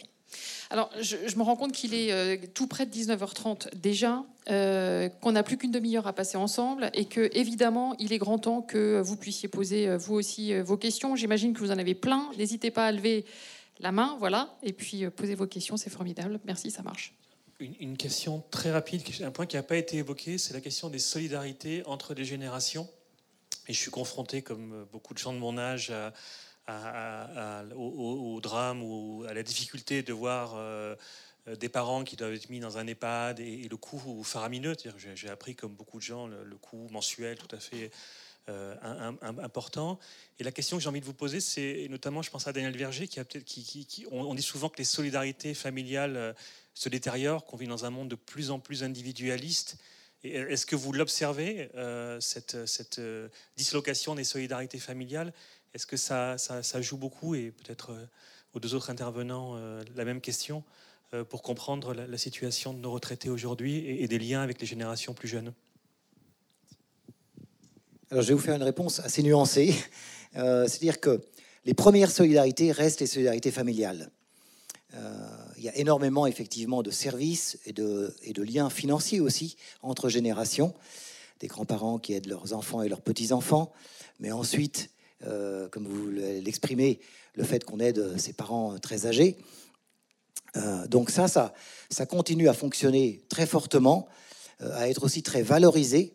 Alors, 0.71 0.91
je, 1.01 1.37
me 1.37 1.43
rends 1.43 1.57
compte 1.57 1.73
qu'il 1.73 1.93
est 1.93 2.13
euh, 2.13 2.39
tout 2.55 2.67
près 2.67 2.87
de 2.87 2.91
19h30 2.91 3.77
déjà, 3.77 4.25
euh, 4.49 5.11
qu'on 5.21 5.33
n'a 5.33 5.43
plus 5.43 5.59
qu'une 5.59 5.71
demi-heure 5.71 6.07
à 6.07 6.15
passer 6.15 6.39
ensemble 6.39 6.91
et 6.95 7.05
que, 7.05 7.29
évidemment, 7.37 7.95
il 7.99 8.15
est 8.15 8.19
grand 8.19 8.39
temps 8.39 8.63
que 8.63 8.99
vous 9.03 9.17
puissiez 9.17 9.51
poser 9.51 9.87
euh, 9.87 9.99
vous 9.99 10.15
aussi 10.15 10.59
vos 10.63 10.79
questions. 10.79 11.15
J'imagine 11.15 11.53
que 11.53 11.59
vous 11.59 11.73
en 11.73 11.79
avez 11.79 11.95
plein. 11.95 12.31
N'hésitez 12.39 12.71
pas 12.71 12.87
à 12.87 12.93
lever 12.93 13.27
la 13.81 13.93
main, 13.93 14.17
voilà, 14.19 14.57
et 14.63 14.73
puis 14.73 15.05
poser 15.11 15.35
vos 15.35 15.47
questions, 15.47 15.77
c'est 15.77 15.91
formidable. 15.91 16.41
Merci, 16.47 16.71
ça 16.71 16.83
marche 16.83 17.13
une, 17.63 17.97
question 17.97 18.43
très 18.51 18.71
rapide, 18.71 19.03
un 19.23 19.31
point 19.31 19.47
qui 19.47 19.57
n'a 19.57 19.63
pas 19.63 19.77
été 19.77 19.99
évoqué, 19.99 20.39
c'est 20.39 20.55
la 20.55 20.61
question 20.61 20.89
des 20.89 20.99
solidarités 20.99 21.83
entre 21.87 22.15
les 22.15 22.25
générations. 22.25 22.89
Et 23.69 23.73
je 23.73 23.79
suis 23.79 23.91
confronté, 23.91 24.43
comme 24.43 24.87
beaucoup 24.93 25.15
de 25.15 25.19
gens 25.19 25.33
de 25.33 25.39
mon 25.39 25.57
âge, 25.59 25.93
au, 27.77 28.41
drame 28.43 28.83
ou 28.83 29.25
à 29.29 29.35
la 29.35 29.43
difficulté 29.43 30.03
de 30.03 30.13
voir 30.13 30.55
euh, 31.49 31.57
des 31.57 31.69
parents 31.69 32.05
qui 32.05 32.17
doivent 32.17 32.35
être 32.35 32.51
mis 32.51 32.61
dans 32.61 32.79
un 32.79 32.87
EHPAD 32.87 33.41
et, 33.41 33.69
le 33.69 33.77
coût 33.77 34.23
faramineux. 34.23 34.77
J'ai 35.15 35.29
appris, 35.29 35.55
comme 35.55 35.75
beaucoup 35.75 35.99
de 35.99 36.03
gens, 36.03 36.27
le, 36.27 36.57
coût 36.57 36.89
mensuel 36.91 37.37
tout 37.37 37.55
à 37.55 37.59
fait 37.59 37.91
euh, 38.49 38.75
important. 39.23 39.99
Et 40.39 40.45
la 40.45 40.53
question 40.53 40.77
que 40.77 40.83
j'ai 40.83 40.89
envie 40.89 41.01
de 41.01 41.05
vous 41.05 41.15
poser, 41.15 41.41
c'est 41.41 41.87
notamment, 41.91 42.23
je 42.23 42.31
pense 42.31 42.47
à 42.47 42.53
Daniel 42.53 42.77
Verger, 42.77 43.09
qui 43.09 43.21
a 43.21 43.25
peut-être, 43.25 43.45
qui, 43.45 44.07
on, 44.11 44.35
dit 44.35 44.43
souvent 44.43 44.69
que 44.69 44.79
les 44.79 44.85
solidarités 44.85 45.55
familiales 45.55 46.17
euh, 46.17 46.33
se 46.75 46.89
détériore, 46.89 47.45
qu'on 47.45 47.57
vit 47.57 47.67
dans 47.67 47.85
un 47.85 47.91
monde 47.91 48.09
de 48.09 48.15
plus 48.15 48.51
en 48.51 48.59
plus 48.59 48.83
individualiste. 48.83 49.77
Est-ce 50.25 50.67
que 50.67 50.77
vous 50.77 50.93
l'observez, 50.93 51.69
euh, 51.75 52.21
cette, 52.21 52.67
cette 52.67 53.01
euh, 53.01 53.29
dislocation 53.57 54.15
des 54.15 54.25
solidarités 54.25 54.79
familiales? 54.79 55.33
Est-ce 55.75 55.87
que 55.87 55.97
ça, 55.97 56.39
ça, 56.39 56.81
joue 56.81 56.97
beaucoup? 56.97 57.35
Et 57.35 57.51
peut-être 57.51 57.91
euh, 57.91 58.07
aux 58.55 58.61
deux 58.61 58.75
autres 58.75 58.91
intervenants, 58.91 59.57
la 59.97 60.05
même 60.05 60.21
question, 60.21 60.63
pour 61.31 61.41
comprendre 61.41 61.95
la, 61.95 62.19
situation 62.19 62.75
de 62.75 62.79
nos 62.81 62.91
retraités 62.91 63.31
aujourd'hui 63.31 63.79
et, 63.79 64.07
des 64.09 64.19
liens 64.19 64.43
avec 64.43 64.61
les 64.61 64.67
générations 64.67 65.15
plus 65.15 65.27
jeunes 65.27 65.55
Alors 68.11 68.23
je 68.23 68.29
vais 68.29 68.35
vous 68.35 68.41
faire 68.41 68.57
une 68.57 68.63
réponse 68.63 69.01
assez 69.01 69.23
nuancée. 69.23 69.75
C'est-à-dire 70.35 71.01
que 71.01 71.23
les 71.65 71.73
premières 71.73 72.11
solidarités 72.11 72.73
restent 72.73 73.01
les 73.01 73.07
solidarités 73.07 73.51
familiales. 73.51 74.11
Euh, 74.95 75.27
il 75.57 75.65
y 75.65 75.69
a 75.69 75.77
énormément 75.77 76.27
effectivement 76.27 76.83
de 76.83 76.91
services 76.91 77.59
et 77.67 77.73
de, 77.73 78.15
liens 78.43 78.69
financiers 78.69 79.21
aussi 79.21 79.57
entre 79.83 80.09
générations, 80.09 80.75
des 81.41 81.47
grands-parents 81.47 81.99
qui 81.99 82.15
aident 82.15 82.27
leurs 82.27 82.53
enfants 82.53 82.83
et 82.83 82.89
leurs 82.89 83.01
petits-enfants, 83.01 83.73
mais 84.21 84.33
ensuite, 84.33 84.91
euh, 85.25 85.69
comme 85.69 85.87
vous 85.87 86.11
l'exprimez, 86.11 87.01
le 87.35 87.45
fait 87.45 87.65
qu'on 87.65 87.81
aide 87.81 88.19
ses 88.19 88.33
parents 88.33 88.79
très 88.79 89.07
âgés. 89.07 89.39
Euh, 90.57 90.87
donc 90.87 91.11
ça, 91.11 91.27
ça, 91.29 92.07
continue 92.07 92.49
à 92.49 92.53
fonctionner 92.55 93.23
très 93.31 93.47
fortement, 93.47 94.07
à 94.61 94.89
être 94.89 95.05
aussi 95.05 95.23
très 95.23 95.43
valorisé 95.43 96.15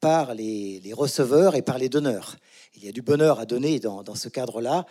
par 0.00 0.34
les, 0.34 0.92
receveurs 0.92 1.54
et 1.54 1.62
par 1.62 1.78
les 1.78 1.88
donneurs. 1.88 2.36
Il 2.76 2.84
y 2.84 2.88
a 2.88 2.92
du 2.92 3.02
bonheur 3.02 3.38
à 3.40 3.46
donner 3.46 3.78
dans, 3.78 4.14
ce 4.14 4.28
cadre-là, 4.28 4.86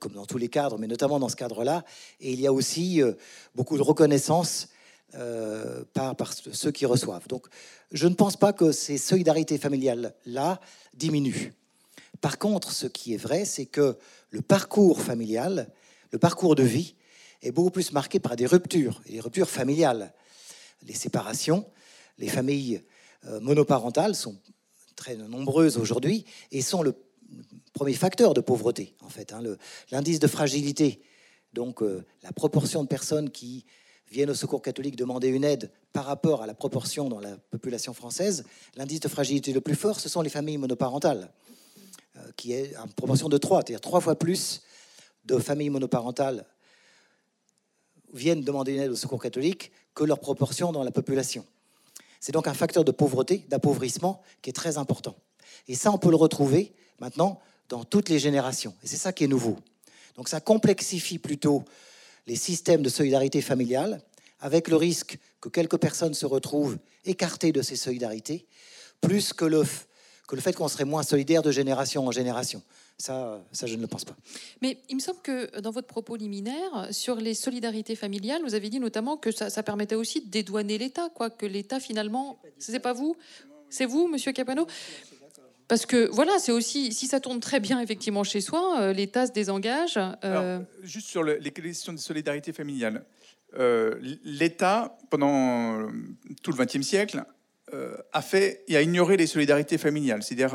comme 0.00 0.12
dans 0.12 0.26
tous 0.26 0.38
les 0.38 0.48
cadres, 0.48 0.78
mais 0.78 0.86
notamment 0.86 1.18
dans 1.18 1.28
ce 1.28 1.36
cadre-là. 1.36 1.84
Et 2.20 2.32
il 2.32 2.40
y 2.40 2.46
a 2.46 2.52
aussi 2.52 3.02
euh, 3.02 3.12
beaucoup 3.54 3.76
de 3.76 3.82
reconnaissance 3.82 4.68
euh, 5.14 5.84
par, 5.92 6.16
par, 6.16 6.32
ceux 6.32 6.70
qui 6.70 6.86
reçoivent. 6.86 7.26
Donc, 7.28 7.46
je 7.90 8.06
ne 8.06 8.14
pense 8.14 8.36
pas 8.36 8.52
que 8.52 8.72
ces 8.72 8.98
solidarités 8.98 9.58
familiales-là 9.58 10.60
diminuent. 10.94 11.52
Par 12.20 12.38
contre, 12.38 12.72
ce 12.72 12.86
qui 12.86 13.14
est 13.14 13.18
vrai, 13.18 13.44
c'est 13.44 13.66
que 13.66 13.98
le 14.30 14.40
parcours 14.42 15.02
familial, 15.02 15.68
le 16.10 16.18
parcours 16.18 16.54
de 16.54 16.62
vie, 16.62 16.94
est 17.42 17.50
beaucoup 17.50 17.70
plus 17.70 17.92
marqué 17.92 18.20
par 18.20 18.36
des 18.36 18.46
ruptures, 18.46 19.02
et 19.06 19.12
des 19.12 19.20
ruptures 19.20 19.50
familiales. 19.50 20.14
Les 20.86 20.94
séparations, 20.94 21.66
les 22.18 22.28
familles 22.28 22.82
monoparentales 23.40 24.14
sont 24.14 24.36
très 24.94 25.16
nombreuses 25.16 25.78
aujourd'hui 25.78 26.24
et 26.52 26.62
sont 26.62 26.82
le 26.82 26.94
premier 27.72 27.94
facteur 27.94 28.34
de 28.34 28.40
pauvreté, 28.40 28.94
en 29.00 29.08
fait. 29.08 29.32
Hein, 29.32 29.42
L'indice 29.90 30.18
de 30.18 30.26
fragilité, 30.26 31.02
donc 31.52 31.82
euh, 31.82 32.04
la 32.22 32.32
proportion 32.32 32.82
de 32.82 32.88
personnes 32.88 33.30
qui 33.30 33.64
viennent 34.10 34.30
au 34.30 34.34
secours 34.34 34.62
catholique 34.62 34.96
demander 34.96 35.28
une 35.28 35.44
aide 35.44 35.70
par 35.92 36.04
rapport 36.04 36.42
à 36.42 36.46
la 36.46 36.54
proportion 36.54 37.08
dans 37.08 37.20
la 37.20 37.36
population 37.50 37.94
française, 37.94 38.44
l'indice 38.76 39.00
de 39.00 39.08
fragilité 39.08 39.52
le 39.52 39.60
plus 39.60 39.74
fort, 39.74 40.00
ce 40.00 40.08
sont 40.08 40.22
les 40.22 40.30
familles 40.30 40.58
monoparentales, 40.58 41.32
euh, 42.16 42.20
qui 42.36 42.52
est 42.52 42.76
en 42.76 42.88
proportion 42.88 43.28
de 43.28 43.38
3, 43.38 43.58
c'est-à-dire 43.58 43.80
trois 43.80 44.00
fois 44.00 44.18
plus 44.18 44.62
de 45.24 45.38
familles 45.38 45.70
monoparentales 45.70 46.44
viennent 48.12 48.42
demander 48.42 48.74
une 48.74 48.80
aide 48.80 48.90
au 48.90 48.96
secours 48.96 49.22
catholique 49.22 49.72
que 49.94 50.04
leur 50.04 50.18
proportion 50.18 50.72
dans 50.72 50.84
la 50.84 50.90
population. 50.90 51.46
C'est 52.20 52.32
donc 52.32 52.46
un 52.46 52.54
facteur 52.54 52.84
de 52.84 52.92
pauvreté, 52.92 53.46
d'appauvrissement, 53.48 54.22
qui 54.42 54.50
est 54.50 54.54
très 54.54 54.78
important. 54.78 55.16
Et 55.68 55.74
ça, 55.74 55.90
on 55.90 55.98
peut 55.98 56.10
le 56.10 56.16
retrouver 56.16 56.74
maintenant 57.02 57.40
dans 57.68 57.84
toutes 57.84 58.08
les 58.08 58.20
générations. 58.20 58.74
Et 58.82 58.86
c'est 58.86 58.96
ça 58.96 59.12
qui 59.12 59.24
est 59.24 59.28
nouveau. 59.28 59.58
Donc 60.16 60.28
ça 60.28 60.40
complexifie 60.40 61.18
plutôt 61.18 61.64
les 62.28 62.36
systèmes 62.36 62.82
de 62.82 62.88
solidarité 62.88 63.42
familiale, 63.42 64.00
avec 64.40 64.68
le 64.68 64.76
risque 64.76 65.18
que 65.40 65.48
quelques 65.48 65.78
personnes 65.78 66.14
se 66.14 66.26
retrouvent 66.26 66.78
écartées 67.04 67.50
de 67.50 67.60
ces 67.60 67.74
solidarités, 67.74 68.46
plus 69.00 69.32
que 69.32 69.44
le, 69.44 69.64
que 70.28 70.36
le 70.36 70.40
fait 70.40 70.52
qu'on 70.52 70.68
serait 70.68 70.84
moins 70.84 71.02
solidaire 71.02 71.42
de 71.42 71.50
génération 71.50 72.06
en 72.06 72.12
génération. 72.12 72.62
Ça, 72.98 73.42
ça, 73.50 73.66
je 73.66 73.74
ne 73.74 73.80
le 73.80 73.88
pense 73.88 74.04
pas. 74.04 74.14
Mais 74.60 74.78
il 74.88 74.94
me 74.94 75.00
semble 75.00 75.20
que 75.22 75.58
dans 75.58 75.72
votre 75.72 75.88
propos 75.88 76.14
liminaire 76.14 76.88
sur 76.92 77.16
les 77.16 77.34
solidarités 77.34 77.96
familiales, 77.96 78.42
vous 78.44 78.54
avez 78.54 78.70
dit 78.70 78.78
notamment 78.78 79.16
que 79.16 79.32
ça, 79.32 79.50
ça 79.50 79.64
permettait 79.64 79.96
aussi 79.96 80.20
de 80.20 80.30
dédouaner 80.30 80.78
l'État, 80.78 81.08
quoi, 81.12 81.30
que 81.30 81.46
l'État 81.46 81.80
finalement, 81.80 82.38
c'est 82.58 82.78
pas 82.78 82.92
vous, 82.92 83.16
c'est 83.70 83.86
vous, 83.86 84.06
Monsieur 84.06 84.32
Capano, 84.32 84.68
parce 85.72 85.86
que 85.86 86.06
voilà, 86.12 86.38
c'est 86.38 86.52
aussi, 86.52 86.92
si 86.92 87.06
ça 87.06 87.18
tourne 87.18 87.40
très 87.40 87.58
bien 87.58 87.80
effectivement 87.80 88.24
chez 88.24 88.42
soi, 88.42 88.78
euh, 88.78 88.92
l'État 88.92 89.26
se 89.26 89.32
désengage. 89.32 89.98
Euh. 90.22 90.60
juste 90.82 91.06
sur 91.06 91.24
les 91.24 91.50
questions 91.50 91.94
de 91.94 91.98
solidarité 91.98 92.52
familiale. 92.52 93.06
Euh, 93.58 93.94
L'État, 94.22 94.98
pendant 95.08 95.88
tout 96.42 96.52
le 96.52 96.62
XXe 96.62 96.82
siècle, 96.82 97.24
a 98.12 98.20
fait 98.20 98.64
et 98.68 98.76
a 98.76 98.82
ignoré 98.82 99.16
les 99.16 99.26
solidarités 99.26 99.78
familiales. 99.78 100.22
C'est-à-dire, 100.22 100.54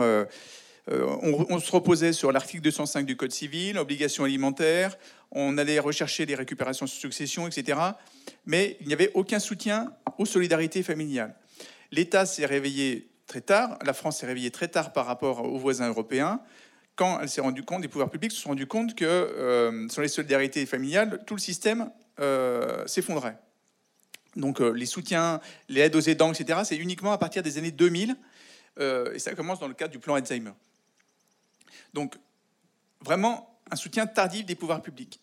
on, 0.88 1.48
on 1.49 1.60
se 1.60 1.72
reposait 1.72 2.14
sur 2.14 2.31
l'article 2.31 2.61
205 2.61 3.03
du 3.03 3.18
Code 3.18 3.31
civil, 3.31 3.80
obligation 3.80 4.23
alimentaire, 4.23 4.99
on 5.31 5.57
allait 5.57 5.80
rechercher 5.80 6.27
les 6.27 6.35
récupérations 6.35 6.85
sur 6.85 7.02
succession, 7.02 7.48
etc. 7.48 7.80
Mais 8.45 8.77
il 8.81 8.88
n'y 8.88 8.94
avait 8.94 9.10
aucun 9.15 9.39
soutien 9.39 9.91
aux 10.19 10.27
solidarités 10.27 10.84
familiales. 10.84 11.34
L'État 11.91 12.27
s'est 12.27 12.45
réveillé 12.45 13.10
très 13.28 13.41
tard, 13.41 13.78
la 13.86 13.94
France 13.94 14.20
s'est 14.20 14.26
réveillée 14.26 14.52
très 14.52 14.68
tard 14.68 14.94
par 14.94 15.06
rapport 15.06 15.44
aux 15.44 15.58
voisins 15.58 15.88
européens, 15.88 16.41
quand 16.95 17.20
elle 17.22 17.30
s'est 17.30 17.41
rendue 17.41 17.64
compte, 17.64 17.84
les 17.84 17.88
pouvoirs 17.88 18.10
publics 18.10 18.32
se 18.32 18.41
sont 18.41 18.49
rendus 18.49 18.66
compte 18.66 18.95
que 18.95 19.06
euh, 19.06 19.88
sur 19.90 20.02
les 20.02 20.08
solidarités 20.08 20.66
familiales, 20.66 21.24
tout 21.28 21.36
le 21.36 21.40
système 21.40 21.91
euh, 22.20 22.88
s'effondrait. 22.88 23.38
Donc 24.36 24.62
euh, 24.62 24.72
les 24.72 24.88
soutiens, 24.88 25.40
les 25.70 25.82
aides 25.82 25.95
aux 25.95 26.02
aidants, 26.02 26.34
etc., 26.34 26.62
c'est 26.66 26.76
uniquement 26.76 27.12
à 27.12 27.20
partir 27.20 27.44
des 27.44 27.60
années 27.60 27.72
2000, 27.72 28.16
euh, 28.80 29.14
et 29.14 29.20
ça 29.20 29.36
commence 29.36 29.60
dans 29.60 29.68
le 29.68 29.76
cadre 29.76 29.91
du 29.91 29.99
plan 29.99 30.16
Alzheimer. 30.16 30.54
Donc 31.94 32.16
vraiment 33.02 33.60
un 33.70 33.76
soutien 33.76 34.08
tardif 34.08 34.45
des 34.45 34.56
pouvoirs 34.56 34.82
publics. 34.82 35.20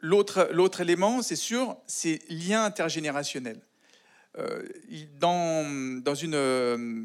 L'autre 0.00 0.80
élément, 0.80 1.22
c'est 1.22 1.36
sûr, 1.36 1.76
c'est 1.86 2.20
liens 2.28 2.64
intergénérationnels. 2.64 3.60
Euh, 4.38 4.62
dans, 5.18 5.64
euh, 5.64 7.04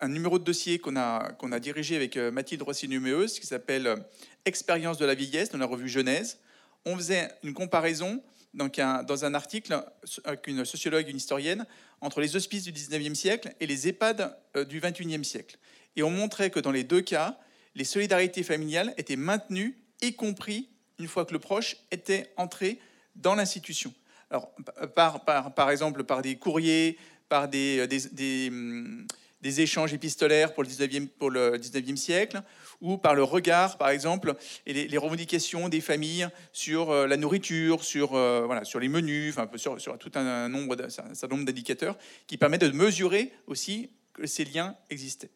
un 0.00 0.08
numéro 0.08 0.38
de 0.38 0.44
dossier 0.44 0.78
qu'on 0.78 0.96
a, 0.96 1.60
dirigé 1.60 1.96
avec 1.96 2.16
euh, 2.16 2.30
Mathilde 2.30 2.62
Rossi-Numéeuse, 2.62 3.38
qui 3.38 3.46
s'appelle 3.46 4.04
Expérience 4.44 4.98
de 4.98 5.06
la 5.06 5.14
vieillesse, 5.14 5.50
dans 5.50 5.58
la 5.58 5.66
revue 5.66 5.88
Genèse, 5.88 6.38
on 6.84 6.96
faisait 6.96 7.30
une 7.42 7.54
comparaison 7.54 8.22
dans 8.54 9.24
un 9.24 9.34
article 9.34 9.82
avec 10.24 10.46
une 10.46 10.64
sociologue, 10.64 11.08
une 11.08 11.16
historienne, 11.16 11.66
entre 12.00 12.20
les 12.20 12.36
hospices 12.36 12.64
du 12.64 12.72
19e 12.72 13.14
siècle 13.14 13.54
et 13.60 13.66
les 13.66 13.88
EHPAD 13.88 14.38
du 14.68 14.80
21e 14.80 15.24
siècle. 15.24 15.58
Et 15.96 16.02
on 16.02 16.10
montrait 16.10 16.50
que 16.50 16.60
dans 16.60 16.70
les 16.70 16.84
deux 16.84 17.02
cas, 17.02 17.38
les 17.74 17.84
solidarités 17.84 18.42
familiales 18.42 18.94
étaient 18.96 19.16
maintenues, 19.16 19.76
y 20.00 20.14
compris 20.14 20.70
une 20.98 21.08
fois 21.08 21.26
que 21.26 21.32
le 21.32 21.38
proche 21.38 21.76
était 21.90 22.32
entré 22.36 22.78
dans 23.14 23.34
l'institution. 23.34 23.92
Alors, 24.30 24.52
par, 24.94 25.24
par, 25.24 25.54
par 25.54 25.70
exemple, 25.70 26.04
par 26.04 26.22
des 26.22 26.36
courriers, 26.36 26.98
par 27.28 27.48
des, 27.48 27.86
des, 27.86 28.48
hum, 28.48 29.06
des 29.40 29.60
échanges 29.60 29.94
épistolaires 29.94 30.52
pour 30.52 30.62
le 30.62 30.68
19e, 30.68 31.08
pour 31.08 31.30
le 31.30 31.58
19e 31.58 31.96
siècle, 31.96 32.42
ou 32.80 32.98
par 32.98 33.14
le 33.14 33.22
regard, 33.22 33.78
par 33.78 33.90
exemple, 33.90 34.34
et 34.66 34.72
les, 34.88 34.98
revendications 34.98 35.68
des 35.68 35.80
familles 35.80 36.28
sur 36.52 36.90
euh, 36.90 37.06
la 37.06 37.16
nourriture, 37.16 37.84
sur, 37.84 38.14
euh, 38.14 38.42
voilà, 38.46 38.64
sur 38.64 38.80
les 38.80 38.88
menus, 38.88 39.34
enfin, 39.36 39.48
sur, 39.56 39.80
sur 39.80 39.96
tout 39.98 40.10
un 40.14 40.48
nombre, 40.48 40.76
un 40.82 40.88
certain 40.90 41.28
nombre 41.28 41.46
d'indicateurs 41.46 41.96
qui 42.26 42.36
permettent 42.36 42.64
de 42.64 42.70
mesurer 42.70 43.32
aussi 43.46 43.90
que 44.12 44.26
ces 44.26 44.44
liens 44.44 44.76
existaient. 44.90 45.30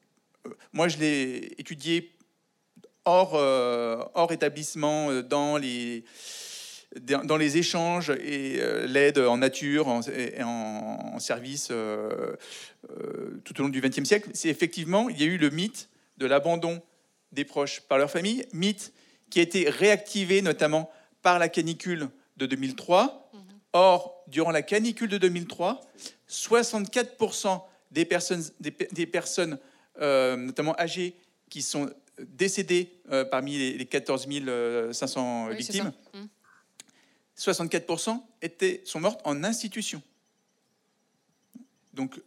Euh, 0.47 0.51
Moi, 0.73 0.89
je 0.89 0.99
l'ai 0.99 1.55
étudié 1.59 2.13
hors, 3.05 3.35
euh, 3.35 4.03
hors 4.15 4.33
établissement, 4.33 5.11
euh, 5.11 5.23
dans 5.23 5.57
les, 5.57 6.05
dans 7.23 7.37
les 7.37 7.57
échanges 7.57 8.11
et 8.11 8.57
euh, 8.61 8.87
l'aide 8.87 9.19
en 9.19 9.37
nature, 9.39 9.87
en, 9.89 10.01
et 10.03 10.43
en, 10.43 10.49
en 11.15 11.19
service 11.21 11.69
euh, 11.71 12.35
euh, 12.91 13.41
tout 13.45 13.59
au 13.61 13.63
long 13.65 13.69
du 13.69 13.81
XXe 13.81 14.05
siècle. 14.05 14.31
C'est 14.35 14.49
effectivement, 14.49 15.09
il 15.09 15.21
y 15.21 15.23
a 15.23 15.27
eu 15.27 15.37
le 15.39 15.51
mythe 15.51 15.89
de 16.19 16.27
l'abandon 16.27 16.83
des 17.33 17.45
proches 17.45 17.81
par 17.83 17.97
leur 17.99 18.11
famille, 18.11 18.45
mythe 18.53 18.93
qui 19.31 19.39
a 19.39 19.43
été 19.43 19.71
réactivé 19.71 20.43
notamment 20.43 20.91
par 21.23 21.39
la 21.39 21.49
canicule 21.49 22.09
de 22.37 22.47
2003. 22.47 23.31
Or, 23.73 24.25
durant 24.27 24.51
la 24.51 24.63
canicule 24.63 25.09
de 25.09 25.17
2003, 25.19 25.81
64% 26.29 27.61
des 27.93 28.05
personnes, 28.05 28.43
des, 28.59 28.73
pe- 28.73 28.93
des 28.93 29.07
personnes 29.07 29.59
euh, 30.01 30.37
notamment 30.37 30.75
âgées, 30.81 31.15
qui 31.49 31.63
sont 31.63 31.89
décédées 32.19 32.91
euh, 33.13 33.25
parmi 33.25 33.57
les, 33.59 33.73
les 33.79 33.87
14 33.87 34.27
500 34.93 35.47
Oui, 35.49 35.55
c'est 35.63 35.73
victimes. 35.73 35.93
64% 37.41 38.21
étaient, 38.43 38.83
sont 38.85 39.01
mortes 39.01 39.21
en 39.25 39.43
institution. 39.45 40.03
Donc, 41.95 42.21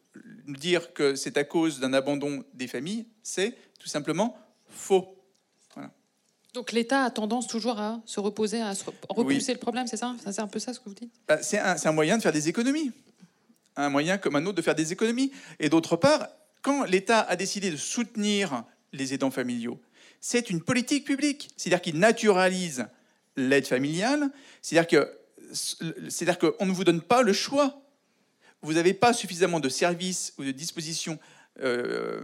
dire 0.47 0.93
que 0.93 1.15
c'est 1.15 1.37
à 1.37 1.43
cause 1.43 1.79
d'un 1.79 1.93
abandon 1.93 2.43
des 2.53 2.67
familles, 2.67 3.05
c'est 3.21 3.55
tout 3.79 3.87
simplement 3.87 4.37
faux. 4.67 5.17
Donc 6.53 6.71
l'État 6.71 7.03
a 7.05 7.09
tendance 7.09 7.47
toujours 7.47 7.79
à 7.79 7.99
se 8.05 8.19
reposer, 8.19 8.61
à 8.61 8.75
se 8.75 8.83
re- 8.85 8.93
repousser 9.09 9.47
Oui. 9.47 9.53
le 9.53 9.59
problème, 9.59 9.87
c'est 9.87 9.97
ça 9.97 10.15
C'est 10.23 10.39
un 10.39 10.45
peu 10.47 10.59
ça 10.59 10.71
ce 10.71 10.79
que 10.79 10.85
vous 10.85 10.93
dites? 10.93 11.11
Bah, 11.27 11.41
c'est 11.41 11.57
un, 11.57 11.77
c'est 11.77 11.87
un 11.87 11.91
moyen 11.93 12.15
de 12.15 12.21
faire 12.21 12.31
des 12.31 12.47
économies. 12.47 12.91
Un 13.75 13.89
moyen 13.89 14.19
comme 14.19 14.35
un 14.35 14.45
autre 14.45 14.57
de 14.57 14.61
faire 14.61 14.75
des 14.75 14.91
économies. 14.93 15.31
Et 15.59 15.67
d'autre 15.69 15.95
part, 15.95 16.27
quand 16.61 16.83
l'État 16.83 17.21
a 17.21 17.35
décidé 17.35 17.71
de 17.71 17.75
soutenir 17.75 18.65
les 18.91 19.15
aidants 19.15 19.31
familiaux, 19.31 19.81
c'est 20.21 20.51
une 20.51 20.61
politique 20.61 21.05
publique. 21.05 21.49
C'est-à-dire 21.57 21.81
qu'il 21.81 21.97
naturalise 21.97 22.85
l'aide 23.35 23.67
familiale. 23.67 24.29
C'est-à-dire 24.61 24.87
que 24.87 25.19
c'est-à-dire 26.09 26.39
qu'on 26.39 26.65
ne 26.65 26.71
vous 26.71 26.83
donne 26.83 27.01
pas 27.01 27.21
le 27.21 27.33
choix. 27.33 27.81
Vous 28.61 28.73
n'avez 28.73 28.93
pas 28.93 29.13
suffisamment 29.13 29.59
de 29.59 29.69
services 29.69 30.33
ou 30.37 30.43
de 30.43 30.51
dispositions 30.51 31.19
euh, 31.61 32.23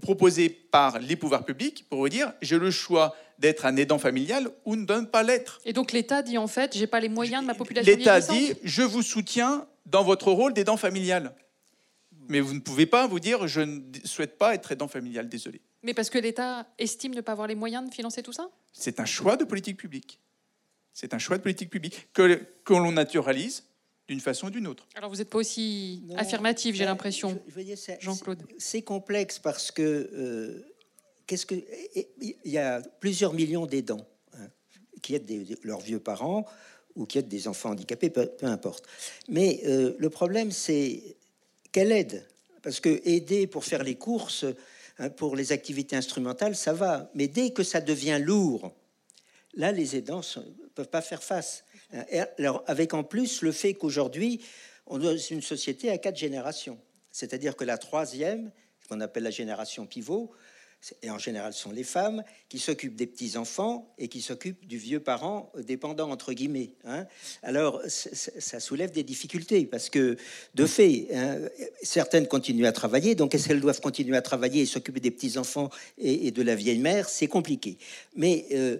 proposées 0.00 0.48
par 0.48 1.00
les 1.00 1.16
pouvoirs 1.16 1.44
publics 1.44 1.86
pour 1.88 1.98
vous 1.98 2.08
dire 2.08 2.32
j'ai 2.42 2.58
le 2.58 2.70
choix 2.70 3.16
d'être 3.38 3.66
un 3.66 3.76
aidant 3.76 3.98
familial 3.98 4.50
ou 4.64 4.76
ne 4.76 4.84
donne 4.84 5.08
pas 5.08 5.22
l'être. 5.22 5.60
Et 5.64 5.72
donc 5.72 5.92
l'État 5.92 6.22
dit 6.22 6.38
en 6.38 6.46
fait, 6.46 6.76
j'ai 6.76 6.86
pas 6.86 7.00
les 7.00 7.08
moyens 7.08 7.42
de 7.42 7.46
ma 7.46 7.54
population 7.54 7.96
L'État 7.96 8.20
dit 8.20 8.54
je 8.62 8.82
vous 8.82 9.02
soutiens 9.02 9.66
dans 9.86 10.04
votre 10.04 10.30
rôle 10.30 10.52
d'aidant 10.52 10.76
familial. 10.76 11.34
Mais 12.28 12.40
vous 12.40 12.52
ne 12.52 12.60
pouvez 12.60 12.86
pas 12.86 13.06
vous 13.06 13.18
dire 13.18 13.48
je 13.48 13.62
ne 13.62 13.80
souhaite 14.04 14.38
pas 14.38 14.54
être 14.54 14.70
aidant 14.70 14.88
familial, 14.88 15.28
désolé. 15.28 15.62
Mais 15.82 15.94
parce 15.94 16.10
que 16.10 16.18
l'État 16.18 16.66
estime 16.78 17.14
ne 17.14 17.20
pas 17.20 17.32
avoir 17.32 17.48
les 17.48 17.54
moyens 17.54 17.88
de 17.88 17.94
financer 17.94 18.22
tout 18.22 18.32
ça? 18.32 18.48
C'est 18.72 19.00
un 19.00 19.06
choix 19.06 19.36
de 19.36 19.44
politique 19.44 19.76
publique. 19.76 20.20
C'est 21.00 21.14
un 21.14 21.18
choix 21.18 21.38
de 21.38 21.42
politique 21.44 21.70
publique 21.70 22.08
que, 22.12 22.42
que 22.64 22.72
l'on 22.72 22.90
naturalise 22.90 23.62
d'une 24.08 24.18
façon 24.18 24.48
ou 24.48 24.50
d'une 24.50 24.66
autre. 24.66 24.84
Alors 24.96 25.10
vous 25.10 25.16
n'êtes 25.18 25.30
pas 25.30 25.38
aussi 25.38 26.02
Non, 26.08 26.16
affirmatif, 26.16 26.74
j'ai 26.74 26.82
ben, 26.82 26.90
l'impression. 26.90 27.30
je- 27.46 27.52
je 27.52 27.54
veux 27.54 27.62
dire, 27.62 27.78
c'est- 27.78 27.98
Jean-Claude. 28.00 28.42
c'est- 28.58 28.82
complexe 28.82 29.38
parce 29.38 29.70
que 29.70 29.80
euh, 30.12 30.66
qu'est-ce 31.28 31.46
que 31.46 31.54
il 32.20 32.34
y 32.46 32.58
a 32.58 32.80
plusieurs 32.98 33.32
millions 33.32 33.64
d'aidants 33.64 34.04
hein, 34.32 34.48
qui 35.00 35.14
aident 35.14 35.24
des- 35.26 35.56
leurs 35.62 35.78
vieux 35.78 36.00
parents 36.00 36.44
ou 36.96 37.06
qui 37.06 37.18
aident 37.18 37.28
des 37.28 37.46
enfants 37.46 37.70
handicapés, 37.70 38.10
peu, 38.10 38.26
peu 38.26 38.46
importe. 38.46 38.84
Mais 39.28 39.60
euh, 39.66 39.94
le 40.00 40.10
problème, 40.10 40.50
c'est 40.50 41.16
quelle 41.70 41.92
aide? 41.92 42.26
Parce 42.60 42.80
que 42.80 43.00
aider 43.08 43.46
pour 43.46 43.64
faire 43.64 43.84
les 43.84 43.94
courses, 43.94 44.46
hein, 44.98 45.10
pour 45.10 45.36
les 45.36 45.52
activités 45.52 45.94
instrumentales, 45.94 46.56
ça 46.56 46.72
va. 46.72 47.08
Mais 47.14 47.28
dès 47.28 47.50
que 47.52 47.62
ça 47.62 47.80
devient 47.80 48.18
lourd, 48.20 48.74
là, 49.54 49.70
les 49.70 49.94
aidants 49.94 50.22
ne 50.36 50.67
peuvent 50.78 50.88
pas 50.88 51.02
faire 51.02 51.24
face. 51.24 51.64
Et 52.12 52.20
Alors, 52.38 52.62
avec 52.68 52.94
en 52.94 53.02
plus 53.02 53.42
le 53.42 53.50
fait 53.50 53.74
qu'aujourd'hui, 53.74 54.40
on 54.86 55.02
est 55.02 55.30
une 55.30 55.42
société 55.42 55.90
à 55.90 55.98
quatre 55.98 56.16
générations. 56.16 56.78
C'est-à-dire 57.10 57.56
que 57.56 57.64
la 57.64 57.78
troisième, 57.78 58.52
ce 58.80 58.86
qu'on 58.86 59.00
appelle 59.00 59.24
la 59.24 59.32
génération 59.32 59.86
pivot, 59.86 60.30
et 61.02 61.10
en 61.10 61.18
général 61.18 61.52
ce 61.52 61.62
sont 61.62 61.72
les 61.72 61.82
femmes, 61.82 62.22
qui 62.48 62.60
s'occupent 62.60 62.94
des 62.94 63.08
petits-enfants 63.08 63.92
et 63.98 64.06
qui 64.06 64.20
s'occupent 64.20 64.64
du 64.68 64.78
vieux 64.78 65.00
parent 65.00 65.50
euh, 65.56 65.64
dépendant, 65.64 66.08
entre 66.12 66.32
guillemets. 66.32 66.70
hein. 66.84 67.08
Alors, 67.42 67.82
ça 67.88 68.60
soulève 68.60 68.92
des 68.92 69.02
difficultés, 69.02 69.66
parce 69.66 69.90
que, 69.90 70.16
de 70.54 70.66
fait, 70.66 71.08
hein, 71.12 71.40
certaines 71.82 72.28
continuent 72.28 72.66
à 72.66 72.72
travailler, 72.72 73.16
donc 73.16 73.34
est-ce 73.34 73.48
qu'elles 73.48 73.60
doivent 73.60 73.80
continuer 73.80 74.16
à 74.16 74.22
travailler 74.22 74.62
et 74.62 74.66
s'occuper 74.66 75.00
des 75.00 75.10
petits-enfants 75.10 75.70
et, 75.96 76.28
et 76.28 76.30
de 76.30 76.42
la 76.42 76.54
vieille 76.54 76.78
mère? 76.78 77.08
C'est 77.08 77.26
compliqué. 77.26 77.78
Mais... 78.14 78.46
euh, 78.52 78.78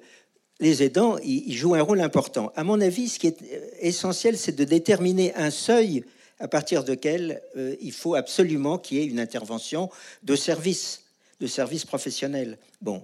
les 0.61 0.83
aidants, 0.83 1.19
ils 1.19 1.57
jouent 1.57 1.75
un 1.75 1.83
rôle 1.83 2.01
important. 2.01 2.53
À 2.57 2.65
mon 2.65 2.81
avis, 2.81 3.09
ce 3.09 3.19
qui 3.19 3.29
est 3.29 3.43
euh, 3.43 3.67
essentiel, 3.81 4.37
c'est 4.37 4.57
de 4.57 4.65
déterminer 4.65 5.35
un 5.35 5.51
seuil 5.51 6.05
à 6.41 6.49
partir 6.49 6.85
duquel 6.85 7.43
euh, 7.57 7.77
il 7.81 7.93
faut 7.93 8.15
absolument 8.15 8.79
qu'il 8.79 8.99
y 8.99 9.01
ait 9.01 9.07
une 9.07 9.21
intervention 9.21 9.91
de 10.23 10.37
service, 10.37 11.03
de 11.41 11.47
service 11.47 11.85
professionnel. 11.85 12.59
Bon. 12.81 13.03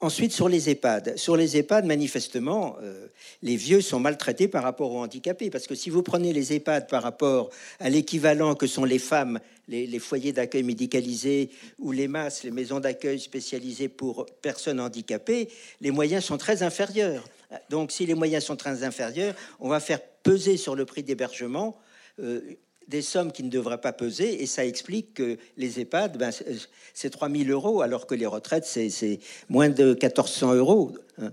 Ensuite, 0.00 0.30
sur 0.30 0.48
les 0.48 0.70
EHPAD. 0.70 1.16
Sur 1.16 1.36
les 1.36 1.56
EHPAD, 1.56 1.84
manifestement, 1.84 2.76
euh, 2.82 3.08
les 3.42 3.56
vieux 3.56 3.80
sont 3.80 3.98
maltraités 3.98 4.46
par 4.46 4.62
rapport 4.62 4.92
aux 4.92 5.00
handicapés. 5.00 5.50
Parce 5.50 5.66
que 5.66 5.74
si 5.74 5.90
vous 5.90 6.04
prenez 6.04 6.32
les 6.32 6.52
EHPAD 6.52 6.88
par 6.88 7.02
rapport 7.02 7.50
à 7.80 7.90
l'équivalent 7.90 8.54
que 8.54 8.68
sont 8.68 8.84
les 8.84 9.00
femmes, 9.00 9.40
les, 9.66 9.98
foyers 9.98 10.32
d'accueil 10.32 10.62
médicalisés 10.62 11.50
ou 11.80 11.90
les 11.90 12.06
masses, 12.06 12.44
les 12.44 12.52
maisons 12.52 12.78
d'accueil 12.78 13.18
spécialisées 13.18 13.88
pour 13.88 14.26
personnes 14.40 14.78
handicapées, 14.78 15.48
les 15.80 15.90
moyens 15.90 16.24
sont 16.24 16.38
très 16.38 16.62
inférieurs. 16.62 17.28
Donc, 17.68 17.90
si 17.90 18.06
les 18.06 18.14
moyens 18.14 18.44
sont 18.44 18.56
très 18.56 18.84
inférieurs, 18.84 19.34
on 19.58 19.68
va 19.68 19.80
faire 19.80 20.00
peser 20.22 20.56
sur 20.56 20.76
le 20.76 20.84
prix 20.84 21.02
d'hébergement 21.02 21.76
euh, 22.20 22.40
des 22.88 23.02
sommes 23.02 23.32
qui 23.32 23.42
ne 23.42 23.50
devraient 23.50 23.80
pas 23.80 23.92
peser, 23.92 24.42
et 24.42 24.46
ça 24.46 24.64
explique 24.64 25.14
que 25.14 25.36
les 25.56 25.80
EHPAD, 25.80 26.16
ben, 26.18 26.30
c'est- 26.32 26.68
c'est 26.94 27.10
3 27.10 27.28
000 27.28 27.50
euros, 27.50 27.82
alors 27.82 28.06
que 28.06 28.14
les 28.14 28.26
retraites, 28.26 28.64
c'est 28.64 29.20
moins 29.48 29.68
de 29.68 29.94
1400 29.94 30.54
euros. 30.54 30.92
hein. 31.20 31.32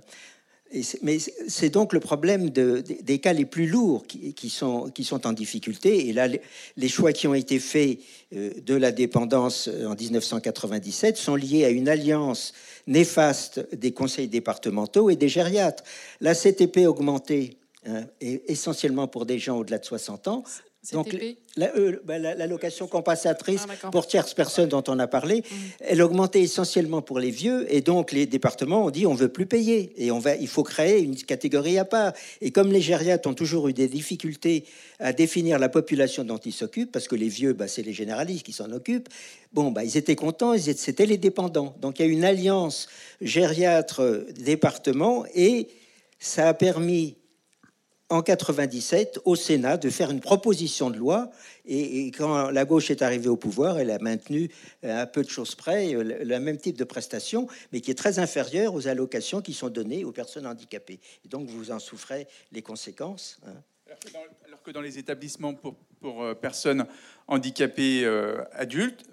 mais 1.03 1.19
c'est 1.47 1.69
donc 1.69 1.93
le 1.93 1.99
problème 2.01 2.49
des 2.49 3.19
cas 3.19 3.31
les 3.33 3.45
plus 3.45 3.67
lourds 3.67 4.05
qui, 4.07 4.49
sont, 4.49 4.89
qui 4.89 5.03
sont 5.05 5.25
en 5.25 5.31
difficulté. 5.31 6.09
Et 6.09 6.13
là, 6.13 6.27
les, 6.27 6.89
choix 6.89 7.13
qui 7.13 7.27
ont 7.27 7.33
été 7.35 7.59
faits 7.59 7.99
euh, 8.33 8.51
de 8.65 8.75
la 8.75 8.91
dépendance 8.91 9.69
euh, 9.71 9.85
en 9.85 9.95
1997 9.95 11.15
sont 11.17 11.35
liés 11.35 11.63
à 11.63 11.69
une 11.69 11.87
alliance 11.87 12.53
néfaste 12.87 13.65
des 13.73 13.91
conseils 13.93 14.27
départementaux 14.27 15.09
et 15.09 15.15
des 15.15 15.29
gériatres. 15.29 15.83
La 16.19 16.33
CTP 16.35 16.87
augmentée, 16.87 17.57
hein, 17.85 18.03
essentiellement 18.19 19.07
pour 19.07 19.25
des 19.25 19.39
gens 19.39 19.59
au-delà 19.59 19.77
de 19.77 19.85
60 19.85 20.27
ans, 20.27 20.43
donc, 20.91 21.13
euh, 21.13 21.99
bah, 22.03 22.19
l'allocation 22.19 22.87
compensatrice 22.87 23.65
ah, 23.83 23.91
pour 23.91 24.07
tierces 24.07 24.33
personnes 24.33 24.69
dont 24.69 24.83
on 24.87 24.99
a 24.99 25.07
parlé, 25.07 25.39
mmh. 25.39 25.43
elle 25.79 26.01
augmentait 26.01 26.41
essentiellement 26.41 27.01
pour 27.01 27.19
les 27.19 27.31
vieux, 27.31 27.65
et 27.73 27.81
donc 27.81 28.11
les 28.11 28.25
départements 28.25 28.85
ont 28.85 28.89
dit 28.89 29.07
on 29.07 29.13
veut 29.13 29.29
plus 29.29 29.45
payer, 29.45 29.93
et 29.97 30.11
on 30.11 30.19
va, 30.19 30.35
il 30.35 30.47
faut 30.47 30.63
créer 30.63 31.01
une 31.01 31.15
catégorie 31.15 31.77
à 31.77 31.85
part. 31.85 32.13
Et 32.41 32.51
comme 32.51 32.71
les 32.71 32.81
gériatres 32.81 33.29
ont 33.29 33.33
toujours 33.33 33.67
eu 33.67 33.73
des 33.73 33.87
difficultés 33.87 34.65
à 34.99 35.13
définir 35.13 35.59
la 35.59 35.69
population 35.69 36.23
dont 36.23 36.37
ils 36.37 36.53
s'occupent, 36.53 36.91
parce 36.91 37.07
que 37.07 37.15
les 37.15 37.29
vieux, 37.29 37.53
bah, 37.53 37.67
c'est 37.67 37.83
les 37.83 37.93
généralistes 37.93 38.45
qui 38.45 38.53
s'en 38.53 38.71
occupent, 38.71 39.09
bon, 39.53 39.71
bah, 39.71 39.83
ils 39.83 39.97
étaient 39.97 40.15
contents, 40.15 40.57
c'était 40.57 41.05
les 41.05 41.17
dépendants. 41.17 41.75
Donc 41.81 41.99
il 41.99 42.05
y 42.05 42.09
a 42.09 42.11
une 42.11 42.25
alliance 42.25 42.87
gériatre-département, 43.21 45.25
et 45.33 45.67
ça 46.19 46.49
a 46.49 46.53
permis 46.53 47.15
en 48.09 48.21
97 48.21 49.19
au 49.25 49.35
Sénat 49.35 49.77
de 49.77 49.89
faire 49.89 50.11
une 50.11 50.19
proposition 50.19 50.89
de 50.89 50.97
loi. 50.97 51.31
Et, 51.65 52.07
quand 52.11 52.51
la 52.51 52.65
gauche 52.65 52.91
est 52.91 53.01
arrivée 53.01 53.29
au 53.29 53.37
pouvoir, 53.37 53.79
elle 53.79 53.89
a 53.89 53.99
maintenu 53.99 54.51
euh, 54.83 55.01
à 55.01 55.07
peu 55.07 55.23
de 55.23 55.29
choses 55.29 55.55
près 55.55 55.95
euh, 55.95 56.03
le, 56.23 56.39
même 56.39 56.57
type 56.57 56.77
de 56.77 56.83
prestation, 56.83 57.47
mais 57.71 57.81
qui 57.81 57.91
est 57.91 57.95
très 57.95 58.19
inférieur 58.19 58.75
aux 58.75 58.87
allocations 58.87 59.41
qui 59.41 59.53
sont 59.53 59.69
données 59.69 60.05
aux 60.05 60.11
personnes 60.11 60.45
handicapées. 60.45 60.99
Et 61.25 61.27
donc 61.27 61.47
vous 61.49 61.71
en 61.71 61.79
souffrez 61.79 62.27
les 62.51 62.61
conséquences. 62.61 63.39
Hein. 63.47 63.53
Alors, 64.47 64.61
que 64.63 64.71
dans, 64.71 64.81
les 64.81 64.97
établissements 64.97 65.53
pour, 65.53 65.75
pour 65.99 66.23
euh, 66.23 66.33
personnes 66.35 66.85
handicapées 67.27 68.05
adultes, 68.53 69.03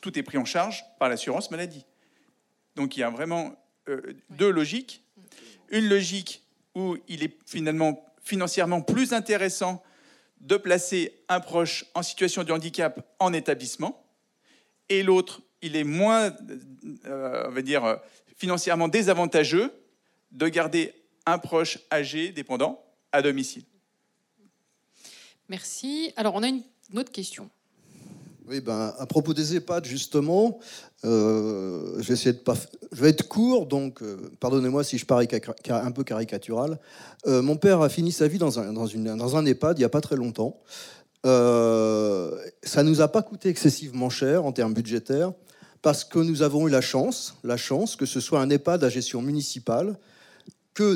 tout 0.00 0.18
est 0.18 0.22
pris 0.22 0.38
en 0.38 0.46
charge 0.46 0.84
par 0.98 1.10
l'assurance 1.10 1.50
maladie. 1.50 1.84
Donc 2.76 2.96
il 2.96 3.00
y 3.00 3.02
a 3.02 3.10
vraiment 3.10 3.54
deux 4.30 4.50
logiques. 4.50 5.04
Une 5.70 5.88
logique 5.88 6.45
où 6.76 6.98
il 7.08 7.24
est 7.24 7.34
finalement 7.46 8.04
financièrement 8.22 8.82
plus 8.82 9.14
intéressant 9.14 9.82
de 10.40 10.56
placer 10.56 11.14
un 11.28 11.40
proche 11.40 11.86
en 11.94 12.02
situation 12.02 12.44
de 12.44 12.52
handicap 12.52 13.14
en 13.18 13.32
établissement, 13.32 14.04
et 14.90 15.02
l'autre, 15.02 15.40
il 15.62 15.74
est 15.74 15.84
moins, 15.84 16.36
euh, 17.06 17.46
on 17.48 17.50
va 17.50 17.62
dire, 17.62 17.98
financièrement 18.36 18.88
désavantageux 18.88 19.72
de 20.30 20.48
garder 20.48 20.92
un 21.24 21.38
proche 21.38 21.78
âgé 21.90 22.28
dépendant 22.28 22.84
à 23.10 23.22
domicile. 23.22 23.64
Merci. 25.48 26.12
Alors, 26.16 26.34
on 26.34 26.42
a 26.42 26.48
une 26.48 26.62
autre 26.94 27.10
question. 27.10 27.50
Oui, 28.48 28.60
ben, 28.60 28.94
à 28.96 29.06
propos 29.06 29.34
des 29.34 29.56
EHPAD, 29.56 29.86
justement, 29.86 30.60
euh, 31.04 31.96
je, 31.98 32.12
vais 32.92 33.08
être 33.08 33.26
court, 33.26 33.66
donc 33.66 34.02
euh, 34.02 34.30
pardonnez-moi 34.38 34.84
si 34.84 34.98
je 34.98 35.04
parais 35.04 35.26
un 35.68 35.90
peu 35.90 36.04
caricatural. 36.04 36.78
Euh, 37.26 37.42
mon 37.42 37.56
père 37.56 37.80
a 37.82 37.88
fini 37.88 38.12
sa 38.12 38.28
vie 38.28 38.38
dans 38.38 38.60
un 38.60 39.46
EHPAD 39.46 39.78
il 39.78 39.80
n'y 39.80 39.84
a 39.84 39.88
pas 39.88 40.00
très 40.00 40.14
longtemps. 40.14 40.60
ça 41.24 41.30
ne 41.30 42.88
nous 42.88 43.00
a 43.00 43.08
pas 43.08 43.22
coûté 43.22 43.48
excessivement 43.48 44.10
cher 44.10 44.44
en 44.44 44.52
termes 44.52 44.74
budgétaires, 44.74 45.32
parce 45.82 46.04
que 46.04 46.20
nous 46.20 46.42
avons 46.42 46.68
eu 46.68 46.70
la 46.70 46.80
chance, 46.80 47.34
la 47.42 47.56
chance 47.56 47.96
que 47.96 48.06
ce 48.06 48.20
soit 48.20 48.40
un 48.40 48.48
EHPAD 48.48 48.84
à 48.84 48.88
gestion 48.88 49.22
municipale, 49.22 49.98
que 50.72 50.94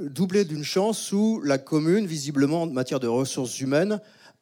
doublé 0.00 0.46
d'une 0.46 0.64
chance 0.64 1.12
où 1.12 1.42
la 1.44 1.58
commune, 1.58 2.06
visiblement 2.06 2.62
en 2.62 2.66
matière 2.68 3.00
de 3.00 3.08
ressources 3.08 3.60
humaines, 3.60 4.00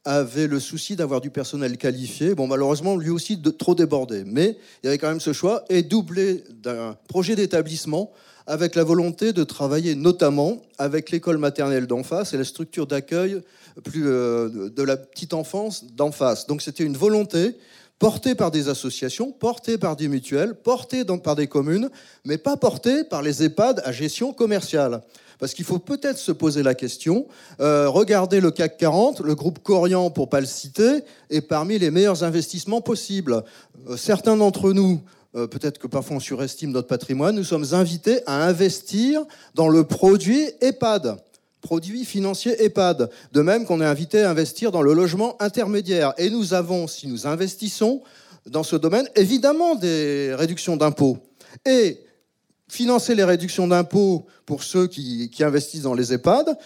avait 0.09 0.47
le 0.47 0.59
souci 0.59 0.97
d'avoir 0.97 1.21
du 1.21 1.29
personnel 1.29 1.77
qualifié. 1.77 2.35
Bon, 2.35 2.47
malheureusement, 2.47 2.97
lui 2.97 3.11
aussi, 3.11 3.41
trop 3.59 3.75
débordé. 3.75 4.25
Mais 4.25 4.57
il 4.83 4.87
y 4.87 4.89
avait 4.89 4.97
quand 4.97 5.09
même 5.09 5.21
ce 5.21 5.35
choix, 5.35 5.65
et 5.69 5.83
doublé 5.83 6.45
d'un 6.63 6.97
projet 7.09 7.37
d'établissement 7.37 8.11
avec 8.47 8.75
la 8.75 8.85
volonté 8.85 9.35
de 9.35 9.45
travailler 9.45 9.95
notamment 9.95 10.63
avec 10.79 11.11
l'école 11.11 11.37
maternelle 11.37 11.87
d'en 11.87 12.03
face 12.03 12.33
et 12.33 12.39
la 12.39 12.45
structure 12.45 12.87
d'accueil 12.87 13.43
plus 13.85 14.07
euh, 14.07 14.71
de 14.71 14.83
la 14.83 14.97
petite 14.97 15.35
enfance 15.35 15.85
d'en 15.95 16.11
face. 16.11 16.47
Donc 16.47 16.63
c'était 16.63 16.85
une 16.85 16.97
volonté 16.97 17.57
portée 17.99 18.35
par 18.35 18.51
des 18.51 18.71
associations, 18.71 19.31
portée 19.33 19.77
par 19.77 19.97
des 19.97 20.09
mutuelles, 20.09 20.55
portée 20.55 21.05
par 21.05 21.37
des 21.37 21.49
communes, 21.49 21.91
mais 22.25 22.39
pas 22.39 22.57
portée 22.57 23.05
par 23.05 23.21
les 23.21 23.43
EHPAD 23.43 23.83
à 23.85 23.93
gestion 23.93 24.33
commerciale. 24.33 25.03
Parce 25.39 25.55
qu'il 25.55 25.65
faut 25.65 25.79
peut-être 25.79 26.19
se 26.19 26.33
poser 26.33 26.63
la 26.63 26.75
question. 26.75 27.27
Euh, 27.61 27.89
regardez 27.89 28.41
le 28.41 28.51
CAC 28.51 28.77
40, 28.77 29.21
le 29.21 29.35
groupe 29.35 29.61
Corian, 29.63 30.11
pour 30.11 30.29
pas 30.29 30.41
le 30.41 30.47
citer, 30.47 31.01
est 31.31 31.41
parmi 31.41 31.79
les 31.79 31.91
meilleurs 31.91 32.25
investissements 32.25 32.81
possibles. 32.81 33.45
Euh, 33.89 33.97
certains 33.97 34.37
d'entre 34.37 34.73
nous, 34.73 35.01
euh, 35.37 35.47
peut-être 35.47 35.79
que 35.79 35.87
parfois 35.87 36.17
on 36.17 36.21
surestime 36.21 36.73
notre 36.73 36.89
patrimoine, 36.89 37.37
nous 37.37 37.45
sommes 37.45 37.67
invités 37.73 38.21
à 38.27 38.45
investir 38.47 39.23
dans 39.55 39.69
le 39.69 39.85
produit 39.85 40.51
EHPAD 40.61 41.19
produit 41.61 42.05
financier 42.05 42.63
EHPAD. 42.65 43.11
De 43.33 43.43
même 43.43 43.67
qu'on 43.67 43.81
est 43.81 43.85
invité 43.85 44.23
à 44.23 44.31
investir 44.31 44.71
dans 44.71 44.81
le 44.81 44.93
logement 44.93 45.37
intermédiaire. 45.43 46.15
Et 46.17 46.31
nous 46.31 46.55
avons, 46.55 46.87
si 46.87 47.09
nous 47.09 47.27
investissons 47.27 48.01
dans 48.47 48.63
ce 48.63 48.77
domaine, 48.77 49.09
évidemment 49.17 49.75
des 49.75 50.35
réductions 50.35 50.77
d'impôts. 50.77 51.19
Et 51.67 52.01
financer 52.69 53.15
les 53.15 53.25
réductions 53.25 53.67
d'impôts 53.67 54.27
pour 54.47 54.63
ceux 54.63 54.87
qui, 54.87 55.31
investissent 55.41 55.83
dans 55.83 55.95
les 55.95 56.13
EHPAD. 56.13 56.57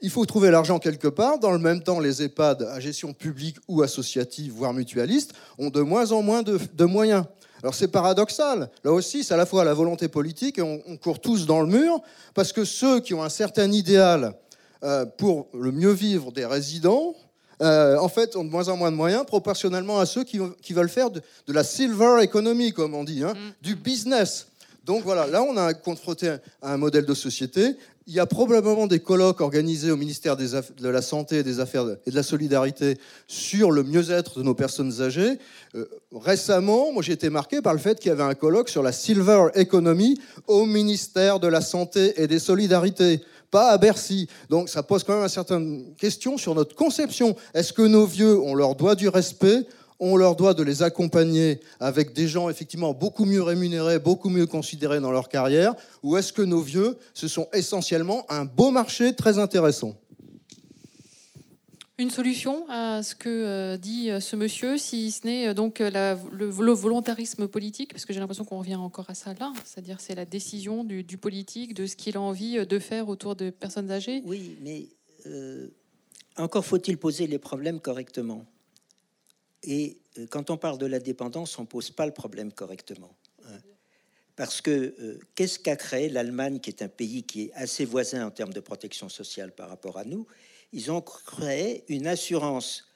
Il 0.00 0.10
faut 0.10 0.24
trouver 0.24 0.50
l'argent 0.50 0.78
quelque 0.78 1.08
part. 1.08 1.38
Dans 1.38 1.52
le 1.52 1.58
même 1.58 1.82
temps, 1.82 2.00
les 2.00 2.22
EHPAD 2.22 2.62
à 2.62 2.80
gestion 2.80 3.12
publique 3.12 3.56
ou 3.68 3.82
associative, 3.82 4.52
voire 4.52 4.72
mutualiste, 4.72 5.32
ont 5.58 5.70
de 5.70 5.80
moins 5.80 6.12
en 6.12 6.22
moins 6.22 6.42
de, 6.42 6.84
moyens. 6.84 7.24
Alors 7.62 7.74
c'est 7.74 7.88
paradoxal. 7.88 8.70
Là 8.82 8.92
aussi, 8.92 9.24
c'est 9.24 9.34
à 9.34 9.36
la 9.36 9.46
fois 9.46 9.64
la 9.64 9.74
volonté 9.74 10.08
politique 10.08 10.58
et 10.58 10.62
on, 10.62 10.96
court 10.96 11.20
tous 11.20 11.46
dans 11.46 11.60
le 11.60 11.66
mur 11.66 12.00
parce 12.34 12.52
que 12.52 12.64
ceux 12.64 13.00
qui 13.00 13.14
ont 13.14 13.22
un 13.22 13.28
certain 13.28 13.70
idéal 13.72 14.34
euh, 14.82 15.06
pour 15.06 15.48
le 15.54 15.72
mieux 15.72 15.92
vivre 15.92 16.30
des 16.32 16.44
résidents, 16.44 17.14
euh, 17.62 17.96
en 17.98 18.08
fait, 18.08 18.36
ont 18.36 18.44
de 18.44 18.50
moins 18.50 18.68
en 18.68 18.76
moins 18.76 18.90
de 18.90 18.96
moyens 18.96 19.24
proportionnellement 19.24 19.98
à 19.98 20.06
ceux 20.06 20.24
qui, 20.24 20.38
veulent 20.70 20.88
faire 20.88 21.10
de, 21.10 21.22
la 21.48 21.64
silver 21.64 22.22
economy, 22.22 22.72
comme 22.72 22.94
on 22.94 23.04
dit, 23.04 23.22
hein, 23.22 23.34
mm. 23.34 23.52
du 23.62 23.76
business. 23.76 24.48
Donc 24.84 25.02
voilà, 25.02 25.26
là 25.26 25.42
on 25.42 25.56
a 25.56 25.72
confronté 25.72 26.28
à 26.60 26.74
un 26.74 26.76
modèle 26.76 27.06
de 27.06 27.14
société. 27.14 27.76
Il 28.06 28.12
y 28.12 28.20
a 28.20 28.26
probablement 28.26 28.86
des 28.86 29.00
colloques 29.00 29.40
organisés 29.40 29.90
au 29.90 29.96
ministère 29.96 30.36
de 30.36 30.88
la 30.88 31.00
Santé 31.00 31.38
et 31.38 31.42
des 31.42 31.58
Affaires 31.58 31.86
et 32.04 32.10
de 32.10 32.14
la 32.14 32.22
Solidarité 32.22 32.98
sur 33.26 33.70
le 33.70 33.82
mieux-être 33.82 34.38
de 34.38 34.42
nos 34.42 34.54
personnes 34.54 35.00
âgées. 35.00 35.38
Euh, 35.74 35.86
récemment, 36.12 36.92
moi 36.92 37.02
j'ai 37.02 37.12
été 37.12 37.30
marqué 37.30 37.62
par 37.62 37.72
le 37.72 37.78
fait 37.78 37.98
qu'il 37.98 38.10
y 38.10 38.12
avait 38.12 38.24
un 38.24 38.34
colloque 38.34 38.68
sur 38.68 38.82
la 38.82 38.92
Silver 38.92 39.46
Economy 39.54 40.20
au 40.48 40.66
ministère 40.66 41.40
de 41.40 41.48
la 41.48 41.62
Santé 41.62 42.20
et 42.22 42.26
des 42.26 42.38
Solidarités 42.38 43.22
pas 43.50 43.70
à 43.70 43.78
Bercy. 43.78 44.28
Donc 44.50 44.68
ça 44.68 44.82
pose 44.82 45.02
quand 45.04 45.14
même 45.14 45.22
une 45.22 45.28
certaine 45.28 45.94
question 45.96 46.36
sur 46.36 46.54
notre 46.54 46.74
conception. 46.74 47.36
Est-ce 47.54 47.72
que 47.72 47.82
nos 47.82 48.04
vieux, 48.04 48.38
on 48.38 48.54
leur 48.54 48.74
doit 48.74 48.96
du 48.96 49.08
respect 49.08 49.64
on 50.00 50.16
leur 50.16 50.36
doit 50.36 50.54
de 50.54 50.62
les 50.62 50.82
accompagner 50.82 51.60
avec 51.80 52.12
des 52.12 52.28
gens 52.28 52.48
effectivement 52.48 52.92
beaucoup 52.94 53.24
mieux 53.24 53.42
rémunérés, 53.42 53.98
beaucoup 53.98 54.28
mieux 54.28 54.46
considérés 54.46 55.00
dans 55.00 55.12
leur 55.12 55.28
carrière, 55.28 55.74
ou 56.02 56.16
est-ce 56.16 56.32
que 56.32 56.42
nos 56.42 56.60
vieux, 56.60 56.96
ce 57.14 57.28
sont 57.28 57.48
essentiellement 57.52 58.26
un 58.30 58.44
beau 58.44 58.70
marché 58.70 59.14
très 59.14 59.38
intéressant? 59.38 59.94
Une 61.96 62.10
solution 62.10 62.68
à 62.68 63.04
ce 63.04 63.14
que 63.14 63.28
euh, 63.28 63.76
dit 63.76 64.10
euh, 64.10 64.18
ce 64.18 64.34
monsieur, 64.34 64.78
si 64.78 65.12
ce 65.12 65.24
n'est 65.24 65.48
euh, 65.48 65.54
donc 65.54 65.78
le, 65.78 66.44
volontarisme 66.44 67.46
politique, 67.46 67.92
parce 67.92 68.04
que 68.04 68.12
j'ai 68.12 68.18
l'impression 68.18 68.44
qu'on 68.44 68.58
revient 68.58 68.74
encore 68.74 69.08
à 69.10 69.14
ça 69.14 69.32
là, 69.34 69.52
c'est-à-dire 69.64 70.00
c'est 70.00 70.16
la 70.16 70.24
décision 70.24 70.82
du, 70.82 71.04
politique 71.16 71.72
de 71.72 71.86
ce 71.86 71.94
qu'il 71.94 72.16
a 72.16 72.20
envie 72.20 72.66
de 72.66 72.78
faire 72.80 73.08
autour 73.08 73.36
de 73.36 73.50
personnes 73.50 73.92
âgées? 73.92 74.22
Oui, 74.26 74.58
mais 74.60 74.88
encore 76.36 76.64
faut-il 76.64 76.98
poser 76.98 77.28
les 77.28 77.38
problèmes 77.38 77.78
correctement. 77.78 78.44
Et 79.64 79.98
euh, 80.18 80.26
quand 80.28 80.50
on 80.50 80.56
parle 80.56 80.78
de 80.78 80.86
la 80.86 81.00
dépendance, 81.00 81.58
on 81.58 81.62
ne 81.62 81.66
pose 81.66 81.90
pas 81.90 82.06
le 82.06 82.12
problème 82.12 82.52
correctement. 82.52 83.16
Hein. 83.46 83.58
Parce 84.36 84.60
que 84.60 84.94
euh, 84.98 85.18
qu'est-ce 85.34 85.58
qu'a 85.58 85.76
créé 85.76 86.08
l'Allemagne, 86.08 86.60
qui 86.60 86.70
est 86.70 86.82
un 86.82 86.88
pays 86.88 87.22
qui 87.22 87.42
est 87.42 87.52
assez 87.54 87.84
voisin 87.84 88.26
en 88.26 88.30
termes 88.30 88.52
de 88.52 88.60
protection 88.60 89.08
sociale 89.08 89.52
par 89.52 89.68
rapport 89.68 89.98
à 89.98 90.04
nous? 90.04 90.26
Ils 90.72 90.90
ont 90.90 91.00
créé 91.00 91.84
une 91.88 92.06
assurance 92.06 92.88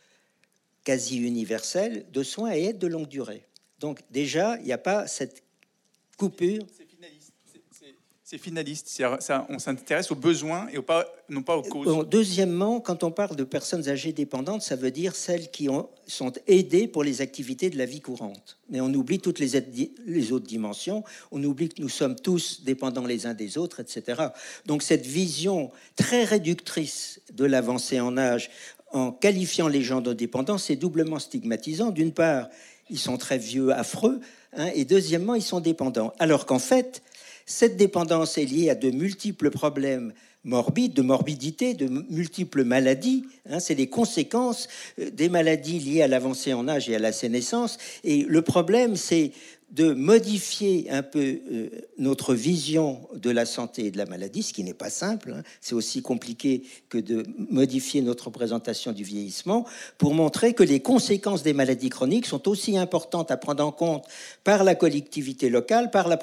quasi 0.85 1.19
universelle 1.19 2.07
de 2.11 2.23
soins 2.23 2.53
et 2.53 2.65
aides 2.65 2.79
de 2.79 2.87
longue 2.87 3.09
durée. 3.09 3.47
Donc 3.79 4.01
déjà, 4.11 4.57
il 4.59 4.65
n'y 4.65 4.73
a 4.73 4.79
pas 4.79 5.07
cette 5.07 5.45
coupure. 6.17 6.67
C'est 8.31 8.37
finaliste. 8.37 8.89
Ça- 9.21 9.47
on 9.49 9.59
s'intéresse 9.59 10.11
aux 10.11 10.15
besoins 10.15 10.67
et 10.71 10.79
pas, 10.83 11.07
non 11.31 11.41
pas 11.41 11.57
aux 11.57 11.63
causes. 11.63 11.87
Bon, 11.87 12.03
deuxièmement, 12.03 12.79
quand 12.79 13.03
on 13.03 13.11
parle 13.11 13.37
de 13.37 13.43
personnes 13.43 13.89
âgées 13.89 14.13
dépendantes, 14.13 14.61
ça 14.61 14.77
veut 14.77 14.91
dire 14.91 15.17
celles 15.17 15.51
qui 15.51 15.71
ont- 15.71 15.89
sont 16.07 16.35
aidées 16.47 16.89
pour 16.89 17.05
les 17.05 17.23
activités 17.23 17.71
de 17.71 17.79
la 17.79 17.87
vie 17.87 18.03
courante. 18.03 18.59
Mais 18.69 18.83
on 18.83 18.93
oublie 18.93 19.19
toutes 19.19 19.39
les 19.39 19.57
autres 19.57 20.47
dimensions. 20.47 21.05
On 21.33 21.43
oublie 21.43 21.71
que 21.71 21.81
nous 21.81 21.89
sommes 21.89 22.17
tous 22.17 22.63
dépendants 22.65 23.07
les 23.07 23.25
uns 23.25 23.33
des 23.33 23.57
autres, 23.57 23.81
etc. 23.81 24.25
Donc 24.67 24.83
cette 24.83 25.07
vision 25.07 25.71
très 25.97 26.25
réductrice 26.25 27.23
de 27.33 27.47
l'avancée 27.47 27.99
en 27.99 28.19
âge, 28.19 28.51
en 28.93 29.11
qualifiant 29.11 29.69
les 29.69 29.81
gens 29.81 30.03
de 30.03 30.13
dépendants, 30.13 30.59
c'est 30.59 30.77
doublement 30.77 31.19
stigmatisant. 31.19 31.93
D'une 31.93 32.13
part, 32.13 32.49
ils 32.91 32.99
sont 32.99 33.17
très 33.17 33.39
vieux, 33.39 33.73
affreux, 33.73 34.21
hein, 34.53 34.69
et 34.75 34.85
deuxièmement, 34.85 35.35
ils 35.35 35.41
sont 35.41 35.61
dépendants. 35.61 36.13
Alors 36.19 36.45
qu'en 36.45 36.59
fait, 36.59 37.03
cette 37.49 37.79
dépendance 37.79 38.37
est 38.37 38.45
liée 38.45 38.69
à 38.69 38.75
de 38.75 38.91
multiples 38.91 39.51
problèmes 39.51 40.13
morbides, 40.45 40.93
de 40.93 41.01
morbidité, 41.01 41.73
de 41.73 41.89
multiples 42.11 42.63
maladies. 42.63 43.25
hein. 43.49 43.59
c'est 43.59 43.75
les 43.75 43.89
conséquences 43.89 44.69
euh, 44.99 45.11
des 45.11 45.31
maladies 45.31 45.79
liées 45.79 46.03
à 46.03 46.09
l'avancée 46.09 46.53
en 46.53 46.69
âge 46.69 46.91
et 46.91 46.95
à 46.95 46.99
la 46.99 47.11
sénescence. 47.11 47.79
Et 48.05 48.25
le 48.29 48.43
problème, 48.43 48.97
c'est 48.97 49.33
de 49.71 49.93
modifier 49.93 50.91
un 50.91 51.03
peu 51.03 51.41
euh, 51.53 51.69
notre 51.99 52.35
vision 52.35 53.07
de 53.15 53.31
la 53.31 53.45
santé 53.45 53.87
et 53.87 53.91
de 53.91 53.99
la 53.99 54.07
maladie, 54.07 54.43
ce 54.43 54.55
qui 54.55 54.65
n'est 54.65 54.73
pas 54.73 54.89
simple. 54.89 55.35
hein. 55.37 55.43
C'est 55.61 55.75
aussi 55.75 56.01
compliqué 56.01 56.63
que 56.89 56.97
de 56.97 57.25
modifier 57.51 58.01
notre 58.01 58.27
représentation 58.27 58.93
du 58.93 59.05
vieillissement 59.05 59.67
pour 59.99 60.15
montrer 60.15 60.55
que 60.55 60.63
les 60.63 60.81
conséquences 60.81 61.43
des 61.43 61.53
maladies 61.53 61.91
chroniques 61.91 62.25
sont 62.25 62.49
aussi 62.49 62.79
importantes 62.79 63.31
à 63.31 63.37
prendre 63.37 63.63
en 63.65 63.73
compte 63.73 64.07
par 64.43 64.65
la 64.65 64.75
collectivité 64.75 65.51
locale, 65.51 65.91
par 65.91 66.09
la, 66.09 66.17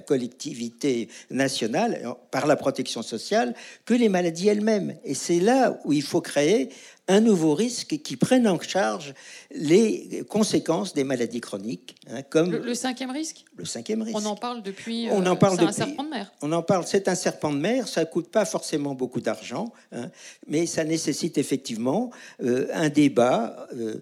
collectivité 0.00 1.08
nationale, 1.30 2.16
par 2.32 2.48
la 2.48 2.56
protection 2.56 3.02
sociale, 3.02 3.54
que 3.84 3.94
les 3.94 4.08
maladies 4.08 4.48
elles-mêmes. 4.48 4.96
Et 5.04 5.14
c'est 5.14 5.40
là 5.40 5.78
où 5.84 5.92
il 5.92 6.02
faut 6.02 6.20
créer 6.20 6.70
un 7.10 7.20
nouveau 7.20 7.54
risque 7.54 7.98
qui 8.02 8.16
prenne 8.16 8.46
en 8.46 8.58
charge 8.60 9.14
les 9.54 10.22
conséquences 10.28 10.94
des 10.94 11.04
maladies 11.04 11.40
chroniques, 11.40 11.96
hein, 12.08 12.22
comme 12.22 12.50
Le, 12.52 12.58
le, 12.58 12.64
le 12.66 12.74
cinquième 12.74 13.10
risque, 13.10 13.44
cinquième 13.64 14.02
risque. 14.02 14.16
on 14.16 14.24
en 14.26 14.36
parle 14.36 14.62
depuis. 14.62 15.08
On 15.10 15.24
euh, 15.26 15.30
en 15.30 15.36
parle 15.36 15.58
c'est 15.58 15.64
un 15.64 15.72
serpent 15.72 16.04
de 16.04 16.08
mer. 16.10 16.32
On 16.42 16.52
en 16.52 16.62
parle, 16.62 16.86
c'est 16.86 17.08
un 17.08 17.14
serpent 17.14 17.52
de 17.52 17.58
mer, 17.58 17.88
ça 17.88 18.04
coûte 18.04 18.28
pas 18.30 18.44
forcément 18.44 18.94
beaucoup 18.94 19.20
d'argent, 19.20 19.72
hein, 19.92 20.10
mais 20.46 20.66
ça 20.66 20.84
nécessite 20.84 21.36
effectivement 21.38 22.10
euh, 22.42 22.68
un 22.72 22.88
débat. 22.88 23.68
euh, 23.74 23.96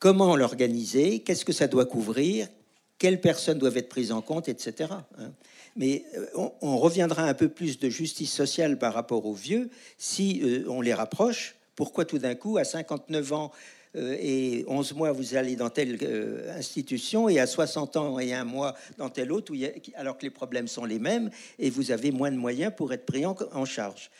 comment 0.00 0.36
l'organiser 0.36 1.20
Qu'est-ce 1.20 1.44
que 1.44 1.52
ça 1.52 1.66
doit 1.66 1.86
couvrir 1.86 2.48
Quelles 2.98 3.20
personnes 3.20 3.58
doivent 3.58 3.76
être 3.76 3.88
prises 3.88 4.12
en 4.12 4.22
compte, 4.22 4.48
etc. 4.48 4.90
hein. 5.18 5.32
Mais 5.76 6.04
euh, 6.16 6.26
on, 6.34 6.52
on 6.60 6.78
reviendra 6.78 7.22
un 7.22 7.34
peu 7.34 7.48
plus 7.48 7.78
de 7.78 7.88
justice 7.88 8.32
sociale 8.32 8.78
par 8.78 8.92
rapport 8.94 9.24
aux 9.26 9.34
vieux 9.34 9.70
si 9.96 10.40
euh, 10.42 10.64
on 10.68 10.80
les 10.80 10.94
rapproche. 10.94 11.54
Pourquoi 11.78 12.04
tout 12.04 12.18
d'un 12.18 12.34
coup, 12.34 12.58
à 12.58 12.64
59 12.64 13.32
ans 13.34 13.52
euh, 13.94 14.16
et 14.18 14.64
11 14.66 14.94
mois, 14.94 15.12
vous 15.12 15.36
allez 15.36 15.54
dans 15.54 15.70
telle 15.70 15.96
euh, 16.02 16.58
institution 16.58 17.28
et 17.28 17.38
à 17.38 17.46
60 17.46 17.96
ans 17.96 18.18
et 18.18 18.34
un 18.34 18.42
mois 18.42 18.74
dans 18.96 19.10
telle 19.10 19.30
autre, 19.30 19.52
alors 19.94 20.18
que 20.18 20.24
les 20.24 20.30
problèmes 20.30 20.66
sont 20.66 20.84
les 20.84 20.98
mêmes 20.98 21.30
et 21.60 21.70
vous 21.70 21.92
avez 21.92 22.10
moins 22.10 22.32
de 22.32 22.36
moyens 22.36 22.72
pour 22.76 22.92
être 22.92 23.06
pris 23.06 23.24
en 23.24 23.64
charge 23.64 24.10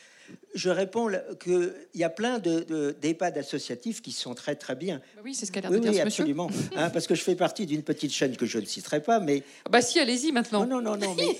Je 0.54 0.70
réponds 0.70 1.08
qu'il 1.42 1.72
y 1.94 2.02
a 2.04 2.08
plein 2.10 2.38
de- 2.38 2.60
de- 2.60 2.96
d'EHPAD 3.00 3.38
associatifs 3.38 4.02
qui 4.02 4.12
sont 4.12 4.34
très 4.34 4.56
très 4.56 4.74
bien. 4.74 5.00
Bah 5.14 5.22
Oui, 5.24 5.34
c'est 5.34 5.46
ce 5.46 5.52
qu'a 5.52 5.60
l'air 5.60 5.70
Oui, 5.70 5.76
de 5.76 5.82
dire 5.82 5.92
oui, 5.92 5.96
ce 5.98 6.02
absolument. 6.02 6.50
Hein, 6.76 6.90
parce 6.90 7.06
que 7.06 7.14
je 7.14 7.22
fais 7.22 7.36
partie 7.36 7.64
d'une 7.66 7.82
petite 7.82 8.12
chaîne 8.12 8.36
que 8.36 8.46
je 8.46 8.58
ne 8.58 8.64
citerai 8.64 9.02
pas, 9.02 9.20
mais 9.20 9.42
Ah 9.64 9.68
Bah 9.70 9.82
si, 9.82 10.00
allez-y 10.00 10.32
maintenant. 10.32 10.66
non, 10.66 10.80
non, 10.80 10.96
non, 10.96 11.14
non, 11.14 11.14
mais 11.14 11.36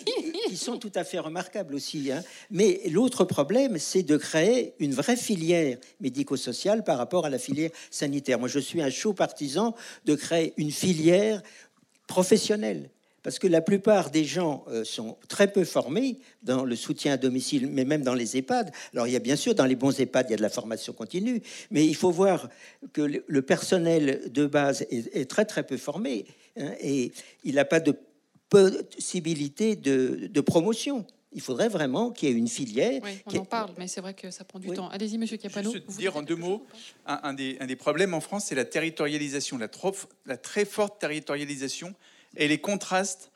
qui 0.49 0.57
sont 0.57 0.79
tout 0.79 0.93
à 0.95 1.05
fait 1.05 1.19
remarquables 1.19 1.75
aussi. 1.75 2.13
hein. 2.13 2.23
Mais 2.51 2.81
l'autre 2.91 3.25
problème, 3.25 3.79
c'est 3.79 4.03
de 4.05 4.17
créer 4.17 4.75
une 4.79 4.93
vraie 4.95 5.17
filière 5.17 5.79
médico-sociale 6.01 6.85
par 6.85 6.99
rapport 6.99 7.27
à 7.27 7.31
la 7.31 7.39
filière 7.39 7.71
sanitaire. 7.91 8.39
Moi, 8.39 8.49
je 8.49 8.59
suis 8.61 8.81
un 8.83 8.91
chaud 8.91 9.15
partisan 9.15 9.75
de 10.05 10.15
créer 10.15 10.53
une 10.59 10.71
filière 10.71 11.43
professionnelle. 12.07 12.91
Parce 13.29 13.39
que 13.39 13.47
la 13.47 13.61
plupart 13.61 14.09
des 14.11 14.25
gens 14.25 14.65
euh, 14.69 14.85
sont 14.85 15.19
très 15.29 15.53
peu 15.53 15.65
formés 15.65 16.19
dans 16.43 16.65
le 16.65 16.75
soutien 16.75 17.13
à 17.13 17.17
domicile, 17.19 17.67
mais 17.67 17.85
même 17.85 18.01
dans 18.01 18.15
les 18.15 18.39
EHPAD. 18.39 18.73
Alors, 18.95 19.07
il 19.07 19.13
y 19.13 19.17
a 19.17 19.19
bien 19.19 19.37
sûr, 19.37 19.55
dans 19.55 19.67
les 19.67 19.77
bons 19.77 20.01
EHPAD, 20.01 20.29
il 20.29 20.31
y 20.31 20.33
a 20.33 20.39
de 20.39 20.43
la 20.43 20.49
formation 20.49 20.95
continue, 20.95 21.43
mais 21.71 21.85
il 21.85 21.95
faut 21.95 22.11
voir 22.11 22.49
que 22.95 23.03
le, 23.03 23.43
personnel 23.43 24.33
de 24.33 24.47
base 24.47 24.87
est, 24.91 25.15
est 25.15 25.27
très, 25.27 25.45
très 25.45 25.63
peu 25.63 25.77
formé. 25.77 26.25
hein, 26.57 26.73
et 26.81 27.13
il 27.45 27.57
n'a 27.57 27.67
pas 27.67 27.81
de 27.81 27.93
possibilité 28.49 29.77
de, 29.77 30.29
de 30.33 30.41
promotion. 30.41 31.05
Il 31.35 31.43
faudrait 31.43 31.69
vraiment 31.69 32.11
qu'il 32.11 32.31
y 32.31 32.33
ait 32.33 32.35
une 32.35 32.49
filière. 32.49 33.03
Oui, 33.05 33.11
on 33.27 33.31
qui- 33.31 33.39
en 33.41 33.45
parle, 33.45 33.73
mais 33.77 33.89
c'est 33.89 34.01
vrai 34.01 34.15
que 34.15 34.31
ça 34.31 34.45
prend 34.45 34.59
du 34.59 34.71
Oui. 34.71 34.77
temps. 34.77 34.89
Allez-y, 34.89 35.19
monsieur 35.19 35.37
Capano. 35.37 35.71
Juste 35.71 35.85
Vous 35.87 35.99
dire 36.01 36.17
en 36.17 36.23
deux 36.23 36.35
mots, 36.35 36.65
des, 37.37 37.59
un 37.61 37.67
des 37.67 37.77
problèmes 37.77 38.15
en 38.15 38.23
France, 38.23 38.47
c'est 38.47 38.55
la 38.55 38.65
territorialisation, 38.65 39.59
la, 39.59 39.69
trop, 39.69 39.95
la 40.25 40.39
très 40.39 40.65
forte 40.65 40.99
territorialisation 40.99 41.95
et 42.37 42.49
les 42.49 42.59
contrastes 42.59 43.31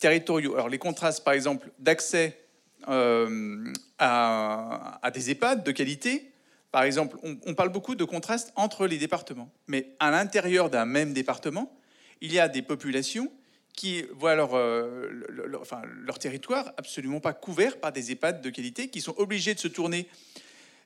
territoriaux. 0.00 0.54
Alors 0.54 0.68
les 0.68 0.78
contrastes, 0.78 1.24
par 1.24 1.34
exemple, 1.34 1.70
d'accès 1.78 2.38
euh, 2.88 3.72
à, 3.98 5.00
des 5.14 5.30
EHPAD 5.30 5.62
de 5.62 5.70
qualité. 5.70 6.32
Par 6.72 6.82
exemple, 6.84 7.16
on, 7.22 7.54
parle 7.54 7.68
beaucoup 7.68 7.94
de 7.94 8.04
contrastes 8.04 8.52
entre 8.56 8.86
les 8.86 8.96
départements, 8.96 9.52
mais 9.66 9.94
à 10.00 10.10
l'intérieur 10.10 10.70
d'un 10.70 10.86
même 10.86 11.12
département, 11.12 11.70
il 12.22 12.32
y 12.32 12.40
a 12.40 12.48
des 12.48 12.62
populations 12.62 13.30
qui 13.74 14.04
voient 14.14 14.34
leur, 14.34 14.54
euh, 14.54 15.08
enfin, 15.60 15.82
leur 15.84 16.18
territoire 16.18 16.72
absolument 16.78 17.20
pas 17.20 17.34
couvert 17.34 17.78
par 17.78 17.92
des 17.92 18.10
EHPAD 18.10 18.40
de 18.40 18.50
qualité, 18.50 18.88
qui 18.88 19.00
sont 19.00 19.14
obligés 19.18 19.54
de 19.54 19.60
se 19.60 19.68
tourner 19.68 20.08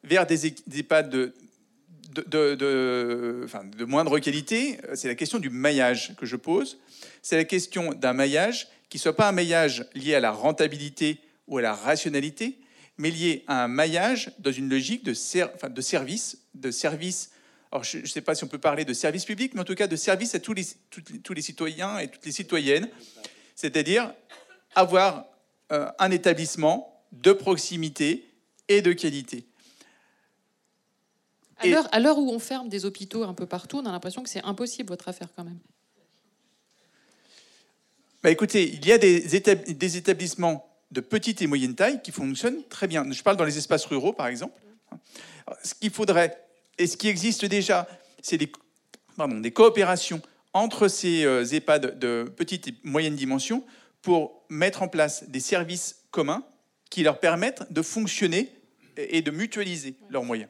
vers 0.03 0.27
des, 0.27 0.51
des 0.67 0.81
EHPAD 0.81 1.09
de, 1.09 1.35
de, 2.27 3.85
moindre 3.85 4.19
qualité. 4.19 4.79
C'est 4.95 5.09
la 5.09 5.15
question 5.15 5.39
du 5.39 5.51
maillage 5.51 6.15
que 6.17 6.27
je 6.27 6.37
pose. 6.37 6.79
C'est 7.23 7.37
la 7.37 7.45
question 7.45 7.93
d'un 7.93 8.13
maillage 8.13 8.69
qui 8.89 8.99
ne 8.99 9.03
soit 9.03 9.17
pas 9.17 9.29
un 9.29 9.33
maillage 9.33 9.87
lié 9.95 10.15
à 10.15 10.21
la 10.21 10.31
rentabilité 10.31 11.19
ou 11.47 11.59
à 11.59 11.63
la 11.63 11.75
rationalité, 11.75 12.59
mais 12.99 13.11
lié 13.11 13.45
à 13.47 13.65
un 13.65 13.69
maillage 13.69 14.31
dans 14.39 14.53
une 14.53 14.69
logique 14.69 15.05
de, 15.05 15.15
service, 15.15 16.39
de 16.55 16.71
service. 16.71 17.31
Alors, 17.71 17.85
je 17.85 17.99
ne 17.99 18.07
sais 18.07 18.21
pas 18.21 18.35
si 18.35 18.45
on 18.45 18.49
peut 18.49 18.59
parler 18.59 18.85
de 18.85 18.93
service 18.93 19.25
public, 19.25 19.53
mais 19.55 19.61
en 19.61 19.65
tout 19.65 19.75
cas 19.75 19.87
de 19.87 19.97
service 19.97 20.35
à 20.35 20.41
tous 20.41 20.55
les 20.55 21.43
citoyens 21.43 21.99
et 21.99 22.09
toutes 22.09 22.25
les 22.25 22.33
citoyennes, 22.33 22.89
c'est-à-dire 23.55 24.13
avoir 24.75 25.27
euh, 25.73 25.89
un 25.99 26.11
établissement 26.11 27.03
de 27.13 27.33
proximité 27.33 28.25
et 28.69 28.83
de 28.83 28.93
qualité. 28.93 29.47
À 31.59 31.99
l'heure- 32.01 32.19
où 32.19 32.31
on 32.31 32.39
ferme 32.39 32.69
des 32.69 32.85
hôpitaux 32.85 33.25
un 33.25 33.35
peu 33.35 33.47
partout, 33.47 33.79
on 33.79 33.87
a 33.87 33.93
l'impression 33.93 34.23
que 34.23 34.29
c'est 34.29 34.43
impossible 34.45 34.89
votre 34.91 35.09
affaire 35.09 35.29
quand 35.35 35.45
même. 35.45 35.59
Bah, 38.23 38.31
écoutez, 38.31 38.73
il 38.75 38.85
y 38.87 38.93
a 38.93 38.99
des, 38.99 39.37
étab- 39.39 39.65
des 39.71 39.97
établissements 39.97 40.69
de 40.91 41.01
petite 41.01 41.43
et 41.43 41.47
moyenne 41.47 41.75
taille 41.75 42.03
qui 42.03 42.13
fonctionnent 42.13 42.63
très 42.69 42.87
bien. 42.87 43.11
Je 43.11 43.23
parle 43.23 43.37
dans 43.37 43.45
les 43.45 43.59
espaces 43.59 43.85
ruraux, 43.87 44.13
par 44.13 44.27
exemple. 44.27 44.55
Alors, 45.47 45.59
Ce 45.63 45.75
qu'il 45.75 45.91
faudrait, 45.91 46.37
et 46.79 46.87
ce 46.87 46.97
qui 46.97 47.09
existe 47.09 47.45
déjà, 47.45 47.87
c'est 48.23 48.37
des, 48.39 48.51
pardon, 49.17 49.39
des 49.41 49.51
coopérations 49.53 50.21
entre 50.53 50.89
ces 50.89 51.25
euh, 51.25 51.45
EHPAD 51.45 51.99
de 51.99 52.25
petite 52.37 52.69
et 52.69 52.75
moyenne 52.83 53.15
dimension 53.17 53.65
pour 54.03 54.45
mettre 54.49 54.83
en 54.83 54.89
place 54.89 55.29
des 55.29 55.41
services 55.41 56.05
communs 56.11 56.45
qui 56.91 57.03
leur 57.03 57.19
permettent 57.19 57.71
de 57.73 57.83
fonctionner 57.83 58.53
et 58.97 59.21
de 59.23 59.31
mutualiser 59.31 59.97
leurs 60.09 60.25
moyens. 60.25 60.49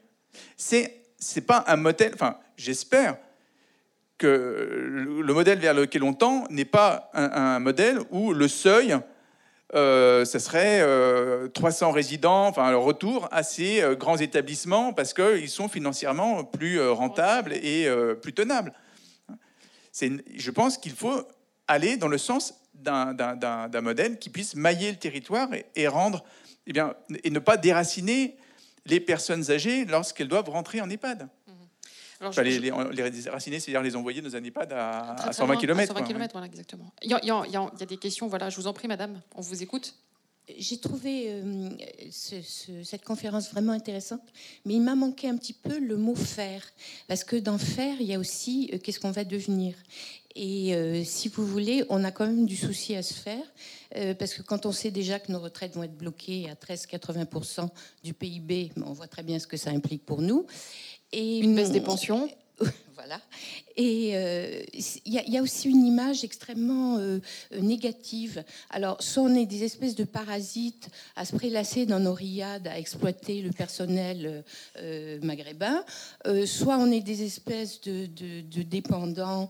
C'est 0.56 1.02
c'est 1.18 1.46
pas 1.46 1.64
un 1.66 1.76
modèle. 1.76 2.12
Enfin, 2.14 2.38
j'espère 2.56 3.16
que 4.18 4.26
le 4.88 5.22
le 5.22 5.34
modèle 5.34 5.58
vers 5.58 5.74
lequel 5.74 6.02
on 6.02 6.14
tend 6.14 6.44
n'est 6.50 6.64
pas 6.64 7.10
un, 7.14 7.58
modèle 7.58 7.98
où 8.10 8.32
le 8.32 8.48
seuil, 8.48 8.96
euh, 9.74 10.24
ce 10.24 10.38
serait 10.38 10.80
euh, 10.80 11.48
300 11.48 11.90
résidents, 11.90 12.46
enfin 12.46 12.70
le 12.70 12.76
retour 12.78 13.28
à 13.32 13.42
ces 13.42 13.82
euh, 13.82 13.94
grands 13.94 14.16
établissements 14.16 14.92
parce 14.92 15.12
qu'ils 15.12 15.48
sont 15.48 15.68
financièrement 15.68 16.44
plus 16.44 16.78
euh, 16.78 16.92
rentables 16.92 17.52
et 17.54 17.86
euh, 17.86 18.14
plus 18.14 18.32
tenables. 18.32 18.72
Je 20.00 20.50
pense 20.50 20.78
qu'il 20.78 20.92
faut 20.92 21.22
aller 21.66 21.96
dans 21.96 22.08
le 22.08 22.18
sens 22.18 22.54
d'un- 22.74 23.80
modèle 23.80 24.18
qui 24.18 24.30
puisse 24.30 24.54
mailler 24.54 24.90
le 24.90 24.98
territoire 24.98 25.48
et 25.74 25.88
rendre, 25.88 26.22
eh 26.66 26.72
bien, 26.72 26.94
et 27.24 27.30
ne 27.30 27.38
pas 27.38 27.56
déraciner 27.56 28.36
les 28.86 29.00
personnes 29.00 29.50
âgées 29.50 29.84
lorsqu'elles 29.84 30.28
doivent 30.28 30.48
rentrer 30.48 30.80
en 30.80 30.88
EHPAD. 30.90 31.28
Alors, 32.18 32.30
Enfin, 32.30 32.42
je- 32.44 32.48
les, 32.48 32.58
les, 32.58 32.70
les 32.92 33.10
déraciner, 33.10 33.60
c'est-à-dire 33.60 33.82
les 33.82 33.94
envoyer 33.94 34.22
dans 34.22 34.34
un 34.34 34.42
EHPAD 34.42 34.72
à, 34.72 35.14
très, 35.18 35.28
à 35.28 35.30
très 35.30 35.32
120 35.34 35.52
loin, 35.52 35.60
km. 35.60 35.86
120 35.88 36.02
km, 36.06 36.32
voilà, 36.32 36.46
exactement. 36.46 36.90
Il 37.02 37.10
y, 37.10 37.14
a, 37.14 37.20
il 37.22 37.26
y 37.28 37.30
a- 37.30 37.42
il 37.46 37.52
y 37.52 37.56
a- 37.56 37.70
il 37.74 37.80
y 37.80 37.82
a 37.82 37.86
des 37.86 37.98
questions, 37.98 38.26
voilà, 38.26 38.48
je 38.48 38.56
vous 38.56 38.66
en 38.66 38.72
prie, 38.72 38.88
madame, 38.88 39.20
on 39.34 39.42
vous 39.42 39.62
écoute. 39.62 39.94
J'ai 40.56 40.78
trouvé 40.78 41.26
euh, 41.28 41.68
ce- 42.10 42.40
ce- 42.40 42.84
cette 42.84 43.04
conférence 43.04 43.50
vraiment 43.50 43.72
intéressante, 43.72 44.22
mais 44.64 44.74
il 44.74 44.80
m'a 44.80 44.94
manqué 44.94 45.28
un 45.28 45.36
petit 45.36 45.52
peu 45.52 45.78
le 45.78 45.96
mot 45.98 46.14
faire, 46.14 46.62
parce 47.08 47.22
que 47.24 47.36
dans 47.36 47.58
faire, 47.58 47.96
il 48.00 48.06
y 48.06 48.14
a 48.14 48.18
aussi 48.18 48.70
euh, 48.72 48.78
qu'est-ce 48.78 49.00
qu'on 49.00 49.10
va 49.10 49.24
devenir? 49.24 49.74
Et 50.38 50.74
euh, 50.74 51.02
si 51.02 51.28
vous 51.28 51.46
voulez, 51.46 51.84
on 51.88 52.04
a 52.04 52.10
quand 52.10 52.26
même 52.26 52.44
du 52.44 52.56
souci 52.56 52.94
à 52.94 53.02
se 53.02 53.14
faire, 53.14 53.42
euh, 53.96 54.14
parce 54.14 54.34
que 54.34 54.42
quand 54.42 54.66
on 54.66 54.72
sait 54.72 54.90
déjà 54.90 55.18
que 55.18 55.32
nos 55.32 55.40
retraites 55.40 55.74
vont 55.74 55.82
être 55.82 55.96
bloquées 55.96 56.50
à 56.50 56.54
13,80% 56.54 57.70
du 58.04 58.12
PIB, 58.12 58.70
on 58.76 58.92
voit 58.92 59.06
très 59.06 59.22
bien 59.22 59.38
ce 59.38 59.46
que 59.46 59.56
ça 59.56 59.70
implique 59.70 60.04
pour 60.04 60.20
nous. 60.20 60.46
Et, 61.12 61.38
Une 61.38 61.54
baisse 61.54 61.70
des 61.70 61.80
pensions? 61.80 62.28
voilà. 62.94 63.20
Et 63.76 64.12
euh, 64.14 64.62
il 64.74 65.12
y, 65.12 65.36
a 65.36 65.42
aussi 65.42 65.68
une 65.68 65.84
image 65.84 66.24
extrêmement 66.24 66.96
euh, 66.96 67.20
négative. 67.60 68.42
Alors, 68.70 69.02
soit 69.02 69.22
on 69.22 69.34
est 69.34 69.44
des 69.44 69.64
espèces 69.64 69.94
de 69.94 70.04
parasites 70.04 70.88
à 71.14 71.26
se 71.26 71.36
prélasser 71.36 71.84
dans 71.84 72.00
nos 72.00 72.14
riades, 72.14 72.66
à 72.66 72.78
exploiter 72.78 73.42
le 73.42 73.50
personnel 73.50 74.44
euh, 74.78 75.18
maghrébin, 75.22 75.84
soit 76.46 76.78
on 76.78 76.90
est 76.90 77.00
des 77.00 77.22
espèces 77.22 77.80
de, 77.82 78.62
dépendants 78.62 79.48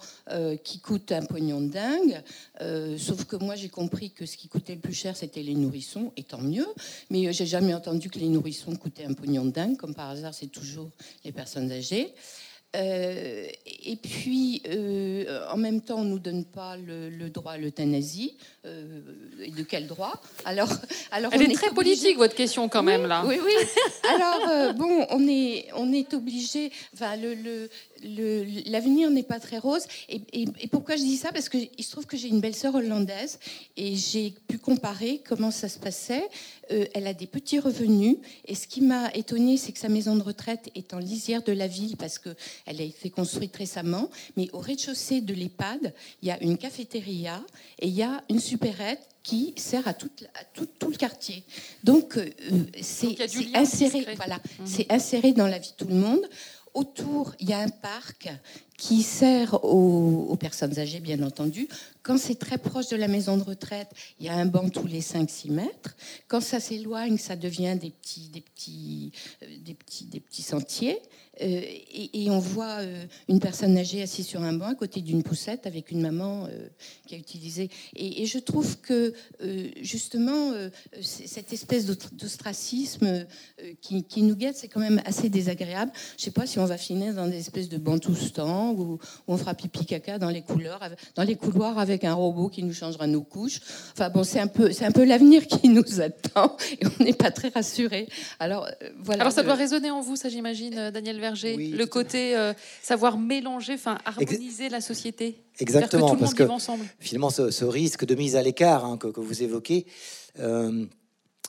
qui 0.65 0.81
coûtent 0.81 1.13
un 1.13 1.25
pognon 1.25 1.61
de 1.61 1.71
dingue. 1.71 2.23
sauf 2.99 3.25
que 3.25 3.37
moi, 3.37 3.55
j'ai 3.55 3.69
compris 3.69 4.11
que 4.11 4.27
ce 4.27 4.37
qui 4.37 4.49
coûtait 4.49 4.75
le 4.75 4.81
plus 4.81 4.95
cher, 4.95 5.17
c'était 5.17 5.43
les 5.43 5.55
nourrissons, 5.55 6.13
et 6.17 6.25
tant 6.25 6.41
mieux. 6.41 6.67
Mais 7.11 7.33
j'ai 7.33 7.47
jamais 7.47 7.75
entendu 7.75 8.11
que 8.11 8.19
les 8.19 8.29
nourrissons 8.29 8.75
coûtaient 8.77 9.05
un 9.05 9.15
pognon 9.15 9.45
de 9.45 9.51
dingue. 9.51 9.77
Comme 9.77 9.95
par 9.95 10.11
hasard, 10.11 10.35
c'est 10.35 10.49
toujours 10.49 10.91
les 11.25 11.33
personnes 11.33 11.71
âgées. 11.71 12.13
Euh, 12.75 13.47
et 13.85 13.97
puis, 13.97 14.63
euh, 14.69 15.47
en 15.51 15.57
même 15.57 15.81
temps, 15.81 15.99
on 15.99 16.05
ne 16.05 16.11
nous 16.11 16.19
donne 16.19 16.45
pas 16.45 16.77
le, 16.77 17.29
droit 17.31 17.53
à 17.53 17.59
l'euthanasie. 17.59 18.37
Euh, 18.65 19.01
et 19.41 19.51
de 19.51 19.63
quel 19.63 19.87
droit? 19.87 20.21
Alors, 20.45 20.69
alors, 21.11 21.33
Elle 21.33 21.43
est, 21.43 21.55
très 21.55 21.71
politique, 21.71 22.17
votre 22.17 22.35
question, 22.35 22.69
quand 22.69 22.83
même, 22.83 23.07
là. 23.07 23.25
Oui, 23.27 23.39
oui. 23.43 23.53
Alors, 24.15 24.75
bon, 24.75 25.07
on 25.11 25.27
est, 25.29 25.69
on 25.75 25.93
est 25.93 26.13
obligé. 26.15 26.71
Enfin, 26.93 27.17
le, 27.17 27.69
l'avenir 28.03 29.11
n'est 29.11 29.23
pas 29.23 29.41
très 29.41 29.59
rose. 29.59 29.85
Et, 30.09 30.47
pourquoi 30.71 30.97
je 30.97 31.03
dis 31.03 31.17
ça? 31.17 31.33
Parce 31.33 31.49
qu'il 31.49 31.71
se 31.79 31.91
trouve 31.91 32.07
que 32.07 32.17
j'ai 32.17 32.29
une 32.29 32.41
belle-sœur 32.41 32.75
hollandaise 32.75 33.39
et 33.77 33.97
j'ai 33.97 34.35
pu 34.49 34.59
comparer 34.59 35.23
comment 35.27 35.51
ça 35.51 35.69
se 35.69 35.79
passait. 35.79 36.29
Euh, 36.73 36.87
elle 36.95 37.07
a 37.07 37.15
des 37.15 37.27
petits 37.27 37.59
revenus 37.59 38.17
et 38.47 38.55
ce 38.55 38.67
qui 38.67 38.81
m'a 38.81 39.13
étonnée, 39.15 39.57
c'est 39.57 39.73
que 39.73 39.79
sa 39.79 39.89
maison 39.89 40.17
de 40.17 40.23
retraite 40.23 40.71
est 40.75 40.95
en 40.95 40.99
lisière 40.99 41.43
de 41.43 41.53
la 41.53 41.67
ville 41.67 41.97
parce 41.97 42.19
qu'elle 42.19 42.35
a 42.67 42.83
été 42.83 43.11
construite 43.11 43.57
récemment. 43.57 44.11
Mais 44.37 44.49
au 44.53 44.59
rez-de-chaussée 44.59 45.21
de 45.21 45.35
l'EHPAD, 45.35 45.95
il 46.23 46.29
y 46.29 46.31
a 46.31 46.43
une 46.43 46.59
cafétéria 46.59 47.43
et 47.79 47.89
il 47.89 47.95
y 47.95 48.03
a 48.03 48.23
une 48.29 48.41
supérette 48.41 49.07
qui 49.27 49.55
sert 49.57 49.89
à 49.89 49.93
tout, 49.93 50.09
tout, 50.79 50.89
le 50.89 50.97
quartier. 50.97 51.43
Donc, 51.83 52.17
euh, 52.17 52.31
c'est 52.81 53.21
inséré, 53.57 54.07
voilà, 54.15 54.37
mmh. 54.37 54.67
c'est 54.67 54.93
inséré 54.93 55.33
dans 55.33 55.49
la 55.49 55.59
vie 55.59 55.73
de 55.73 55.85
tout 55.85 55.91
le 55.91 55.99
monde. 55.99 56.25
Autour, 56.77 57.35
il 57.41 57.49
y 57.49 57.55
a 57.55 57.61
un 57.61 57.71
parc 57.71 58.29
qui 58.77 59.03
sert 59.03 59.65
aux, 59.65 60.37
personnes 60.37 60.79
âgées, 60.79 61.01
bien 61.01 61.23
entendu. 61.23 61.69
Quand 62.03 62.19
c'est 62.19 62.39
très 62.39 62.59
proche 62.59 62.89
de 62.89 62.97
la 62.97 63.09
maison 63.09 63.37
de 63.37 63.43
retraite, 63.43 63.89
il 64.21 64.27
y 64.27 64.29
a 64.29 64.35
un 64.35 64.47
banc 64.47 64.69
tous 64.69 64.87
les 64.87 65.01
5-6 65.01 65.51
mètres. 65.51 65.97
Quand 66.29 66.41
ça 66.41 66.61
s'éloigne, 66.61 67.19
ça 67.19 67.37
devient 67.37 67.77
des 67.81 67.91
petits, 67.91 68.29
des 68.29 68.43
petits, 68.43 69.13
euh, 69.43 69.47
des 69.65 69.75
petits, 69.75 70.05
des 70.05 70.21
petits 70.21 70.43
sentiers. 70.43 71.01
Euh, 71.43 71.61
et, 72.15 72.31
on 72.31 72.39
voit 72.39 72.81
euh, 72.81 73.05
une 73.29 73.41
personne 73.41 73.77
âgée 73.77 74.01
assise 74.03 74.27
sur 74.27 74.43
un 74.43 74.55
banc 74.55 74.69
à 74.69 74.75
côté 74.75 75.03
d'une 75.03 75.23
poussette 75.23 75.67
avec 75.67 75.91
une 75.91 76.01
maman 76.01 76.49
qui 77.07 77.15
a 77.15 77.19
utilisé. 77.19 77.71
Et, 77.95 78.25
je 78.27 78.39
trouve 78.39 78.79
que 78.81 79.13
justement, 79.81 80.53
cette 81.01 81.53
espèce 81.53 81.87
d'ostracisme 81.87 83.27
qui, 83.81 84.23
nous 84.23 84.37
guette, 84.37 84.57
c'est 84.57 84.69
quand 84.69 84.81
même 84.81 85.03
assez 85.05 85.29
désagréable. 85.29 85.93
Je 86.17 86.23
ne 86.23 86.25
sais 86.25 86.31
pas 86.31 86.47
si 86.47 86.59
on 86.59 86.67
va 86.67 86.79
finir 86.79 87.15
dans 87.15 87.27
des 87.27 87.39
espèces 87.39 87.69
de 87.69 87.79
où, 88.73 88.99
on 89.27 89.37
fera 89.37 89.55
pipi 89.55 89.87
caca 89.87 90.19
dans 90.19 90.31
les, 90.31 90.43
couleurs, 90.43 90.81
dans 91.15 91.23
les 91.23 91.37
couloirs 91.37 91.79
avec 91.79 92.05
un 92.05 92.15
robot 92.15 92.49
qui 92.49 92.63
nous 92.63 92.73
changera 92.73 93.07
nos 93.07 93.23
couches. 93.23 93.61
Enfin 93.93 94.11
bon, 94.11 94.25
c'est 94.25 94.41
un 94.41 94.47
peu, 94.47 94.73
c'est 94.73 94.85
un 94.85 94.93
peu 94.93 95.05
l'avenir 95.05 95.47
qui 95.47 95.69
nous 95.69 96.01
attend 96.01 96.57
et 96.81 96.87
on 96.87 97.05
n'est 97.05 97.13
pas 97.13 97.31
très 97.31 97.49
rassuré. 97.49 98.09
Alors 98.39 98.67
euh, 98.67 98.89
voilà. 99.03 99.23
Alors 99.23 99.33
ça 99.33 99.43
doit 99.43 99.55
résonner 99.55 99.91
en 99.91 100.01
vous, 100.01 100.17
ça 100.17 100.29
j'imagine, 100.29 100.77
euh, 100.79 100.91
Daniel 100.91 101.21
Verger, 101.21 101.57
le 101.57 101.85
côté 101.87 102.37
euh, 102.37 102.53
savoir 102.83 103.19
mélanger, 103.19 103.75
enfin 103.75 103.99
harmoniser 104.05 104.69
la 104.69 104.81
société. 104.81 105.43
Exactement, 105.59 106.17
parce 106.17 106.35
que 106.35 106.47
finalement 107.01 107.31
ce, 107.31 107.65
risque 107.65 108.05
de 108.05 108.15
mise 108.15 108.37
à 108.37 108.43
l'écart 108.43 108.85
hein, 108.85 108.99
que, 108.99 109.21
vous 109.21 109.43
évoquez, 109.43 109.87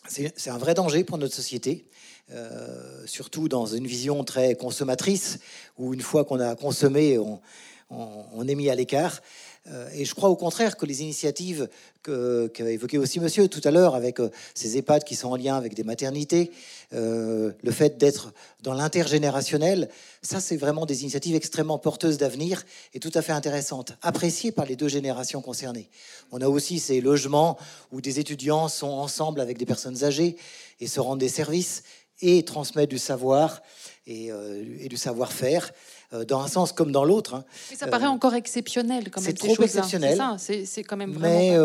c'est 0.08 0.50
un 0.50 0.58
vrai 0.58 0.74
danger 0.74 1.04
pour 1.04 1.18
notre 1.18 1.36
société. 1.36 1.90
Euh, 2.34 3.06
surtout 3.06 3.48
dans 3.48 3.66
une 3.66 3.88
vision 3.88 4.22
très 4.26 4.56
consommatrice, 4.56 5.40
où 5.78 5.94
une 5.94 6.02
fois 6.02 6.26
qu'on 6.26 6.42
a 6.42 6.56
consommé, 6.56 7.18
on, 7.18 8.48
est 8.48 8.56
mis 8.56 8.70
à 8.70 8.76
l'écart. 8.76 9.22
Euh, 9.70 9.88
et 9.94 10.04
je 10.04 10.14
crois 10.14 10.28
au 10.28 10.36
contraire 10.36 10.76
que 10.76 10.86
les 10.86 11.04
initiatives 11.04 11.70
qu'a 12.04 12.70
évoqué 12.70 12.98
aussi 12.98 13.22
monsieur 13.22 13.48
tout 13.48 13.62
à 13.64 13.72
l'heure, 13.72 13.96
avec 13.96 14.20
euh, 14.20 14.30
ces 14.54 14.78
EHPAD 14.78 15.06
qui 15.06 15.16
sont 15.16 15.30
en 15.30 15.36
lien 15.38 15.56
avec 15.56 15.74
des 15.74 15.84
maternités, 15.84 16.52
le 16.92 17.72
fait 17.72 17.98
d'être 17.98 18.34
dans 18.62 18.74
l'intergénérationnel, 18.74 19.90
ça 20.22 20.42
c'est 20.42 20.58
vraiment 20.58 20.86
des 20.86 21.04
initiatives 21.04 21.36
extrêmement 21.36 21.78
porteuses 21.78 22.18
d'avenir 22.18 22.66
et 22.94 23.00
tout 23.00 23.12
à 23.14 23.22
fait 23.22 23.34
intéressantes, 23.34 23.94
appréciées 24.02 24.52
par 24.52 24.66
les 24.66 24.76
deux 24.76 24.88
générations 24.90 25.42
concernées. 25.42 25.90
On 26.32 26.42
a 26.42 26.48
aussi 26.48 26.80
ces 26.80 27.00
logements 27.00 27.58
où 27.92 28.02
des 28.02 28.20
étudiants 28.20 28.68
sont 28.68 28.88
ensemble 28.88 29.40
avec 29.42 29.58
des 29.58 29.66
personnes 29.66 30.04
âgées 30.04 30.38
et 30.80 30.88
se 30.88 31.00
rendent 31.00 31.20
des 31.20 31.30
services 31.30 31.84
et 32.22 32.44
transmettre 32.44 32.90
du 32.90 32.98
savoir 32.98 33.62
et, 34.08 34.32
euh, 34.32 34.88
du 34.88 34.98
savoir-faire 34.98 35.72
euh, 36.14 36.24
dans 36.24 36.40
un 36.40 36.48
sens 36.48 36.72
comme 36.72 36.92
dans 36.92 37.04
l'autre. 37.04 37.36
Hein. 37.36 37.46
Mais 37.70 37.76
ça 37.76 37.88
paraît 37.88 38.06
euh, 38.06 38.10
encore 38.10 38.34
exceptionnel 38.34 39.12
quand 39.12 39.22
même. 39.22 39.30
C'est 39.30 39.38
trop 39.38 39.62
exceptionnel. 39.62 40.20
C'est 40.38 40.84
quand 40.84 40.98
même 40.98 41.18
Mais 41.20 41.56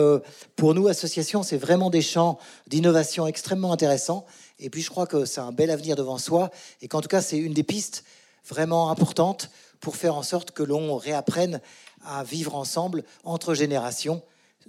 pour 0.56 0.74
nous, 0.74 0.88
association, 0.88 1.42
c'est 1.42 1.56
vraiment 1.56 1.90
des 1.90 2.02
champs 2.02 2.38
d'innovation 2.66 3.26
extrêmement 3.26 3.72
intéressants. 3.72 4.26
Et 4.58 4.70
puis 4.70 4.82
je 4.82 4.90
crois 4.90 5.06
que 5.06 5.24
c'est 5.24 5.40
un 5.40 5.52
bel 5.52 5.70
avenir 5.70 5.96
devant 5.96 6.18
soi 6.18 6.50
et 6.80 6.88
qu'en 6.88 7.00
tout 7.00 7.08
cas, 7.08 7.22
c'est 7.22 7.38
une 7.38 7.54
des 7.54 7.62
pistes 7.62 8.04
vraiment 8.48 8.90
importantes 8.90 9.50
pour 9.80 9.96
faire 9.96 10.16
en 10.16 10.22
sorte 10.22 10.50
que 10.50 10.62
l'on 10.62 10.96
réapprenne 10.96 11.60
à 12.04 12.24
vivre 12.24 12.54
ensemble 12.56 13.04
entre 13.24 13.54
générations, 13.54 14.22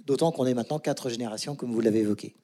d'autant 0.06 0.32
qu'on 0.32 0.46
est 0.46 0.54
maintenant 0.54 0.78
quatre 0.78 1.08
générations, 1.08 1.56
comme 1.56 1.72
vous 1.72 1.80
l'avez 1.80 2.00
évoqué. 2.00 2.34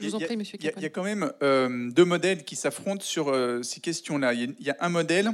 Il 0.00 0.82
y, 0.82 0.86
a 0.86 0.88
quand 0.88 1.04
même 1.04 1.32
euh, 1.42 1.90
deux 1.90 2.04
modèles 2.04 2.44
qui 2.44 2.56
s'affrontent 2.56 3.04
sur 3.04 3.28
euh, 3.28 3.62
ces 3.62 3.80
questions-là. 3.80 4.32
Il 4.32 4.54
y, 4.58 4.70
a 4.70 4.76
un 4.80 4.88
modèle 4.88 5.32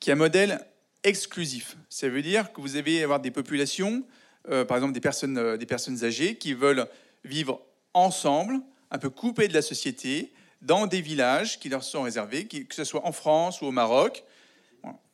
qui 0.00 0.10
est 0.10 0.12
un 0.12 0.16
modèle 0.16 0.60
exclusif. 1.04 1.76
Ça 1.88 2.08
veut 2.08 2.22
dire 2.22 2.52
que 2.52 2.60
vous 2.60 2.76
allez 2.76 3.02
avoir 3.02 3.20
des 3.20 3.30
populations, 3.30 4.04
euh, 4.50 4.64
par 4.64 4.76
exemple 4.76 4.92
des 4.92 5.00
personnes, 5.00 5.56
des 5.56 5.66
personnes 5.66 6.04
âgées, 6.04 6.36
qui 6.36 6.54
veulent 6.54 6.86
vivre 7.24 7.62
ensemble, 7.92 8.60
un 8.90 8.98
peu 8.98 9.10
coupées 9.10 9.48
de 9.48 9.54
la 9.54 9.62
société, 9.62 10.32
dans 10.60 10.86
des 10.86 11.00
villages 11.00 11.60
qui 11.60 11.68
leur 11.68 11.84
sont 11.84 12.02
réservés, 12.02 12.46
que 12.46 12.74
ce 12.74 12.84
soit 12.84 13.06
en 13.06 13.12
France 13.12 13.60
ou 13.60 13.66
au 13.66 13.70
Maroc, 13.70 14.24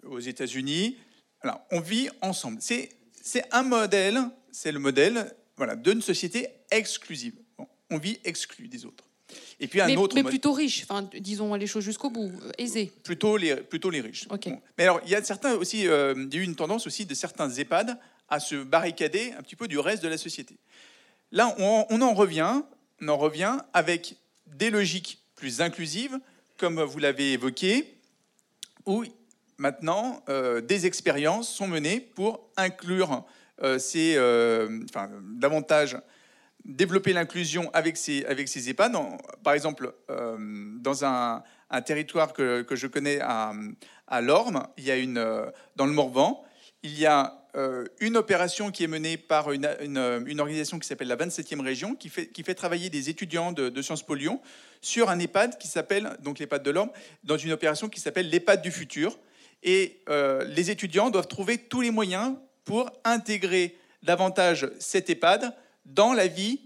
aux 0.05 0.21
États-Unis. 0.21 0.97
on 1.71 1.81
vit 1.81 2.09
ensemble. 2.23 2.61
C'est 2.61 3.45
un 3.51 3.63
modèle, 3.63 4.21
c'est 4.53 4.73
le 4.73 4.79
modèle 4.79 5.35
voilà, 5.57 5.77
d'une 5.77 6.01
société 6.01 6.49
exclusive 6.71 7.35
on 7.91 7.99
vit 7.99 8.19
exclu 8.25 8.69
des 8.69 8.85
autres. 8.87 9.05
Et 9.59 9.69
puis 9.69 9.81
un 9.81 9.87
mais, 9.87 9.97
autre 9.97 10.15
mais 10.15 10.25
plutôt 10.25 10.53
riche, 10.53 10.83
enfin, 10.85 11.09
disons 11.19 11.55
les 11.55 11.67
choses 11.67 11.85
jusqu'au 11.85 12.11
bout, 12.11 12.33
euh, 12.43 12.53
aisé. 12.59 12.93
Plutôt 13.03 13.37
les, 13.37 13.57
plutôt 13.57 13.91
les 13.91 14.01
riches. 14.01 14.27
Mais 14.79 14.85
alors, 14.85 15.01
il 15.05 15.11
y 15.11 15.15
a 15.15 15.23
certains 15.23 15.55
aussi, 15.55 15.87
euh, 15.87 16.15
il 16.17 16.35
y 16.35 16.39
a 16.39 16.41
eu 16.41 16.45
une 16.45 16.57
tendance 16.57 16.87
aussi 16.87 17.07
de 17.07 17.15
certains 17.15 17.51
EHPAD 17.51 17.99
à 18.29 18.41
se 18.41 18.57
barricader 18.57 19.33
un 19.39 19.43
petit 19.43 19.57
peu 19.57 19.69
du 19.69 19.79
reste 19.79 20.03
de 20.03 20.09
la 20.09 20.19
société. 20.19 20.57
Là, 21.33 21.55
on, 21.59 22.01
en 22.01 22.15
revient, 22.15 22.63
on 23.01 23.09
en 23.09 23.17
revient 23.17 23.59
avec 23.73 24.17
des 24.47 24.71
logiques 24.71 25.19
plus 25.37 25.61
inclusives, 25.61 26.19
comme 26.57 26.83
vous 26.83 26.99
l'avez 26.99 27.33
évoqué, 27.33 27.97
où 28.87 29.05
maintenant 29.59 30.23
euh, 30.29 30.61
des 30.61 30.87
expériences 30.87 31.49
sont 31.49 31.69
menées 31.69 32.01
pour 32.01 32.51
inclure 32.57 33.25
ces, 33.79 34.17
enfin, 34.89 35.11
davantage 35.35 35.99
développer 36.65 37.13
l'inclusion 37.13 37.71
avec 37.73 37.97
ces, 37.97 38.25
avec 38.25 38.55
EHPAD. 38.55 38.93
par 39.43 39.55
exemple, 39.55 39.93
euh, 40.11 40.37
dans 40.79 41.05
un, 41.05 41.43
territoire 41.85 42.33
que, 42.33 42.65
je 42.71 42.87
connais 42.87 43.21
à, 43.21 43.53
à 44.09 44.21
Lorme, 44.21 44.67
il 44.77 44.85
y 44.85 44.91
a 44.91 44.97
une, 44.97 45.19
euh, 45.19 45.47
dans 45.77 45.87
le 45.87 45.93
Morvan, 45.93 46.45
il 46.83 46.99
y 46.99 47.07
a 47.07 47.47
euh, 47.57 47.85
une 48.01 48.17
opération 48.17 48.71
qui 48.71 48.85
est 48.85 48.89
menée 48.89 49.17
par 49.17 49.53
une, 49.53 49.67
organisation 50.39 50.79
qui 50.79 50.87
s'appelle 50.87 51.09
la 51.09 51.17
27e 51.17 51.61
région, 51.61 51.95
qui 51.95 52.09
fait, 52.09 52.29
qui 52.29 52.43
fait 52.43 52.55
travailler 52.55 52.91
des 52.91 53.11
étudiants 53.11 53.53
de, 53.53 53.83
Sciences 53.83 54.05
Po 54.05 54.15
Lyon 54.15 54.41
sur 54.81 55.11
un 55.11 55.19
EHPAD 55.19 55.59
qui 55.59 55.69
s'appelle, 55.69 56.17
donc 56.23 56.39
l'EHPAD 56.39 56.63
de 56.63 56.71
Lorme, 56.71 56.91
dans 57.25 57.37
une 57.37 57.53
opération 57.53 57.89
qui 57.89 58.01
s'appelle 58.01 58.31
l'EHPAD 58.31 58.63
du 58.63 58.71
futur. 58.71 59.19
Et 59.63 60.03
les 60.47 60.71
étudiants 60.71 61.11
doivent 61.11 61.29
trouver 61.29 61.59
tous 61.59 61.83
les 61.83 61.91
moyens 61.91 62.35
pour 62.65 62.91
intégrer 63.05 63.77
davantage 64.03 64.71
cet 64.79 65.11
EHPAD 65.11 65.55
dans 65.95 66.13
la 66.13 66.27
vie 66.27 66.61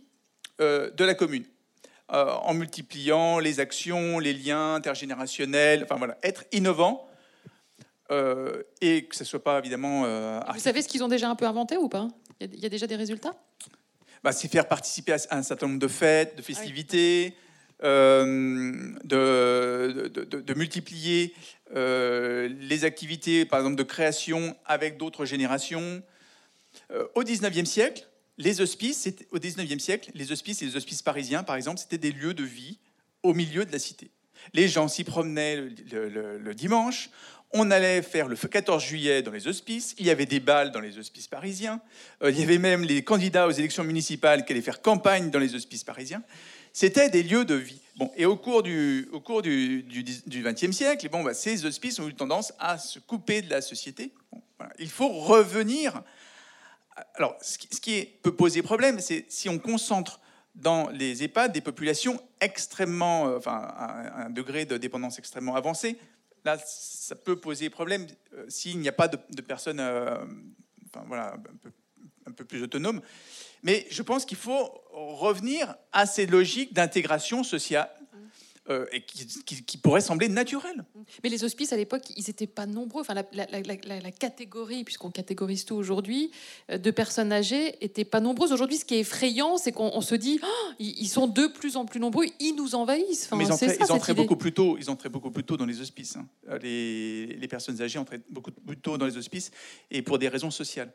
euh, 0.60 0.90
de 0.90 1.04
la 1.04 1.14
commune, 1.14 1.44
euh, 2.12 2.30
en 2.30 2.54
multipliant 2.54 3.38
les 3.38 3.60
actions, 3.60 4.18
les 4.18 4.32
liens 4.32 4.74
intergénérationnels, 4.74 5.82
enfin 5.84 5.96
voilà, 5.96 6.16
être 6.22 6.44
innovant 6.52 7.08
euh, 8.10 8.62
et 8.80 9.06
que 9.06 9.16
ce 9.16 9.24
soit 9.24 9.42
pas 9.42 9.58
évidemment. 9.58 10.02
Vous 10.52 10.60
savez 10.60 10.82
ce 10.82 10.88
qu'ils 10.88 11.02
ont 11.02 11.08
déjà 11.08 11.28
un 11.28 11.34
peu 11.36 11.46
inventé 11.46 11.76
ou 11.76 11.88
pas? 11.88 12.08
Il 12.40 12.46
y 12.46 12.50
a- 12.50 12.54
il 12.56 12.62
y 12.62 12.66
a 12.66 12.68
déjà 12.68 12.86
des 12.86 12.96
résultats? 12.96 13.34
Bah, 14.22 14.32
c'est 14.32 14.48
faire 14.48 14.68
participer 14.68 15.12
à 15.12 15.18
un 15.36 15.42
certain 15.42 15.66
nombre 15.66 15.78
de 15.80 15.88
fêtes, 15.88 16.36
de 16.36 16.42
festivités, 16.42 17.36
euh, 17.82 18.94
de, 19.04 20.08
de- 20.08 20.24
de- 20.24 20.40
de 20.40 20.54
multiplier 20.54 21.34
les 21.74 22.84
activités, 22.84 23.44
par 23.44 23.58
exemple, 23.60 23.76
de 23.76 23.82
création 23.82 24.54
avec 24.64 24.96
d'autres 24.96 25.24
générations. 25.24 26.02
Au 27.14 27.24
19e 27.24 27.66
siècle, 27.66 28.06
les 28.38 28.60
hospices, 28.60 29.08
au 29.30 29.38
19e 29.38 29.78
siècle, 29.78 30.10
les 30.14 30.32
hospices 30.32 30.62
et 30.62 30.66
les 30.66 30.76
hospices 30.76 31.02
parisiens, 31.02 31.42
par 31.42 31.56
exemple, 31.56 31.78
c'était 31.78 31.98
des 31.98 32.12
lieux 32.12 32.34
de 32.34 32.44
vie 32.44 32.78
au 33.22 33.34
milieu 33.34 33.64
de 33.64 33.72
la 33.72 33.78
cité. 33.78 34.10
Les 34.52 34.68
gens 34.68 34.88
s'y 34.88 35.04
promenaient 35.04 35.56
le, 35.56 36.52
dimanche. 36.54 37.10
On 37.52 37.70
allait 37.70 38.02
faire 38.02 38.28
le 38.28 38.36
14 38.36 38.82
juillet 38.82 39.22
dans 39.22 39.30
les 39.30 39.46
hospices. 39.46 39.94
Il 39.98 40.06
y 40.06 40.10
avait 40.10 40.26
des 40.26 40.40
balles 40.40 40.72
dans 40.72 40.80
les 40.80 40.98
hospices 40.98 41.28
parisiens. 41.28 41.80
Euh, 42.22 42.30
il 42.30 42.38
y 42.38 42.42
avait 42.42 42.58
même 42.58 42.82
les 42.82 43.02
candidats 43.02 43.46
aux 43.46 43.52
élections 43.52 43.84
municipales 43.84 44.44
qui 44.44 44.52
allaient 44.52 44.60
faire 44.60 44.82
campagne 44.82 45.30
dans 45.30 45.38
les 45.38 45.54
hospices 45.54 45.84
parisiens. 45.84 46.22
C'était 46.72 47.08
des 47.08 47.22
lieux 47.22 47.44
de 47.44 47.54
vie. 47.54 47.80
Bon, 47.96 48.10
et 48.16 48.26
au 48.26 48.36
cours 48.36 48.62
du, 48.62 49.08
20e 49.08 50.72
siècle, 50.72 51.08
bon, 51.08 51.22
bah, 51.22 51.32
ces 51.32 51.64
hospices 51.64 52.00
ont 52.00 52.08
eu 52.08 52.14
tendance 52.14 52.52
à 52.58 52.76
se 52.76 52.98
couper 52.98 53.40
de 53.40 53.48
la 53.48 53.62
société. 53.62 54.12
Il 54.80 54.90
faut 54.90 55.08
revenir. 55.08 56.02
Alors, 57.14 57.36
ce 57.40 57.58
qui, 57.58 58.06
peut 58.22 58.34
poser 58.34 58.62
problème, 58.62 59.00
c'est 59.00 59.26
si 59.28 59.48
on 59.48 59.58
concentre 59.58 60.20
dans 60.54 60.88
les 60.90 61.24
EHPAD 61.24 61.52
des 61.52 61.60
populations 61.60 62.20
extrêmement, 62.40 63.28
euh, 63.28 63.38
enfin, 63.38 63.74
un 64.16 64.30
degré 64.30 64.64
de 64.64 64.76
dépendance 64.76 65.18
extrêmement 65.18 65.56
avancé. 65.56 65.98
Là, 66.44 66.58
ça 66.64 67.16
peut 67.16 67.36
poser 67.36 67.70
problème 67.70 68.06
euh, 68.34 68.44
s'il 68.48 68.78
n'y 68.78 68.88
a 68.88 68.92
pas 68.92 69.08
de, 69.08 69.16
personnes, 69.42 69.80
euh, 69.80 70.18
voilà, 71.06 71.34
un 71.34 71.56
peu, 71.60 71.72
un 72.26 72.32
peu 72.32 72.44
plus 72.44 72.62
autonomes. 72.62 73.00
Mais 73.64 73.86
je 73.90 74.02
pense 74.02 74.24
qu'il 74.24 74.36
faut 74.36 74.82
revenir 74.92 75.74
à 75.92 76.06
ces 76.06 76.26
logiques 76.26 76.74
d'intégration 76.74 77.42
sociale 77.42 77.90
euh, 78.70 78.86
et 78.92 79.02
qui, 79.02 79.26
qui- 79.44 79.62
qui 79.62 79.76
pourraient 79.76 80.00
sembler 80.00 80.28
naturelles. 80.28 80.84
Mais 81.22 81.28
les 81.28 81.44
hospices 81.44 81.72
à 81.72 81.76
l'époque, 81.76 82.02
ils 82.16 82.24
n'étaient 82.26 82.46
pas 82.46 82.64
nombreux. 82.66 83.02
Enfin, 83.02 83.12
la, 83.14 83.24
la- 83.32 83.46
la- 83.50 83.60
la- 83.62 84.00
la 84.00 84.10
catégorie, 84.10 84.84
puisqu'on 84.84 85.10
catégorise 85.10 85.64
tout 85.66 85.74
aujourd'hui, 85.74 86.30
euh, 86.70 86.78
de 86.78 86.90
personnes 86.90 87.30
âgées 87.32 87.76
était 87.84 88.04
pas 88.06 88.20
nombreuse. 88.20 88.52
Aujourd'hui, 88.52 88.78
ce 88.78 88.84
qui 88.86 88.94
est 88.94 89.00
effrayant, 89.00 89.58
c'est 89.58 89.72
qu'on 89.72 89.90
on 89.94 90.00
se 90.00 90.14
dit, 90.14 90.40
Oh, 90.42 90.72
ils 90.78 91.08
sont 91.08 91.26
de 91.26 91.46
plus 91.46 91.76
en 91.76 91.84
plus 91.84 92.00
nombreux, 92.00 92.24
ils 92.40 92.54
nous 92.54 92.74
envahissent. 92.74 93.26
Enfin, 93.26 93.36
Mais 93.36 93.44
ils 93.44 93.52
entraient, 93.52 93.68
ça, 93.68 93.84
ils 93.86 93.92
entraient 93.92 94.14
beaucoup 94.14 94.36
plus 94.36 94.52
tôt. 94.52 94.76
Ils 94.78 94.88
entraient 94.88 95.08
beaucoup 95.10 95.30
plus 95.30 95.44
tôt 95.44 95.56
dans 95.58 95.66
les 95.66 95.80
hospices. 95.80 96.16
hein. 96.16 96.26
Les, 96.62 97.26
les 97.26 97.48
personnes 97.48 97.80
âgées 97.82 97.98
entraient 97.98 98.20
beaucoup 98.30 98.50
plus 98.50 98.76
tôt 98.78 98.96
dans 98.96 99.06
les 99.06 99.16
hospices 99.16 99.50
et 99.90 100.00
pour 100.02 100.18
des 100.18 100.28
raisons 100.28 100.50
sociales. 100.50 100.92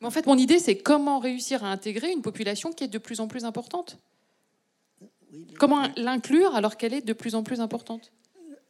Mais 0.00 0.06
en 0.06 0.10
fait, 0.10 0.24
mon 0.26 0.38
idée, 0.38 0.58
c'est 0.58 0.78
comment 0.78 1.18
réussir 1.18 1.62
à 1.64 1.70
intégrer 1.70 2.10
une 2.10 2.22
population 2.22 2.72
qui 2.72 2.84
est 2.84 2.88
de 2.88 2.96
plus 2.98 3.20
en 3.20 3.28
plus 3.28 3.44
importante. 3.44 3.98
Comment 5.58 5.88
l'inclure 5.96 6.54
alors 6.54 6.76
qu'elle 6.76 6.94
est 6.94 7.06
de 7.06 7.12
plus 7.12 7.34
en 7.34 7.42
plus 7.42 7.60
importante? 7.60 8.12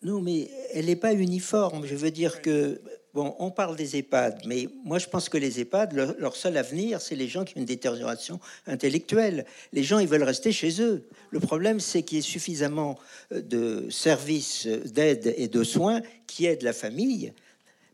Non, 0.02 0.20
mais 0.20 0.50
elle 0.72 0.86
n'est 0.86 0.96
pas 0.96 1.12
uniforme. 1.12 1.86
Je 1.86 1.94
veux 1.94 2.10
dire 2.10 2.40
que, 2.40 2.80
bon, 3.12 3.34
on 3.38 3.50
parle 3.50 3.76
des 3.76 3.96
EHPAD, 3.96 4.42
mais 4.46 4.68
moi 4.82 4.98
je 4.98 5.06
pense 5.06 5.28
que 5.28 5.36
les 5.36 5.60
EHPAD, 5.60 5.92
leur, 6.18 6.36
seul 6.36 6.56
avenir, 6.56 7.00
c'est 7.02 7.16
les 7.16 7.28
gens 7.28 7.44
qui 7.44 7.56
ont 7.56 7.60
une 7.60 7.66
détérioration 7.66 8.40
intellectuelle. 8.66 9.44
Les 9.72 9.82
gens, 9.82 9.98
ils 9.98 10.08
veulent 10.08 10.22
rester 10.22 10.52
chez 10.52 10.80
eux. 10.80 11.06
Le 11.30 11.40
problème, 11.40 11.80
c'est 11.80 12.02
qu'il 12.02 12.16
y 12.16 12.20
ait 12.20 12.22
suffisamment 12.22 12.98
euh, 13.32 13.42
de 13.42 13.90
services 13.90 14.66
d'aide 14.66 15.34
et 15.36 15.48
de 15.48 15.62
soins 15.64 16.00
qui 16.26 16.46
aident 16.46 16.62
la 16.62 16.72
famille. 16.72 17.32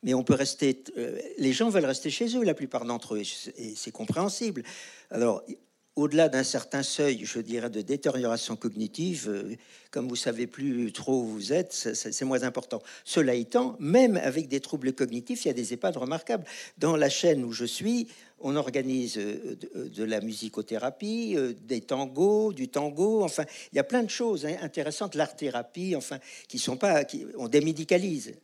Mais 0.05 0.15
on 0.15 0.23
peut 0.23 0.35
rester. 0.35 0.85
euh, 0.97 1.19
les 1.39 1.53
gens 1.53 1.71
veulent 1.71 1.87
rester 1.87 2.11
chez 2.11 2.37
eux, 2.37 2.45
la 2.45 2.55
plupart 2.55 2.85
d'entre 2.85 3.17
eux, 3.17 3.23
et 3.57 3.75
c'est 3.75 3.91
compréhensible. 3.91 4.63
Alors, 5.11 5.43
au-delà 5.97 6.29
d'un 6.29 6.45
certain 6.45 6.83
seuil, 6.83 7.25
je 7.25 7.41
dirais, 7.41 7.71
de 7.71 7.81
détérioration 7.81 8.55
cognitive, 8.55 9.29
euh, 9.29 9.57
comme 9.91 10.09
vous 10.09 10.17
savez 10.17 10.47
plus 10.47 10.93
trop 10.93 11.23
où 11.23 11.27
vous 11.27 11.53
êtes, 11.55 11.73
c'est 11.73 12.25
moins 12.25 12.43
important. 12.43 12.83
Cela 13.05 13.35
étant, 13.35 13.77
même 13.81 14.19
avec 14.19 14.49
des 14.49 14.61
troubles 14.61 14.93
cognitifs, 14.93 15.47
il 15.47 15.49
y 15.49 15.51
a 15.51 15.55
des 15.55 15.73
EHPAD 15.73 15.97
remarquables. 15.97 16.45
Dans 16.77 16.97
la 16.97 17.09
chaîne 17.09 17.43
où 17.45 17.53
je 17.53 17.65
suis, 17.65 18.09
on 18.41 18.57
organise 18.57 19.17
euh, 19.17 19.57
de, 19.75 19.89
de 19.89 20.05
la 20.05 20.21
musicothérapie, 20.21 21.35
euh, 21.37 21.55
des 21.63 21.81
tangos, 21.81 22.53
du 22.53 22.69
tango, 22.69 23.25
enfin, 23.25 23.45
il 23.73 23.77
y 23.77 23.79
a 23.79 23.85
plein 23.85 24.03
de 24.03 24.11
choses 24.11 24.45
hein, 24.45 24.57
intéressantes, 24.61 25.15
l'art-thérapie, 25.15 25.97
enfin, 25.97 26.19
qui 26.47 26.59
sont 26.59 26.77
pas, 26.77 27.05
qui, 27.05 27.27
on 27.39 27.49
démédicalise, 27.49 28.35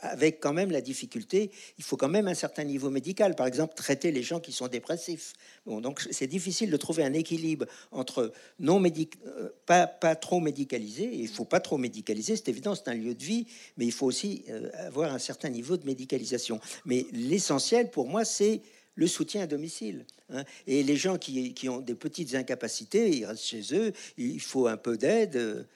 avec 0.00 0.40
quand 0.40 0.52
même 0.52 0.70
la 0.70 0.80
difficulté, 0.80 1.50
il 1.78 1.84
faut 1.84 1.96
quand 1.96 2.08
même 2.08 2.28
un 2.28 2.34
certain 2.34 2.64
niveau 2.64 2.88
médical, 2.90 3.34
par 3.34 3.46
exemple, 3.46 3.74
traiter 3.74 4.12
les 4.12 4.22
gens 4.22 4.38
qui 4.38 4.52
sont 4.52 4.68
dépressifs. 4.68 5.32
Donc 5.66 6.06
c'est 6.10 6.28
difficile 6.28 6.70
de 6.70 6.76
trouver 6.76 7.02
un 7.02 7.12
équilibre 7.12 7.66
entre 7.90 8.32
non 8.60 8.78
médic, 8.78 9.14
euh, 9.26 9.48
pas, 9.66 9.86
pas 9.86 10.14
trop 10.14 10.40
médicalisé, 10.40 11.10
il 11.12 11.28
faut 11.28 11.44
pas 11.44 11.60
trop 11.60 11.78
médicaliser, 11.78 12.36
c'est 12.36 12.48
évident, 12.48 12.74
c'est 12.74 12.88
un 12.88 12.94
lieu 12.94 13.14
de 13.14 13.24
vie, 13.24 13.46
mais 13.76 13.86
il 13.86 13.92
faut 13.92 14.06
aussi 14.06 14.44
euh, 14.48 14.70
avoir 14.74 15.12
un 15.12 15.18
certain 15.18 15.48
niveau 15.48 15.76
de 15.76 15.84
médicalisation. 15.84 16.60
Mais 16.84 17.06
l'essentiel 17.12 17.90
pour 17.90 18.08
moi, 18.08 18.24
c'est 18.24 18.60
le 18.94 19.06
soutien 19.06 19.42
à 19.42 19.46
domicile. 19.46 20.06
hein. 20.30 20.44
Et 20.66 20.82
les 20.82 20.96
gens 20.96 21.18
qui, 21.18 21.54
qui 21.54 21.68
ont 21.68 21.80
des 21.80 21.94
petites 21.94 22.34
incapacités, 22.34 23.10
ils 23.10 23.26
restent 23.26 23.44
chez 23.44 23.74
eux, 23.74 23.92
il 24.16 24.40
faut 24.40 24.68
un 24.68 24.76
peu 24.78 24.96
d'aide. 24.96 25.66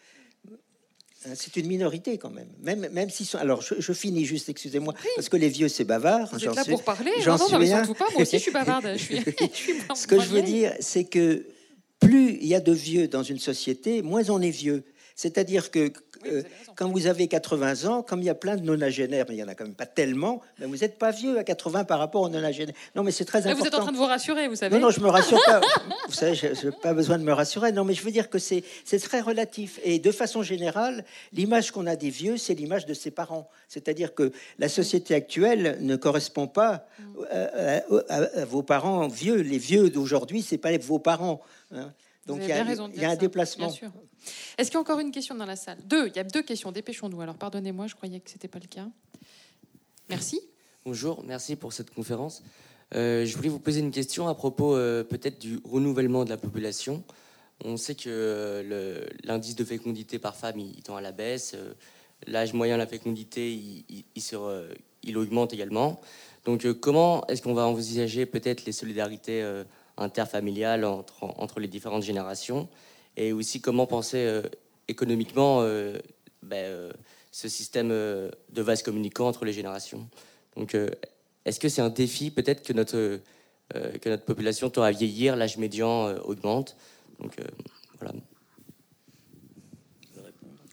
Euh, 1.27 1.33
C'est 1.35 1.57
une 1.57 1.67
minorité 1.67 2.19
quand 2.19 2.31
même. 2.31 2.49
Même, 2.63 2.89
même 2.93 3.11
s'ils 3.11 3.27
sont. 3.27 3.39
Alors, 3.39 3.63
je, 3.63 3.75
je 3.79 3.93
finis 3.93 4.25
juste, 4.25 4.49
excusez-moi, 4.49 4.95
parce 5.17 5.29
que 5.29 5.37
les 5.37 5.49
vieux, 5.49 5.69
c'est 5.69 5.85
bavard. 5.85 6.29
Vous 6.33 6.45
êtes 6.45 6.55
là 6.55 6.65
pour 6.65 6.83
parler 6.83 7.11
j'en 7.21 7.37
suis 7.39 7.57
rien. 7.57 7.83
pas. 7.87 8.07
Moi 8.13 8.23
aussi, 8.23 8.39
je 8.39 8.43
suis 8.43 8.51
bavarde. 8.53 8.89
Je 8.97 9.03
suis, 9.03 9.17
je 9.53 9.57
suis 9.57 9.75
pas- 9.75 9.95
Ce 9.95 10.07
que 10.07 10.19
je 10.21 10.29
veux 10.29 10.43
dire, 10.43 10.73
c'est 10.81 11.05
que 11.05 11.47
plus 11.99 12.39
il 12.41 12.47
y 12.47 12.55
a 12.55 12.61
de 12.61 12.73
vieux 12.73 13.09
dans 13.09 13.23
une 13.23 13.39
société, 13.39 14.03
moins 14.03 14.29
on 14.31 14.41
est 14.41 14.51
vieux. 14.51 14.85
C'est-à-dire 15.25 15.71
que 15.71 15.93
euh, 16.27 16.43
quand 16.77 16.89
vous 16.89 17.07
avez 17.07 17.29
80 17.29 17.85
ans, 17.85 18.03
comme 18.03 18.21
il 18.23 18.25
y 18.25 18.31
a 18.31 18.35
plein 18.35 18.57
de 18.57 18.63
nonagénaires, 18.63 19.27
mais 19.29 19.35
il 19.35 19.39
y 19.39 19.43
en 19.45 19.49
a 19.49 19.55
quand 19.55 19.65
même 19.65 19.75
pas 19.75 19.85
tellement, 19.85 20.41
mais 20.59 20.65
vous 20.65 20.79
n'êtes 20.79 20.99
pas 20.99 21.11
vieux 21.11 21.37
à 21.37 21.45
80 21.45 21.85
par 21.85 21.99
rapport 21.99 22.23
aux 22.23 22.31
nonagénaires. 22.31 22.75
Non, 22.95 23.03
mais 23.03 23.11
c'est 23.11 23.27
très 23.27 23.43
Là, 23.43 23.51
important. 23.51 23.61
vous 23.63 23.69
êtes 23.69 23.75
en 23.75 23.83
train 23.83 23.93
de 23.93 23.97
vous 23.99 24.07
rassurer, 24.07 24.49
vous 24.49 24.55
savez. 24.57 24.75
Non, 24.77 24.81
non, 24.87 24.91
je 24.91 25.01
me 25.01 25.09
rassure 25.09 25.39
pas. 25.45 25.61
Vous 26.09 26.15
savez, 26.15 26.35
je 26.35 26.47
n'ai 26.67 26.73
pas 26.73 26.95
besoin 26.95 27.19
de 27.19 27.23
me 27.23 27.33
rassurer. 27.35 27.71
Non, 27.71 27.85
mais 27.85 27.93
je 27.95 28.03
veux 28.03 28.11
dire 28.11 28.31
que 28.31 28.39
c'est 28.39 28.65
très 29.03 29.21
relatif. 29.21 29.79
Et 29.85 29.99
de 29.99 30.11
façon 30.11 30.43
générale, 30.43 31.05
l'image 31.35 31.71
qu'on 31.71 31.87
a 31.87 31.97
des 31.97 32.11
vieux, 32.11 32.37
c'est 32.39 32.55
l'image 32.55 32.87
de 32.87 32.95
ses 32.95 33.11
parents. 33.11 33.49
C'est-à-dire 33.69 34.15
que 34.15 34.33
la 34.59 34.69
société 34.71 35.15
actuelle 35.15 35.77
ne 35.83 35.97
correspond 35.97 36.47
pas 36.49 36.87
à, 37.31 37.37
à- 37.37 37.81
à- 38.09 38.41
à 38.41 38.45
vos 38.47 38.63
parents 38.63 39.07
vieux. 39.07 39.37
Les 39.37 39.59
vieux 39.59 39.91
d'aujourd'hui, 39.91 40.41
c'est 40.43 40.59
pas 40.59 40.77
vos 40.79 40.99
parents. 40.99 41.43
hein. 41.75 41.93
Donc 42.27 42.39
il 42.43 42.49
y 42.49 42.53
a, 42.53 42.57
bien 42.57 42.65
raison 42.65 42.87
de 42.89 42.93
il 42.93 42.97
y 42.97 42.99
dire 43.01 43.09
a 43.09 43.13
un 43.13 43.15
ça, 43.15 43.21
déplacement. 43.21 43.69
Est-ce 44.59 44.67
qu'il 44.71 44.75
y 44.75 44.77
a 44.77 44.81
encore 44.81 44.99
une 45.01 45.11
question 45.11 45.35
dans 45.35 45.47
la 45.47 45.57
salle? 45.57 45.79
Deux. 45.87 46.09
Il 46.09 46.17
y 46.17 46.19
a 46.19 46.25
deux 46.25 46.43
questions. 46.43 46.71
Dépêchons-nous. 46.73 47.21
Alors, 47.21 47.37
pardonnez-moi, 47.37 47.87
je 47.87 47.95
croyais 47.95 48.21
que 48.21 48.31
c'était 48.31 48.49
pas 48.49 48.59
le 48.59 48.67
cas. 48.69 48.87
Merci. 50.09 50.41
Bonjour, 50.85 51.23
merci 51.25 51.57
pour 51.57 51.73
cette 51.73 51.91
conférence. 51.91 52.43
Euh, 52.95 53.25
je 53.25 53.37
voulais 53.37 53.49
vous 53.49 53.61
poser 53.61 53.81
une 53.81 53.91
question 53.93 54.29
à 54.29 54.35
propos 54.35 54.75
euh, 54.77 55.05
peut-être 55.05 55.39
du 55.39 55.61
renouvellement 55.65 56.25
de 56.25 56.31
la 56.31 56.37
population. 56.37 57.05
On 57.65 57.77
sait 57.77 57.95
que 57.95 58.09
euh, 58.09 59.07
l'indice 59.25 59.55
de 59.55 59.65
fécondité 59.65 60.19
par 60.19 60.35
femme 60.35 60.59
il, 60.59 60.73
il 60.77 60.83
tend 60.83 60.97
à 60.97 61.01
la 61.01 61.13
baisse. 61.13 61.53
euh, 61.55 61.75
L'âge 62.27 62.53
moyen 62.53 62.75
de 62.75 62.81
la 62.81 62.87
fécondité 62.87 63.53
il, 63.53 63.85
il- 63.89 64.05
il 64.15 64.23
se 64.23 64.35
re- 64.37 64.75
il 65.05 65.17
augmente 65.17 65.53
également. 65.55 66.01
Donc 66.45 66.65
euh, 66.67 66.75
comment 66.75 67.27
est-ce 67.29 67.41
qu'on 67.43 67.55
va 67.55 67.67
envisager 67.67 68.27
peut-être 68.27 68.65
les 68.65 68.73
solidarités 68.73 69.43
interfamiliales 70.01 70.85
entre, 70.85 71.25
entre 71.25 71.61
les 71.61 71.69
différentes 71.69 72.03
générations 72.03 72.69
Et 73.17 73.33
aussi 73.33 73.61
comment 73.61 73.87
penser 73.87 74.19
euh, 74.19 74.43
économiquement 74.89 75.63
euh, 75.63 75.99
ben, 76.43 76.65
euh, 76.65 76.93
ce 77.31 77.49
système 77.49 77.91
euh, 77.91 78.31
de 78.51 78.63
vase 78.63 78.83
communicant 78.83 79.29
entre 79.29 79.45
les 79.45 79.53
générations 79.53 80.09
donc, 80.57 80.75
euh, 80.75 80.91
est-ce 81.45 81.61
que 81.61 81.69
c'est 81.69 81.83
un 81.83 81.91
défi 81.91 82.31
peut-être 82.31 82.63
que 82.63 82.73
notre, 82.73 82.97
euh, 82.97 83.99
que 83.99 84.09
notre 84.09 84.25
population 84.25 84.71
tend 84.71 84.83
à 84.83 84.91
vieillir, 84.91 85.37
l'âge 85.37 85.57
médian 85.57 86.09
euh, 86.09 86.19
augmente? 86.25 86.77
Donc, 87.19 87.39
euh, 87.39 87.45
voilà. 87.99 88.15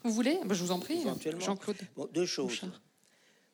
Vous 0.04 0.12
voulez? 0.12 0.40
Bah, 0.46 0.56
Je 0.56 0.64
vous 0.64 0.72
en 0.72 0.80
prie. 0.80 1.04
Jean-Claude. 1.40 1.78
Bon, 1.96 2.08
deux 2.14 2.26
choses. 2.26 2.62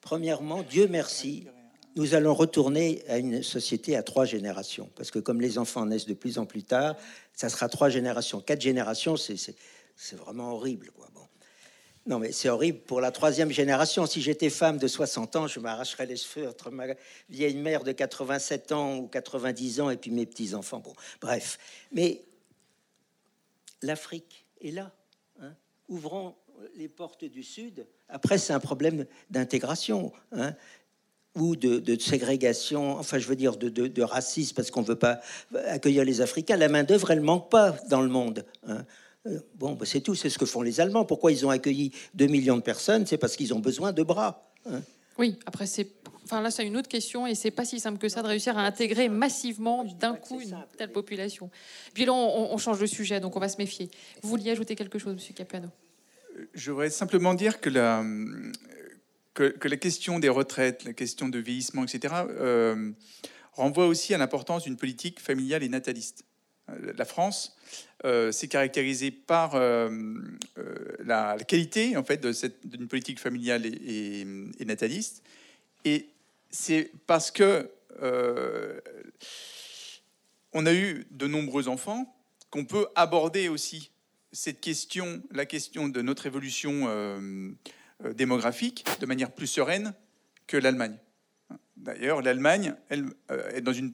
Premièrement, 0.01 0.63
Dieu 0.63 0.87
merci, 0.87 1.47
nous 1.95 2.15
allons 2.15 2.33
retourner 2.33 3.03
à 3.07 3.17
une 3.17 3.43
société 3.43 3.95
à 3.95 4.03
trois 4.03 4.25
générations. 4.25 4.89
Parce 4.95 5.11
que 5.11 5.19
comme 5.19 5.41
les 5.41 5.57
enfants 5.57 5.85
naissent 5.85 6.05
de 6.07 6.13
plus 6.13 6.37
en 6.39 6.45
plus 6.45 6.63
tard, 6.63 6.95
ça 7.33 7.49
sera 7.49 7.69
trois 7.69 7.89
générations. 7.89 8.41
Quatre 8.41 8.61
générations, 8.61 9.15
c'est- 9.17 9.55
vraiment 10.13 10.53
horrible. 10.53 10.89
Quoi. 10.91 11.07
Bon. 11.13 11.21
Non, 12.05 12.19
mais 12.19 12.31
c'est 12.31 12.49
horrible 12.49 12.79
pour 12.79 12.99
la 12.99 13.11
troisième 13.11 13.51
génération. 13.51 14.05
Si 14.07 14.21
j'étais 14.21 14.49
femme 14.49 14.77
de 14.77 14.87
60 14.87 15.35
ans, 15.35 15.47
je 15.47 15.59
m'arracherais 15.59 16.05
les 16.07 16.17
cheveux 16.17 16.49
entre 16.49 16.69
ma 16.71 16.85
vieille 17.29 17.55
mère 17.57 17.83
de 17.83 17.91
87 17.91 18.71
ans 18.71 18.97
ou 18.97 19.07
90 19.07 19.79
ans 19.79 19.89
et 19.89 19.97
puis 19.97 20.11
mes 20.11 20.25
petits-enfants. 20.25 20.79
Bon, 20.79 20.93
bref. 21.21 21.59
Mais 21.91 22.25
l'Afrique 23.81 24.45
est 24.61 24.71
là. 24.71 24.91
hein. 25.39 25.53
Ouvrons 25.87 26.35
les 26.75 26.87
portes 26.89 27.25
du 27.25 27.43
Sud. 27.43 27.85
Après, 28.09 28.37
c'est 28.37 28.53
un 28.53 28.59
problème 28.59 29.05
d'intégration. 29.29 30.11
hein. 30.31 30.55
Ou 31.35 31.55
de, 31.55 31.79
de 31.79 31.99
ségrégation, 31.99 32.97
enfin 32.99 33.17
je 33.17 33.27
veux 33.27 33.35
dire 33.35 33.57
de, 33.57 33.69
de, 33.69 33.87
de 33.87 34.01
racisme 34.03 34.55
parce 34.55 34.69
qu'on 34.71 34.81
ne 34.81 34.85
veut 34.87 34.95
pas 34.99 35.19
accueillir 35.67 36.05
les 36.05 36.21
Africains, 36.21 36.57
la 36.57 36.69
main-d'œuvre, 36.69 37.11
elle 37.11 37.21
manque 37.21 37.49
pas 37.49 37.71
dans 37.89 38.01
le 38.01 38.09
monde. 38.09 38.45
hein. 38.67 38.85
Euh, 39.25 39.39
Bon, 39.55 39.71
bah, 39.73 39.85
c'est 39.85 40.01
tout, 40.01 40.15
c'est 40.15 40.29
ce 40.29 40.37
que 40.37 40.45
font 40.45 40.61
les 40.61 40.81
Allemands. 40.81 41.05
Pourquoi 41.05 41.31
ils 41.31 41.45
ont 41.45 41.49
accueilli 41.49 41.91
2 42.13 42.27
millions 42.27 42.57
de 42.57 42.61
personnes? 42.61 43.05
C'est 43.05 43.17
parce 43.17 43.35
qu'ils 43.37 43.53
ont 43.53 43.59
besoin 43.59 43.93
de 43.93 44.03
bras. 44.03 44.51
hein. 44.69 44.81
Oui, 45.17 45.39
après, 45.45 45.65
c'est. 45.65 45.87
Enfin, 46.25 46.41
là, 46.41 46.51
c'est 46.51 46.65
une 46.65 46.75
autre 46.75 46.89
question 46.89 47.25
et 47.27 47.33
c'est 47.35 47.51
pas 47.51 47.63
si 47.65 47.79
simple 47.79 47.99
que 47.99 48.09
ça 48.09 48.21
de 48.21 48.27
réussir 48.27 48.57
à 48.57 48.63
intégrer 48.65 49.07
massivement 49.09 49.85
d'un 49.99 50.15
coup 50.15 50.41
une 50.41 50.57
telle 50.77 50.91
population. 50.91 51.49
Puis 51.93 52.03
là, 52.05 52.13
on, 52.13 52.53
on 52.53 52.57
change 52.57 52.79
de 52.79 52.85
sujet, 52.85 53.19
donc 53.19 53.35
on 53.35 53.39
va 53.39 53.47
se 53.49 53.57
méfier. 53.57 53.89
Vous 54.21 54.29
vouliez 54.29 54.51
ajouter 54.51 54.75
quelque 54.75 54.99
chose, 54.99 55.13
Monsieur 55.13 55.33
Capuano 55.33 55.67
Je 56.53 56.71
voudrais 56.71 56.89
simplement 56.89 57.33
dire 57.33 57.61
que 57.61 57.69
la, 57.69 58.03
que, 59.33 59.67
la 59.67 59.77
question 59.77 60.19
des 60.19 60.29
retraites, 60.29 60.83
la 60.83 60.93
question 60.93 61.29
de 61.29 61.39
vieillissement, 61.39 61.83
etc., 61.83 62.13
euh, 62.29 62.91
renvoie 63.53 63.87
aussi 63.87 64.13
à 64.13 64.17
l'importance 64.17 64.63
d'une 64.63 64.77
politique 64.77 65.19
familiale 65.19 65.63
et 65.63 65.69
nataliste. 65.69 66.23
Euh, 66.69 66.93
La 66.97 67.05
France 67.05 67.55
euh, 68.05 68.31
s'est 68.31 68.47
caractérisée 68.47 69.11
par 69.11 69.59
la, 70.99 71.37
qualité 71.47 71.97
en 71.97 72.03
fait 72.03 72.25
d'une 72.65 72.87
politique 72.87 73.19
familiale 73.19 73.65
et, 73.65 74.25
et- 74.59 74.65
nataliste, 74.65 75.23
et 75.85 76.07
c'est 76.49 76.91
parce 77.07 77.31
que 77.31 77.69
on 80.53 80.65
a 80.65 80.73
eu 80.73 81.05
de 81.11 81.27
nombreux 81.27 81.67
enfants 81.67 82.15
qu'on 82.49 82.65
peut 82.65 82.87
aborder 82.95 83.49
aussi 83.49 83.91
cette 84.31 84.61
question, 84.61 85.21
la 85.31 85.45
question 85.45 85.89
de 85.89 86.01
notre 86.01 86.25
évolution 86.25 86.87
démographique, 88.15 88.85
de 88.99 89.05
manière 89.05 89.31
plus 89.31 89.47
sereine 89.47 89.93
que 90.47 90.57
l'Allemagne. 90.57 90.97
D'ailleurs, 91.77 92.21
l'Allemagne, 92.21 92.75
elle 92.89 93.05
euh, 93.31 93.49
est 93.51 93.61
dans 93.61 93.73
une 93.73 93.93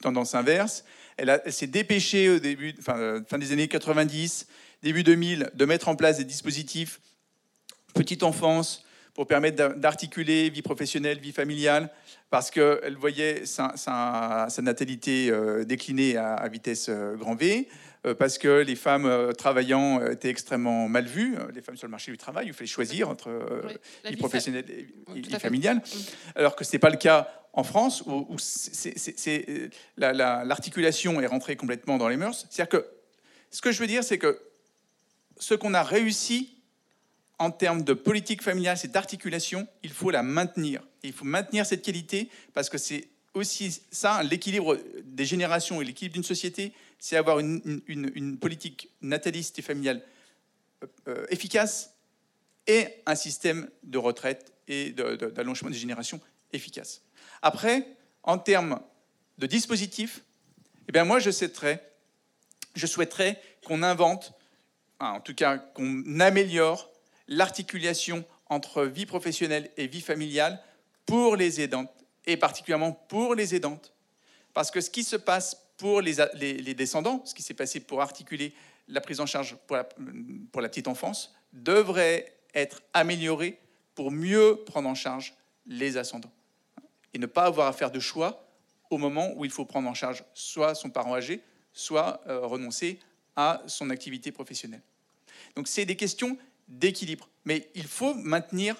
tendance 0.00 0.34
inverse. 0.34 0.84
Elle, 1.16 1.40
s'est 1.48 1.66
dépêchée 1.66 2.28
au 2.28 2.38
début, 2.38 2.74
euh, 2.88 3.22
fin 3.26 3.38
des 3.38 3.52
années 3.52 3.68
90, 3.68 4.46
début 4.82 5.02
2000, 5.02 5.50
de 5.54 5.64
mettre 5.64 5.88
en 5.88 5.96
place 5.96 6.18
des 6.18 6.24
dispositifs 6.24 7.00
petite 7.94 8.24
enfance 8.24 8.84
pour 9.14 9.26
permettre 9.26 9.56
d'a- 9.56 9.68
d'articuler 9.68 10.50
vie 10.50 10.62
professionnelle, 10.62 11.18
vie 11.20 11.32
familiale, 11.32 11.90
parce 12.30 12.50
qu'elle 12.50 12.96
voyait 12.96 13.46
sa, 13.46 13.72
sa- 13.76 14.46
sa 14.50 14.62
natalité 14.62 15.30
euh, 15.30 15.64
décliner 15.64 16.16
à, 16.16 16.34
à 16.34 16.48
vitesse 16.48 16.88
euh, 16.88 17.14
grand 17.16 17.36
V, 17.36 17.68
euh, 18.06 18.14
parce 18.14 18.38
que 18.38 18.60
les 18.62 18.74
femmes 18.76 19.32
travaillant 19.38 20.04
étaient 20.06 20.28
extrêmement 20.30 20.88
mal 20.88 21.06
vues, 21.06 21.36
les 21.54 21.62
femmes 21.62 21.76
sur 21.76 21.86
le 21.86 21.92
marché 21.92 22.10
du 22.10 22.18
travail, 22.18 22.48
il 22.48 22.52
fallait 22.52 22.66
choisir 22.66 23.08
entre 23.08 23.30
Oui, 23.66 24.10
vie 24.10 24.16
professionnelle 24.16 24.64
et 24.68 24.88
Oui, 25.08 25.20
vie 25.22 25.38
familiale, 25.38 25.80
alors 26.34 26.56
que 26.56 26.64
ce 26.64 26.72
n'est 26.72 26.80
pas 26.80 26.90
le 26.90 26.96
cas 26.96 27.30
en 27.52 27.62
France, 27.62 28.02
où, 28.06 28.36
la- 29.96 30.12
la- 30.12 30.44
l'articulation 30.44 31.20
est 31.20 31.26
rentrée 31.26 31.54
complètement 31.54 31.98
dans 31.98 32.08
les 32.08 32.16
mœurs. 32.16 32.46
C'est-à-dire 32.50 32.80
que 32.80 32.86
ce 33.50 33.62
que 33.62 33.70
je 33.70 33.78
veux 33.78 33.86
dire, 33.86 34.02
c'est 34.02 34.18
que 34.18 34.40
ce 35.38 35.54
qu'on 35.54 35.72
a 35.74 35.82
réussi 35.84 36.53
en 37.38 37.50
termes 37.50 37.82
de 37.82 37.92
politique 37.94 38.42
familiale, 38.42 38.78
cette 38.78 38.96
articulation, 38.96 39.66
il 39.82 39.90
faut 39.90 40.10
la 40.10 40.22
maintenir. 40.22 40.82
Et 41.02 41.08
il 41.08 41.12
faut 41.12 41.24
maintenir 41.24 41.66
cette 41.66 41.82
qualité 41.82 42.28
parce 42.52 42.70
que 42.70 42.78
c'est 42.78 43.08
aussi 43.34 43.82
ça, 43.90 44.22
l'équilibre 44.22 44.78
des 45.04 45.24
générations 45.24 45.82
et 45.82 45.84
l'équilibre 45.84 46.14
d'une 46.14 46.24
société, 46.24 46.72
c'est 46.98 47.16
avoir 47.16 47.40
une, 47.40 48.38
politique 48.40 48.90
nataliste 49.02 49.58
et 49.58 49.62
familiale 49.62 50.02
euh, 50.82 50.86
euh, 51.08 51.26
efficace 51.30 51.94
et 52.66 52.86
un 53.06 53.16
système 53.16 53.68
de 53.82 53.98
retraite 53.98 54.52
et 54.68 54.92
d'allongement 54.92 55.68
des 55.68 55.76
générations 55.76 56.20
efficace. 56.52 57.02
Après, 57.42 57.86
en 58.22 58.38
termes 58.38 58.80
de 59.38 59.46
dispositifs, 59.46 60.22
eh 60.88 60.92
bien 60.92 61.04
moi 61.04 61.18
je 61.18 61.30
souhaiterais, 61.30 61.82
qu'on 63.66 63.82
invente, 63.82 64.32
en 65.00 65.20
tout 65.20 65.34
cas 65.34 65.58
qu'on 65.58 66.20
améliore 66.20 66.90
l'articulation 67.28 68.24
entre 68.48 68.84
vie 68.84 69.06
professionnelle 69.06 69.70
et 69.76 69.86
vie 69.86 70.00
familiale 70.00 70.62
pour 71.06 71.36
les 71.36 71.60
aidantes, 71.60 71.90
et 72.26 72.36
particulièrement 72.36 72.92
pour 72.92 73.34
les 73.34 73.54
aidantes. 73.54 73.92
Parce 74.52 74.70
que 74.70 74.80
ce 74.80 74.90
qui 74.90 75.04
se 75.04 75.16
passe 75.16 75.56
pour 75.76 76.00
les, 76.00 76.14
les- 76.34 76.74
descendants, 76.74 77.22
ce 77.24 77.34
qui 77.34 77.42
s'est 77.42 77.54
passé 77.54 77.80
pour 77.80 78.00
articuler 78.00 78.52
la 78.88 79.00
prise 79.00 79.20
en 79.20 79.26
charge 79.26 79.56
pour 79.66 79.76
la, 79.76 79.84
pour 80.52 80.62
la 80.62 80.68
petite 80.68 80.88
enfance, 80.88 81.34
devrait 81.52 82.32
être 82.54 82.82
amélioré 82.92 83.58
pour 83.94 84.10
mieux 84.10 84.62
prendre 84.66 84.88
en 84.88 84.94
charge 84.94 85.34
les 85.66 85.96
ascendants. 85.96 86.32
Et 87.12 87.18
ne 87.18 87.26
pas 87.26 87.44
avoir 87.44 87.66
à 87.66 87.72
faire 87.72 87.90
de 87.90 88.00
choix 88.00 88.46
au 88.90 88.98
moment 88.98 89.32
où 89.36 89.44
il 89.44 89.50
faut 89.50 89.64
prendre 89.64 89.88
en 89.88 89.94
charge 89.94 90.24
soit 90.34 90.74
son 90.74 90.90
parent 90.90 91.14
âgé, 91.14 91.40
soit 91.72 92.20
euh, 92.26 92.46
renoncer 92.46 92.98
à 93.36 93.62
son 93.66 93.90
activité 93.90 94.30
professionnelle. 94.30 94.82
Donc 95.56 95.66
c'est 95.68 95.84
des 95.84 95.96
questions 95.96 96.38
d'équilibre. 96.68 97.28
Mais 97.44 97.70
il 97.74 97.84
faut 97.84 98.14
maintenir, 98.14 98.76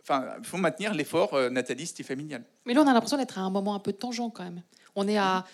enfin, 0.00 0.26
il 0.38 0.46
faut 0.46 0.56
maintenir 0.56 0.94
l'effort 0.94 1.34
euh, 1.34 1.50
nataliste 1.50 2.00
et 2.00 2.02
familial. 2.02 2.44
Mais 2.66 2.74
là, 2.74 2.82
on 2.82 2.86
a 2.86 2.92
l'impression 2.92 3.16
d'être 3.16 3.38
à 3.38 3.42
un 3.42 3.50
moment 3.50 3.74
un 3.74 3.80
peu 3.80 3.92
tangent 3.92 4.32
quand 4.32 4.44
même. 4.44 4.62
On 4.94 5.08
est 5.08 5.18
à 5.18 5.44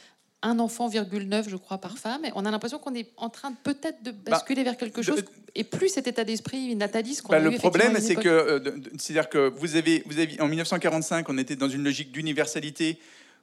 un 0.43 0.59
enfant, 0.61 0.89
virgule 0.89 1.29
9, 1.29 1.49
je 1.49 1.57
crois, 1.57 1.79
par 1.79 1.99
femme. 1.99 2.25
Et 2.25 2.31
on 2.35 2.45
a 2.45 2.51
l'impression 2.51 2.79
qu'on 2.79 2.95
est 2.95 3.11
en 3.17 3.29
train 3.29 3.51
de 3.51 3.57
peut-être 3.63 4.03
de 4.03 4.13
basculer 4.13 4.63
vers 4.63 4.77
quelque 4.77 5.03
chose. 5.03 5.25
Et 5.55 5.65
plus 5.65 5.89
cet 5.89 6.07
état 6.07 6.25
d'esprit 6.25 6.77
nataliste 6.77 7.23
qu'on 7.23 7.33
Bah, 7.33 7.39
a 7.39 7.41
eu 7.41 7.51
le 7.51 7.59
problème, 7.59 7.99
c'est 8.01 8.15
que, 8.15 8.29
euh, 8.29 8.61
c'est-à-dire 8.99 9.29
que 9.29 9.49
vous 9.49 9.75
avez, 9.77 10.03
vous 10.07 10.19
avez, 10.19 10.41
en 10.41 10.47
1945, 10.47 11.29
on 11.29 11.39
était 11.39 11.57
dans 11.57 11.69
une 11.69 11.83
logique 11.83 12.13
d'universalité 12.13 13.01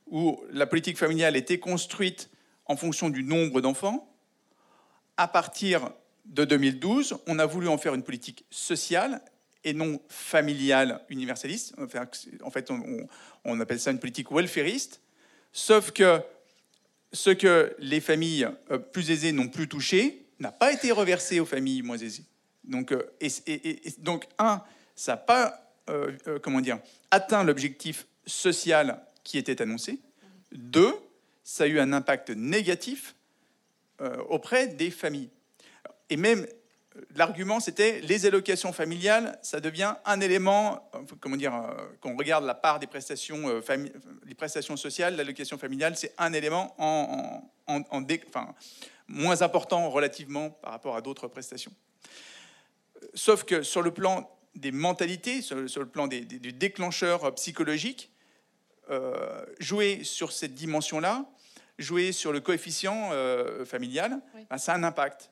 où 0.07 0.39
la 0.51 0.67
politique 0.67 0.97
familiale 0.97 1.35
était 1.35 1.59
construite 1.59 2.29
en 2.65 2.77
fonction 2.77 3.09
du 3.09 3.23
nombre 3.23 3.59
d'enfants. 3.59 4.07
À 5.17 5.27
partir 5.27 5.91
de 6.25 6.45
2012, 6.45 7.17
on 7.27 7.39
a 7.39 7.45
voulu 7.45 7.67
en 7.67 7.77
faire 7.77 7.93
une 7.93 8.03
politique 8.03 8.45
sociale 8.49 9.21
et 9.63 9.73
non 9.73 9.99
familiale 10.09 11.01
universaliste. 11.09 11.73
En 12.43 12.51
fait, 12.51 12.71
on, 13.43 13.59
appelle 13.59 13.79
ça 13.79 13.91
une 13.91 13.99
politique 13.99 14.31
welfariste. 14.31 15.01
Sauf 15.51 15.91
que 15.91 16.21
ce 17.11 17.29
que 17.29 17.75
les 17.79 18.01
familles 18.01 18.47
euh, 18.71 18.77
plus 18.77 19.09
aisées 19.09 19.31
n'ont 19.31 19.47
plus 19.47 19.67
touché 19.67 20.25
n'a 20.39 20.51
pas 20.51 20.73
été 20.73 20.91
reversé 20.91 21.39
aux 21.39 21.45
familles 21.45 21.81
moins 21.81 21.97
aisées. 21.97 22.25
Donc, 22.63 22.91
euh, 22.91 23.03
un, 24.37 24.61
ça 24.95 25.13
n'a 25.13 25.17
pas 25.17 25.73
euh, 25.89 26.11
comment 26.41 26.61
dire, 26.61 26.79
atteint 27.11 27.43
l'objectif 27.43 28.07
social 28.25 29.01
qui 29.23 29.37
était 29.37 29.61
annoncé. 29.61 29.99
Deux, 30.51 30.93
ça 31.43 31.63
a 31.63 31.67
eu 31.67 31.79
un 31.79 31.93
impact 31.93 32.31
négatif 32.31 33.15
auprès 34.27 34.67
des 34.67 34.91
familles. 34.91 35.29
Et 36.09 36.17
même 36.17 36.45
l'argument, 37.15 37.59
c'était 37.59 37.99
les 38.01 38.25
allocations 38.25 38.71
familiales, 38.71 39.37
ça 39.41 39.59
devient 39.59 39.95
un 40.05 40.21
élément, 40.21 40.89
euh, 40.95 40.99
comment 41.19 41.35
dire, 41.35 41.53
euh, 41.53 41.73
quand 41.99 42.09
on 42.11 42.15
regarde 42.17 42.45
la 42.45 42.55
part 42.55 42.79
des 42.79 42.87
prestations, 42.87 43.49
euh, 43.49 43.61
les 44.25 44.35
prestations 44.35 44.77
sociales, 44.77 45.15
l'allocation 45.15 45.57
familiale, 45.57 45.97
c'est 45.97 46.13
un 46.17 46.31
élément 46.33 46.73
en, 46.77 47.49
en- 47.67 47.75
en- 47.75 47.83
en 47.89 48.01
dé- 48.01 48.21
enfin, 48.29 48.53
moins 49.07 49.41
important 49.41 49.89
relativement 49.89 50.49
par 50.51 50.71
rapport 50.71 50.95
à 50.95 51.01
d'autres 51.01 51.27
prestations. 51.27 51.73
Sauf 53.13 53.43
que 53.43 53.61
sur 53.63 53.81
le 53.81 53.91
plan 53.91 54.29
des 54.55 54.71
mentalités, 54.71 55.41
sur, 55.41 55.57
le 55.57 55.85
plan 55.85 56.07
des, 56.07 56.21
des- 56.21 56.39
du 56.39 56.53
déclencheur 56.53 57.33
psychologique, 57.35 58.11
euh, 58.89 59.45
jouer 59.59 60.03
sur 60.03 60.31
cette 60.31 60.53
dimension-là, 60.53 61.25
jouer 61.77 62.11
sur 62.13 62.31
le 62.31 62.39
coefficient 62.39 63.09
euh, 63.11 63.65
familial, 63.65 64.21
Oui. 64.33 64.45
ben, 64.49 64.57
ça 64.57 64.73
a 64.73 64.77
un 64.77 64.83
impact 64.83 65.29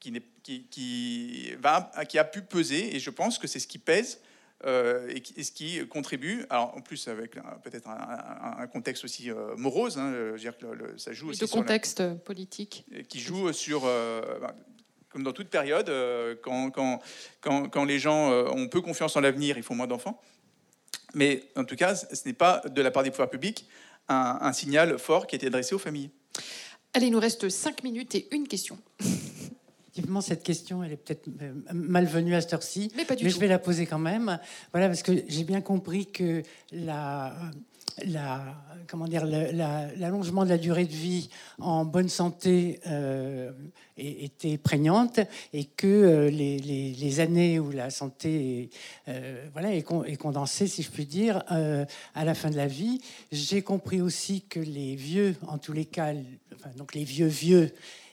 qui, 0.00 0.12
n'est- 0.12 0.22
qui, 0.42 0.64
qui 0.70 1.52
va, 1.60 1.90
qui 2.08 2.18
a 2.18 2.24
pu 2.24 2.42
peser, 2.42 2.94
et 2.96 3.00
je 3.00 3.10
pense 3.10 3.38
que 3.38 3.46
c'est 3.46 3.58
ce 3.60 3.66
qui 3.66 3.78
pèse 3.78 4.20
euh, 4.64 5.08
et, 5.36 5.42
ce 5.44 5.52
qui 5.52 5.86
contribue, 5.88 6.44
alors 6.50 6.76
en 6.76 6.80
plus 6.80 7.06
avec 7.08 7.36
peut-être 7.62 7.88
un, 7.88 7.92
un- 7.96 8.62
un 8.62 8.66
contexte 8.66 9.04
aussi 9.04 9.30
euh, 9.30 9.54
morose, 9.56 9.98
hein, 9.98 10.10
je 10.12 10.30
veux 10.32 10.38
dire 10.38 10.56
que 10.58 10.66
le- 10.66 10.74
le- 10.74 10.98
ça 10.98 11.12
joue 11.12 11.28
aussi 11.30 11.40
de 11.40 11.46
sur 11.46 11.56
la- 11.56 11.62
contexte 11.62 12.14
politique. 12.24 12.84
qui 13.08 13.20
joue 13.20 13.52
sur, 13.52 13.82
euh, 13.84 14.20
ben, 14.40 14.54
comme 15.10 15.22
dans 15.22 15.32
toute 15.32 15.48
période, 15.48 15.90
quand, 16.42 16.70
quand, 16.70 17.00
quand, 17.40 17.68
quand 17.68 17.84
les 17.84 17.98
gens 17.98 18.30
ont 18.30 18.68
peu 18.68 18.80
confiance 18.82 19.16
en 19.16 19.20
l'avenir, 19.20 19.56
ils 19.56 19.62
font 19.62 19.74
moins 19.74 19.86
d'enfants. 19.86 20.20
Mais 21.14 21.44
en 21.56 21.64
tout 21.64 21.76
cas, 21.76 21.94
ce 21.94 22.06
n'est 22.26 22.34
pas 22.34 22.60
de 22.68 22.82
la 22.82 22.90
part 22.90 23.02
des 23.04 23.10
pouvoirs 23.10 23.30
publics 23.30 23.66
un, 24.08 24.38
un 24.42 24.52
signal 24.52 24.98
fort 24.98 25.26
qui 25.26 25.34
a 25.34 25.36
été 25.36 25.46
adressé 25.46 25.74
aux 25.74 25.78
familles. 25.78 26.10
Allez, 26.92 27.06
il 27.06 27.12
nous 27.12 27.20
reste 27.20 27.48
5 27.48 27.82
minutes 27.84 28.14
et 28.16 28.28
une 28.34 28.46
question. 28.48 28.78
Effectivement, 29.98 30.20
cette 30.20 30.44
question, 30.44 30.84
elle 30.84 30.92
est 30.92 30.96
peut-être 30.96 31.28
euh, 31.42 31.52
malvenue 31.72 32.36
à 32.36 32.40
cette 32.40 32.52
heure-ci, 32.52 32.92
Mais 32.96 33.04
pas 33.04 33.16
du 33.16 33.24
mais 33.24 33.30
tout. 33.30 33.34
je 33.34 33.40
vais 33.40 33.48
la 33.48 33.58
poser 33.58 33.84
quand 33.84 33.98
même. 33.98 34.38
Voilà, 34.72 34.86
parce 34.86 35.02
que 35.02 35.24
j'ai 35.26 35.42
bien 35.42 35.60
compris 35.60 36.06
que 36.06 36.44
la, 36.70 37.34
la, 38.06 38.54
comment 38.88 39.08
dire, 39.08 39.26
l'allongement 39.26 40.44
de 40.44 40.50
la 40.50 40.58
durée 40.58 40.84
de 40.84 40.92
vie 40.92 41.30
en 41.58 41.84
bonne 41.84 42.08
santé 42.08 42.78
euh, 42.86 43.50
était 43.96 44.56
prégnante 44.56 45.18
et 45.52 45.64
que 45.64 45.88
euh, 45.88 46.30
les, 46.30 47.18
années 47.18 47.58
où 47.58 47.72
la 47.72 47.90
santé 47.90 48.70
est, 49.08 49.50
voilà, 49.52 49.74
est, 49.74 50.16
condensée, 50.16 50.68
si 50.68 50.84
je 50.84 50.92
puis 50.92 51.06
dire, 51.06 51.42
à 51.48 52.24
la 52.24 52.34
fin 52.34 52.50
de 52.50 52.56
la 52.56 52.68
vie. 52.68 53.00
J'ai 53.32 53.62
compris 53.62 54.00
aussi 54.00 54.42
que 54.42 54.60
les 54.60 54.94
vieux, 54.94 55.34
en 55.48 55.58
tous 55.58 55.72
les 55.72 55.86
cas, 55.86 56.12
donc 56.76 56.94
les 56.94 57.02
vieux 57.02 57.26
vieux, 57.26 57.72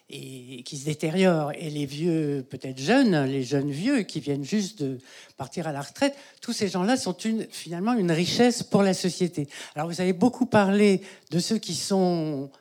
et 0.10 0.62
qui 0.64 0.78
se 0.78 0.86
détériorent, 0.86 1.52
et 1.54 1.70
les 1.70 1.86
vieux, 1.86 2.46
peut-être 2.48 2.80
jeunes, 2.80 3.26
les 3.26 3.44
jeunes 3.44 3.72
vieux 3.72 4.04
qui 4.04 4.20
viennent 4.20 4.44
juste 4.44 4.84
de 4.84 5.00
partir 5.36 5.68
à 5.68 5.72
la 5.72 5.82
retraite, 5.82 6.16
tous 6.42 6.54
ces 6.54 6.68
gens-là 6.68 6.96
sont 6.96 7.16
finalement 7.50 7.94
une 7.94 8.12
richesse 8.12 8.62
pour 8.62 8.84
la 8.84 8.94
société. 8.94 9.48
Alors 9.74 9.88
vous 9.88 10.02
avez 10.02 10.14
beaucoup 10.14 10.46
parlé 10.46 11.02
de 11.32 11.40
ceux 11.40 11.58
qui 11.58 11.74
sont 11.74 12.52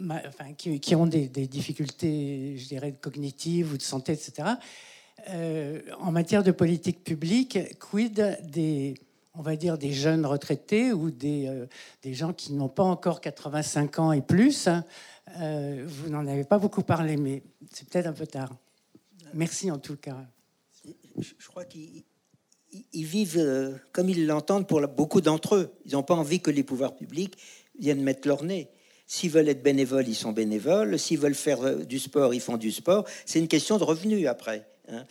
Enfin, 0.00 0.52
qui, 0.54 0.96
ont 0.96 1.06
des, 1.06 1.28
difficultés, 1.28 2.56
je 2.56 2.66
dirais, 2.66 2.92
cognitives 3.00 3.72
ou 3.72 3.76
de 3.76 3.82
santé, 3.82 4.12
etc. 4.12 4.48
Euh, 5.30 5.80
en 6.00 6.10
matière 6.10 6.42
de 6.42 6.50
politique 6.50 7.04
publique, 7.04 7.78
quid 7.78 8.38
des, 8.42 8.94
on 9.34 9.42
va 9.42 9.54
dire, 9.54 9.78
des 9.78 9.92
jeunes 9.92 10.26
retraités 10.26 10.92
ou 10.92 11.12
des, 11.12 11.46
euh, 11.46 11.66
des 12.02 12.12
gens 12.12 12.32
qui 12.32 12.54
n'ont 12.54 12.68
pas 12.68 12.82
encore 12.82 13.20
85 13.20 13.98
ans 14.00 14.10
et 14.10 14.20
plus 14.20 14.66
hein, 14.66 14.84
euh, 15.40 15.84
vous 15.86 16.10
n'en 16.10 16.26
avez 16.26 16.44
pas 16.44 16.58
beaucoup 16.58 16.82
parlé, 16.82 17.16
mais 17.16 17.42
c'est 17.72 17.88
peut-être 17.88 18.06
un 18.06 18.12
peu 18.12 18.26
tard. 18.26 18.54
Merci 19.32 19.70
en 19.70 19.78
tout 19.78 19.96
cas. 19.96 20.26
Je 21.18 21.46
crois 21.46 21.64
qu'ils 21.64 22.04
vivent 22.92 23.38
euh, 23.38 23.72
comme 23.92 24.08
ils 24.08 24.26
l'entendent 24.26 24.66
pour 24.66 24.86
beaucoup 24.88 25.20
d'entre 25.20 25.56
eux. 25.56 25.72
Ils 25.86 25.92
n'ont 25.92 26.02
pas 26.02 26.14
envie 26.14 26.40
que 26.40 26.50
les 26.50 26.62
pouvoirs 26.62 26.94
publics 26.94 27.36
viennent 27.78 28.02
mettre 28.02 28.28
leur 28.28 28.44
nez. 28.44 28.68
S'ils 29.06 29.30
veulent 29.30 29.48
être 29.48 29.62
bénévoles, 29.62 30.08
ils 30.08 30.14
sont 30.14 30.32
bénévoles. 30.32 30.98
S'ils 30.98 31.18
veulent 31.18 31.34
faire 31.34 31.62
euh, 31.62 31.84
du 31.84 31.98
sport, 31.98 32.34
ils 32.34 32.40
font 32.40 32.56
du 32.56 32.72
sport. 32.72 33.04
C'est 33.26 33.38
une 33.38 33.48
question 33.48 33.78
de 33.78 33.84
revenus 33.84 34.26
après. 34.26 34.66
Hein. 34.88 35.04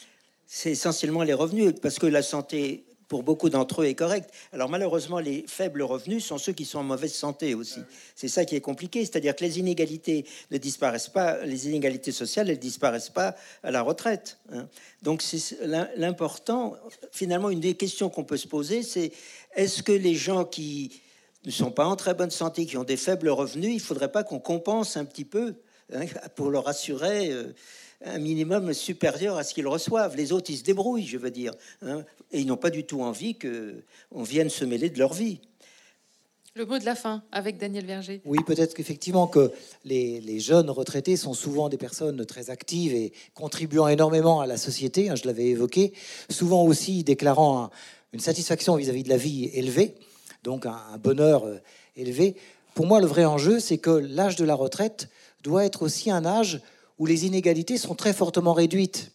C'est 0.45 0.71
essentiellement 0.71 1.23
les 1.23 1.33
revenus, 1.33 1.73
parce 1.81 1.99
que 1.99 2.05
la 2.05 2.21
santé 2.21 2.85
pour 3.13 3.21
beaucoup 3.21 3.51
d'entre 3.51 3.83
eux 3.83 3.85
est 3.85 3.93
correct. 3.93 4.31
Alors 4.53 4.69
malheureusement, 4.69 5.19
les 5.19 5.45
faibles 5.47 5.83
revenus 5.83 6.25
sont 6.25 6.39
ceux 6.39 6.51
qui 6.51 6.65
sont 6.65 6.79
en 6.79 6.83
mauvaise 6.83 7.13
santé 7.13 7.53
aussi. 7.53 7.79
C'est 8.15 8.27
ça 8.27 8.43
qui 8.43 8.55
est 8.55 8.59
compliqué, 8.59 9.01
c'est-à-dire 9.05 9.35
que 9.35 9.43
les 9.43 9.59
inégalités 9.59 10.25
ne 10.49 10.57
disparaissent 10.57 11.09
pas, 11.09 11.45
les 11.45 11.67
inégalités 11.67 12.11
sociales, 12.11 12.49
elles 12.49 12.57
disparaissent 12.57 13.11
pas 13.11 13.35
à 13.61 13.69
la 13.69 13.83
retraite. 13.83 14.39
Hein. 14.51 14.67
Donc 15.03 15.21
c'est 15.21 15.59
l'important. 15.95 16.75
Finalement, 17.11 17.51
une 17.51 17.59
des 17.59 17.75
questions 17.75 18.09
qu'on 18.09 18.23
peut 18.23 18.35
se 18.35 18.47
poser, 18.47 18.81
c'est 18.81 19.11
est-ce 19.53 19.83
que 19.83 19.91
les 19.91 20.15
gens 20.15 20.43
qui 20.43 20.99
ne 21.45 21.51
sont 21.51 21.69
pas 21.69 21.85
en 21.85 21.95
très 21.95 22.15
bonne 22.15 22.31
santé, 22.31 22.65
qui 22.65 22.77
ont 22.77 22.83
des 22.83 22.97
faibles 22.97 23.29
revenus, 23.29 23.75
il 23.75 23.79
faudrait 23.79 24.11
pas 24.11 24.23
qu'on 24.23 24.39
compense 24.39 24.97
un 24.97 25.05
petit 25.05 25.25
peu 25.25 25.53
hein, 25.93 26.05
pour 26.35 26.49
leur 26.49 26.67
assurer 26.67 27.29
euh, 27.29 27.53
un 28.03 28.19
minimum 28.19 28.73
supérieur 28.73 29.37
à 29.37 29.43
ce 29.43 29.53
qu'ils 29.53 29.67
reçoivent. 29.67 30.15
Les 30.15 30.31
autres, 30.31 30.49
ils 30.49 30.57
se 30.57 30.63
débrouillent, 30.63 31.07
je 31.07 31.17
veux 31.17 31.31
dire. 31.31 31.53
Hein, 31.81 32.03
et 32.31 32.39
ils 32.39 32.47
n'ont 32.47 32.57
pas 32.57 32.69
du 32.69 32.83
tout 32.83 33.01
envie 33.01 33.37
qu'on 33.37 34.23
vienne 34.23 34.49
se 34.49 34.65
mêler 34.65 34.89
de 34.89 34.99
leur 34.99 35.13
vie. 35.13 35.39
Le 36.55 36.67
mot 36.67 36.77
de 36.77 36.85
la 36.85 36.93
fin 36.93 37.23
avec 37.31 37.57
Daniel 37.57 37.85
Verger. 37.85 38.21
Oui, 38.25 38.37
peut-être 38.45 38.75
qu'effectivement 38.75 39.25
que 39.25 39.51
les, 39.85 40.39
jeunes 40.39 40.69
retraités 40.69 41.17
sont 41.17 41.33
souvent 41.33 41.67
des 41.67 41.77
personnes 41.77 42.23
très 42.27 42.51
actives 42.51 42.93
et 42.93 43.11
contribuant 43.33 43.87
énormément 43.87 44.39
à 44.39 44.45
la 44.45 44.57
société, 44.57 45.09
hein, 45.09 45.15
je 45.15 45.25
l'avais 45.25 45.47
évoqué, 45.47 45.93
souvent 46.29 46.63
aussi 46.63 47.03
déclarant 47.03 47.71
une 48.11 48.19
satisfaction 48.19 48.75
vis-à-vis 48.75 49.01
de 49.01 49.09
la 49.09 49.17
vie 49.17 49.45
élevée, 49.45 49.95
donc 50.43 50.67
un, 50.67 50.79
un 50.93 50.97
bonheur 50.99 51.45
euh, 51.45 51.57
élevé. 51.95 52.35
Pour 52.75 52.85
moi, 52.85 53.01
le 53.01 53.07
vrai 53.07 53.25
enjeu, 53.25 53.59
c'est 53.59 53.79
que 53.79 53.89
l'âge 53.89 54.35
de 54.35 54.45
la 54.45 54.53
retraite 54.53 55.09
doit 55.41 55.65
être 55.65 55.81
aussi 55.81 56.11
un 56.11 56.23
âge 56.23 56.61
où 56.99 57.05
les 57.05 57.25
inégalités 57.25 57.77
sont 57.77 57.95
très 57.95 58.13
fortement 58.13 58.53
réduites. 58.53 59.11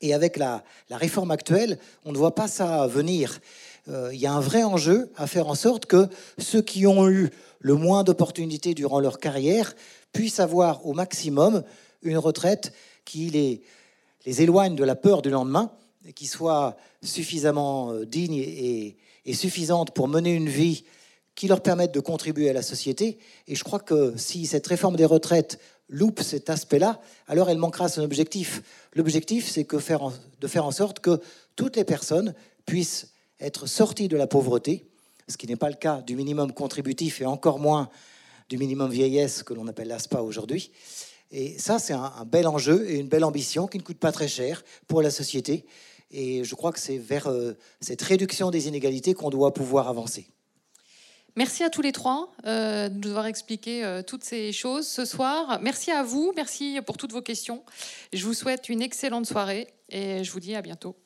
Et 0.00 0.14
avec 0.14 0.36
la, 0.36 0.62
réforme 0.90 1.30
actuelle, 1.30 1.78
on 2.04 2.12
ne 2.12 2.18
voit 2.18 2.34
pas 2.34 2.48
ça 2.48 2.86
venir. 2.86 3.40
Euh, 3.88 4.10
il 4.12 4.20
y 4.20 4.26
a 4.26 4.32
un 4.32 4.40
vrai 4.40 4.62
enjeu 4.62 5.10
à 5.16 5.26
faire 5.26 5.48
en 5.48 5.54
sorte 5.54 5.86
que 5.86 6.08
ceux 6.38 6.62
qui 6.62 6.86
ont 6.86 7.08
eu 7.08 7.30
le 7.60 7.74
moins 7.74 8.04
d'opportunités 8.04 8.74
durant 8.74 9.00
leur 9.00 9.18
carrière 9.18 9.74
puissent 10.12 10.40
avoir 10.40 10.86
au 10.86 10.92
maximum 10.92 11.62
une 12.02 12.18
retraite 12.18 12.72
qui 13.04 13.30
les, 13.30 13.62
éloigne 14.42 14.74
de 14.74 14.84
la 14.84 14.96
peur 14.96 15.22
du 15.22 15.30
lendemain, 15.30 15.70
et 16.04 16.12
qui 16.12 16.26
soit 16.26 16.76
suffisamment 17.02 17.92
euh, 17.92 18.04
digne 18.04 18.34
et 18.34 19.34
suffisante 19.34 19.92
pour 19.92 20.08
mener 20.08 20.32
une 20.32 20.48
vie 20.48 20.84
qui 21.36 21.48
leur 21.48 21.60
permette 21.60 21.92
de 21.92 22.00
contribuer 22.00 22.50
à 22.50 22.52
la 22.52 22.62
société. 22.62 23.18
Et 23.46 23.54
je 23.54 23.62
crois 23.62 23.78
que 23.78 24.14
si 24.16 24.46
cette 24.46 24.66
réforme 24.66 24.96
des 24.96 25.04
retraites 25.04 25.60
loupe 25.88 26.20
cet 26.20 26.50
aspect-là, 26.50 27.00
alors 27.28 27.48
elle 27.48 27.58
manquera 27.58 27.88
son 27.88 28.02
objectif. 28.02 28.62
L'objectif, 28.94 29.48
c'est 29.48 29.68
de 29.70 29.78
faire 30.48 30.64
en 30.64 30.70
sorte 30.70 31.00
que 31.00 31.20
toutes 31.54 31.76
les 31.76 31.84
personnes 31.84 32.34
puissent 32.64 33.12
être 33.40 33.66
sorties 33.66 34.08
de 34.08 34.16
la 34.16 34.26
pauvreté, 34.26 34.86
ce 35.28 35.36
qui 35.36 35.46
n'est 35.46 35.56
pas 35.56 35.68
le 35.68 35.76
cas 35.76 36.02
du 36.02 36.16
minimum 36.16 36.52
contributif 36.52 37.20
et 37.20 37.26
encore 37.26 37.58
moins 37.58 37.88
du 38.48 38.58
minimum 38.58 38.90
vieillesse 38.90 39.42
que 39.42 39.54
l'on 39.54 39.66
appelle 39.66 39.88
l'ASPA 39.88 40.22
aujourd'hui. 40.22 40.70
Et 41.32 41.58
ça, 41.58 41.78
c'est 41.78 41.92
un, 41.92 42.24
bel 42.26 42.46
enjeu 42.46 42.88
et 42.88 42.98
une 42.98 43.08
belle 43.08 43.24
ambition 43.24 43.66
qui 43.66 43.78
ne 43.78 43.82
coûte 43.82 43.98
pas 43.98 44.12
très 44.12 44.28
cher 44.28 44.62
pour 44.86 45.02
la 45.02 45.10
société. 45.10 45.66
Et 46.12 46.44
je 46.44 46.54
crois 46.54 46.72
que 46.72 46.78
c'est 46.78 46.98
vers 46.98 47.26
euh, 47.26 47.54
cette 47.80 48.02
réduction 48.02 48.50
des 48.50 48.68
inégalités 48.68 49.14
qu'on 49.14 49.30
doit 49.30 49.52
pouvoir 49.52 49.88
avancer. 49.88 50.28
Merci 51.36 51.62
à 51.64 51.68
tous 51.68 51.82
les 51.82 51.92
trois 51.92 52.32
euh, 52.46 52.88
de 52.88 52.96
nous 52.96 53.10
avoir 53.10 53.26
expliqué 53.26 53.84
euh, 53.84 54.02
toutes 54.02 54.24
ces 54.24 54.52
choses 54.52 54.88
ce 54.88 55.04
soir. 55.04 55.58
Merci 55.60 55.90
à 55.90 56.02
vous, 56.02 56.32
merci 56.34 56.80
pour 56.86 56.96
toutes 56.96 57.12
vos 57.12 57.20
questions. 57.20 57.62
Je 58.14 58.24
vous 58.24 58.32
souhaite 58.32 58.70
une 58.70 58.80
excellente 58.80 59.26
soirée 59.26 59.68
et 59.90 60.24
je 60.24 60.32
vous 60.32 60.40
dis 60.40 60.54
à 60.54 60.62
bientôt. 60.62 60.96